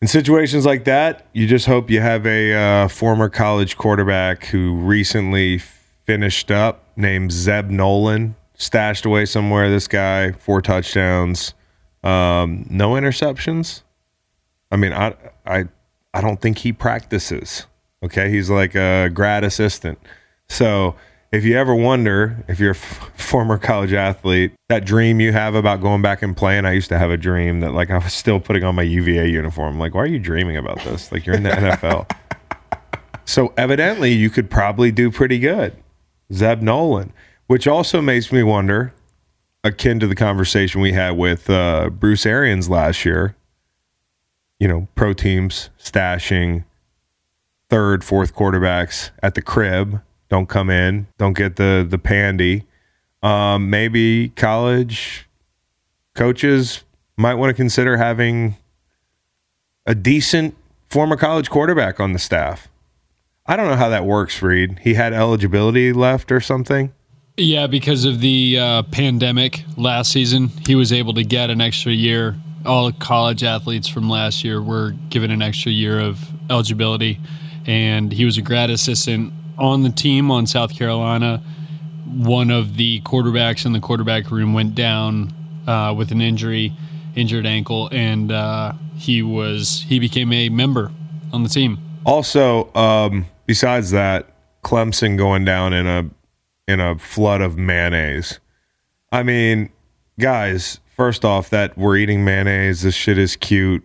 In 0.00 0.06
situations 0.08 0.64
like 0.64 0.84
that, 0.84 1.26
you 1.32 1.46
just 1.46 1.66
hope 1.66 1.90
you 1.90 2.00
have 2.00 2.24
a 2.26 2.54
uh, 2.54 2.88
former 2.88 3.28
college 3.28 3.76
quarterback 3.76 4.44
who 4.46 4.74
recently 4.76 5.58
finished 5.58 6.50
up, 6.52 6.84
named 6.96 7.32
Zeb 7.32 7.68
Noland, 7.68 8.34
stashed 8.58 9.06
away 9.06 9.24
somewhere. 9.24 9.70
This 9.70 9.88
guy, 9.88 10.32
four 10.32 10.60
touchdowns, 10.60 11.54
um, 12.04 12.66
no 12.68 12.90
interceptions. 12.90 13.82
I 14.70 14.76
mean, 14.76 14.92
I, 14.92 15.14
I, 15.46 15.64
I 16.12 16.20
don't 16.20 16.40
think 16.40 16.58
he 16.58 16.72
practices. 16.72 17.66
Okay, 18.02 18.30
he's 18.30 18.50
like 18.50 18.74
a 18.74 19.08
grad 19.12 19.42
assistant. 19.44 19.98
So 20.48 20.94
if 21.32 21.44
you 21.44 21.56
ever 21.56 21.74
wonder 21.74 22.44
if 22.48 22.60
you're 22.60 22.72
a 22.72 22.76
f- 22.76 23.10
former 23.16 23.58
college 23.58 23.92
athlete, 23.92 24.52
that 24.68 24.84
dream 24.84 25.20
you 25.20 25.32
have 25.32 25.54
about 25.54 25.80
going 25.80 26.02
back 26.02 26.22
and 26.22 26.36
playing, 26.36 26.64
I 26.64 26.72
used 26.72 26.88
to 26.90 26.98
have 26.98 27.10
a 27.10 27.16
dream 27.16 27.60
that 27.60 27.72
like 27.72 27.90
I 27.90 27.98
was 27.98 28.12
still 28.12 28.40
putting 28.40 28.64
on 28.64 28.74
my 28.74 28.82
UVA 28.82 29.28
uniform. 29.28 29.78
Like, 29.78 29.94
why 29.94 30.02
are 30.02 30.06
you 30.06 30.18
dreaming 30.18 30.56
about 30.56 30.78
this? 30.84 31.10
Like 31.10 31.26
you're 31.26 31.36
in 31.36 31.42
the 31.44 31.50
NFL. 31.50 32.10
So 33.28 33.52
evidently 33.58 34.10
you 34.12 34.30
could 34.30 34.48
probably 34.48 34.90
do 34.90 35.10
pretty 35.10 35.38
good. 35.38 35.76
Zeb 36.32 36.62
Noland. 36.62 37.12
Which 37.48 37.66
also 37.66 38.00
makes 38.00 38.30
me 38.30 38.42
wonder, 38.42 38.94
akin 39.64 39.98
to 39.98 40.06
the 40.06 40.14
conversation 40.14 40.80
we 40.80 40.92
had 40.92 41.16
with 41.16 41.50
uh, 41.50 41.90
Bruce 41.90 42.24
Arians 42.24 42.68
last 42.70 43.04
year. 43.04 43.34
You 44.60 44.68
know, 44.68 44.88
pro 44.94 45.12
teams 45.12 45.70
stashing 45.78 46.64
third, 47.70 48.04
fourth 48.04 48.34
quarterbacks 48.34 49.10
at 49.22 49.34
the 49.34 49.42
crib. 49.42 50.00
Don't 50.28 50.48
come 50.48 50.70
in. 50.70 51.06
Don't 51.16 51.36
get 51.36 51.56
the 51.56 51.86
the 51.88 51.98
pandy. 51.98 52.64
Um, 53.22 53.70
maybe 53.70 54.28
college 54.30 55.28
coaches 56.14 56.84
might 57.16 57.34
want 57.34 57.50
to 57.50 57.54
consider 57.54 57.96
having 57.96 58.56
a 59.86 59.94
decent 59.94 60.54
former 60.88 61.16
college 61.16 61.48
quarterback 61.50 61.98
on 61.98 62.12
the 62.12 62.18
staff. 62.18 62.68
I 63.46 63.56
don't 63.56 63.68
know 63.68 63.76
how 63.76 63.88
that 63.88 64.04
works, 64.04 64.42
Reed. 64.42 64.80
He 64.82 64.94
had 64.94 65.14
eligibility 65.14 65.92
left 65.92 66.30
or 66.30 66.40
something. 66.40 66.92
Yeah, 67.40 67.68
because 67.68 68.04
of 68.04 68.20
the 68.20 68.58
uh, 68.58 68.82
pandemic 68.82 69.64
last 69.76 70.10
season, 70.10 70.48
he 70.66 70.74
was 70.74 70.92
able 70.92 71.14
to 71.14 71.22
get 71.22 71.50
an 71.50 71.60
extra 71.60 71.92
year. 71.92 72.36
All 72.66 72.90
college 72.90 73.44
athletes 73.44 73.86
from 73.86 74.10
last 74.10 74.42
year 74.42 74.60
were 74.60 74.90
given 75.08 75.30
an 75.30 75.40
extra 75.40 75.70
year 75.70 76.00
of 76.00 76.18
eligibility, 76.50 77.20
and 77.64 78.10
he 78.10 78.24
was 78.24 78.38
a 78.38 78.42
grad 78.42 78.70
assistant 78.70 79.32
on 79.56 79.84
the 79.84 79.90
team 79.90 80.32
on 80.32 80.48
South 80.48 80.74
Carolina. 80.74 81.40
One 82.06 82.50
of 82.50 82.76
the 82.76 83.02
quarterbacks 83.02 83.64
in 83.64 83.72
the 83.72 83.78
quarterback 83.80 84.32
room 84.32 84.52
went 84.52 84.74
down 84.74 85.32
uh, 85.68 85.94
with 85.96 86.10
an 86.10 86.20
injury, 86.20 86.72
injured 87.14 87.46
ankle, 87.46 87.88
and 87.92 88.32
uh, 88.32 88.72
he 88.96 89.22
was 89.22 89.84
he 89.86 90.00
became 90.00 90.32
a 90.32 90.48
member 90.48 90.90
on 91.32 91.44
the 91.44 91.48
team. 91.48 91.78
Also, 92.04 92.74
um, 92.74 93.26
besides 93.46 93.92
that, 93.92 94.26
Clemson 94.64 95.16
going 95.16 95.44
down 95.44 95.72
in 95.72 95.86
a 95.86 96.10
in 96.68 96.78
a 96.78 96.98
flood 96.98 97.40
of 97.40 97.56
mayonnaise. 97.56 98.38
I 99.10 99.22
mean, 99.22 99.70
guys, 100.20 100.80
first 100.94 101.24
off, 101.24 101.48
that 101.50 101.76
we're 101.78 101.96
eating 101.96 102.24
mayonnaise, 102.24 102.82
this 102.82 102.94
shit 102.94 103.18
is 103.18 103.34
cute. 103.34 103.82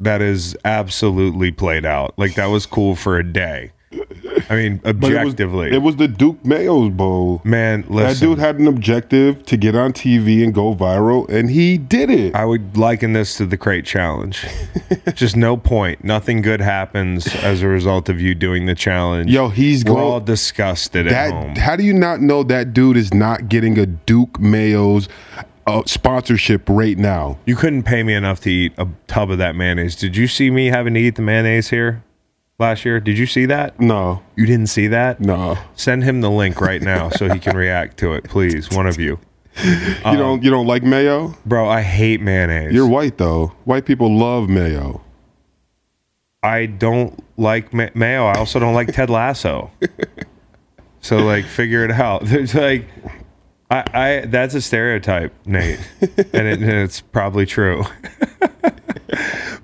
That 0.00 0.20
is 0.20 0.56
absolutely 0.64 1.52
played 1.52 1.86
out. 1.86 2.18
Like 2.18 2.34
that 2.34 2.46
was 2.46 2.66
cool 2.66 2.96
for 2.96 3.16
a 3.16 3.24
day. 3.24 3.70
I 4.50 4.56
mean, 4.56 4.78
But 4.82 4.90
it 4.90 5.00
was- 5.00 5.10
objectively, 5.10 5.70
it 5.72 5.82
was, 5.82 5.96
the 5.96 6.08
Duke 6.08 6.44
Mayo's 6.44 6.90
Bowl. 6.90 7.40
man. 7.44 7.84
That 7.90 8.18
dude 8.18 8.38
had 8.38 8.58
an 8.58 8.66
objective 8.66 9.44
to 9.46 9.56
get 9.56 9.74
on 9.74 9.92
TV 9.92 10.42
and 10.42 10.52
go 10.54 10.74
viral, 10.74 11.28
and 11.28 11.50
he 11.50 11.78
did 11.78 12.10
it. 12.10 12.34
I 12.34 12.44
would 12.44 12.76
liken 12.76 13.12
this 13.12 13.36
to 13.36 13.46
the 13.46 13.56
crate 13.56 13.84
challenge. 13.84 14.44
Just 15.14 15.36
no 15.36 15.56
point. 15.56 16.04
Nothing 16.04 16.42
good 16.42 16.60
happens 16.60 17.26
as 17.36 17.62
a 17.62 17.68
result 17.68 18.08
of 18.08 18.20
you 18.20 18.34
doing 18.34 18.66
the 18.66 18.74
challenge. 18.74 19.30
Yo, 19.30 19.48
he's 19.48 19.84
we're 19.84 20.02
all 20.02 20.20
disgusted 20.20 21.06
at 21.06 21.30
home. 21.32 21.54
That 21.54 21.58
how 21.60 21.76
do 21.76 21.84
you 21.84 21.94
not 21.94 22.20
know 22.20 22.42
that 22.44 22.72
dude 22.72 22.96
is 22.96 23.12
not 23.14 23.48
getting 23.48 23.78
a 23.78 23.86
Duke 23.86 24.40
Mayo's 24.40 25.08
uh, 25.66 25.82
sponsorship 25.86 26.68
right 26.68 26.98
now? 26.98 27.38
You 27.46 27.56
couldn't 27.56 27.84
pay 27.84 28.02
me 28.02 28.14
enough 28.14 28.40
to 28.40 28.50
eat 28.50 28.72
a 28.78 28.88
tub 29.06 29.30
of 29.30 29.38
that 29.38 29.54
mayonnaise. 29.54 29.94
Did 29.96 30.16
you 30.16 30.26
see 30.26 30.50
me 30.50 30.66
having 30.66 30.94
to 30.94 31.00
eat 31.00 31.14
the 31.16 31.22
mayonnaise 31.22 31.70
here 31.70 32.02
last 32.62 32.84
year? 32.86 32.98
Did 33.00 33.18
you 33.18 33.26
see 33.26 33.44
that? 33.46 33.78
No, 33.80 34.22
You 34.36 34.46
didn't 34.46 34.68
see 34.68 34.86
that? 34.88 35.20
no. 35.20 35.58
Send 35.74 36.04
him 36.04 36.20
the 36.22 36.30
link 36.30 36.60
right 36.60 36.80
now 36.80 37.10
so 37.10 37.28
he 37.32 37.38
can 37.38 37.56
react 37.56 37.98
to 37.98 38.14
it, 38.14 38.24
please. 38.24 38.70
One 38.70 38.86
of 38.86 38.98
you. 38.98 39.18
you 39.64 40.16
don't 40.16 40.42
you 40.42 40.50
don't 40.50 40.66
like 40.66 40.82
mayo? 40.82 41.34
Bro, 41.44 41.68
I 41.68 41.82
hate 41.82 42.22
mayonnaise. 42.22 42.72
You're 42.72 42.88
white 42.88 43.18
though. 43.18 43.52
White 43.64 43.84
people 43.84 44.16
love 44.16 44.48
mayo. 44.48 45.02
I 46.42 46.66
don't 46.66 47.22
like 47.36 47.74
ma- 47.74 47.90
mayo. 47.94 48.24
I 48.26 48.38
also 48.38 48.58
don't 48.58 48.72
like 48.74 48.88
Ted 48.94 49.10
Lasso. 49.10 49.70
so 51.02 51.18
like 51.18 51.44
figure 51.44 51.84
it 51.84 51.90
out. 51.90 52.24
There's 52.24 52.54
like 52.54 52.86
I, 53.70 53.84
I 53.92 54.26
that's 54.26 54.54
a 54.54 54.60
stereotype, 54.62 55.34
Nate. 55.44 55.80
and, 56.00 56.46
it, 56.48 56.60
and 56.62 56.70
it's 56.70 57.00
probably 57.02 57.44
true. 57.44 57.84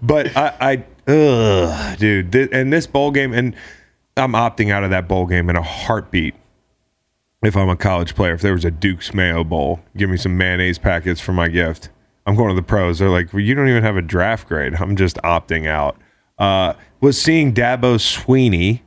but 0.02 0.36
I 0.36 0.54
I 0.60 0.84
ugh, 1.08 1.98
dude, 1.98 2.30
thi- 2.32 2.48
and 2.52 2.72
this 2.72 2.86
bowl 2.86 3.10
game 3.10 3.32
and 3.32 3.54
I'm 4.16 4.32
opting 4.32 4.70
out 4.72 4.84
of 4.84 4.90
that 4.90 5.08
bowl 5.08 5.26
game 5.26 5.48
in 5.48 5.56
a 5.56 5.62
heartbeat. 5.62 6.34
If 7.42 7.56
I'm 7.56 7.68
a 7.68 7.76
college 7.76 8.14
player, 8.16 8.34
if 8.34 8.40
there 8.40 8.52
was 8.52 8.64
a 8.64 8.70
Duke's 8.70 9.14
Mayo 9.14 9.44
Bowl, 9.44 9.78
give 9.96 10.10
me 10.10 10.16
some 10.16 10.36
mayonnaise 10.36 10.78
packets 10.78 11.20
for 11.20 11.32
my 11.32 11.46
gift. 11.48 11.88
I'm 12.26 12.34
going 12.34 12.48
to 12.48 12.54
the 12.54 12.66
pros. 12.66 12.98
They're 12.98 13.08
like, 13.10 13.32
well, 13.32 13.40
you 13.40 13.54
don't 13.54 13.68
even 13.68 13.84
have 13.84 13.96
a 13.96 14.02
draft 14.02 14.48
grade. 14.48 14.74
I'm 14.74 14.96
just 14.96 15.16
opting 15.18 15.66
out. 15.68 15.96
Uh, 16.36 16.74
was 17.00 17.20
seeing 17.20 17.54
Dabo 17.54 17.94
Swinney 17.96 18.80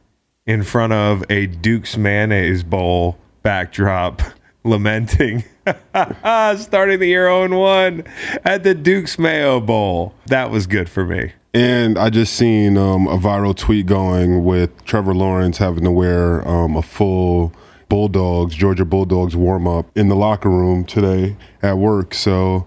in 0.46 0.64
front 0.64 0.92
of 0.92 1.24
a 1.30 1.48
Duke's 1.48 1.96
Mayonnaise 1.96 2.64
Bowl 2.64 3.18
backdrop, 3.42 4.22
lamenting 4.66 5.46
starting 6.58 7.00
the 7.00 7.08
year 7.08 7.26
0 7.26 7.58
1 7.58 8.04
at 8.44 8.64
the 8.64 8.74
Duke's 8.74 9.20
Mayo 9.20 9.60
Bowl. 9.60 10.14
That 10.28 10.52
was 10.52 10.68
good 10.68 10.90
for 10.90 11.06
me. 11.06 11.34
And 11.54 11.98
I 11.98 12.10
just 12.10 12.34
seen 12.34 12.78
um, 12.78 13.08
a 13.08 13.18
viral 13.18 13.56
tweet 13.56 13.86
going 13.86 14.46
with 14.46 14.86
Trevor 14.86 15.14
Lawrence 15.14 15.58
having 15.58 15.84
to 15.84 15.92
wear 15.92 16.48
um, 16.48 16.78
a 16.78 16.82
full 16.82 17.54
Bulldogs, 17.90 18.56
Georgia 18.56 18.86
Bulldogs 18.86 19.36
warm 19.36 19.68
up 19.68 19.86
in 19.98 20.08
the 20.08 20.16
locker 20.16 20.50
room 20.50 20.86
today 20.86 21.36
at 21.62 21.78
work. 21.78 22.14
So 22.14 22.66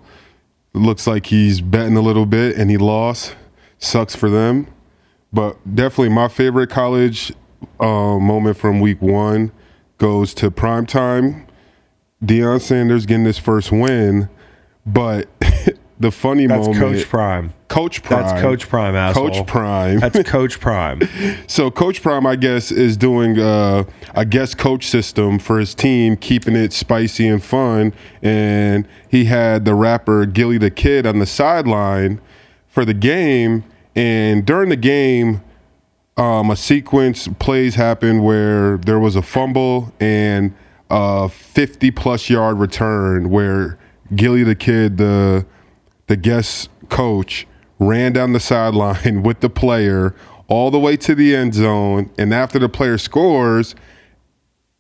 it 0.75 0.79
looks 0.79 1.07
like 1.07 1.27
he's 1.27 1.63
betting 1.63 1.97
a 1.97 2.03
little 2.03 2.27
bit 2.27 2.57
and 2.57 2.71
he 2.71 2.77
lost. 2.77 3.35
Sucks 3.79 4.15
for 4.15 4.29
them. 4.29 4.67
But 5.33 5.57
definitely 5.75 6.11
my 6.11 6.29
favorite 6.29 6.69
college 6.69 7.33
uh, 7.81 8.19
moment 8.19 8.59
from 8.59 8.81
week 8.81 9.01
one 9.01 9.51
goes 9.97 10.35
to 10.35 10.51
prime 10.51 10.85
time. 10.85 11.44
Deion 12.27 12.61
Sanders 12.61 13.07
getting 13.07 13.25
his 13.25 13.39
first 13.39 13.73
win. 13.73 14.29
But 14.87 15.29
the 16.01 16.11
funny 16.11 16.47
moment. 16.47 16.67
That's 16.67 16.79
moment. 16.79 16.99
Coach 16.99 17.09
Prime. 17.09 17.53
Coach 17.69 18.03
Prime. 18.03 18.23
That's 18.23 18.41
Coach 18.41 18.69
Prime, 18.69 18.95
asshole. 18.95 19.31
Coach 19.31 19.47
Prime. 19.47 20.01
That's 20.01 20.23
Coach 20.31 20.61
Prime. 20.61 21.01
so 21.47 21.71
Coach 21.71 22.03
Prime, 22.03 22.27
I 22.27 22.37
guess, 22.37 22.71
is 22.71 22.97
doing 22.97 23.39
uh, 23.39 23.85
a 24.15 24.25
guest 24.25 24.59
coach 24.59 24.87
system 24.87 25.39
for 25.39 25.59
his 25.59 25.75
team, 25.75 26.17
keeping 26.17 26.55
it 26.57 26.73
spicy 26.73 27.27
and 27.27 27.43
fun. 27.43 27.93
And 28.23 28.87
he 29.09 29.25
had 29.25 29.65
the 29.65 29.75
rapper 29.75 30.27
Gillie 30.27 30.59
the 30.59 30.71
Kid 30.71 31.07
on 31.07 31.19
the 31.19 31.27
sideline 31.27 32.21
for 32.69 32.85
the 32.85 32.95
game. 32.95 33.65
And 33.97 34.45
during 34.45 34.69
the 34.69 34.77
game, 34.77 35.43
um, 36.17 36.51
a 36.51 36.57
sequence 36.57 37.29
plays 37.39 37.75
happened 37.75 38.25
where 38.25 38.77
there 38.79 39.01
was 39.01 39.17
a 39.17 39.23
fumble 39.23 39.93
and 39.99 40.55
a 40.97 41.29
50 41.29 41.91
plus 41.91 42.31
yard 42.31 42.59
return 42.61 43.29
where 43.29 43.77
Gillie 44.15 44.45
the 44.45 44.55
Kid, 44.55 44.97
the 44.97 45.45
the 46.07 46.17
guest 46.17 46.71
coach, 46.89 47.49
ran 47.81 48.13
down 48.13 48.33
the 48.33 48.39
sideline 48.41 49.23
with 49.25 49.41
the 49.41 49.51
player 49.51 50.15
all 50.47 50.71
the 50.71 50.79
way 50.79 50.97
to 50.99 51.15
the 51.17 51.35
end 51.35 51.55
zone. 51.55 52.11
And 52.17 52.33
after 52.33 52.61
the 52.61 52.69
player 52.69 52.97
scores, 52.97 53.75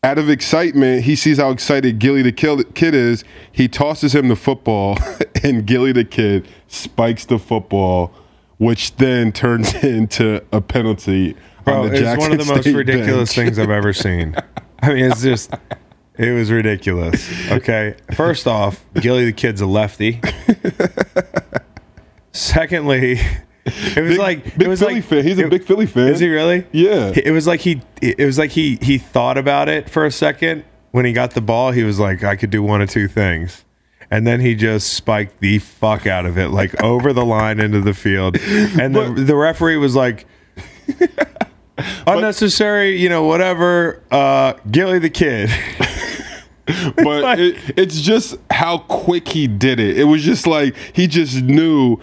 out 0.04 0.18
of 0.18 0.30
excitement, 0.30 1.02
he 1.02 1.16
sees 1.16 1.38
how 1.38 1.50
excited 1.50 1.98
Gillie 1.98 2.22
the 2.22 2.30
Kid 2.30 2.94
is. 2.94 3.24
He 3.50 3.66
tosses 3.66 4.14
him 4.14 4.28
the 4.28 4.36
football, 4.36 4.96
and 5.42 5.66
Gillie 5.66 5.92
the 5.92 6.04
Kid 6.04 6.46
spikes 6.68 7.24
the 7.24 7.40
football, 7.40 8.12
which 8.58 8.94
then 8.96 9.32
turns 9.32 9.74
into 9.82 10.44
a 10.52 10.60
penalty. 10.60 11.34
Bro, 11.64 11.74
on 11.74 11.86
the 11.86 11.92
it's 11.92 12.00
Jackson 12.02 12.20
one 12.20 12.32
of 12.38 12.46
the 12.46 12.54
most 12.54 12.62
State 12.62 12.76
ridiculous 12.76 13.34
bench. 13.34 13.46
things 13.48 13.58
I've 13.58 13.70
ever 13.70 13.92
seen. 13.92 14.36
I 14.80 14.92
mean, 14.92 15.10
it's 15.10 15.22
just, 15.22 15.50
it 16.16 16.32
was 16.32 16.50
ridiculous. 16.50 17.30
Okay. 17.50 17.96
First 18.14 18.46
off, 18.46 18.84
Gillie 18.94 19.24
the 19.24 19.32
kid's 19.32 19.60
a 19.60 19.66
lefty. 19.66 20.20
Secondly, 22.32 23.20
it 23.64 24.02
was 24.02 24.10
Big, 24.12 24.18
like, 24.18 24.44
big 24.44 24.62
it 24.62 24.68
was 24.68 24.80
Philly 24.80 24.94
like, 24.96 25.04
fan. 25.04 25.24
He's 25.24 25.38
a 25.38 25.48
big 25.48 25.64
Philly 25.64 25.86
fan. 25.86 26.08
Is 26.08 26.20
he 26.20 26.28
really? 26.28 26.66
Yeah. 26.72 27.12
It 27.14 27.30
was 27.30 27.46
like 27.46 27.60
he, 27.60 27.80
it 28.02 28.24
was 28.24 28.38
like 28.38 28.50
he, 28.50 28.78
he 28.82 28.98
thought 28.98 29.38
about 29.38 29.68
it 29.68 29.88
for 29.88 30.04
a 30.04 30.10
second. 30.10 30.64
When 30.90 31.04
he 31.04 31.12
got 31.12 31.32
the 31.32 31.40
ball, 31.40 31.72
he 31.72 31.82
was 31.82 31.98
like, 31.98 32.22
I 32.22 32.36
could 32.36 32.50
do 32.50 32.62
one 32.62 32.80
of 32.80 32.90
two 32.90 33.08
things. 33.08 33.64
And 34.10 34.26
then 34.26 34.40
he 34.40 34.54
just 34.54 34.92
spiked 34.92 35.40
the 35.40 35.58
fuck 35.58 36.06
out 36.06 36.26
of 36.26 36.38
it, 36.38 36.48
like 36.48 36.80
over 36.82 37.12
the 37.12 37.24
line 37.24 37.58
into 37.58 37.80
the 37.80 37.94
field. 37.94 38.36
And 38.38 38.94
the, 38.94 39.12
the 39.16 39.34
referee 39.34 39.76
was 39.76 39.96
like, 39.96 40.26
unnecessary, 42.06 42.96
you 43.00 43.08
know, 43.08 43.24
whatever. 43.24 44.02
Uh, 44.10 44.54
Gillie 44.70 44.98
the 44.98 45.10
kid. 45.10 45.50
but 46.96 47.04
Like- 47.22 47.38
it, 47.38 47.56
it's 47.76 48.00
just 48.00 48.36
how 48.50 48.78
quick 48.78 49.28
he 49.28 49.46
did 49.46 49.80
it. 49.80 49.98
It 49.98 50.04
was 50.04 50.22
just 50.22 50.46
like 50.46 50.76
he 50.92 51.06
just 51.06 51.42
knew 51.42 51.98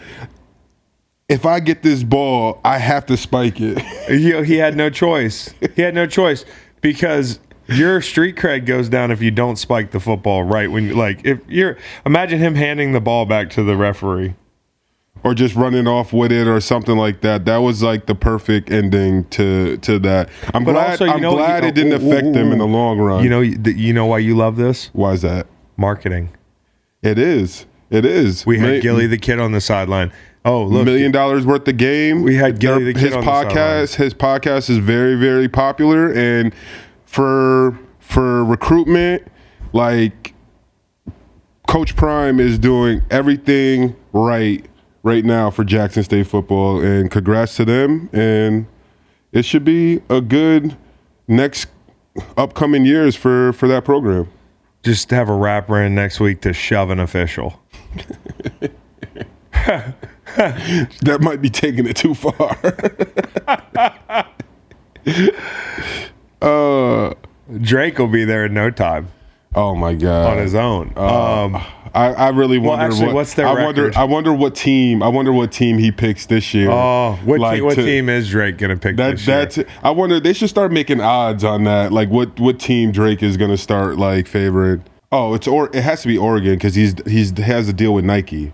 if 1.29 1.45
I 1.45 1.61
get 1.61 1.81
this 1.81 2.03
ball, 2.03 2.59
I 2.65 2.77
have 2.77 3.05
to 3.05 3.15
spike 3.15 3.61
it. 3.61 3.81
you 4.09 4.33
know, 4.33 4.41
he 4.43 4.55
had 4.55 4.75
no 4.75 4.89
choice. 4.89 5.53
He 5.75 5.81
had 5.81 5.95
no 5.95 6.05
choice 6.05 6.43
because 6.81 7.39
your 7.67 8.01
street 8.01 8.35
cred 8.35 8.65
goes 8.65 8.89
down 8.89 9.11
if 9.11 9.21
you 9.21 9.31
don't 9.31 9.55
spike 9.55 9.91
the 9.91 9.99
football 9.99 10.43
right 10.43 10.69
when 10.69 10.93
like 10.93 11.21
if 11.23 11.39
you're 11.47 11.77
imagine 12.05 12.37
him 12.39 12.55
handing 12.55 12.91
the 12.91 12.99
ball 12.99 13.25
back 13.25 13.49
to 13.51 13.63
the 13.63 13.77
referee. 13.77 14.35
Or 15.23 15.35
just 15.35 15.55
running 15.55 15.87
off 15.87 16.13
with 16.13 16.31
it 16.31 16.47
or 16.47 16.59
something 16.59 16.97
like 16.97 17.21
that. 17.21 17.45
That 17.45 17.57
was 17.57 17.83
like 17.83 18.07
the 18.07 18.15
perfect 18.15 18.71
ending 18.71 19.25
to 19.25 19.77
to 19.77 19.99
that. 19.99 20.29
I'm 20.53 20.63
But 20.63 20.71
glad. 20.73 20.89
also, 20.91 21.05
I'm 21.05 21.21
know- 21.21 21.35
glad 21.35 21.61
you- 21.63 21.69
it 21.69 21.75
didn't 21.75 21.93
ooh, 22.01 22.05
ooh, 22.07 22.11
affect 22.11 22.33
them 22.33 22.51
in 22.51 22.57
the 22.57 22.65
long 22.65 22.97
run. 22.97 23.23
You 23.23 23.29
know, 23.29 23.41
you 23.41 23.93
know 23.93 24.07
why 24.07 24.17
you 24.17 24.35
love 24.35 24.55
this 24.55 24.89
why 24.93 25.11
is 25.11 25.21
that? 25.21 25.45
marketing. 25.77 26.29
It 27.03 27.19
is. 27.19 27.65
It 27.91 28.03
is. 28.05 28.45
We 28.45 28.57
had 28.59 28.75
Ma- 28.75 28.81
Gillie 28.81 29.05
the 29.07 29.17
kid 29.17 29.39
on 29.39 29.51
the 29.51 29.61
sideline. 29.61 30.11
Oh, 30.43 30.63
look, 30.63 30.85
million 30.85 31.11
dollars 31.11 31.45
worth 31.45 31.67
of 31.67 31.77
game. 31.77 32.23
We 32.23 32.35
had 32.35 32.59
Gillie 32.59 32.83
the 32.85 32.93
kid 32.95 33.03
his 33.07 33.15
on 33.15 33.23
the 33.23 33.29
podcast. 33.29 33.95
His 33.95 34.15
podcast 34.15 34.71
is 34.71 34.79
very 34.79 35.13
very 35.15 35.47
popular, 35.47 36.11
and 36.11 36.51
for 37.05 37.77
for 37.99 38.43
recruitment, 38.43 39.27
like 39.71 40.33
Coach 41.67 41.95
Prime 41.95 42.39
is 42.39 42.57
doing 42.57 43.01
everything 43.11 43.95
right 44.13 44.65
right 45.03 45.25
now 45.25 45.49
for 45.49 45.63
Jackson 45.63 46.03
State 46.03 46.27
football, 46.27 46.79
and 46.81 47.09
congrats 47.09 47.55
to 47.57 47.65
them. 47.65 48.09
And 48.13 48.67
it 49.31 49.45
should 49.45 49.63
be 49.65 50.01
a 50.09 50.21
good 50.21 50.75
next 51.27 51.67
upcoming 52.37 52.85
years 52.85 53.15
for 53.15 53.53
for 53.53 53.67
that 53.67 53.85
program. 53.85 54.27
just 54.83 55.09
have 55.11 55.29
a 55.29 55.35
rapper 55.35 55.81
in 55.81 55.95
next 55.95 56.19
week 56.19 56.41
to 56.41 56.53
shove 56.53 56.89
an 56.89 56.99
official. 56.99 57.59
That 60.37 61.19
might 61.19 61.41
be 61.41 61.49
taking 61.49 61.85
it 61.85 61.97
too 61.97 62.13
far. 62.13 62.57
uh, 66.41 67.13
Drake 67.59 67.97
will 67.99 68.07
be 68.07 68.23
there 68.23 68.45
in 68.45 68.53
no 68.53 68.69
time 68.69 69.09
oh 69.55 69.75
my 69.75 69.93
god! 69.93 70.31
on 70.31 70.37
his 70.37 70.55
own. 70.55 70.93
um, 70.97 71.61
I, 71.93 72.13
I 72.13 72.29
really 72.29 72.57
Well, 72.57 72.69
wonder 72.71 72.85
actually, 72.85 73.07
what, 73.07 73.15
what's 73.15 73.33
their 73.33 73.47
I 73.47 73.63
wonder? 73.65 73.91
I 73.97 74.03
wonder 74.05 74.33
what 74.33 74.55
team 74.55 75.03
I 75.03 75.07
wonder 75.09 75.33
what 75.33 75.51
team 75.51 75.77
he 75.77 75.91
picks 75.91 76.25
this 76.25 76.53
year. 76.53 76.69
oh, 76.71 77.19
what, 77.25 77.39
Like, 77.39 77.55
te- 77.57 77.61
what 77.61 77.75
to- 77.75 77.83
team 77.83 78.07
is 78.09 78.29
Drake 78.29 78.57
gonna 78.57 78.77
pick 78.77 78.95
That 78.97 79.17
this 79.17 79.57
year? 79.57 79.65
I 79.83 79.89
wonder 79.91 80.19
they 80.19 80.33
should 80.33 80.49
start 80.49 80.71
making 80.71 81.01
odds 81.01 81.43
on 81.43 81.63
that. 81.65 81.91
Like 81.91 82.09
what 82.09 82.39
what 82.39 82.59
team 82.59 82.91
Drake 82.91 83.21
is 83.21 83.35
gonna 83.37 83.57
start 83.57 83.97
like 83.97 84.27
favorite? 84.27 84.81
Oh, 85.11 85.33
it's 85.33 85.47
or 85.47 85.69
it 85.75 85.81
has 85.81 86.01
to 86.03 86.07
be 86.07 86.17
Oregon 86.17 86.53
because 86.53 86.75
he's 86.75 86.95
he's 87.05 87.37
has 87.39 87.67
a 87.67 87.73
deal 87.73 87.93
with 87.93 88.05
Nike. 88.05 88.53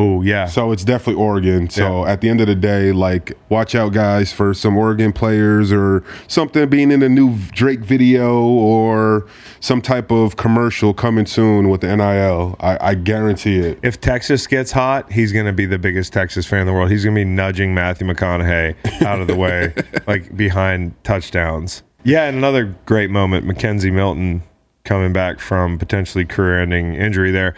Oh 0.00 0.22
yeah. 0.22 0.46
So 0.46 0.70
it's 0.70 0.84
definitely 0.84 1.20
Oregon. 1.20 1.68
So 1.68 2.04
Yeah. 2.04 2.12
at 2.12 2.20
the 2.20 2.28
end 2.28 2.40
of 2.40 2.46
the 2.46 2.54
day, 2.54 2.92
like 2.92 3.36
watch 3.48 3.74
out 3.74 3.92
guys 3.92 4.32
for 4.32 4.54
some 4.54 4.76
Oregon 4.78 5.12
players 5.12 5.72
or 5.72 6.04
something 6.28 6.68
being 6.68 6.92
in 6.92 7.02
a 7.02 7.08
new 7.08 7.36
Drake 7.50 7.80
video 7.80 8.40
or 8.44 9.26
some 9.58 9.82
type 9.82 10.12
of 10.12 10.36
commercial 10.36 10.94
coming 10.94 11.26
soon 11.26 11.68
with 11.68 11.80
the 11.80 11.96
NIL. 11.96 12.54
I, 12.60 12.90
I 12.90 12.94
guarantee 12.94 13.58
it. 13.58 13.80
if 13.82 14.00
Texas 14.00 14.46
gets 14.46 14.70
hot, 14.70 15.10
he's 15.10 15.32
going 15.32 15.46
to 15.46 15.52
be 15.52 15.66
the 15.66 15.78
biggest 15.80 16.12
Texas 16.12 16.46
fan 16.46 16.60
in 16.60 16.66
the 16.68 16.72
world. 16.72 16.92
He's 16.92 17.02
going 17.02 17.16
to 17.16 17.20
be 17.20 17.24
nudging 17.24 17.74
Matthew 17.74 18.06
McConaughey 18.06 19.02
out 19.04 19.20
of 19.20 19.26
the 19.26 19.34
way, 19.34 19.74
like 20.06 20.36
behind 20.36 20.94
touchdowns. 21.02 21.82
Yeah, 22.04 22.26
and 22.28 22.36
another 22.38 22.76
great 22.86 23.10
moment, 23.10 23.44
McKenzie 23.46 23.92
Milton 23.92 24.44
coming 24.84 25.12
back 25.12 25.40
from 25.40 25.76
potentially 25.76 26.24
career-ending 26.24 26.94
injury 26.94 27.32
there. 27.32 27.54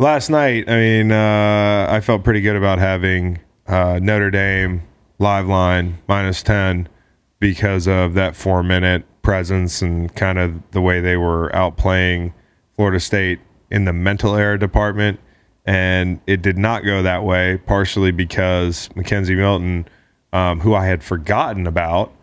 Last 0.00 0.30
night, 0.30 0.70
I 0.70 0.76
mean, 0.76 1.10
uh, 1.10 1.88
I 1.90 2.00
felt 2.00 2.22
pretty 2.22 2.40
good 2.40 2.54
about 2.54 2.78
having 2.78 3.40
uh, 3.66 3.98
Notre 4.00 4.30
Dame 4.30 4.84
live 5.18 5.48
line 5.48 5.98
minus 6.06 6.40
10 6.44 6.88
because 7.40 7.88
of 7.88 8.14
that 8.14 8.36
four-minute 8.36 9.04
presence 9.22 9.82
and 9.82 10.14
kind 10.14 10.38
of 10.38 10.70
the 10.70 10.80
way 10.80 11.00
they 11.00 11.16
were 11.16 11.50
outplaying 11.52 12.32
Florida 12.76 13.00
State 13.00 13.40
in 13.72 13.86
the 13.86 13.92
mental 13.92 14.36
error 14.36 14.56
department. 14.56 15.18
And 15.66 16.20
it 16.28 16.42
did 16.42 16.58
not 16.58 16.84
go 16.84 17.02
that 17.02 17.24
way, 17.24 17.58
partially 17.66 18.12
because 18.12 18.88
McKenzie 18.90 19.36
Milton, 19.36 19.88
um, 20.32 20.60
who 20.60 20.76
I 20.76 20.86
had 20.86 21.02
forgotten 21.02 21.66
about, 21.66 22.14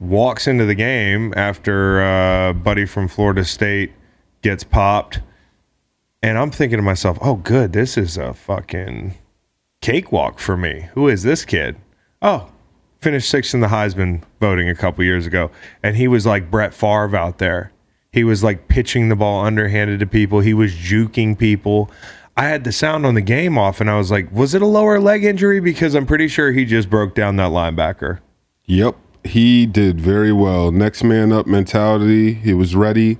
walks 0.00 0.46
into 0.46 0.64
the 0.64 0.74
game 0.74 1.34
after 1.36 2.00
uh, 2.00 2.54
Buddy 2.54 2.86
from 2.86 3.06
Florida 3.06 3.44
State 3.44 3.92
gets 4.40 4.64
popped. 4.64 5.20
And 6.22 6.38
I'm 6.38 6.50
thinking 6.50 6.78
to 6.78 6.82
myself, 6.82 7.18
oh, 7.20 7.36
good, 7.36 7.72
this 7.72 7.98
is 7.98 8.16
a 8.16 8.32
fucking 8.32 9.14
cakewalk 9.80 10.38
for 10.38 10.56
me. 10.56 10.88
Who 10.94 11.08
is 11.08 11.24
this 11.24 11.44
kid? 11.44 11.76
Oh, 12.20 12.50
finished 13.00 13.28
sixth 13.28 13.54
in 13.54 13.60
the 13.60 13.66
Heisman 13.66 14.22
voting 14.40 14.68
a 14.68 14.74
couple 14.74 15.02
years 15.04 15.26
ago. 15.26 15.50
And 15.82 15.96
he 15.96 16.06
was 16.06 16.24
like 16.24 16.50
Brett 16.50 16.72
Favre 16.72 17.16
out 17.16 17.38
there. 17.38 17.72
He 18.12 18.24
was 18.24 18.44
like 18.44 18.68
pitching 18.68 19.08
the 19.08 19.16
ball 19.16 19.44
underhanded 19.44 19.98
to 20.00 20.06
people. 20.06 20.40
He 20.40 20.54
was 20.54 20.72
juking 20.72 21.36
people. 21.36 21.90
I 22.36 22.44
had 22.44 22.64
the 22.64 22.72
sound 22.72 23.04
on 23.04 23.14
the 23.14 23.20
game 23.20 23.58
off 23.58 23.80
and 23.80 23.90
I 23.90 23.98
was 23.98 24.10
like, 24.10 24.30
was 24.30 24.54
it 24.54 24.62
a 24.62 24.66
lower 24.66 25.00
leg 25.00 25.24
injury? 25.24 25.60
Because 25.60 25.94
I'm 25.94 26.06
pretty 26.06 26.28
sure 26.28 26.52
he 26.52 26.64
just 26.64 26.88
broke 26.88 27.14
down 27.14 27.36
that 27.36 27.50
linebacker. 27.50 28.20
Yep, 28.66 28.96
he 29.24 29.66
did 29.66 30.00
very 30.00 30.32
well. 30.32 30.70
Next 30.70 31.02
man 31.02 31.32
up 31.32 31.46
mentality. 31.46 32.34
He 32.34 32.54
was 32.54 32.76
ready. 32.76 33.18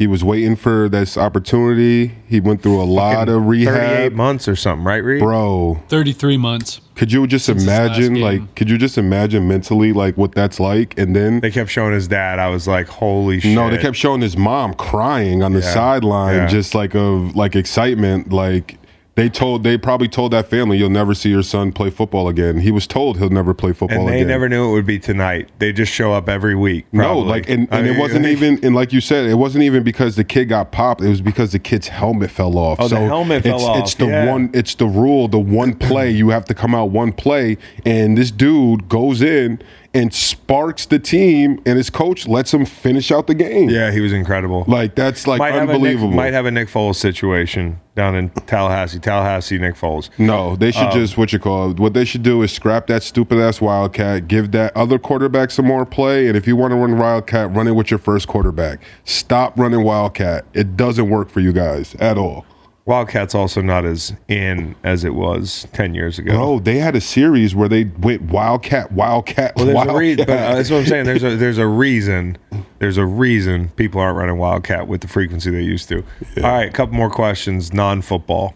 He 0.00 0.06
was 0.06 0.24
waiting 0.24 0.56
for 0.56 0.88
this 0.88 1.18
opportunity. 1.18 2.12
He 2.26 2.40
went 2.40 2.62
through 2.62 2.80
a 2.80 2.84
lot 2.84 3.28
of 3.28 3.44
rehab, 3.46 3.74
38 3.74 3.96
rehab. 3.98 4.12
months 4.14 4.48
or 4.48 4.56
something, 4.56 4.82
right, 4.82 5.04
Reed? 5.04 5.20
Bro, 5.20 5.82
33 5.90 6.38
months. 6.38 6.80
could 6.94 7.12
you 7.12 7.26
just 7.26 7.46
his 7.48 7.66
last 7.66 7.98
imagine 7.98 8.14
game. 8.14 8.22
like 8.22 8.54
could 8.54 8.70
you 8.70 8.78
just 8.78 8.96
imagine 8.96 9.46
mentally 9.46 9.92
like 9.92 10.16
what 10.16 10.32
that's 10.34 10.58
like 10.58 10.98
and 10.98 11.14
then 11.14 11.40
They 11.40 11.50
kept 11.50 11.68
showing 11.68 11.92
his 11.92 12.08
dad. 12.08 12.38
I 12.38 12.48
was 12.48 12.66
like, 12.66 12.88
holy 12.88 13.40
shit. 13.40 13.54
no, 13.54 13.68
they 13.68 13.76
kept 13.76 13.96
showing 13.96 14.22
his 14.22 14.38
mom 14.38 14.72
crying 14.72 15.42
on 15.42 15.52
the 15.52 15.60
Yeah. 15.60 15.74
sideline 15.74 16.34
Yeah. 16.36 16.46
just 16.46 16.74
like 16.74 16.94
of 16.94 17.36
like 17.36 17.54
excitement 17.54 18.32
like 18.32 18.78
they 19.16 19.28
told 19.28 19.64
they 19.64 19.76
probably 19.76 20.08
told 20.08 20.32
that 20.32 20.48
family 20.48 20.78
you'll 20.78 20.88
never 20.88 21.14
see 21.14 21.28
your 21.30 21.42
son 21.42 21.72
play 21.72 21.90
football 21.90 22.28
again. 22.28 22.60
He 22.60 22.70
was 22.70 22.86
told 22.86 23.18
he'll 23.18 23.28
never 23.28 23.52
play 23.52 23.72
football 23.72 23.98
And 24.00 24.08
they 24.08 24.16
again. 24.18 24.28
never 24.28 24.48
knew 24.48 24.70
it 24.70 24.72
would 24.72 24.86
be 24.86 24.98
tonight. 24.98 25.50
They 25.58 25.72
just 25.72 25.92
show 25.92 26.12
up 26.12 26.28
every 26.28 26.54
week. 26.54 26.86
No, 26.92 27.18
like, 27.18 27.48
and, 27.48 27.68
and 27.70 27.86
it 27.86 27.98
wasn't 27.98 28.26
even, 28.26 28.64
and 28.64 28.74
like 28.74 28.92
you 28.92 29.00
said, 29.00 29.26
it 29.26 29.34
wasn't 29.34 29.64
even 29.64 29.82
because 29.82 30.16
the 30.16 30.24
kid 30.24 30.46
got 30.46 30.72
popped. 30.72 31.02
It 31.02 31.08
was 31.08 31.20
because 31.20 31.52
the 31.52 31.58
kid's 31.58 31.88
helmet 31.88 32.30
fell 32.30 32.56
off. 32.56 32.78
Oh, 32.80 32.88
the 32.88 32.98
helmet 32.98 33.42
fell 33.42 33.56
it's, 33.56 33.64
off, 33.64 33.78
It's 33.78 33.94
the 33.94 34.06
yeah. 34.06 34.30
one. 34.30 34.50
It's 34.54 34.74
the 34.76 34.86
rule. 34.86 35.28
The 35.28 35.38
one 35.38 35.74
play 35.74 36.10
you 36.10 36.30
have 36.30 36.44
to 36.46 36.54
come 36.54 36.74
out 36.74 36.90
one 36.90 37.12
play, 37.12 37.58
and 37.84 38.16
this 38.16 38.30
dude 38.30 38.88
goes 38.88 39.22
in 39.22 39.60
and 39.92 40.14
sparks 40.14 40.86
the 40.86 41.00
team, 41.00 41.60
and 41.66 41.76
his 41.76 41.90
coach 41.90 42.28
lets 42.28 42.54
him 42.54 42.64
finish 42.64 43.10
out 43.10 43.26
the 43.26 43.34
game. 43.34 43.68
Yeah, 43.68 43.90
he 43.90 44.00
was 44.00 44.12
incredible. 44.12 44.64
like 44.68 44.94
that's 44.94 45.26
like 45.26 45.40
might 45.40 45.52
unbelievable. 45.54 46.06
Have 46.06 46.10
Nick, 46.10 46.16
might 46.16 46.32
have 46.32 46.46
a 46.46 46.50
Nick 46.52 46.68
Foles 46.68 46.94
situation 46.94 47.80
down 47.96 48.14
in 48.14 48.30
Tallahassee. 48.30 49.00
Tallahassee, 49.00 49.58
Nick 49.58 49.74
Foles. 49.74 50.08
No, 50.16 50.54
they 50.54 50.68
Um, 50.68 50.72
should 50.72 50.92
just 50.92 51.18
what 51.18 51.32
you 51.32 51.40
call 51.40 51.72
it. 51.72 51.80
What 51.80 51.92
they 51.94 52.04
should 52.04 52.22
do 52.22 52.40
is 52.42 52.52
scrap 52.52 52.86
that 52.86 53.02
stupid 53.02 53.38
ass 53.40 53.60
Wildcat, 53.60 54.28
give 54.28 54.52
that 54.52 54.76
other 54.76 54.98
quarterback 54.98 55.50
some 55.50 55.66
more 55.66 55.84
play, 55.84 56.28
and 56.28 56.36
if 56.36 56.46
you 56.46 56.54
want 56.54 56.70
to 56.70 56.76
run 56.76 56.96
Wildcat, 56.96 57.52
run 57.52 57.66
it 57.66 57.72
with 57.72 57.90
your 57.90 57.98
first 57.98 58.28
quarterback. 58.28 58.80
Stop 59.04 59.58
running 59.58 59.82
Wildcat. 59.82 60.44
It 60.54 60.76
doesn't 60.76 61.10
work 61.10 61.30
for 61.30 61.40
you 61.40 61.52
guys 61.52 61.96
at 61.96 62.16
all. 62.16 62.46
Wildcat's 62.86 63.34
also 63.34 63.60
not 63.60 63.84
as 63.84 64.14
in 64.26 64.74
as 64.82 65.04
it 65.04 65.14
was 65.14 65.66
ten 65.72 65.94
years 65.94 66.18
ago. 66.18 66.32
Bro, 66.32 66.58
they 66.60 66.78
had 66.78 66.96
a 66.96 67.00
series 67.00 67.54
where 67.54 67.68
they 67.68 67.84
went 67.84 68.22
Wildcat, 68.22 68.90
Wildcat, 68.92 69.54
well, 69.54 69.66
there's 69.66 69.76
Wildcat. 69.76 69.94
a 69.94 69.98
reason. 69.98 70.24
But 70.26 70.32
uh, 70.38 70.54
that's 70.54 70.70
what 70.70 70.78
I'm 70.78 70.86
saying. 70.86 71.04
There's 71.04 71.22
a 71.22 71.36
there's 71.36 71.58
a 71.58 71.66
reason. 71.66 72.38
There's 72.78 72.96
a 72.96 73.04
reason 73.04 73.68
people 73.70 74.00
aren't 74.00 74.16
running 74.16 74.38
Wildcat 74.38 74.88
with 74.88 75.02
the 75.02 75.08
frequency 75.08 75.50
they 75.50 75.62
used 75.62 75.88
to. 75.90 75.98
All 76.38 76.42
right, 76.42 76.68
a 76.68 76.72
couple 76.72 76.94
more 76.94 77.10
questions. 77.10 77.72
Non-football. 77.72 78.54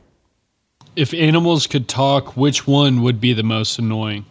If 0.96 1.12
animals 1.12 1.66
could 1.66 1.88
talk, 1.88 2.36
which 2.36 2.66
one 2.66 3.02
would 3.02 3.20
be 3.20 3.34
the 3.34 3.42
most 3.42 3.78
annoying? 3.78 4.24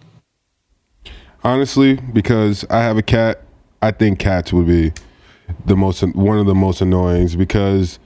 Honestly, 1.43 1.95
because 1.95 2.65
I 2.69 2.81
have 2.81 2.97
a 2.97 3.01
cat, 3.01 3.43
I 3.81 3.91
think 3.91 4.17
cats 4.17 4.51
would 4.53 4.67
be 4.67 4.93
the 5.65 5.75
most 5.75 6.01
one 6.15 6.39
of 6.39 6.45
the 6.45 6.55
most 6.55 6.81
annoyings 6.81 7.35
because 7.35 7.99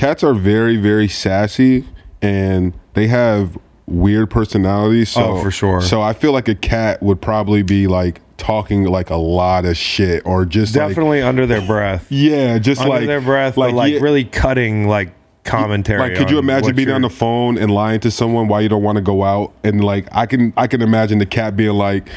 cats 0.00 0.24
are 0.24 0.32
very 0.32 0.76
very 0.78 1.08
sassy 1.08 1.84
and 2.22 2.72
they 2.94 3.06
have 3.06 3.58
weird 3.86 4.30
personalities. 4.30 5.10
So, 5.10 5.22
Oh, 5.22 5.42
for 5.42 5.50
sure. 5.50 5.80
So 5.82 6.00
I 6.00 6.12
feel 6.12 6.32
like 6.32 6.48
a 6.48 6.54
cat 6.54 7.02
would 7.02 7.20
probably 7.20 7.62
be 7.62 7.86
like 7.86 8.20
talking 8.38 8.84
like 8.84 9.10
a 9.10 9.16
lot 9.16 9.64
of 9.64 9.76
shit 9.76 10.22
or 10.24 10.46
just 10.46 10.74
like 10.74 10.88
Definitely 10.88 11.20
under 11.22 11.46
their 11.46 11.60
breath. 11.60 12.06
yeah, 12.10 12.58
just 12.58 12.80
under 12.80 12.94
like 12.94 13.06
their 13.06 13.20
breath, 13.20 13.56
like, 13.56 13.74
like 13.74 13.92
yeah, 13.92 14.00
really 14.00 14.24
cutting 14.24 14.88
like 14.88 15.12
commentary. 15.44 15.98
Like, 16.00 16.14
could 16.14 16.30
you 16.30 16.38
imagine 16.38 16.74
being 16.74 16.90
on 16.90 17.02
the 17.02 17.10
phone 17.10 17.58
and 17.58 17.70
lying 17.70 18.00
to 18.00 18.10
someone 18.10 18.48
why 18.48 18.60
you 18.60 18.68
don't 18.68 18.82
want 18.82 18.96
to 18.96 19.02
go 19.02 19.22
out? 19.22 19.52
And 19.64 19.84
like, 19.84 20.06
I 20.12 20.24
can, 20.26 20.52
I 20.56 20.66
can 20.66 20.80
imagine 20.82 21.18
the 21.18 21.26
cat 21.26 21.56
being 21.56 21.74
like, 21.74 22.08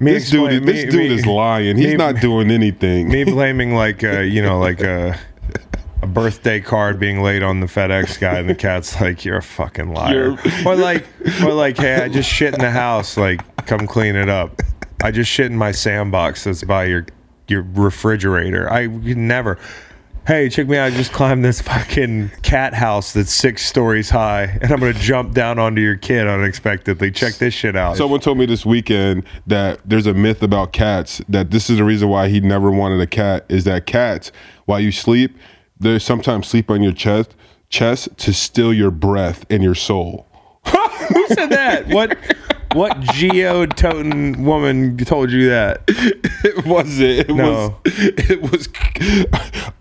Me 0.00 0.12
"This 0.12 0.30
dude, 0.30 0.50
explain- 0.52 0.64
this 0.66 0.84
dude 0.84 0.94
me- 1.10 1.14
is 1.14 1.26
lying. 1.26 1.76
He's 1.76 1.92
me- 1.92 1.96
not 1.96 2.20
doing 2.20 2.50
anything." 2.50 3.08
me 3.08 3.24
blaming 3.36 3.74
like 3.74 4.02
uh, 4.02 4.20
you 4.20 4.42
know 4.42 4.58
like 4.58 4.80
a 4.80 5.16
a 6.04 6.06
birthday 6.06 6.60
card 6.60 7.00
being 7.00 7.22
laid 7.22 7.42
on 7.42 7.60
the 7.60 7.66
FedEx 7.66 8.20
guy 8.20 8.38
and 8.38 8.46
the 8.46 8.54
cat's 8.54 9.00
like 9.00 9.24
you're 9.24 9.38
a 9.38 9.42
fucking 9.42 9.94
liar 9.94 10.36
or 10.66 10.76
like 10.76 11.06
or 11.42 11.54
like 11.54 11.78
hey 11.78 11.94
I 11.94 12.10
just 12.10 12.30
shit 12.30 12.52
in 12.52 12.60
the 12.60 12.70
house 12.70 13.16
like 13.16 13.40
come 13.66 13.86
clean 13.86 14.14
it 14.14 14.28
up 14.28 14.60
I 15.02 15.10
just 15.10 15.30
shit 15.30 15.46
in 15.46 15.56
my 15.56 15.72
sandbox 15.72 16.44
that's 16.44 16.62
by 16.62 16.84
your 16.84 17.06
your 17.48 17.62
refrigerator 17.62 18.70
I 18.70 18.86
would 18.86 19.16
never 19.16 19.58
hey, 20.26 20.48
check 20.48 20.68
me 20.68 20.76
out. 20.76 20.86
I 20.86 20.96
just 20.96 21.12
climbed 21.12 21.44
this 21.44 21.60
fucking 21.60 22.30
cat 22.42 22.72
house 22.72 23.12
that's 23.12 23.32
six 23.32 23.64
stories 23.66 24.10
high, 24.10 24.44
and 24.62 24.72
I'm 24.72 24.80
gonna 24.80 24.94
jump 24.94 25.34
down 25.34 25.58
onto 25.58 25.82
your 25.82 25.96
kid 25.96 26.26
unexpectedly. 26.26 27.10
Check 27.10 27.34
this 27.34 27.52
shit 27.52 27.76
out. 27.76 27.96
Someone 27.96 28.20
told 28.20 28.38
me 28.38 28.46
this 28.46 28.64
weekend 28.64 29.24
that 29.46 29.80
there's 29.84 30.06
a 30.06 30.14
myth 30.14 30.42
about 30.42 30.72
cats 30.72 31.20
that 31.28 31.50
this 31.50 31.68
is 31.68 31.76
the 31.78 31.84
reason 31.84 32.08
why 32.08 32.28
he 32.28 32.40
never 32.40 32.70
wanted 32.70 33.00
a 33.00 33.06
cat 33.06 33.44
is 33.48 33.64
that 33.64 33.86
cats, 33.86 34.32
while 34.64 34.80
you 34.80 34.92
sleep, 34.92 35.36
they 35.84 35.98
sometimes 35.98 36.48
sleep 36.48 36.70
on 36.70 36.82
your 36.82 36.92
chest 36.92 37.34
chest 37.68 38.08
to 38.18 38.32
still 38.32 38.72
your 38.72 38.90
breath 38.90 39.44
and 39.50 39.62
your 39.62 39.74
soul. 39.74 40.26
Who 40.66 41.26
said 41.28 41.50
that? 41.50 41.86
What 41.88 42.16
what 42.72 42.98
geototin 43.02 44.44
woman 44.44 44.96
told 44.98 45.30
you 45.30 45.48
that? 45.48 45.82
It 45.88 46.64
wasn't. 46.66 47.00
It 47.20 47.28
No. 47.28 47.78
was. 47.84 47.92
It 47.96 48.42
was 48.42 48.68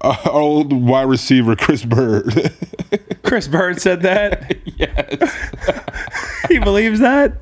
uh, 0.01 0.15
our 0.25 0.31
old 0.31 0.71
wide 0.73 1.07
receiver 1.07 1.55
Chris 1.55 1.83
Bird. 1.85 2.51
Chris 3.23 3.47
Bird 3.47 3.81
said 3.81 4.01
that. 4.03 4.55
yes. 4.77 5.35
he 6.49 6.59
believes 6.59 6.99
that. 6.99 7.37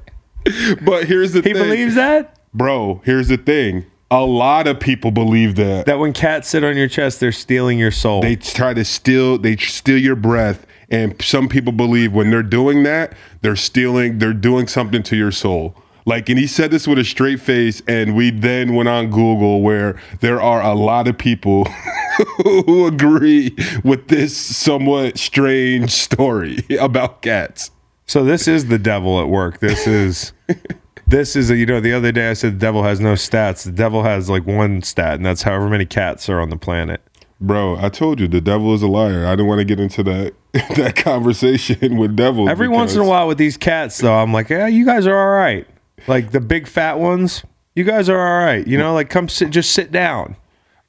but 0.83 1.05
here's 1.05 1.33
the 1.33 1.39
He 1.41 1.53
thing, 1.53 1.63
believes 1.63 1.95
that. 1.95 2.39
bro. 2.53 3.01
Here's 3.03 3.27
the 3.27 3.37
thing. 3.37 3.85
A 4.11 4.25
lot 4.25 4.67
of 4.67 4.77
people 4.77 5.09
believe 5.09 5.55
that. 5.55 5.85
That 5.85 5.97
when 5.97 6.11
cats 6.11 6.49
sit 6.49 6.65
on 6.65 6.75
your 6.75 6.89
chest, 6.89 7.21
they're 7.21 7.31
stealing 7.31 7.79
your 7.79 7.91
soul. 7.91 8.21
They 8.21 8.35
try 8.35 8.73
to 8.73 8.83
steal. 8.83 9.37
They 9.37 9.55
steal 9.55 9.97
your 9.97 10.17
breath, 10.17 10.67
and 10.89 11.19
some 11.21 11.47
people 11.47 11.71
believe 11.71 12.11
when 12.11 12.29
they're 12.29 12.43
doing 12.43 12.83
that, 12.83 13.13
they're 13.41 13.55
stealing. 13.55 14.19
They're 14.19 14.33
doing 14.33 14.67
something 14.67 15.01
to 15.03 15.15
your 15.15 15.31
soul. 15.31 15.75
Like, 16.05 16.29
and 16.29 16.37
he 16.37 16.47
said 16.47 16.71
this 16.71 16.87
with 16.87 16.97
a 16.97 17.05
straight 17.05 17.39
face, 17.39 17.81
and 17.87 18.15
we 18.15 18.31
then 18.31 18.75
went 18.75 18.89
on 18.89 19.11
Google 19.11 19.61
where 19.61 20.01
there 20.19 20.41
are 20.41 20.61
a 20.61 20.73
lot 20.73 21.07
of 21.07 21.17
people 21.17 21.65
who 22.43 22.87
agree 22.87 23.55
with 23.83 24.09
this 24.09 24.35
somewhat 24.35 25.17
strange 25.17 25.91
story 25.91 26.65
about 26.79 27.21
cats. 27.21 27.71
So 28.07 28.25
this 28.25 28.47
is 28.47 28.67
the 28.67 28.79
devil 28.79 29.21
at 29.21 29.29
work. 29.29 29.59
This 29.59 29.87
is 29.87 30.33
this 31.11 31.35
is 31.35 31.51
a, 31.51 31.55
you 31.55 31.65
know 31.65 31.79
the 31.79 31.93
other 31.93 32.11
day 32.11 32.29
I 32.29 32.33
said 32.33 32.53
the 32.53 32.59
devil 32.59 32.83
has 32.83 32.99
no 32.99 33.13
stats. 33.13 33.63
The 33.63 33.71
devil 33.71 34.03
has 34.03 34.29
like 34.29 34.47
one 34.47 34.81
stat, 34.81 35.15
and 35.15 35.25
that's 35.25 35.43
however 35.43 35.69
many 35.69 35.85
cats 35.85 36.27
are 36.29 36.39
on 36.39 36.49
the 36.49 36.57
planet. 36.57 37.01
Bro, 37.39 37.77
I 37.79 37.89
told 37.89 38.19
you 38.19 38.27
the 38.27 38.41
devil 38.41 38.73
is 38.73 38.81
a 38.81 38.87
liar. 38.87 39.25
I 39.25 39.31
didn't 39.31 39.47
want 39.47 39.59
to 39.59 39.65
get 39.65 39.79
into 39.79 40.03
that 40.03 40.33
that 40.75 40.95
conversation 40.95 41.97
with 41.97 42.15
devils. 42.15 42.49
Every 42.49 42.67
once 42.67 42.95
in 42.95 43.01
a 43.01 43.05
while 43.05 43.27
with 43.27 43.37
these 43.37 43.57
cats, 43.57 43.97
though, 43.97 44.15
I'm 44.15 44.33
like, 44.33 44.49
yeah, 44.49 44.67
you 44.67 44.85
guys 44.85 45.05
are 45.05 45.17
all 45.17 45.37
right. 45.37 45.67
Like 46.07 46.31
the 46.31 46.39
big 46.39 46.67
fat 46.67 46.97
ones, 46.97 47.43
you 47.75 47.83
guys 47.83 48.09
are 48.09 48.19
all 48.19 48.45
right. 48.45 48.65
You 48.65 48.77
know, 48.77 48.93
like 48.93 49.09
come 49.09 49.27
sit, 49.29 49.49
just 49.51 49.71
sit 49.71 49.91
down. 49.91 50.35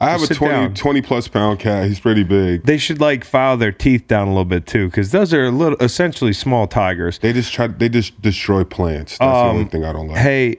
I 0.03 0.11
have 0.11 0.23
a 0.23 0.27
sit 0.27 0.37
20, 0.37 0.75
20 0.75 1.03
plus 1.03 1.29
pound 1.29 1.59
cat. 1.61 1.87
He's 1.87 2.01
pretty 2.01 2.25
big. 2.25 2.65
They 2.65 2.79
should 2.79 3.01
like 3.01 3.25
file 3.25 3.57
their 3.57 3.73
teeth 3.73 4.07
down 4.09 4.29
a 4.29 4.31
little 4.31 4.45
bit 4.45 4.67
too, 4.67 4.87
because 4.87 5.13
those 5.13 5.33
are 5.33 5.51
little, 5.51 5.79
essentially 5.79 6.33
small 6.33 6.67
tigers. 6.67 7.19
They 7.19 7.33
just 7.33 7.53
try. 7.53 7.69
They 7.69 7.89
just 7.89 8.21
destroy 8.21 8.65
plants. 8.65 9.19
That's 9.19 9.21
the 9.21 9.49
only 9.51 9.65
thing 9.67 9.85
I 9.85 9.93
don't 9.93 10.09
like. 10.09 10.19
Um, 10.19 10.23
Hey, 10.23 10.57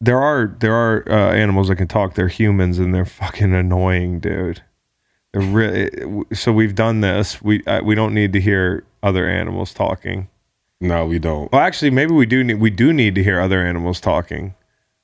there 0.00 0.20
are 0.20 0.56
there 0.60 0.74
are 0.74 1.04
uh, 1.08 1.32
animals 1.34 1.68
that 1.68 1.76
can 1.76 1.88
talk. 1.88 2.14
They're 2.14 2.28
humans, 2.28 2.78
and 2.78 2.94
they're 2.94 3.04
fucking 3.04 3.54
annoying, 3.54 4.20
dude. 4.20 4.62
They're 5.32 5.42
really 5.42 5.90
so. 6.32 6.52
We've 6.52 6.74
done 6.74 7.02
this. 7.02 7.40
We 7.42 7.62
uh, 7.64 7.82
we 7.82 7.94
don't 7.94 8.14
need 8.14 8.32
to 8.32 8.40
hear 8.40 8.84
other 9.02 9.28
animals 9.28 9.74
talking. 9.74 10.28
No, 10.80 11.04
we 11.04 11.18
don't. 11.18 11.52
Well, 11.52 11.60
actually, 11.60 11.90
maybe 11.90 12.12
we 12.12 12.26
do 12.26 12.42
need 12.42 12.54
we 12.54 12.70
do 12.70 12.92
need 12.92 13.14
to 13.14 13.22
hear 13.22 13.38
other 13.38 13.64
animals 13.64 14.00
talking. 14.00 14.54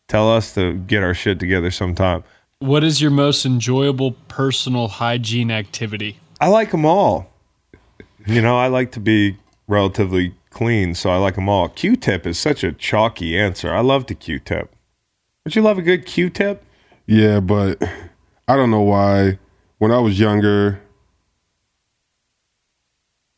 Tell 0.09 0.32
us 0.32 0.55
to 0.55 0.74
get 0.74 1.03
our 1.03 1.15
shit 1.15 1.39
together 1.39 1.70
sometime. 1.70 2.24
What 2.59 2.85
is 2.85 3.03
your 3.03 3.11
most 3.11 3.45
enjoyable 3.45 4.12
personal 4.28 4.89
hygiene 4.89 5.51
activity? 5.51 6.19
I 6.41 6.49
like 6.49 6.70
them 6.70 6.87
all. 6.87 7.31
You 8.27 8.41
know, 8.41 8.57
I 8.57 8.69
like 8.69 8.93
to 8.93 9.01
be 9.01 9.37
relatively 9.69 10.35
clean, 10.49 10.95
so 10.95 11.11
I 11.11 11.19
like 11.19 11.35
them 11.35 11.51
all. 11.51 11.69
Q-tip 11.69 12.27
is 12.27 12.39
such 12.39 12.65
a 12.65 12.73
chalky 12.73 13.39
answer. 13.39 13.73
I 13.73 13.81
love 13.81 14.07
the 14.07 14.15
Q-tip. 14.15 14.74
Don't 15.45 15.55
you 15.55 15.61
love 15.61 15.77
a 15.77 15.83
good 15.83 16.07
Q-tip? 16.07 16.65
Yeah, 17.07 17.41
but 17.41 17.83
I 18.49 18.57
don't 18.57 18.70
know 18.70 18.81
why. 18.81 19.39
When 19.77 19.93
I 19.93 19.99
was 19.99 20.19
younger, 20.19 20.81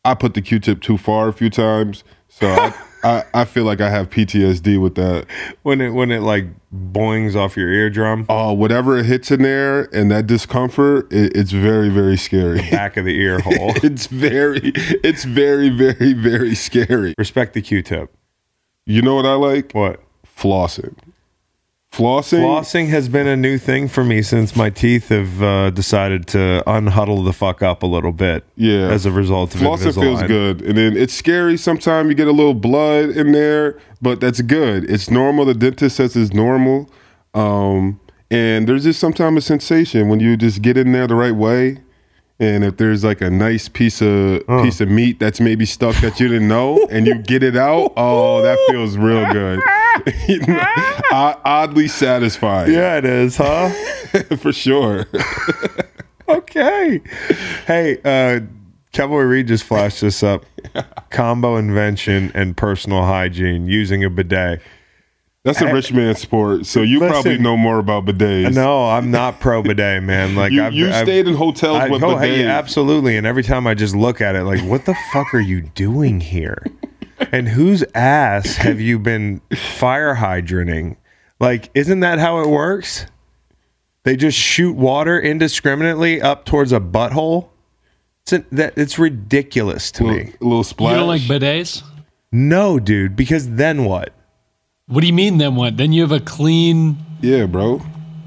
I 0.05 0.15
put 0.15 0.35
the 0.35 0.43
Q-tip 0.43 0.81
too 0.81 0.97
far 0.97 1.27
a 1.27 1.33
few 1.33 1.51
times, 1.51 2.05
so 2.29 2.47
I, 2.47 2.73
I, 3.05 3.25
I 3.35 3.45
feel 3.45 3.65
like 3.65 3.81
I 3.81 3.91
have 3.91 4.11
PTSD 4.11 4.81
with 4.81 4.95
that. 4.97 5.27
When 5.63 5.81
it 5.81 5.91
when 5.91 6.11
it 6.11 6.21
like 6.21 6.47
boings 6.75 7.35
off 7.37 7.57
your 7.57 7.71
eardrum, 7.71 8.27
Oh, 8.29 8.53
whatever 8.53 8.99
it 8.99 9.07
hits 9.07 9.31
in 9.31 9.43
there 9.43 9.85
and 9.95 10.11
that 10.11 10.27
discomfort, 10.27 11.13
it, 11.13 11.37
it's 11.37 11.53
very, 11.53 11.89
very 11.89 12.17
scary. 12.17 12.59
back 12.71 12.97
of 12.97 13.05
the 13.05 13.19
ear 13.19 13.41
hole. 13.41 13.73
it's 13.83 14.07
very, 14.07 14.73
it's 14.75 15.25
very, 15.25 15.71
very, 15.71 16.13
very 16.13 16.55
scary. 16.55 17.15
Respect 17.17 17.55
the 17.55 17.63
Q-tip. 17.63 18.13
You 18.87 19.03
know 19.03 19.15
what 19.15 19.27
I 19.27 19.35
like? 19.35 19.73
What? 19.73 20.01
Flossing. 20.27 20.95
Flossing. 21.99 22.39
Flossing 22.39 22.89
has 22.91 23.09
been 23.09 23.27
a 23.27 23.37
new 23.37 23.59
thing 23.59 23.89
for 23.89 24.05
me 24.05 24.23
since 24.23 24.55
my 24.55 24.71
teeth 24.71 25.09
have 25.09 25.43
uh, 25.43 25.71
decided 25.71 26.29
to 26.29 26.63
unhuddle 26.65 27.25
the 27.25 27.33
fuck 27.33 27.61
up 27.61 27.83
a 27.83 27.87
little 27.87 28.13
bit. 28.13 28.45
Yeah. 28.55 28.89
As 28.89 29.05
a 29.05 29.11
result 29.11 29.53
of 29.57 29.61
Flossing 29.61 30.01
feels 30.01 30.23
good. 30.23 30.63
And 30.63 30.79
then 30.79 30.97
it's 30.97 31.13
scary 31.13 31.57
sometimes 31.57 32.09
you 32.09 32.15
get 32.15 32.29
a 32.29 32.33
little 32.33 32.55
blood 32.55 33.11
in 33.11 33.33
there, 33.33 33.81
but 34.01 34.21
that's 34.21 34.41
good. 34.43 34.89
It's 34.89 35.11
normal. 35.11 35.45
The 35.45 35.55
dentist 35.55 35.97
says 35.97 36.17
it's 36.17 36.33
normal. 36.33 36.89
Um, 37.35 37.99
and 38.31 38.69
there's 38.69 38.85
just 38.85 39.01
sometimes 39.01 39.39
a 39.39 39.41
sensation 39.41 40.09
when 40.09 40.21
you 40.21 40.37
just 40.37 40.63
get 40.63 40.77
in 40.77 40.93
there 40.93 41.09
the 41.09 41.17
right 41.17 41.35
way. 41.35 41.79
And 42.39 42.63
if 42.63 42.77
there's 42.77 43.03
like 43.03 43.21
a 43.21 43.31
nice 43.31 43.69
piece 43.69 44.01
of 44.01 44.47
piece 44.63 44.81
of 44.81 44.89
meat 44.89 45.19
that's 45.19 45.41
maybe 45.41 45.67
stuck 45.67 45.97
that 45.97 46.21
you 46.21 46.29
didn't 46.29 46.47
know, 46.47 46.87
and 46.89 47.05
you 47.05 47.19
get 47.19 47.43
it 47.43 47.57
out, 47.57 47.93
oh, 47.97 48.43
that 48.43 48.57
feels 48.71 48.97
real 48.97 49.33
good. 49.33 49.59
Oddly 51.13 51.89
satisfying, 51.89 52.73
Yeah, 52.73 52.97
it 52.99 53.05
is, 53.05 53.37
huh? 53.37 53.69
for 54.39 54.53
sure. 54.53 55.07
okay. 56.29 57.01
Hey, 57.67 57.99
uh, 58.05 58.41
Cowboy 58.93 59.23
Reed 59.23 59.49
just 59.49 59.65
flashed 59.65 60.01
this 60.01 60.23
up. 60.23 60.45
Combo 61.11 61.57
invention 61.57 62.31
and 62.35 62.57
personal 62.57 63.03
hygiene 63.05 63.67
using 63.67 64.05
a 64.05 64.11
bidet. 64.11 64.61
That's 65.45 65.61
a 65.63 65.73
rich 65.73 65.93
man 65.93 66.15
sport, 66.15 66.67
so 66.67 66.83
you 66.83 66.99
probably 66.99 67.39
know 67.39 67.57
more 67.57 67.79
about 67.79 68.05
bidets. 68.05 68.55
No, 68.55 68.87
I'm 68.87 69.11
not 69.11 69.41
pro 69.41 69.63
bidet, 69.63 70.03
man. 70.03 70.35
Like 70.35 70.53
You, 70.53 70.65
I've, 70.65 70.75
you 70.75 70.91
I've- 70.91 71.07
stayed 71.07 71.27
in 71.27 71.35
hotels 71.37 71.79
I, 71.79 71.89
with 71.89 72.03
oh, 72.03 72.17
bidets. 72.17 72.21
hey, 72.21 72.45
absolutely. 72.47 73.17
And 73.17 73.27
every 73.27 73.43
time 73.43 73.67
I 73.67 73.73
just 73.75 73.95
look 73.97 74.21
at 74.21 74.35
it, 74.37 74.43
like, 74.45 74.61
what 74.65 74.85
the 74.85 74.95
fuck 75.13 75.33
are 75.33 75.41
you 75.41 75.63
doing 75.63 76.21
here? 76.21 76.63
And 77.33 77.49
whose 77.49 77.85
ass 77.95 78.57
have 78.57 78.81
you 78.81 78.99
been 78.99 79.41
fire 79.55 80.15
hydranting? 80.15 80.97
Like, 81.41 81.71
isn't 81.75 82.01
that 82.01 82.19
how 82.19 82.41
it 82.41 82.49
works? 82.49 83.07
They 84.05 84.17
just 84.17 84.39
shoot 84.39 84.77
water 84.77 85.21
indiscriminately 85.21 86.21
up 86.21 86.45
towards 86.45 86.73
a 86.73 86.81
butthole. 86.81 87.49
It's 88.23 88.33
a, 88.33 88.45
that 88.53 88.79
it's 88.79 88.99
ridiculous 88.99 89.91
to 89.93 90.05
a 90.05 90.13
me. 90.13 90.33
a 90.41 90.45
little 90.45 90.65
splash. 90.65 90.93
You 90.93 90.99
don't 90.99 91.09
like 91.09 91.23
bidets? 91.23 91.83
No, 92.33 92.79
dude. 92.79 93.17
Because 93.17 93.51
then 93.51 93.85
what? 93.85 94.13
What 94.87 95.03
do 95.03 95.07
you 95.07 95.13
mean 95.13 95.39
then 95.39 95.57
what? 95.57 95.77
Then 95.77 95.93
you 95.93 96.03
have 96.03 96.13
a 96.13 96.21
clean 96.21 96.97
yeah, 97.21 97.47
bro. 97.47 97.83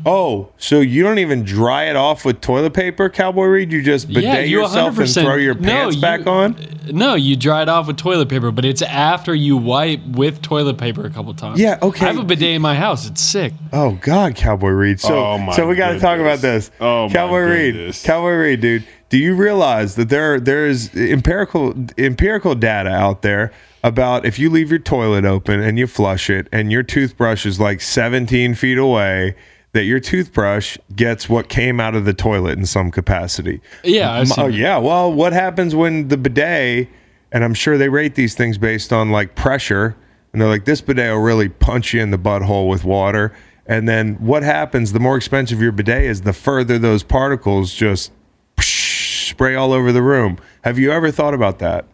Oh, 0.06 0.50
so 0.58 0.80
you 0.80 1.04
don't 1.04 1.20
even 1.20 1.44
dry 1.44 1.84
it 1.86 1.96
off 1.96 2.26
with 2.26 2.42
toilet 2.42 2.74
paper, 2.74 3.10
Cowboy 3.10 3.46
Reed? 3.46 3.72
You 3.72 3.82
just 3.84 4.08
bidet 4.08 4.24
yeah, 4.24 4.40
you 4.40 4.62
yourself 4.62 4.98
and 4.98 5.10
throw 5.10 5.36
your 5.36 5.54
No, 5.56 5.70
pants 5.70 5.96
you- 5.98 6.02
back 6.02 6.26
on? 6.28 6.56
No, 6.92 7.14
you 7.16 7.36
dry 7.36 7.62
it 7.62 7.70
off 7.70 7.88
with 7.88 7.98
toilet 7.98 8.28
paper, 8.28 8.52
but 8.52 8.66
it's 8.66 8.82
after 8.82 9.36
you 9.36 9.56
wipe 9.58 10.04
with 10.08 10.42
toilet 10.42 10.78
paper 10.78 11.06
a 11.06 11.10
couple 11.12 11.34
times. 11.36 11.60
Yeah, 11.60 11.78
okay. 11.82 12.06
I 12.06 12.14
have 12.14 12.18
a 12.20 12.24
bidet 12.24 12.56
in 12.56 12.62
my 12.62 12.76
house. 12.76 13.06
It's 13.08 13.22
sick. 13.22 13.54
Oh 13.72 13.98
God, 14.02 14.36
Cowboy 14.36 14.70
Reed. 14.70 15.00
So, 15.00 15.16
Oh, 15.18 15.38
my 15.38 15.56
so 15.56 15.68
we 15.68 15.76
got 15.76 15.92
to 15.92 16.00
talk 16.00 16.20
about 16.20 16.40
this. 16.40 16.72
Oh, 16.80 17.08
my 17.08 17.14
Cowboy 17.14 17.40
Reed. 17.42 17.96
Cowboy 18.04 18.32
Reed, 18.32 18.62
dude. 18.62 18.84
Do 19.10 19.18
you 19.18 19.36
realize 19.36 19.96
that 19.96 20.10
there 20.10 20.40
there 20.40 20.66
is 20.68 20.94
empirical 20.96 21.76
empirical 21.98 22.56
data 22.56 22.90
out 22.90 23.22
there 23.22 23.52
about 23.84 24.26
if 24.26 24.40
you 24.40 24.50
leave 24.50 24.70
your 24.70 24.80
toilet 24.80 25.26
open 25.26 25.60
and 25.62 25.78
you 25.78 25.86
flush 25.86 26.30
it 26.30 26.48
and 26.52 26.72
your 26.72 26.82
toothbrush 26.84 27.46
is 27.46 27.60
like 27.60 27.82
17 27.82 28.56
feet 28.56 28.78
away, 28.78 29.36
that 29.74 29.84
your 29.84 30.00
toothbrush 30.00 30.78
gets 30.96 31.30
what 31.30 31.48
came 31.50 31.80
out 31.80 31.96
of 31.96 32.06
the 32.06 32.14
toilet 32.14 32.58
in 32.58 32.66
some 32.66 32.92
capacity. 32.92 33.62
Yeah, 33.84 34.24
oh 34.38 34.48
yeah. 34.48 34.78
Well, 34.78 35.12
what 35.12 35.34
happens 35.34 35.74
when 35.76 36.10
the 36.10 36.18
bidet? 36.18 36.90
And 37.32 37.44
I'm 37.46 37.54
sure 37.54 37.78
they 37.78 37.88
rate 37.88 38.16
these 38.16 38.36
things 38.36 38.58
based 38.58 38.92
on 38.92 39.10
like 39.12 39.36
pressure. 39.36 39.96
And 40.34 40.42
they're 40.42 40.50
like, 40.50 40.66
this 40.66 40.82
bidet 40.82 41.12
will 41.14 41.22
really 41.22 41.48
punch 41.48 41.94
you 41.94 42.02
in 42.02 42.12
the 42.12 42.18
butthole 42.20 42.68
with 42.70 42.84
water. 42.84 43.34
And 43.66 43.88
then 43.88 44.16
what 44.16 44.44
happens? 44.44 44.92
The 44.92 45.00
more 45.00 45.16
expensive 45.16 45.62
your 45.62 45.72
bidet 45.72 46.04
is, 46.04 46.22
the 46.22 46.34
further 46.34 46.78
those 46.78 47.04
particles 47.04 47.74
just 47.74 48.12
spray 48.60 49.56
all 49.56 49.72
over 49.72 49.92
the 49.94 50.02
room. 50.02 50.38
Have 50.64 50.78
you 50.78 50.92
ever 50.92 51.12
thought 51.12 51.34
about 51.34 51.60
that? 51.60 51.86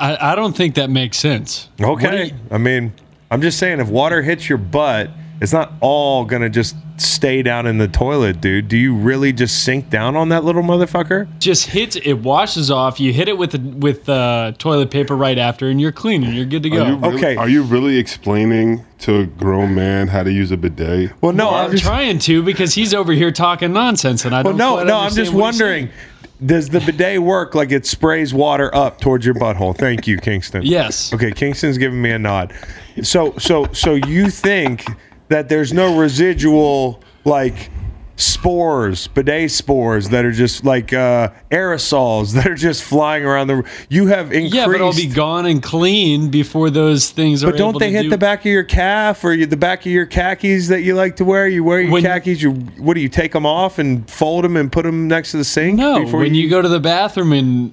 I, 0.00 0.32
I 0.32 0.34
don't 0.34 0.56
think 0.56 0.74
that 0.76 0.88
makes 0.90 1.18
sense. 1.18 1.68
Okay. 1.80 2.26
you- 2.26 2.34
I 2.50 2.58
mean, 2.58 2.92
I'm 3.30 3.42
just 3.42 3.58
saying, 3.58 3.80
if 3.80 3.88
water 3.88 4.22
hits 4.22 4.48
your 4.48 4.58
butt 4.58 5.10
it's 5.40 5.52
not 5.52 5.72
all 5.80 6.24
gonna 6.24 6.48
just 6.48 6.76
stay 6.96 7.42
down 7.42 7.66
in 7.66 7.78
the 7.78 7.88
toilet, 7.88 8.40
dude. 8.40 8.68
Do 8.68 8.76
you 8.76 8.94
really 8.94 9.32
just 9.32 9.64
sink 9.64 9.90
down 9.90 10.14
on 10.16 10.28
that 10.28 10.44
little 10.44 10.62
motherfucker? 10.62 11.26
Just 11.40 11.66
hits 11.66 11.96
it 11.96 12.14
washes 12.20 12.70
off. 12.70 13.00
You 13.00 13.12
hit 13.12 13.28
it 13.28 13.36
with 13.36 13.50
the, 13.52 13.58
with 13.78 14.08
uh, 14.08 14.52
toilet 14.58 14.90
paper 14.90 15.16
right 15.16 15.36
after, 15.38 15.68
and 15.68 15.80
you're 15.80 15.92
clean 15.92 16.22
and 16.24 16.34
you're 16.34 16.44
good 16.46 16.62
to 16.62 16.70
Are 16.70 16.72
go. 16.76 16.96
really, 16.96 17.16
Okay. 17.18 17.36
Are 17.36 17.48
you 17.48 17.62
really 17.62 17.96
explaining 17.98 18.84
to 19.00 19.20
a 19.20 19.26
grown 19.26 19.74
man 19.74 20.06
how 20.08 20.22
to 20.22 20.30
use 20.32 20.50
a 20.52 20.56
bidet? 20.56 21.10
Well, 21.20 21.32
no, 21.32 21.46
Well, 21.46 21.54
I'm 21.56 21.64
I'm 21.66 21.70
just, 21.72 21.84
trying 21.84 22.18
to 22.20 22.42
because 22.42 22.74
he's 22.74 22.94
over 22.94 23.12
here 23.12 23.32
talking 23.32 23.72
nonsense, 23.72 24.24
and 24.24 24.34
I 24.34 24.42
don't. 24.42 24.56
no, 24.56 24.74
quite 24.74 24.86
no, 24.86 24.98
I'm 24.98 25.12
just 25.14 25.32
wondering. 25.32 25.90
Does 26.44 26.68
the 26.68 26.80
bidet 26.80 27.22
work 27.22 27.54
like 27.54 27.70
it 27.72 27.86
sprays 27.86 28.34
water 28.34 28.74
up 28.74 29.00
towards 29.00 29.24
your 29.24 29.34
butthole? 29.34 29.74
Thank 29.76 30.06
you, 30.06 30.18
Kingston. 30.18 30.62
Yes. 30.64 31.12
Okay, 31.14 31.30
Kingston's 31.32 31.78
giving 31.78 32.02
me 32.02 32.10
a 32.10 32.18
nod. 32.18 32.52
So, 33.02 33.34
so, 33.38 33.66
so 33.72 33.94
you 33.94 34.28
think 34.30 34.84
that 35.28 35.48
there's 35.48 35.72
no 35.72 35.96
residual 35.98 37.00
like 37.24 37.70
spores, 38.16 39.08
bidet 39.08 39.50
spores 39.50 40.10
that 40.10 40.24
are 40.24 40.30
just 40.30 40.64
like 40.64 40.92
uh, 40.92 41.30
aerosols 41.50 42.32
that 42.34 42.46
are 42.46 42.54
just 42.54 42.84
flying 42.84 43.24
around 43.24 43.48
the. 43.48 43.56
Room. 43.56 43.64
You 43.88 44.06
have 44.08 44.32
increased. 44.32 44.54
Yeah, 44.54 44.66
but 44.66 44.76
it'll 44.76 44.92
be 44.92 45.06
gone 45.06 45.46
and 45.46 45.62
clean 45.62 46.30
before 46.30 46.70
those 46.70 47.10
things 47.10 47.42
are. 47.42 47.50
But 47.50 47.58
don't 47.58 47.78
they 47.78 47.90
hit 47.90 48.04
do- 48.04 48.10
the 48.10 48.18
back 48.18 48.40
of 48.40 48.46
your 48.46 48.62
calf 48.64 49.24
or 49.24 49.32
you, 49.32 49.46
the 49.46 49.56
back 49.56 49.80
of 49.80 49.86
your 49.86 50.06
khakis 50.06 50.68
that 50.68 50.82
you 50.82 50.94
like 50.94 51.16
to 51.16 51.24
wear? 51.24 51.48
You 51.48 51.64
wear 51.64 51.80
your 51.80 51.92
When- 51.92 52.02
khakis. 52.04 52.40
You 52.42 52.52
what 52.52 52.94
do 52.94 53.00
you 53.00 53.08
take 53.08 53.32
them 53.32 53.46
off 53.46 53.78
and 53.78 54.08
fold 54.08 54.44
them 54.44 54.56
and 54.56 54.70
put 54.70 54.84
them 54.84 55.08
next 55.08 55.32
to 55.32 55.38
the 55.38 55.44
sink? 55.44 55.78
No, 55.78 56.04
when 56.06 56.34
you 56.34 56.48
go 56.48 56.62
to 56.62 56.68
the 56.68 56.80
bathroom 56.80 57.32
and 57.32 57.72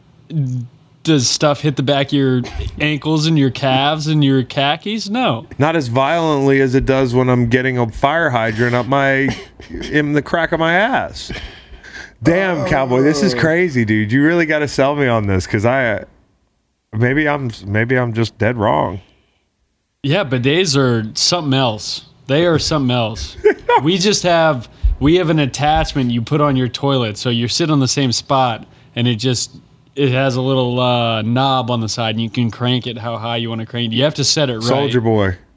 does 1.03 1.29
stuff 1.29 1.61
hit 1.61 1.75
the 1.75 1.83
back 1.83 2.07
of 2.07 2.13
your 2.13 2.41
ankles 2.79 3.25
and 3.25 3.37
your 3.37 3.49
calves 3.49 4.07
and 4.07 4.23
your 4.23 4.43
khakis? 4.43 5.09
No. 5.09 5.47
not 5.57 5.75
as 5.75 5.87
violently 5.87 6.61
as 6.61 6.75
it 6.75 6.85
does 6.85 7.13
when 7.13 7.29
I'm 7.29 7.49
getting 7.49 7.77
a 7.77 7.89
fire 7.91 8.29
hydrant 8.29 8.75
up 8.75 8.85
my 8.85 9.29
in 9.91 10.13
the 10.13 10.21
crack 10.21 10.51
of 10.51 10.59
my 10.59 10.73
ass. 10.73 11.31
Damn, 12.23 12.67
cowboy, 12.67 13.01
this 13.01 13.23
is 13.23 13.33
crazy, 13.33 13.83
dude. 13.83 14.11
You 14.11 14.23
really 14.23 14.45
got 14.45 14.59
to 14.59 14.67
sell 14.67 14.95
me 14.95 15.07
on 15.07 15.25
this 15.25 15.45
because 15.45 15.65
I 15.65 16.05
maybe 16.93 17.27
I'm 17.27 17.49
maybe 17.65 17.97
I'm 17.97 18.13
just 18.13 18.37
dead 18.37 18.57
wrong. 18.57 19.01
Yeah, 20.03 20.23
bidets 20.23 20.77
are 20.77 21.09
something 21.15 21.53
else. 21.53 22.05
They 22.27 22.45
are 22.45 22.59
something 22.59 22.91
else. 22.95 23.37
we 23.83 23.97
just 23.97 24.23
have 24.23 24.69
we 24.99 25.15
have 25.15 25.29
an 25.29 25.39
attachment 25.39 26.11
you 26.11 26.21
put 26.21 26.41
on 26.41 26.55
your 26.55 26.67
toilet, 26.67 27.17
so 27.17 27.29
you 27.29 27.47
sit 27.47 27.71
on 27.71 27.79
the 27.79 27.87
same 27.87 28.11
spot, 28.11 28.67
and 28.95 29.07
it 29.07 29.15
just 29.15 29.57
it 29.95 30.11
has 30.11 30.35
a 30.35 30.41
little 30.41 30.79
uh, 30.79 31.21
knob 31.21 31.69
on 31.69 31.81
the 31.81 31.89
side, 31.89 32.15
and 32.15 32.21
you 32.21 32.29
can 32.29 32.51
crank 32.51 32.87
it 32.87 32.97
how 32.97 33.17
high 33.17 33.37
you 33.37 33.49
want 33.49 33.61
to 33.61 33.67
crank 33.67 33.91
it. 33.91 33.95
You 33.95 34.03
have 34.03 34.15
to 34.15 34.23
set 34.23 34.49
it 34.49 34.55
right. 34.55 34.63
Soldier 34.63 35.01
boy. 35.01 35.37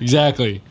Exactly. 0.00 0.62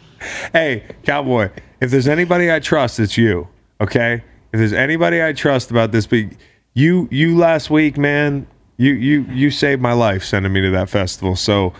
Hey, 0.51 0.83
cowboy, 1.03 1.49
if 1.81 1.91
there's 1.91 2.07
anybody 2.07 2.51
I 2.51 2.59
trust, 2.59 2.99
it's 2.99 3.17
you. 3.17 3.47
Okay? 3.81 4.23
If 4.51 4.59
there's 4.59 4.73
anybody 4.73 5.23
I 5.23 5.33
trust 5.33 5.71
about 5.71 5.91
this 5.91 6.05
big 6.05 6.37
you 6.73 7.07
you 7.11 7.37
last 7.37 7.69
week, 7.69 7.97
man, 7.97 8.47
you 8.77 8.93
you 8.93 9.21
you 9.29 9.51
saved 9.51 9.81
my 9.81 9.93
life 9.93 10.23
sending 10.23 10.53
me 10.53 10.61
to 10.61 10.69
that 10.71 10.89
festival. 10.89 11.35
So 11.35 11.73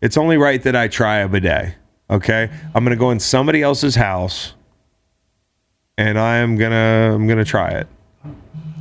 it's 0.00 0.16
only 0.16 0.36
right 0.36 0.62
that 0.62 0.76
I 0.76 0.88
try 0.88 1.18
a 1.18 1.28
bidet. 1.28 1.74
Okay? 2.10 2.50
I'm 2.74 2.84
gonna 2.84 2.96
go 2.96 3.10
in 3.10 3.20
somebody 3.20 3.62
else's 3.62 3.94
house 3.94 4.54
and 5.96 6.18
I 6.18 6.38
am 6.38 6.56
gonna 6.56 7.12
I'm 7.14 7.26
gonna 7.26 7.44
try 7.44 7.70
it. 7.70 7.88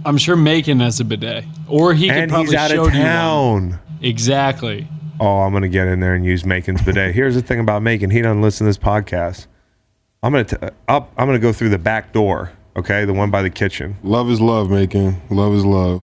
I'm 0.05 0.17
sure 0.17 0.35
Macon 0.35 0.79
has 0.79 0.99
a 0.99 1.05
bidet, 1.05 1.45
or 1.67 1.93
he 1.93 2.07
could 2.09 2.29
probably 2.29 2.45
he's 2.45 2.55
out 2.55 2.71
show 2.71 2.85
of 2.85 2.93
you 2.93 3.03
one. 3.03 3.79
Exactly. 4.01 4.87
Oh, 5.19 5.39
I'm 5.39 5.53
gonna 5.53 5.67
get 5.67 5.87
in 5.87 5.99
there 5.99 6.13
and 6.13 6.23
use 6.23 6.45
Macon's 6.45 6.81
bidet. 6.81 7.15
Here's 7.15 7.35
the 7.35 7.41
thing 7.41 7.59
about 7.59 7.81
Macon: 7.81 8.09
he 8.09 8.21
doesn't 8.21 8.41
listen 8.41 8.65
to 8.65 8.69
this 8.69 8.77
podcast. 8.77 9.47
I'm 10.21 10.31
gonna 10.31 10.43
t- 10.43 10.57
uh, 10.61 10.69
I'll, 10.87 11.09
I'm 11.17 11.27
gonna 11.27 11.39
go 11.39 11.51
through 11.51 11.69
the 11.69 11.79
back 11.79 12.13
door. 12.13 12.51
Okay, 12.77 13.05
the 13.05 13.13
one 13.13 13.31
by 13.31 13.41
the 13.41 13.49
kitchen. 13.49 13.97
Love 14.03 14.29
is 14.29 14.41
love, 14.41 14.69
Macon. 14.69 15.21
love 15.29 15.53
is 15.53 15.65
love. 15.65 16.01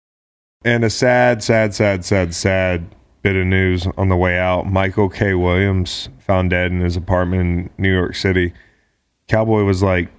And 0.63 0.83
a 0.83 0.89
sad, 0.89 1.43
sad, 1.43 1.75
sad, 1.75 2.03
sad, 2.03 2.33
sad 2.33 2.95
bit 3.21 3.35
of 3.35 3.45
news 3.45 3.87
on 3.97 4.09
the 4.09 4.15
way 4.15 4.37
out. 4.37 4.65
Michael 4.67 5.09
K. 5.09 5.35
Williams 5.35 6.09
found 6.19 6.49
dead 6.49 6.71
in 6.71 6.81
his 6.81 6.97
apartment 6.97 7.41
in 7.41 7.69
New 7.77 7.93
York 7.93 8.15
City. 8.15 8.51
Cowboy 9.27 9.63
was 9.63 9.83
like, 9.83 10.09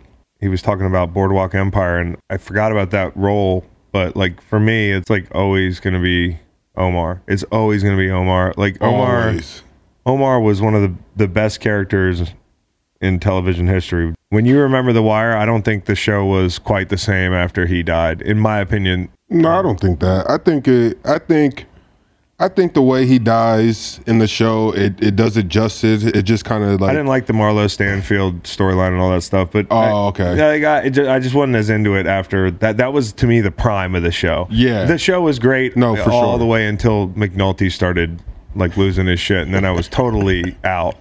he 0.40 0.48
was 0.48 0.62
talking 0.62 0.86
about 0.86 1.12
Boardwalk 1.12 1.54
Empire, 1.54 1.98
and 1.98 2.16
I 2.30 2.36
forgot 2.36 2.72
about 2.72 2.90
that 2.90 3.16
role. 3.16 3.64
But 3.92 4.16
like 4.16 4.40
for 4.42 4.60
me, 4.60 4.92
it's 4.92 5.08
like 5.08 5.26
always 5.34 5.80
gonna 5.80 6.00
be 6.02 6.38
Omar. 6.76 7.22
It's 7.26 7.44
always 7.44 7.82
gonna 7.82 7.96
be 7.96 8.10
Omar. 8.10 8.54
Like 8.56 8.80
Omar. 8.82 9.28
Always. 9.28 9.62
Omar 10.04 10.40
was 10.40 10.60
one 10.60 10.74
of 10.74 10.82
the, 10.82 10.94
the 11.16 11.26
best 11.28 11.60
characters 11.60 12.32
in 13.00 13.18
television 13.18 13.66
history. 13.66 14.14
When 14.30 14.46
you 14.46 14.58
remember 14.60 14.92
The 14.92 15.02
Wire, 15.02 15.36
I 15.36 15.44
don't 15.46 15.62
think 15.62 15.86
the 15.86 15.94
show 15.94 16.24
was 16.24 16.58
quite 16.58 16.88
the 16.88 16.98
same 16.98 17.32
after 17.32 17.66
he 17.66 17.82
died. 17.82 18.22
In 18.22 18.38
my 18.38 18.58
opinion, 18.60 19.08
No, 19.28 19.48
I 19.48 19.62
don't 19.62 19.80
think 19.80 20.00
that. 20.00 20.28
I 20.30 20.38
think 20.38 20.68
it. 20.68 20.98
I 21.04 21.18
think. 21.18 21.66
I 22.38 22.48
think 22.48 22.74
the 22.74 22.82
way 22.82 23.06
he 23.06 23.18
dies 23.18 23.98
in 24.06 24.18
the 24.18 24.26
show, 24.26 24.70
it, 24.72 25.02
it 25.02 25.16
does 25.16 25.38
it 25.38 25.48
justice. 25.48 26.04
It 26.04 26.22
just 26.24 26.44
kind 26.44 26.62
of 26.64 26.80
like 26.82 26.90
I 26.90 26.92
didn't 26.92 27.06
like 27.06 27.24
the 27.24 27.32
Marlo 27.32 27.70
Stanfield 27.70 28.42
storyline 28.42 28.88
and 28.88 29.00
all 29.00 29.10
that 29.10 29.22
stuff. 29.22 29.50
But 29.52 29.68
Oh, 29.70 29.76
I, 29.76 29.90
okay. 30.08 30.36
Yeah, 30.36 30.48
I, 30.48 30.58
got, 30.58 30.84
it 30.86 30.98
I 31.08 31.18
just 31.18 31.34
wasn't 31.34 31.56
as 31.56 31.70
into 31.70 31.94
it 31.94 32.06
after 32.06 32.50
that. 32.50 32.76
That 32.76 32.92
was 32.92 33.14
to 33.14 33.26
me 33.26 33.40
the 33.40 33.50
prime 33.50 33.94
of 33.94 34.02
the 34.02 34.10
show. 34.12 34.48
Yeah. 34.50 34.84
the 34.84 34.98
show 34.98 35.22
was 35.22 35.38
great. 35.38 35.76
No, 35.78 35.96
for 35.96 36.10
all 36.10 36.32
sure. 36.32 36.38
the 36.38 36.44
way 36.46 36.66
until 36.66 37.08
McNulty 37.08 37.72
started 37.72 38.22
like 38.54 38.76
losing 38.76 39.06
his 39.06 39.18
shit, 39.20 39.42
and 39.42 39.54
then 39.54 39.64
I 39.64 39.70
was 39.70 39.88
totally 39.88 40.56
out. 40.64 40.96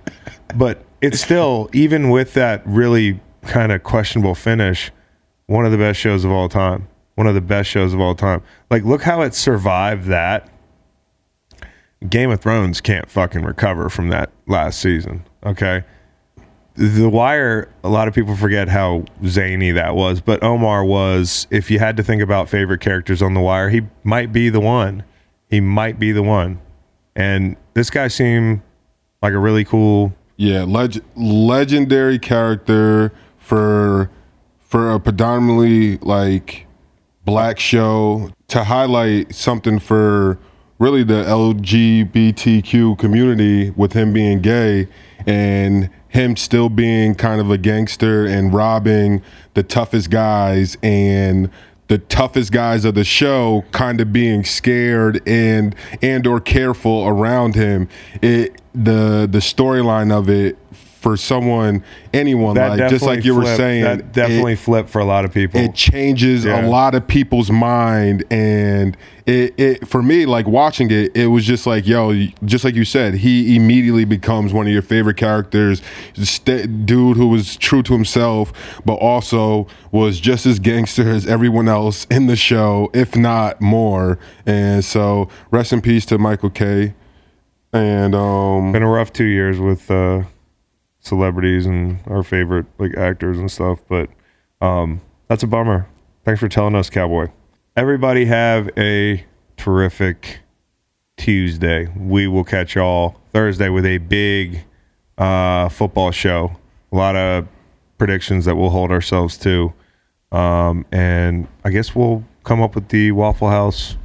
But 0.55 0.85
it's 1.01 1.19
still 1.19 1.69
even 1.73 2.11
with 2.11 2.33
that 2.35 2.61
really 2.65 3.19
kind 3.41 3.73
of 3.73 3.83
questionable 3.83 4.35
finish, 4.35 4.89
one 5.47 5.65
of 5.65 5.73
the 5.73 5.77
best 5.77 5.99
shows 5.99 6.23
of 6.23 6.31
all 6.31 6.47
time. 6.47 6.87
One 7.15 7.27
of 7.27 7.33
the 7.35 7.41
best 7.41 7.69
shows 7.69 7.93
of 7.93 8.01
all 8.01 8.13
time. 8.13 8.41
Like, 8.69 8.83
look 8.83 9.01
how 9.01 9.21
it 9.21 9.33
survived 9.33 10.07
that. 10.07 10.49
Game 12.09 12.29
of 12.31 12.41
Thrones 12.41 12.81
can't 12.81 13.09
fucking 13.09 13.43
recover 13.43 13.89
from 13.89 14.09
that 14.09 14.31
last 14.47 14.79
season. 14.79 15.23
Okay. 15.45 15.83
The 16.75 17.09
Wire, 17.09 17.69
a 17.85 17.89
lot 17.89 18.07
of 18.09 18.13
people 18.13 18.35
forget 18.35 18.67
how 18.67 19.05
zany 19.25 19.71
that 19.71 19.95
was, 19.95 20.19
but 20.19 20.43
Omar 20.43 20.83
was, 20.83 21.47
if 21.49 21.71
you 21.71 21.79
had 21.79 21.95
to 21.97 22.03
think 22.03 22.21
about 22.21 22.49
favorite 22.49 22.81
characters 22.81 23.21
on 23.21 23.33
The 23.33 23.39
Wire, 23.39 23.69
he 23.69 23.83
might 24.03 24.33
be 24.33 24.49
the 24.49 24.59
one. 24.59 25.03
He 25.49 25.61
might 25.61 25.99
be 25.99 26.11
the 26.11 26.21
one. 26.23 26.59
And 27.15 27.55
this 27.75 27.89
guy 27.89 28.09
seemed 28.09 28.61
like 29.21 29.31
a 29.31 29.39
really 29.39 29.63
cool. 29.63 30.13
yeah, 30.35 30.63
leg- 30.63 31.01
legendary 31.15 32.19
character 32.19 33.13
for 33.37 34.09
for 34.59 34.91
a 34.91 34.99
predominantly 34.99 35.97
like 35.99 36.67
black 37.23 37.57
show 37.57 38.31
to 38.49 38.63
highlight 38.65 39.33
something 39.33 39.79
for 39.79 40.37
really 40.79 41.03
the 41.03 41.23
LGBTQ 41.23 42.97
community 42.97 43.71
with 43.71 43.93
him 43.93 44.11
being 44.13 44.41
gay 44.41 44.87
and 45.25 45.89
him 46.09 46.35
still 46.35 46.69
being 46.69 47.15
kind 47.15 47.41
of 47.41 47.49
a 47.49 47.57
gangster 47.57 48.25
and 48.25 48.53
robbing 48.53 49.21
the 49.53 49.63
toughest 49.63 50.09
guys 50.09 50.77
and 50.83 51.49
the 51.87 51.97
toughest 51.97 52.51
guys 52.51 52.83
of 52.83 52.95
the 52.95 53.03
show 53.03 53.63
kind 53.71 54.01
of 54.01 54.11
being 54.11 54.43
scared 54.43 55.21
and 55.27 55.75
and 56.01 56.25
or 56.25 56.39
careful 56.39 57.07
around 57.07 57.55
him. 57.55 57.87
It 58.21 58.61
the 58.73 59.27
the 59.29 59.39
storyline 59.39 60.11
of 60.11 60.29
it 60.29 60.57
for 61.05 61.15
someone 61.15 61.83
anyone 62.15 62.55
That 62.55 62.79
like 62.79 62.89
just 62.89 63.05
like 63.05 63.23
you 63.23 63.35
were 63.35 63.45
saying 63.45 63.83
that 63.83 63.99
it- 63.99 64.11
definitely 64.11 64.55
flipped 64.55 64.89
for 64.89 64.97
a 64.97 65.05
lot 65.05 65.23
of 65.23 65.31
people. 65.31 65.59
it 65.61 65.75
changes 65.75 66.45
Yeah. 66.45 66.65
a 66.65 66.67
lot 66.67 66.95
of 66.95 67.07
people's 67.07 67.51
mind 67.51 68.23
and 68.31 68.97
it, 69.27 69.53
it 69.59 69.87
for 69.87 70.01
me 70.01 70.25
like 70.25 70.47
watching 70.47 70.89
it 70.89 71.15
it 71.15 71.27
was 71.27 71.45
just 71.45 71.67
like 71.67 71.85
yo 71.85 72.11
just 72.43 72.65
like 72.65 72.73
you 72.73 72.85
said 72.85 73.13
he 73.13 73.55
immediately 73.55 74.03
becomes 74.03 74.51
one 74.51 74.65
of 74.65 74.73
your 74.73 74.81
favorite 74.81 75.17
characters 75.17 75.79
st- 76.15 76.87
dude 76.87 77.17
who 77.17 77.27
was 77.27 77.55
true 77.55 77.83
to 77.83 77.93
himself 77.93 78.51
but 78.83 78.95
also 78.95 79.67
was 79.91 80.19
just 80.19 80.47
as 80.47 80.57
gangster 80.57 81.07
as 81.07 81.27
everyone 81.27 81.67
else 81.69 82.05
in 82.09 82.25
the 82.25 82.35
show 82.35 82.89
if 82.95 83.15
not 83.15 83.61
more 83.61 84.17
and 84.47 84.83
so 84.83 85.29
rest 85.51 85.71
in 85.71 85.81
peace 85.81 86.03
to 86.03 86.17
michael 86.17 86.49
k 86.49 86.95
and 87.73 88.15
um 88.15 88.71
been 88.71 88.81
a 88.81 88.89
rough 88.89 89.13
two 89.13 89.25
years 89.25 89.59
with 89.59 89.91
uh, 89.91 90.23
celebrities 91.05 91.65
and 91.65 91.99
our 92.07 92.23
favorite 92.23 92.65
like 92.79 92.95
actors 92.97 93.37
and 93.37 93.49
stuff, 93.51 93.79
but 93.87 94.09
um, 94.61 95.01
that's 95.27 95.43
a 95.43 95.47
bummer. 95.47 95.87
Thanks 96.23 96.39
for 96.39 96.49
telling 96.49 96.75
us, 96.75 96.89
Cowboy. 96.89 97.27
Everybody 97.75 98.25
have 98.25 98.69
a 98.77 99.23
terrific 99.57 100.39
Tuesday. 101.17 101.87
We 101.95 102.27
will 102.27 102.43
catch 102.43 102.75
y'all 102.75 103.15
Thursday 103.33 103.69
with 103.69 103.85
a 103.85 103.99
big 103.99 104.63
uh, 105.17 105.69
football 105.69 106.11
show. 106.11 106.57
A 106.91 106.95
lot 106.95 107.15
of 107.15 107.47
predictions 107.97 108.45
that 108.45 108.55
we'll 108.55 108.69
hold 108.69 108.91
ourselves 108.91 109.37
to, 109.39 109.73
um, 110.31 110.85
and 110.91 111.47
I 111.63 111.69
guess 111.69 111.95
we'll 111.95 112.23
come 112.43 112.61
up 112.61 112.75
with 112.75 112.89
the 112.89 113.11
Waffle 113.11 113.49
House 113.49 113.97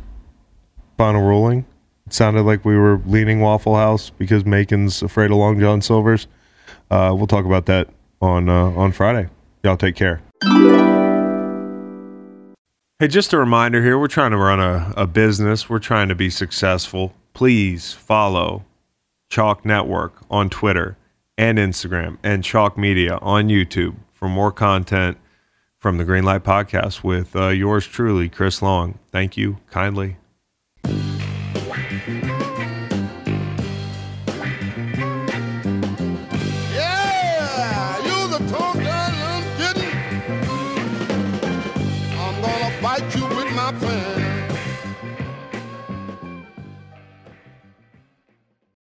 final 0.96 1.22
ruling. 1.22 1.64
It 2.06 2.12
sounded 2.12 2.42
like 2.42 2.64
we 2.64 2.76
were 2.76 3.00
leaning 3.06 3.40
Waffle 3.40 3.76
House 3.76 4.10
because 4.10 4.44
Macon's 4.44 5.02
afraid 5.02 5.30
of 5.30 5.38
Long 5.38 5.58
John 5.58 5.80
Silver's. 5.80 6.26
Uh, 6.90 7.14
we'll 7.16 7.26
talk 7.26 7.44
about 7.44 7.66
that 7.66 7.88
on 8.20 8.48
uh, 8.48 8.70
on 8.70 8.92
Friday. 8.92 9.28
Y'all 9.62 9.76
take 9.76 9.94
care. 9.96 10.20
Hey, 12.98 13.08
just 13.08 13.32
a 13.32 13.38
reminder 13.38 13.82
here: 13.82 13.98
we're 13.98 14.08
trying 14.08 14.32
to 14.32 14.36
run 14.36 14.60
a, 14.60 14.92
a 14.96 15.06
business. 15.06 15.68
We're 15.68 15.78
trying 15.78 16.08
to 16.08 16.14
be 16.14 16.30
successful. 16.30 17.14
Please 17.32 17.92
follow 17.92 18.64
Chalk 19.28 19.64
Network 19.64 20.14
on 20.30 20.50
Twitter 20.50 20.96
and 21.38 21.58
Instagram, 21.58 22.18
and 22.22 22.44
Chalk 22.44 22.76
Media 22.76 23.18
on 23.22 23.48
YouTube 23.48 23.94
for 24.12 24.28
more 24.28 24.52
content 24.52 25.16
from 25.78 25.96
the 25.96 26.04
Greenlight 26.04 26.40
Podcast 26.40 27.02
with 27.02 27.34
uh, 27.34 27.48
yours 27.48 27.86
truly, 27.86 28.28
Chris 28.28 28.60
Long. 28.60 28.98
Thank 29.10 29.38
you 29.38 29.58
kindly. 29.70 30.18